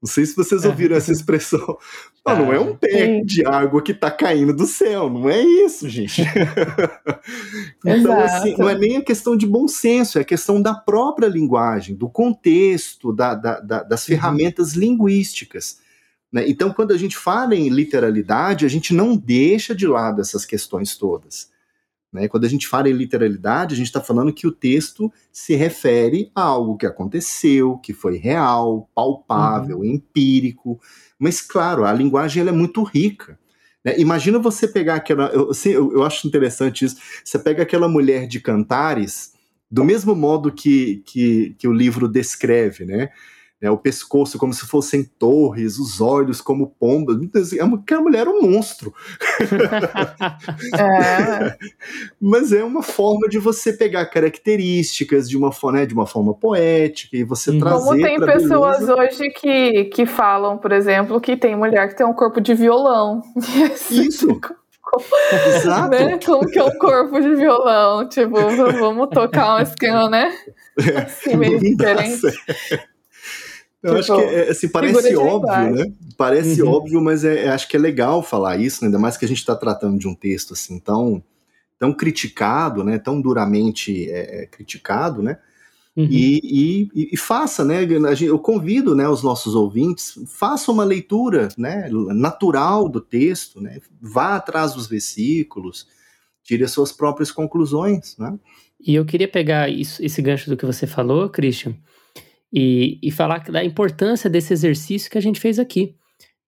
Não 0.03 0.09
sei 0.09 0.25
se 0.25 0.35
vocês 0.35 0.65
ouviram 0.65 0.97
essa 0.97 1.13
expressão. 1.13 1.77
Não, 2.27 2.37
não 2.37 2.53
é 2.53 2.61
um 2.61 2.77
pé 2.77 3.23
de 3.25 3.45
água 3.47 3.83
que 3.83 3.95
tá 3.95 4.11
caindo 4.11 4.55
do 4.55 4.67
céu, 4.67 5.09
não 5.09 5.29
é 5.29 5.41
isso, 5.43 5.89
gente. 5.89 6.23
então, 7.85 8.21
assim, 8.21 8.55
não 8.59 8.69
é 8.69 8.79
nem 8.79 8.99
a 8.99 9.03
questão 9.03 9.35
de 9.35 9.47
bom 9.47 9.67
senso, 9.67 10.19
é 10.19 10.21
a 10.21 10.25
questão 10.25 10.61
da 10.61 10.75
própria 10.75 11.27
linguagem, 11.27 11.97
do 11.97 12.11
contexto, 12.11 13.11
da, 13.11 13.35
da, 13.35 13.61
da, 13.61 13.83
das 13.83 14.03
uhum. 14.03 14.07
ferramentas 14.07 14.75
linguísticas. 14.75 15.79
Né? 16.31 16.49
Então, 16.49 16.73
quando 16.73 16.93
a 16.93 16.99
gente 16.99 17.17
fala 17.17 17.57
em 17.57 17.69
literalidade, 17.69 18.67
a 18.67 18.69
gente 18.69 18.95
não 18.95 19.17
deixa 19.17 19.75
de 19.75 19.87
lado 19.87 20.21
essas 20.21 20.45
questões 20.45 20.97
todas. 20.97 21.50
Né? 22.13 22.27
Quando 22.29 22.45
a 22.45 22.49
gente 22.49 22.67
fala 22.67 22.89
em 22.89 22.93
literalidade, 22.93 23.75
a 23.75 23.77
gente 23.77 23.87
está 23.87 24.01
falando 24.01 24.33
que 24.33 24.47
o 24.47 24.53
texto 24.53 25.13
se 25.33 25.55
refere 25.55 26.31
a 26.35 26.43
algo 26.43 26.77
que 26.77 26.87
aconteceu, 26.87 27.79
que 27.79 27.93
foi 27.93 28.17
real, 28.17 28.91
palpável, 28.95 29.79
uhum. 29.79 29.85
empírico. 29.85 30.81
Mas, 31.19 31.41
claro, 31.41 31.85
a 31.85 31.93
linguagem 31.93 32.47
é 32.47 32.53
muito 32.53 32.83
rica. 32.83 33.39
Né? 33.85 33.99
Imagina 33.99 34.39
você 34.39 34.67
pegar 34.67 34.97
aquela. 34.97 35.27
Eu, 35.29 35.51
assim, 35.51 35.71
eu, 35.71 35.93
eu, 35.93 36.03
acho 36.03 36.27
interessante 36.27 36.85
isso. 36.85 36.97
Você 37.25 37.39
pega 37.39 37.63
aquela 37.63 37.89
mulher 37.89 38.27
de 38.27 38.41
cantares, 38.41 39.33
do 39.71 39.85
mesmo 39.85 40.15
modo 40.15 40.53
que, 40.53 41.03
que, 41.07 41.55
que 41.59 41.69
o 41.69 41.73
livro 41.73 42.09
descreve, 42.09 42.85
né? 42.85 43.11
Né, 43.61 43.71
o 43.71 43.77
pescoço 43.77 44.39
como 44.39 44.55
se 44.55 44.67
fossem 44.67 45.05
torres, 45.05 45.79
os 45.79 46.01
olhos 46.01 46.41
como 46.41 46.75
pombas. 46.79 47.19
É 47.53 47.63
uma, 47.63 47.77
aquela 47.77 48.01
mulher 48.01 48.27
é 48.27 48.31
um 48.31 48.41
monstro. 48.43 48.95
é. 50.79 51.57
Mas 52.21 52.53
é 52.53 52.65
uma 52.65 52.83
forma 52.83 53.29
de 53.29 53.39
você 53.39 53.73
pegar 53.73 54.07
características 54.07 55.29
de 55.29 55.37
uma, 55.37 55.51
né, 55.73 55.85
de 55.85 55.93
uma 55.93 56.07
forma 56.07 56.33
poética 56.33 57.17
e 57.17 57.25
você 57.25 57.51
uhum. 57.51 57.59
trazer. 57.59 57.85
Como 57.85 58.03
tem 58.03 58.19
pessoas 58.19 58.79
beleza. 58.79 58.97
hoje 58.97 59.31
que, 59.31 59.85
que 59.87 60.07
falam, 60.07 60.57
por 60.57 60.73
exemplo, 60.73 61.21
que 61.21 61.37
tem 61.37 61.55
mulher 61.55 61.89
que 61.89 61.97
tem 61.97 62.07
um 62.07 62.15
corpo 62.15 62.41
de 62.41 62.55
violão. 62.55 63.21
Isso. 63.91 64.29
Exato. 65.57 65.91
Né? 65.91 66.19
Como 66.25 66.47
que 66.49 66.59
é 66.59 66.65
um 66.65 66.79
corpo 66.79 67.21
de 67.21 67.35
violão? 67.37 68.09
Tipo, 68.09 68.37
vamos 68.79 69.09
tocar 69.11 69.57
um 69.57 69.61
esquema, 69.61 70.09
né? 70.09 70.33
É, 70.79 70.99
assim, 71.03 71.37
meio 71.37 71.61
diferente. 71.61 72.21
Eu 73.83 73.97
acho 73.97 74.15
que 74.15 74.23
é, 74.23 74.51
assim, 74.51 74.69
parece 74.69 75.17
óbvio, 75.17 75.71
né? 75.75 75.93
Parece 76.17 76.63
uhum. 76.63 76.71
óbvio, 76.71 77.01
mas 77.01 77.25
é, 77.25 77.45
é, 77.45 77.49
acho 77.49 77.67
que 77.67 77.77
é 77.77 77.81
legal 77.81 78.23
falar 78.23 78.59
isso, 78.59 78.83
né? 78.83 78.89
ainda 78.89 78.99
mais 78.99 79.17
que 79.17 79.25
a 79.25 79.29
gente 79.29 79.39
está 79.39 79.57
tratando 79.57 79.99
de 79.99 80.07
um 80.07 80.15
texto 80.15 80.53
assim 80.53 80.79
tão, 80.79 81.23
tão 81.79 81.93
criticado, 81.93 82.85
né? 82.85 82.99
Tão 82.99 83.21
duramente 83.21 84.11
é, 84.11 84.43
é 84.43 84.47
criticado, 84.47 85.23
né? 85.23 85.39
Uhum. 85.97 86.07
E, 86.11 86.89
e, 86.95 87.09
e, 87.13 87.17
faça, 87.17 87.65
né? 87.65 87.81
Eu 88.21 88.39
convido, 88.39 88.95
né, 88.95 89.09
os 89.09 89.23
nossos 89.23 89.55
ouvintes, 89.55 90.19
faça 90.27 90.71
uma 90.71 90.85
leitura, 90.85 91.49
né, 91.59 91.89
natural 91.91 92.89
do 92.89 93.01
texto, 93.01 93.61
né? 93.61 93.81
Vá 94.01 94.37
atrás 94.37 94.75
dos 94.75 94.87
versículos, 94.87 95.89
tire 96.45 96.65
as 96.65 96.71
suas 96.71 96.93
próprias 96.93 97.33
conclusões, 97.33 98.17
né? 98.19 98.39
E 98.81 98.95
eu 98.95 99.05
queria 99.05 99.29
pegar 99.29 99.69
isso, 99.69 100.03
esse 100.03 100.23
gancho 100.23 100.49
do 100.49 100.57
que 100.57 100.65
você 100.65 100.87
falou, 100.87 101.29
Christian, 101.29 101.75
e, 102.53 102.99
e 103.03 103.11
falar 103.11 103.39
da 103.45 103.65
importância 103.65 104.29
desse 104.29 104.53
exercício 104.53 105.11
que 105.11 105.19
a 105.19 105.23
gente 105.23 105.41
fez 105.41 105.59
aqui. 105.59 105.95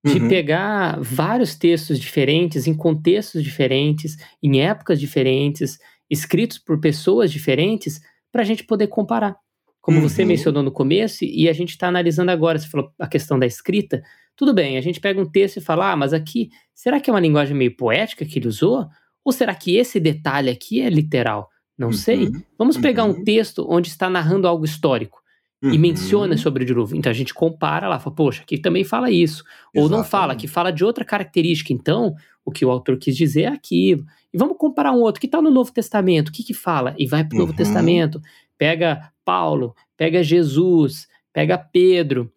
De 0.05 0.19
uhum. 0.19 0.29
pegar 0.29 0.99
vários 1.01 1.55
textos 1.55 1.99
diferentes, 1.99 2.67
em 2.67 2.75
contextos 2.75 3.43
diferentes, 3.43 4.17
em 4.43 4.61
épocas 4.61 4.99
diferentes, 4.99 5.79
escritos 6.11 6.59
por 6.59 6.81
pessoas 6.81 7.31
diferentes, 7.31 8.01
para 8.33 8.43
a 8.43 8.45
gente 8.45 8.65
poder 8.65 8.89
comparar. 8.89 9.37
Como 9.81 9.99
uhum. 9.99 10.09
você 10.09 10.25
mencionou 10.25 10.63
no 10.63 10.73
começo, 10.73 11.25
e 11.25 11.49
a 11.49 11.53
gente 11.53 11.71
está 11.71 11.87
analisando 11.87 12.33
agora, 12.33 12.59
você 12.59 12.69
falou 12.69 12.91
a 12.99 13.07
questão 13.07 13.39
da 13.39 13.47
escrita. 13.47 14.03
Tudo 14.37 14.53
bem, 14.53 14.77
a 14.77 14.81
gente 14.81 15.01
pega 15.01 15.21
um 15.21 15.31
texto 15.31 15.59
e 15.59 15.61
fala, 15.61 15.93
ah, 15.93 15.97
mas 15.97 16.13
aqui, 16.13 16.51
será 16.75 16.99
que 16.99 17.09
é 17.09 17.13
uma 17.13 17.21
linguagem 17.21 17.57
meio 17.57 17.77
poética 17.77 18.25
que 18.25 18.41
ele 18.41 18.49
usou? 18.49 18.87
Ou 19.25 19.33
será 19.33 19.55
que 19.55 19.77
esse 19.77 20.01
detalhe 20.01 20.51
aqui 20.51 20.81
é 20.81 20.91
literal? 20.91 21.49
Não 21.79 21.89
uhum. 21.89 21.93
sei. 21.93 22.29
Vamos 22.59 22.77
pegar 22.77 23.05
um 23.05 23.11
uhum. 23.11 23.25
texto 23.25 23.65
onde 23.69 23.89
está 23.89 24.11
narrando 24.11 24.49
algo 24.49 24.65
histórico 24.65 25.22
uhum. 25.63 25.73
e 25.73 25.79
menciona 25.79 26.37
sobre 26.37 26.65
o 26.65 26.67
dilúvio. 26.67 26.97
Então 26.97 27.11
a 27.11 27.15
gente 27.15 27.33
compara 27.33 27.89
lá, 27.89 27.99
fala, 27.99 28.17
poxa, 28.17 28.43
aqui 28.43 28.59
também 28.59 28.85
fala 28.85 29.11
isso. 29.11 29.45
Ou 29.75 29.89
não 29.89 30.03
fala, 30.03 30.35
que 30.35 30.49
fala 30.49 30.73
de 30.73 30.85
outra 30.85 31.05
característica. 31.05 31.73
Então, 31.73 32.15
o 32.45 32.51
que 32.51 32.65
o 32.65 32.71
autor 32.71 32.99
quis 32.99 33.17
dizer 33.17 33.43
é 33.43 33.49
aquilo. 33.49 34.05
E 34.33 34.39
vamos 34.39 34.57
comparar 34.59 34.93
um 34.93 35.01
outro, 35.01 35.21
que 35.21 35.27
está 35.27 35.41
no 35.41 35.51
Novo 35.51 35.73
Testamento, 35.73 36.29
o 36.29 36.33
que 36.33 36.43
que 36.43 36.55
fala? 36.55 36.95
E 36.99 37.07
vai 37.07 37.25
para 37.25 37.37
o 37.37 37.39
Novo 37.39 37.53
uhum. 37.53 37.57
Testamento, 37.57 38.21
pega 38.59 39.13
Paulo, 39.25 39.75
pega 39.97 40.23
Jesus, 40.23 41.07
pega 41.33 41.57
Pedro, 41.57 42.33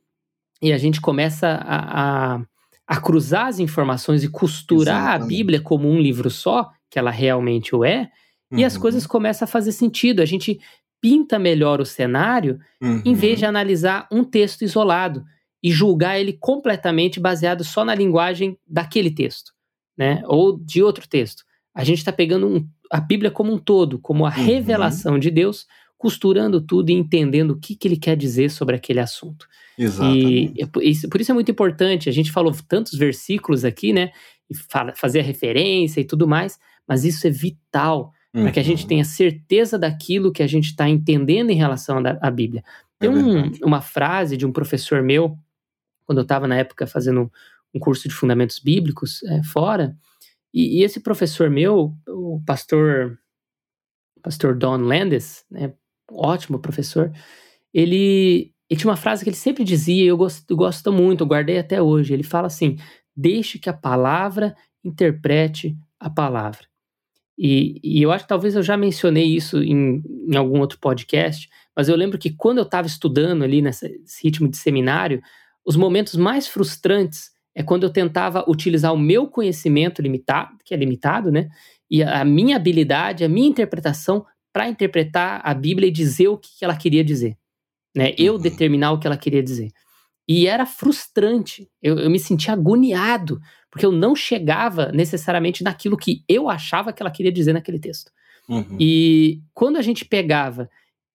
e 0.62 0.72
a 0.72 0.78
gente 0.78 1.02
começa 1.02 1.48
a, 1.48 2.36
a, 2.36 2.42
a 2.88 3.02
cruzar 3.02 3.48
as 3.48 3.60
informações 3.60 4.24
e 4.24 4.30
costurar 4.30 5.02
Exatamente. 5.04 5.24
a 5.24 5.28
Bíblia 5.28 5.62
como 5.62 5.90
um 5.90 6.00
livro 6.00 6.30
só, 6.30 6.70
que 6.90 7.00
ela 7.00 7.12
realmente 7.12 7.76
o 7.76 7.84
é, 7.84 8.10
e 8.52 8.64
as 8.64 8.76
uhum. 8.76 8.82
coisas 8.82 9.08
começam 9.08 9.46
a 9.46 9.50
fazer 9.50 9.72
sentido. 9.72 10.22
A 10.22 10.26
gente 10.26 10.60
pinta 11.02 11.38
melhor 11.38 11.80
o 11.80 11.86
cenário 11.86 12.60
uhum. 12.82 13.02
em 13.06 13.14
vez 13.14 13.40
de 13.40 13.46
analisar 13.46 14.08
um 14.12 14.24
texto 14.24 14.64
isolado 14.64 15.24
e 15.62 15.72
julgar 15.72 16.20
ele 16.20 16.34
completamente 16.34 17.20
baseado 17.20 17.64
só 17.64 17.84
na 17.84 17.96
linguagem 17.96 18.58
daquele 18.68 19.10
texto, 19.10 19.52
né? 19.98 20.22
Ou 20.26 20.58
de 20.58 20.84
outro 20.84 21.08
texto. 21.08 21.44
A 21.74 21.84
gente 21.84 21.98
está 21.98 22.12
pegando 22.12 22.48
um, 22.48 22.68
a 22.92 23.00
Bíblia 23.00 23.32
como 23.32 23.52
um 23.52 23.58
todo, 23.58 24.00
como 24.00 24.26
a 24.26 24.30
uhum. 24.30 24.46
revelação 24.46 25.18
de 25.18 25.32
Deus, 25.32 25.66
costurando 25.98 26.62
tudo 26.62 26.90
e 26.90 26.94
entendendo 26.94 27.52
o 27.52 27.60
que, 27.60 27.76
que 27.76 27.88
ele 27.88 27.98
quer 27.98 28.16
dizer 28.16 28.52
sobre 28.52 28.76
aquele 28.76 29.00
assunto. 29.00 29.48
Exatamente. 29.78 30.54
E, 30.56 30.64
e 30.64 31.08
por 31.08 31.20
isso 31.22 31.32
é 31.32 31.34
muito 31.34 31.52
importante. 31.52 32.10
A 32.10 32.12
gente 32.12 32.32
falou 32.32 32.56
tantos 32.68 32.94
versículos 32.98 33.66
aqui, 33.66 33.92
né? 33.92 34.12
E 34.50 34.56
fala, 34.56 34.94
fazer 34.96 35.22
a 35.22 35.24
referência 35.24 36.00
e 36.00 36.06
tudo 36.06 36.28
mais, 36.28 36.60
mas 36.88 37.04
isso 37.04 37.26
é 37.26 37.30
vital 37.32 38.12
uhum. 38.36 38.44
para 38.44 38.52
que 38.52 38.60
a 38.60 38.64
gente 38.64 38.84
uhum. 38.84 38.88
tenha 38.90 39.06
certeza 39.06 39.80
daquilo 39.80 40.32
que 40.32 40.44
a 40.44 40.48
gente 40.48 40.66
está 40.66 40.88
entendendo 40.88 41.50
em 41.50 41.56
relação 41.56 41.98
à 42.22 42.30
Bíblia. 42.30 42.64
Tem 43.00 43.10
é 43.10 43.14
um, 43.14 43.52
uma 43.64 43.82
frase 43.82 44.38
de 44.38 44.46
um 44.46 44.52
professor 44.52 45.02
meu, 45.02 45.38
quando 46.06 46.20
eu 46.20 46.24
estava 46.24 46.48
na 46.48 46.56
época 46.56 46.86
fazendo 46.86 47.32
um 47.74 47.80
curso 47.80 48.08
de 48.08 48.14
fundamentos 48.14 48.60
bíblicos 48.60 49.24
é, 49.24 49.44
fora, 49.44 49.96
e, 50.54 50.80
e, 50.80 50.84
esse 50.84 51.02
professor 51.02 51.50
meu, 51.50 51.94
o 52.08 52.42
pastor, 52.46 53.20
pastor 54.24 54.56
Don 54.56 54.78
Landis, 54.78 55.44
né, 55.52 55.74
ótimo 56.10 56.60
professor, 56.60 57.12
ele, 57.74 58.54
ele 58.70 58.80
tinha 58.80 58.90
uma 58.90 58.96
frase 58.96 59.24
que 59.24 59.30
ele 59.30 59.36
sempre 59.36 59.66
dizia, 59.66 60.06
e 60.06 60.08
eu 60.08 60.16
gosto, 60.16 60.50
eu 60.50 60.56
gosto 60.56 60.94
muito, 60.94 61.24
eu 61.24 61.28
guardei 61.28 61.60
até 61.60 61.82
hoje. 61.82 62.14
Ele 62.14 62.24
fala 62.24 62.48
assim: 62.48 62.78
deixe 63.14 63.60
que 63.60 63.70
a 63.70 63.74
palavra 63.74 64.56
interprete 64.82 65.78
a 66.00 66.10
palavra. 66.10 66.66
E, 67.38 67.80
e, 67.84 68.02
eu 68.02 68.12
acho 68.12 68.24
que 68.24 68.30
talvez 68.30 68.56
eu 68.56 68.64
já 68.64 68.78
mencionei 68.78 69.26
isso 69.26 69.62
em, 69.62 70.02
em 70.30 70.36
algum 70.38 70.60
outro 70.60 70.80
podcast, 70.80 71.50
mas 71.76 71.90
eu 71.90 71.96
lembro 71.96 72.18
que 72.18 72.30
quando 72.30 72.60
eu 72.60 72.64
estava 72.64 72.88
estudando 72.88 73.44
ali 73.44 73.62
nesse 73.62 74.00
ritmo 74.24 74.48
de 74.48 74.56
seminário, 74.56 75.22
os 75.66 75.76
momentos 75.76 76.16
mais 76.16 76.48
frustrantes 76.48 77.32
é 77.54 77.64
quando 77.64 77.84
eu 77.84 77.90
tentava 77.90 78.44
utilizar 78.48 78.94
o 78.94 78.98
meu 78.98 79.28
conhecimento 79.28 80.02
limitado, 80.02 80.58
que 80.64 80.74
é 80.74 80.78
limitado, 80.78 81.32
né? 81.32 81.50
E 81.90 82.04
a 82.04 82.24
minha 82.26 82.56
habilidade, 82.56 83.24
a 83.24 83.30
minha 83.30 83.48
interpretação 83.48 84.26
para 84.52 84.70
interpretar 84.70 85.42
a 85.44 85.54
Bíblia 85.54 85.88
e 85.88 85.92
dizer 85.92 86.28
o 86.28 86.38
que 86.38 86.64
ela 86.64 86.76
queria 86.76 87.04
dizer, 87.04 87.38
né? 87.96 88.14
Eu 88.18 88.36
uhum. 88.36 88.40
determinar 88.42 88.92
o 88.92 89.00
que 89.00 89.08
ela 89.08 89.18
queria 89.18 89.44
dizer. 89.44 89.72
E 90.28 90.48
era 90.48 90.66
frustrante, 90.66 91.70
eu, 91.82 92.00
eu 92.00 92.10
me 92.10 92.20
sentia 92.20 92.54
agoniado, 92.54 93.40
porque 93.76 93.86
eu 93.86 93.92
não 93.92 94.16
chegava 94.16 94.90
necessariamente 94.94 95.62
naquilo 95.62 95.98
que 95.98 96.24
eu 96.30 96.50
achava 96.50 96.94
que 96.94 97.04
ela 97.04 97.12
queria 97.12 97.32
dizer 97.32 97.52
naquele 97.52 97.78
texto. 97.78 98.10
Uhum. 98.48 98.78
E 98.80 99.42
quando 99.54 99.76
a 99.76 99.82
gente 99.82 100.06
pegava 100.06 100.70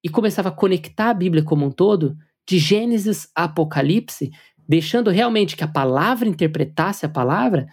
e 0.04 0.10
começava 0.10 0.50
a 0.50 0.52
conectar 0.52 1.08
a 1.08 1.14
Bíblia 1.14 1.42
como 1.42 1.64
um 1.64 1.70
todo, 1.70 2.18
de 2.46 2.58
Gênesis 2.58 3.30
a 3.34 3.44
Apocalipse, 3.44 4.30
deixando 4.68 5.08
realmente 5.08 5.56
que 5.56 5.64
a 5.64 5.68
palavra 5.68 6.28
interpretasse 6.28 7.06
a 7.06 7.08
palavra, 7.08 7.66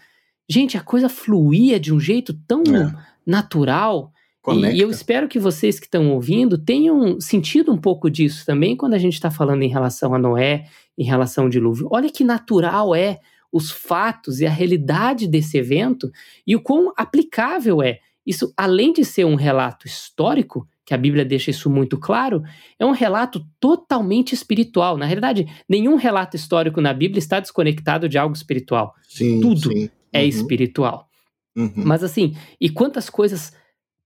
gente, 0.50 0.78
a 0.78 0.82
coisa 0.82 1.10
fluía 1.10 1.78
de 1.78 1.94
um 1.94 2.00
jeito 2.00 2.34
tão 2.48 2.62
é. 2.62 2.96
natural. 3.26 4.14
E, 4.48 4.78
e, 4.78 4.80
eu 4.80 4.90
espero 4.90 5.28
que 5.28 5.38
vocês 5.38 5.82
que 5.82 5.88
estão 5.88 6.14
ouvindo 6.14 6.58
tenham 6.58 7.20
sentido 7.20 7.74
um 7.74 7.78
pouco 7.78 8.10
disso 8.10 8.46
também 8.46 8.74
quando 8.74 8.94
a 8.94 8.98
gente 8.98 9.16
está 9.16 9.30
falando 9.30 9.64
em 9.64 9.70
relação 9.70 10.14
a 10.14 10.18
Noé, 10.18 10.68
em 10.98 11.04
relação 11.04 11.44
ao 11.44 11.50
dilúvio. 11.50 11.90
Olha 11.92 12.10
que 12.10 12.24
natural 12.24 12.96
é 12.96 13.20
os 13.52 13.72
fatos 13.72 14.40
e 14.40 14.45
a 14.45 14.49
realidade 14.49 15.28
desse 15.28 15.57
evento 15.57 16.11
e 16.45 16.56
o 16.56 16.61
quão 16.61 16.94
aplicável 16.98 17.82
é. 17.82 17.99
isso, 18.26 18.53
além 18.57 18.94
de 18.94 19.06
ser 19.06 19.26
um 19.26 19.36
relato 19.36 19.88
histórico, 19.88 20.68
que 20.86 20.94
a 20.94 20.98
Bíblia 20.98 21.26
deixa 21.26 21.52
isso 21.52 21.69
muito 21.69 21.98
claro, 21.98 22.44
é 22.80 22.86
um 22.86 22.91
relato 22.91 23.45
totalmente 23.60 24.34
espiritual. 24.34 24.98
Na 24.98 25.06
realidade, 25.06 25.45
nenhum 25.68 25.95
relato 25.95 26.36
histórico 26.36 26.80
na 26.80 26.94
Bíblia 26.94 27.19
está 27.19 27.40
desconectado 27.40 28.07
de 28.07 28.18
algo 28.18 28.36
espiritual. 28.36 28.94
Sim, 29.07 29.41
Tudo 29.41 29.72
sim. 29.72 29.90
é 30.14 30.22
uhum. 30.22 30.28
espiritual. 30.28 31.10
Uhum. 31.56 31.74
Mas 31.76 32.03
assim, 32.03 32.36
e 32.60 32.69
quantas 32.69 33.10
coisas, 33.10 33.52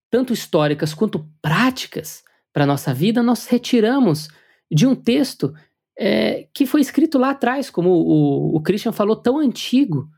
tanto 0.10 0.34
históricas 0.34 0.94
quanto 0.94 1.28
práticas, 1.42 2.24
para 2.54 2.64
a 2.64 2.68
nossa 2.68 2.94
vida, 2.94 3.24
nós 3.24 3.46
retiramos 3.48 4.28
de 4.72 4.86
um 4.86 4.96
texto 4.96 5.54
é, 6.04 6.48
que 6.52 6.66
foi 6.66 6.82
escrito 6.82 7.20
lá 7.20 7.30
atrás, 7.30 7.70
como 7.70 7.92
o, 7.92 8.56
o 8.56 8.62
Christian 8.62 8.92
falou, 8.92 9.16
tão 9.16 9.38
antigo, 9.38 10.10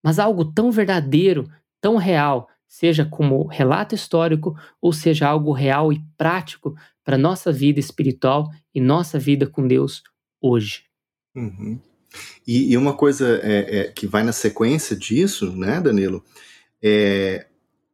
mas 0.00 0.20
algo 0.20 0.44
tão 0.44 0.70
verdadeiro, 0.70 1.50
tão 1.80 1.96
real, 1.96 2.48
seja 2.68 3.04
como 3.04 3.44
relato 3.48 3.96
histórico 3.96 4.56
ou 4.80 4.92
seja 4.92 5.26
algo 5.26 5.50
real 5.50 5.92
e 5.92 6.00
prático 6.16 6.76
para 7.02 7.18
nossa 7.18 7.50
vida 7.50 7.80
espiritual 7.80 8.48
e 8.72 8.80
nossa 8.80 9.18
vida 9.18 9.44
com 9.44 9.66
Deus 9.66 10.04
hoje. 10.40 10.84
Uhum. 11.34 11.80
E, 12.46 12.72
e, 12.72 12.76
uma 12.76 12.94
coisa 12.94 13.40
é, 13.42 13.80
é, 13.80 13.84
que 13.90 14.06
vai 14.06 14.22
na 14.22 14.32
sequência 14.32 14.94
disso, 14.94 15.50
né, 15.56 15.80
Danilo, 15.80 16.24
é, 16.80 17.46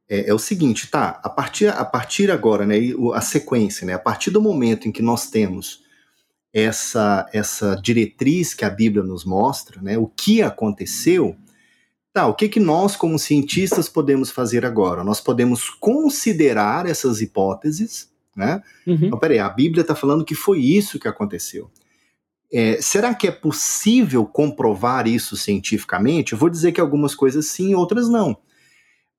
é, 0.06 0.28
é, 0.28 0.34
o 0.34 0.38
seguinte, 0.38 0.90
tá? 0.90 1.20
A 1.24 1.30
partir, 1.30 1.68
a 1.68 1.84
partir 1.86 2.30
agora, 2.30 2.66
né, 2.66 2.76
a 3.14 3.20
sequência, 3.22 3.86
né, 3.86 3.94
a 3.94 3.98
partir 3.98 4.30
do 4.30 4.42
momento 4.42 4.86
em 4.86 4.92
que 4.92 5.02
nós 5.02 5.30
temos 5.30 5.83
essa, 6.54 7.28
essa 7.32 7.74
diretriz 7.74 8.54
que 8.54 8.64
a 8.64 8.70
Bíblia 8.70 9.02
nos 9.02 9.24
mostra, 9.24 9.82
né, 9.82 9.98
o 9.98 10.06
que 10.06 10.40
aconteceu, 10.40 11.36
Tá, 12.14 12.28
o 12.28 12.34
que, 12.34 12.48
que 12.48 12.60
nós, 12.60 12.94
como 12.94 13.18
cientistas, 13.18 13.88
podemos 13.88 14.30
fazer 14.30 14.64
agora? 14.64 15.02
Nós 15.02 15.20
podemos 15.20 15.68
considerar 15.68 16.86
essas 16.86 17.20
hipóteses, 17.20 18.08
né? 18.36 18.62
Uhum. 18.86 19.06
Então, 19.06 19.18
peraí, 19.18 19.40
a 19.40 19.48
Bíblia 19.48 19.80
está 19.80 19.96
falando 19.96 20.24
que 20.24 20.36
foi 20.36 20.60
isso 20.60 21.00
que 21.00 21.08
aconteceu. 21.08 21.68
É, 22.52 22.80
será 22.80 23.12
que 23.16 23.26
é 23.26 23.32
possível 23.32 24.24
comprovar 24.24 25.08
isso 25.08 25.36
cientificamente? 25.36 26.34
Eu 26.34 26.38
vou 26.38 26.48
dizer 26.48 26.70
que 26.70 26.80
algumas 26.80 27.16
coisas 27.16 27.46
sim, 27.46 27.74
outras 27.74 28.08
não. 28.08 28.36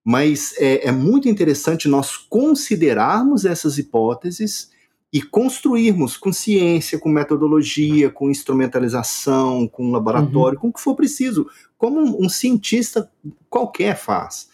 Mas 0.01 0.53
é, 0.57 0.87
é 0.87 0.91
muito 0.93 1.27
interessante 1.27 1.89
nós 1.89 2.15
considerarmos 2.15 3.43
essas 3.43 3.77
hipóteses 3.77 4.69
e 5.15 5.21
construirmos 5.21 6.17
com 6.17 6.33
ciência, 6.33 6.99
com 6.99 7.07
metodologia, 7.07 8.09
com 8.09 8.29
instrumentalização, 8.29 9.65
com 9.65 9.89
laboratório, 9.89 10.57
uhum. 10.57 10.63
com 10.63 10.67
o 10.67 10.73
que 10.73 10.81
for 10.81 10.93
preciso, 10.93 11.47
como 11.77 12.01
um, 12.01 12.25
um 12.25 12.27
cientista 12.27 13.09
qualquer 13.49 13.95
faz. 13.95 14.49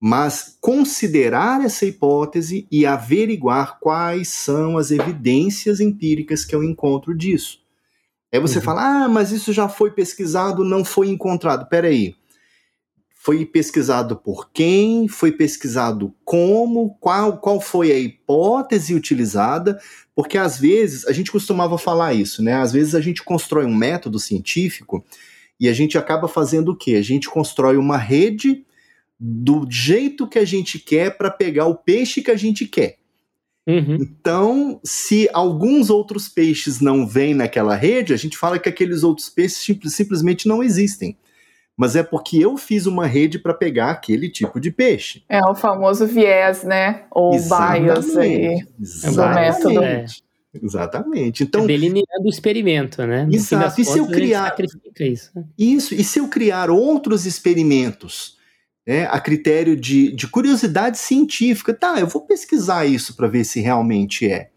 Mas 0.00 0.56
considerar 0.62 1.62
essa 1.62 1.84
hipótese 1.84 2.66
e 2.72 2.86
averiguar 2.86 3.78
quais 3.80 4.28
são 4.28 4.78
as 4.78 4.90
evidências 4.90 5.78
empíricas 5.78 6.42
que 6.42 6.54
eu 6.54 6.64
encontro 6.64 7.14
disso. 7.14 7.58
Aí 8.32 8.40
você 8.40 8.60
uhum. 8.60 8.64
fala, 8.64 9.04
ah, 9.04 9.08
mas 9.10 9.30
isso 9.30 9.52
já 9.52 9.68
foi 9.68 9.90
pesquisado, 9.90 10.64
não 10.64 10.86
foi 10.86 11.10
encontrado. 11.10 11.68
Peraí, 11.68 12.16
foi 13.24 13.46
pesquisado 13.46 14.16
por 14.16 14.50
quem, 14.50 15.06
foi 15.06 15.30
pesquisado 15.30 16.12
como, 16.24 16.96
qual, 16.98 17.38
qual 17.38 17.60
foi 17.60 17.92
a 17.92 17.98
hipótese 17.98 18.96
utilizada, 18.96 19.80
porque 20.12 20.36
às 20.36 20.58
vezes 20.58 21.06
a 21.06 21.12
gente 21.12 21.30
costumava 21.30 21.78
falar 21.78 22.14
isso, 22.14 22.42
né? 22.42 22.54
Às 22.54 22.72
vezes 22.72 22.96
a 22.96 23.00
gente 23.00 23.22
constrói 23.22 23.64
um 23.64 23.76
método 23.76 24.18
científico 24.18 25.04
e 25.60 25.68
a 25.68 25.72
gente 25.72 25.96
acaba 25.96 26.26
fazendo 26.26 26.72
o 26.72 26.76
quê? 26.76 26.96
A 26.96 27.02
gente 27.02 27.30
constrói 27.30 27.76
uma 27.76 27.96
rede 27.96 28.66
do 29.20 29.68
jeito 29.70 30.26
que 30.26 30.40
a 30.40 30.44
gente 30.44 30.80
quer 30.80 31.16
para 31.16 31.30
pegar 31.30 31.66
o 31.66 31.76
peixe 31.76 32.22
que 32.22 32.30
a 32.32 32.36
gente 32.36 32.66
quer. 32.66 32.98
Uhum. 33.68 33.98
Então, 34.00 34.80
se 34.82 35.28
alguns 35.32 35.90
outros 35.90 36.28
peixes 36.28 36.80
não 36.80 37.06
vêm 37.06 37.34
naquela 37.34 37.76
rede, 37.76 38.12
a 38.12 38.16
gente 38.16 38.36
fala 38.36 38.58
que 38.58 38.68
aqueles 38.68 39.04
outros 39.04 39.30
peixes 39.30 39.64
simplesmente 39.94 40.48
não 40.48 40.60
existem 40.60 41.16
mas 41.76 41.96
é 41.96 42.02
porque 42.02 42.38
eu 42.38 42.56
fiz 42.56 42.86
uma 42.86 43.06
rede 43.06 43.38
para 43.38 43.54
pegar 43.54 43.90
aquele 43.90 44.28
tipo 44.28 44.60
de 44.60 44.70
peixe. 44.70 45.24
É 45.28 45.40
o 45.40 45.54
famoso 45.54 46.06
viés, 46.06 46.64
né? 46.64 47.04
Ou 47.10 47.32
bias 47.32 48.16
aí 48.16 48.64
do 48.78 49.34
método. 49.34 49.82
É. 49.82 50.06
Exatamente. 50.60 51.44
Então, 51.44 51.64
é 51.64 51.66
delineando 51.66 52.26
o 52.26 52.28
experimento, 52.28 53.06
né? 53.06 53.24
No 53.24 53.34
exato. 53.34 53.80
E 53.80 53.84
se 53.84 53.98
eu 53.98 54.06
criar 54.06 54.54
isso, 55.00 55.30
né? 55.34 55.44
isso? 55.58 55.94
E 55.94 56.04
se 56.04 56.18
eu 56.18 56.28
criar 56.28 56.68
outros 56.68 57.24
experimentos, 57.24 58.36
né, 58.86 59.06
a 59.06 59.18
critério 59.18 59.74
de, 59.74 60.12
de 60.12 60.28
curiosidade 60.28 60.98
científica, 60.98 61.72
tá? 61.72 61.98
Eu 61.98 62.06
vou 62.06 62.26
pesquisar 62.26 62.84
isso 62.84 63.16
para 63.16 63.28
ver 63.28 63.44
se 63.44 63.60
realmente 63.60 64.30
é. 64.30 64.50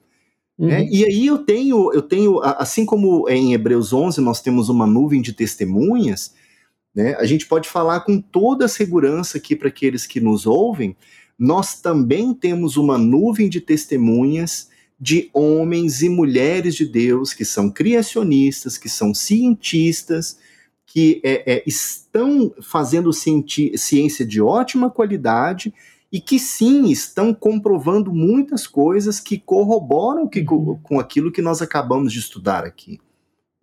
Uhum. 0.58 0.70
é. 0.70 0.84
E 0.84 1.06
aí 1.06 1.28
eu 1.28 1.38
tenho, 1.38 1.94
eu 1.94 2.02
tenho, 2.02 2.42
assim 2.42 2.86
como 2.86 3.30
em 3.30 3.54
Hebreus 3.54 3.94
11 3.94 4.20
nós 4.20 4.42
temos 4.42 4.68
uma 4.68 4.86
nuvem 4.86 5.22
de 5.22 5.32
testemunhas, 5.32 6.34
né? 6.96 7.16
A 7.16 7.26
gente 7.26 7.46
pode 7.46 7.68
falar 7.68 8.02
com 8.02 8.22
toda 8.22 8.66
a 8.66 8.70
segurança 8.70 9.38
aqui 9.38 9.56
para 9.56 9.68
aqueles 9.68 10.06
que 10.06 10.22
nos 10.22 10.46
ouvem, 10.46 10.96
nós 11.38 11.82
também 11.82 12.34
temos 12.34 12.78
uma 12.78 12.98
nuvem 12.98 13.50
de 13.50 13.60
testemunhas 13.60 14.70
de 14.98 15.30
homens 15.34 16.02
e 16.02 16.08
mulheres 16.08 16.74
de 16.74 16.86
Deus 16.86 17.34
que 17.34 17.44
são 17.44 17.70
criacionistas, 17.70 18.78
que 18.78 18.88
são 18.88 19.14
cientistas, 19.14 20.38
que 20.86 21.20
é, 21.24 21.56
é, 21.56 21.64
estão 21.68 22.54
fazendo 22.62 23.12
ciência 23.12 24.26
de 24.26 24.42
ótima 24.42 24.90
qualidade 24.90 25.74
e 26.10 26.22
que 26.22 26.40
sim 26.40 26.90
estão 26.90 27.34
comprovando 27.34 28.14
muitas 28.14 28.66
coisas 28.66 29.20
que 29.20 29.38
corroboram 29.38 30.30
que, 30.30 30.40
uhum. 30.40 30.80
com 30.82 30.98
aquilo 30.98 31.32
que 31.32 31.42
nós 31.42 31.62
acabamos 31.62 32.14
de 32.14 32.20
estudar 32.20 32.64
aqui. 32.64 33.00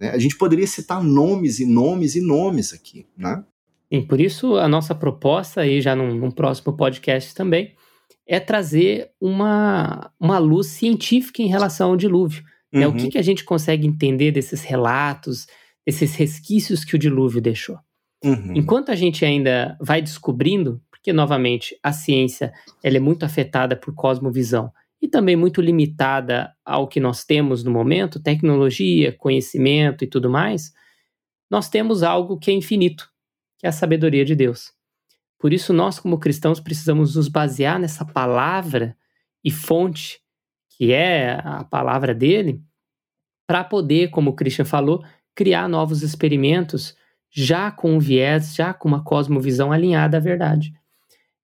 Né? 0.03 0.11
A 0.11 0.19
gente 0.19 0.37
poderia 0.37 0.67
citar 0.67 1.01
nomes 1.01 1.61
e 1.61 1.65
nomes 1.65 2.17
e 2.17 2.21
nomes 2.21 2.73
aqui, 2.73 3.07
né? 3.17 3.45
E 3.89 4.03
por 4.03 4.21
isso 4.21 4.57
a 4.57 4.67
nossa 4.67 4.97
proposta, 4.97 5.61
aí 5.61 5.81
já 5.81 5.95
num, 5.95 6.13
num 6.13 6.31
próximo 6.31 6.73
podcast 6.73 7.33
também, 7.33 7.77
é 8.27 8.41
trazer 8.41 9.11
uma, 9.21 10.11
uma 10.19 10.39
luz 10.39 10.67
científica 10.67 11.41
em 11.41 11.47
relação 11.47 11.91
ao 11.91 11.97
dilúvio. 11.97 12.43
Uhum. 12.73 12.81
Né? 12.81 12.89
O 12.89 12.95
que, 12.95 13.05
uhum. 13.05 13.11
que 13.11 13.19
a 13.19 13.23
gente 13.23 13.45
consegue 13.45 13.87
entender 13.87 14.33
desses 14.33 14.63
relatos, 14.63 15.47
desses 15.87 16.17
resquícios 16.17 16.85
que 16.85 16.97
o 16.97 16.99
dilúvio 16.99 17.41
deixou. 17.41 17.79
Uhum. 18.25 18.55
Enquanto 18.57 18.91
a 18.91 18.97
gente 18.97 19.25
ainda 19.25 19.77
vai 19.81 20.03
descobrindo, 20.03 20.83
porque 20.91 21.13
novamente 21.13 21.79
a 21.81 21.93
ciência 21.93 22.53
ela 22.83 22.97
é 22.97 23.01
muito 23.01 23.25
afetada 23.25 23.77
por 23.77 23.95
cosmovisão, 23.95 24.73
e 25.03 25.09
também 25.09 25.35
muito 25.35 25.61
limitada 25.61 26.55
ao 26.65 26.87
que 26.87 27.01
nós 27.01 27.25
temos 27.25 27.65
no 27.65 27.73
momento, 27.73 28.23
tecnologia, 28.23 29.13
conhecimento 29.13 30.05
e 30.05 30.07
tudo 30.07 30.31
mais, 30.31 30.73
nós 31.51 31.69
temos 31.69 32.05
algo 32.05 32.39
que 32.39 32.53
é 32.53 32.55
infinito, 32.55 33.11
que 33.59 33.67
é 33.67 33.69
a 33.69 33.73
sabedoria 33.73 34.25
de 34.25 34.37
Deus. 34.37 34.73
Por 35.41 35.53
isso, 35.53 35.73
nós, 35.73 35.99
como 35.99 36.21
cristãos, 36.21 36.61
precisamos 36.61 37.17
nos 37.17 37.27
basear 37.27 37.81
nessa 37.81 38.05
palavra 38.05 38.97
e 39.45 39.51
fonte, 39.51 40.21
que 40.71 40.93
é 40.93 41.33
a 41.43 41.65
palavra 41.65 42.15
dele, 42.15 42.63
para 43.45 43.65
poder, 43.65 44.09
como 44.11 44.31
o 44.31 44.35
Christian 44.37 44.65
falou, 44.65 45.05
criar 45.35 45.69
novos 45.69 46.05
experimentos 46.05 46.97
já 47.29 47.73
com 47.73 47.95
um 47.95 47.99
viés, 47.99 48.55
já 48.55 48.73
com 48.73 48.87
uma 48.87 49.03
cosmovisão 49.03 49.73
alinhada 49.73 50.19
à 50.19 50.21
verdade. 50.21 50.73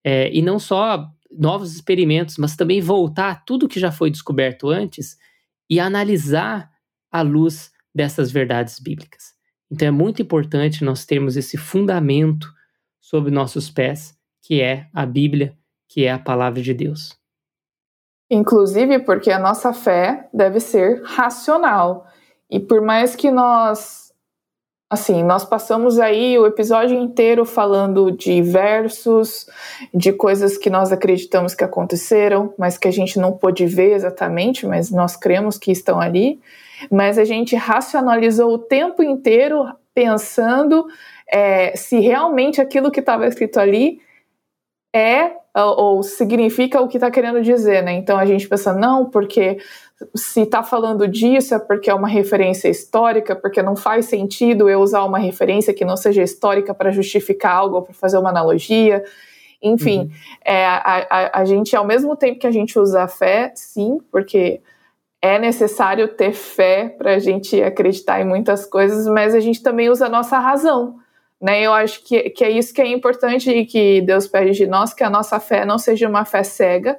É, 0.05 0.32
e 0.32 0.40
não 0.40 0.60
só 0.60 1.10
novos 1.30 1.74
experimentos, 1.74 2.36
mas 2.38 2.56
também 2.56 2.80
voltar 2.80 3.30
a 3.30 3.34
tudo 3.34 3.68
que 3.68 3.80
já 3.80 3.92
foi 3.92 4.10
descoberto 4.10 4.68
antes 4.68 5.16
e 5.68 5.78
analisar 5.78 6.70
à 7.10 7.20
luz 7.20 7.70
dessas 7.94 8.30
verdades 8.30 8.78
bíblicas. 8.78 9.34
Então 9.70 9.88
é 9.88 9.90
muito 9.90 10.22
importante 10.22 10.84
nós 10.84 11.05
termos 11.05 11.36
esse 11.36 11.56
fundamento 11.56 12.52
sob 13.00 13.30
nossos 13.30 13.70
pés, 13.70 14.16
que 14.42 14.60
é 14.60 14.88
a 14.94 15.05
Bíblia, 15.05 15.56
que 15.88 16.05
é 16.05 16.12
a 16.12 16.18
palavra 16.18 16.62
de 16.62 16.72
Deus. 16.72 17.16
Inclusive 18.30 18.98
porque 19.00 19.30
a 19.30 19.38
nossa 19.38 19.72
fé 19.72 20.28
deve 20.32 20.60
ser 20.60 21.02
racional. 21.02 22.06
E 22.50 22.60
por 22.60 22.80
mais 22.80 23.16
que 23.16 23.30
nós 23.30 24.07
Assim, 24.90 25.23
nós 25.23 25.44
passamos 25.44 25.98
aí 25.98 26.39
o 26.39 26.47
episódio 26.47 26.98
inteiro 26.98 27.44
falando 27.44 28.10
de 28.10 28.40
versos, 28.40 29.47
de 29.93 30.12
coisas 30.15 30.56
que 30.56 30.70
nós 30.70 30.90
acreditamos 30.90 31.55
que 31.55 31.62
aconteceram, 31.62 32.55
mas 32.59 32.78
que 32.78 32.89
a 32.89 32.90
gente 32.90 33.19
não 33.19 33.32
pôde 33.32 33.66
ver 33.66 33.93
exatamente, 33.93 34.66
mas 34.66 34.90
nós 34.90 35.15
cremos 35.15 35.59
que 35.59 35.70
estão 35.70 36.01
ali. 36.01 36.40
Mas 36.90 37.19
a 37.19 37.24
gente 37.24 37.55
racionalizou 37.55 38.55
o 38.55 38.59
tempo 38.59 39.02
inteiro 39.02 39.66
pensando 39.93 40.86
é, 41.31 41.77
se 41.77 42.01
realmente 42.01 42.59
aquilo 42.59 42.90
que 42.90 43.01
estava 43.01 43.27
escrito 43.27 43.60
ali 43.60 44.01
é 44.94 45.32
ou 45.55 46.02
significa 46.02 46.81
o 46.81 46.89
que 46.89 46.97
está 46.97 47.10
querendo 47.10 47.43
dizer, 47.43 47.82
né? 47.82 47.93
Então 47.93 48.16
a 48.16 48.24
gente 48.24 48.48
pensa, 48.48 48.73
não, 48.73 49.10
porque 49.10 49.59
se 50.15 50.43
está 50.43 50.62
falando 50.62 51.09
disso 51.09 51.55
é 51.55 51.59
porque 51.59 51.91
é 51.91 51.95
uma 51.95 52.09
referência 52.09 52.69
histórica, 52.69 53.35
porque 53.35 53.62
não 53.62 53.75
faz 53.75 54.07
sentido 54.07 54.69
eu 54.69 54.81
usar 54.81 55.05
uma 55.05 55.19
referência 55.19 55.75
que 55.75 55.85
não 55.85 55.97
seja 55.97 56.23
histórica 56.23 56.73
para 56.73 56.93
justificar 56.93 57.53
algo 57.53 57.77
ou 57.77 57.83
para 57.83 57.95
fazer 57.95 58.19
uma 58.19 58.31
analogia. 58.31 59.05
Enfim, 59.61 60.03
uhum. 60.03 60.11
é, 60.45 60.65
a, 60.66 61.07
a, 61.11 61.41
a 61.41 61.45
gente, 61.45 61.75
ao 61.75 61.85
mesmo 61.85 62.15
tempo 62.15 62.39
que 62.39 62.47
a 62.47 62.51
gente 62.51 62.79
usa 62.79 63.03
a 63.03 63.09
fé, 63.09 63.53
sim, 63.57 63.99
porque 64.11 64.61
é 65.20 65.37
necessário 65.37 66.07
ter 66.09 66.33
fé 66.33 66.95
para 66.97 67.15
a 67.15 67.19
gente 67.19 67.61
acreditar 67.61 68.20
em 68.20 68.25
muitas 68.25 68.65
coisas, 68.65 69.07
mas 69.09 69.35
a 69.35 69.41
gente 69.41 69.61
também 69.62 69.91
usa 69.91 70.07
a 70.07 70.09
nossa 70.09 70.39
razão. 70.39 70.97
Né? 71.41 71.62
Eu 71.62 71.73
acho 71.73 72.05
que, 72.05 72.31
que 72.31 72.45
é 72.45 72.51
isso 72.51 72.73
que 72.73 72.81
é 72.81 72.87
importante 72.87 73.51
e 73.51 73.66
que 73.66 74.01
Deus 74.03 74.29
pede 74.29 74.53
de 74.53 74.66
nós, 74.66 74.95
que 74.95 75.03
a 75.03 75.11
nossa 75.11 75.41
fé 75.41 75.65
não 75.65 75.79
seja 75.79 76.09
uma 76.09 76.25
fé 76.25 76.45
cega, 76.45 76.99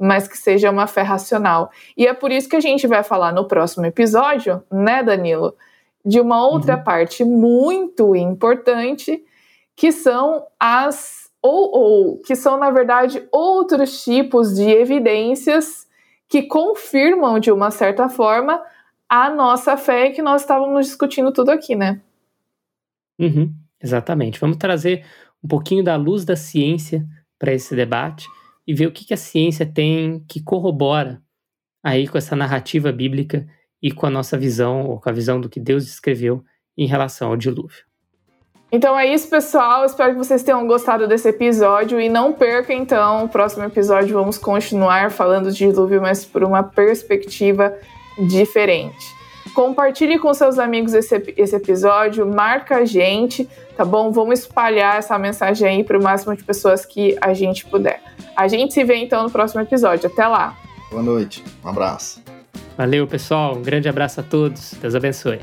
mas 0.00 0.26
que 0.26 0.38
seja 0.38 0.70
uma 0.70 0.86
fé 0.86 1.02
racional. 1.02 1.70
E 1.94 2.06
é 2.06 2.14
por 2.14 2.32
isso 2.32 2.48
que 2.48 2.56
a 2.56 2.60
gente 2.60 2.86
vai 2.86 3.02
falar 3.02 3.32
no 3.32 3.46
próximo 3.46 3.84
episódio, 3.84 4.62
né, 4.72 5.02
Danilo, 5.02 5.54
de 6.02 6.18
uma 6.18 6.46
outra 6.46 6.78
uhum. 6.78 6.82
parte 6.82 7.22
muito 7.22 8.16
importante, 8.16 9.22
que 9.76 9.92
são 9.92 10.46
as 10.58 11.28
ou, 11.42 11.70
ou 11.76 12.18
que 12.18 12.34
são 12.34 12.58
na 12.58 12.70
verdade 12.70 13.26
outros 13.30 14.02
tipos 14.02 14.54
de 14.54 14.68
evidências 14.70 15.86
que 16.28 16.42
confirmam 16.42 17.38
de 17.38 17.50
uma 17.50 17.70
certa 17.70 18.08
forma 18.08 18.62
a 19.08 19.28
nossa 19.28 19.76
fé 19.76 20.10
que 20.10 20.22
nós 20.22 20.42
estávamos 20.42 20.86
discutindo 20.86 21.32
tudo 21.32 21.50
aqui, 21.50 21.74
né? 21.74 22.00
Uhum, 23.18 23.52
exatamente. 23.82 24.38
Vamos 24.38 24.56
trazer 24.56 25.04
um 25.42 25.48
pouquinho 25.48 25.82
da 25.82 25.96
luz 25.96 26.24
da 26.24 26.36
ciência 26.36 27.04
para 27.38 27.52
esse 27.52 27.74
debate 27.74 28.26
e 28.70 28.72
ver 28.72 28.86
o 28.86 28.92
que, 28.92 29.04
que 29.04 29.12
a 29.12 29.16
ciência 29.16 29.66
tem 29.66 30.24
que 30.28 30.40
corrobora 30.40 31.20
aí 31.82 32.06
com 32.06 32.16
essa 32.16 32.36
narrativa 32.36 32.92
bíblica 32.92 33.44
e 33.82 33.90
com 33.90 34.06
a 34.06 34.10
nossa 34.10 34.38
visão, 34.38 34.86
ou 34.86 35.00
com 35.00 35.08
a 35.08 35.12
visão 35.12 35.40
do 35.40 35.48
que 35.48 35.58
Deus 35.58 35.88
escreveu 35.88 36.44
em 36.78 36.86
relação 36.86 37.30
ao 37.30 37.36
dilúvio. 37.36 37.84
Então 38.70 38.96
é 38.96 39.12
isso, 39.12 39.28
pessoal. 39.28 39.84
Espero 39.84 40.12
que 40.12 40.18
vocês 40.18 40.44
tenham 40.44 40.64
gostado 40.68 41.08
desse 41.08 41.28
episódio 41.30 42.00
e 42.00 42.08
não 42.08 42.32
perca 42.32 42.72
então 42.72 43.24
o 43.24 43.28
próximo 43.28 43.64
episódio. 43.64 44.14
Vamos 44.14 44.38
continuar 44.38 45.10
falando 45.10 45.50
de 45.50 45.58
dilúvio, 45.58 46.00
mas 46.00 46.24
por 46.24 46.44
uma 46.44 46.62
perspectiva 46.62 47.76
diferente. 48.28 49.19
Compartilhe 49.54 50.18
com 50.18 50.32
seus 50.32 50.58
amigos 50.58 50.94
esse, 50.94 51.34
esse 51.36 51.56
episódio, 51.56 52.26
marca 52.26 52.76
a 52.76 52.84
gente, 52.84 53.48
tá 53.76 53.84
bom? 53.84 54.12
Vamos 54.12 54.40
espalhar 54.40 54.96
essa 54.96 55.18
mensagem 55.18 55.68
aí 55.68 55.84
para 55.84 55.98
o 55.98 56.02
máximo 56.02 56.36
de 56.36 56.44
pessoas 56.44 56.84
que 56.86 57.16
a 57.20 57.34
gente 57.34 57.66
puder. 57.66 58.00
A 58.36 58.46
gente 58.48 58.72
se 58.72 58.84
vê 58.84 58.96
então 58.96 59.22
no 59.24 59.30
próximo 59.30 59.60
episódio. 59.60 60.08
Até 60.08 60.26
lá. 60.26 60.56
Boa 60.90 61.02
noite. 61.02 61.44
Um 61.64 61.68
abraço. 61.68 62.22
Valeu, 62.76 63.06
pessoal. 63.06 63.56
Um 63.56 63.62
grande 63.62 63.88
abraço 63.88 64.20
a 64.20 64.22
todos. 64.22 64.74
Deus 64.80 64.94
abençoe. 64.94 65.40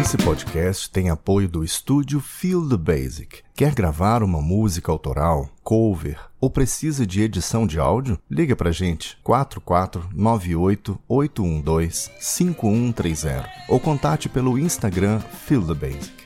Esse 0.00 0.16
podcast 0.16 0.90
tem 0.90 1.10
apoio 1.10 1.48
do 1.48 1.62
estúdio 1.62 2.22
the 2.68 2.76
Basic. 2.76 3.42
Quer 3.54 3.74
gravar 3.74 4.22
uma 4.22 4.40
música 4.40 4.90
autoral, 4.90 5.48
cover 5.62 6.29
ou 6.40 6.48
precisa 6.50 7.06
de 7.06 7.22
edição 7.22 7.66
de 7.66 7.78
áudio? 7.78 8.18
Liga 8.30 8.56
pra 8.56 8.72
gente 8.72 9.18
4498 9.22 10.98
812 11.08 12.10
5130 12.18 13.48
ou 13.68 13.78
contate 13.78 14.28
pelo 14.28 14.58
Instagram 14.58 15.20
Feel 15.20 15.66
the 15.66 15.74
Basic. 15.74 16.19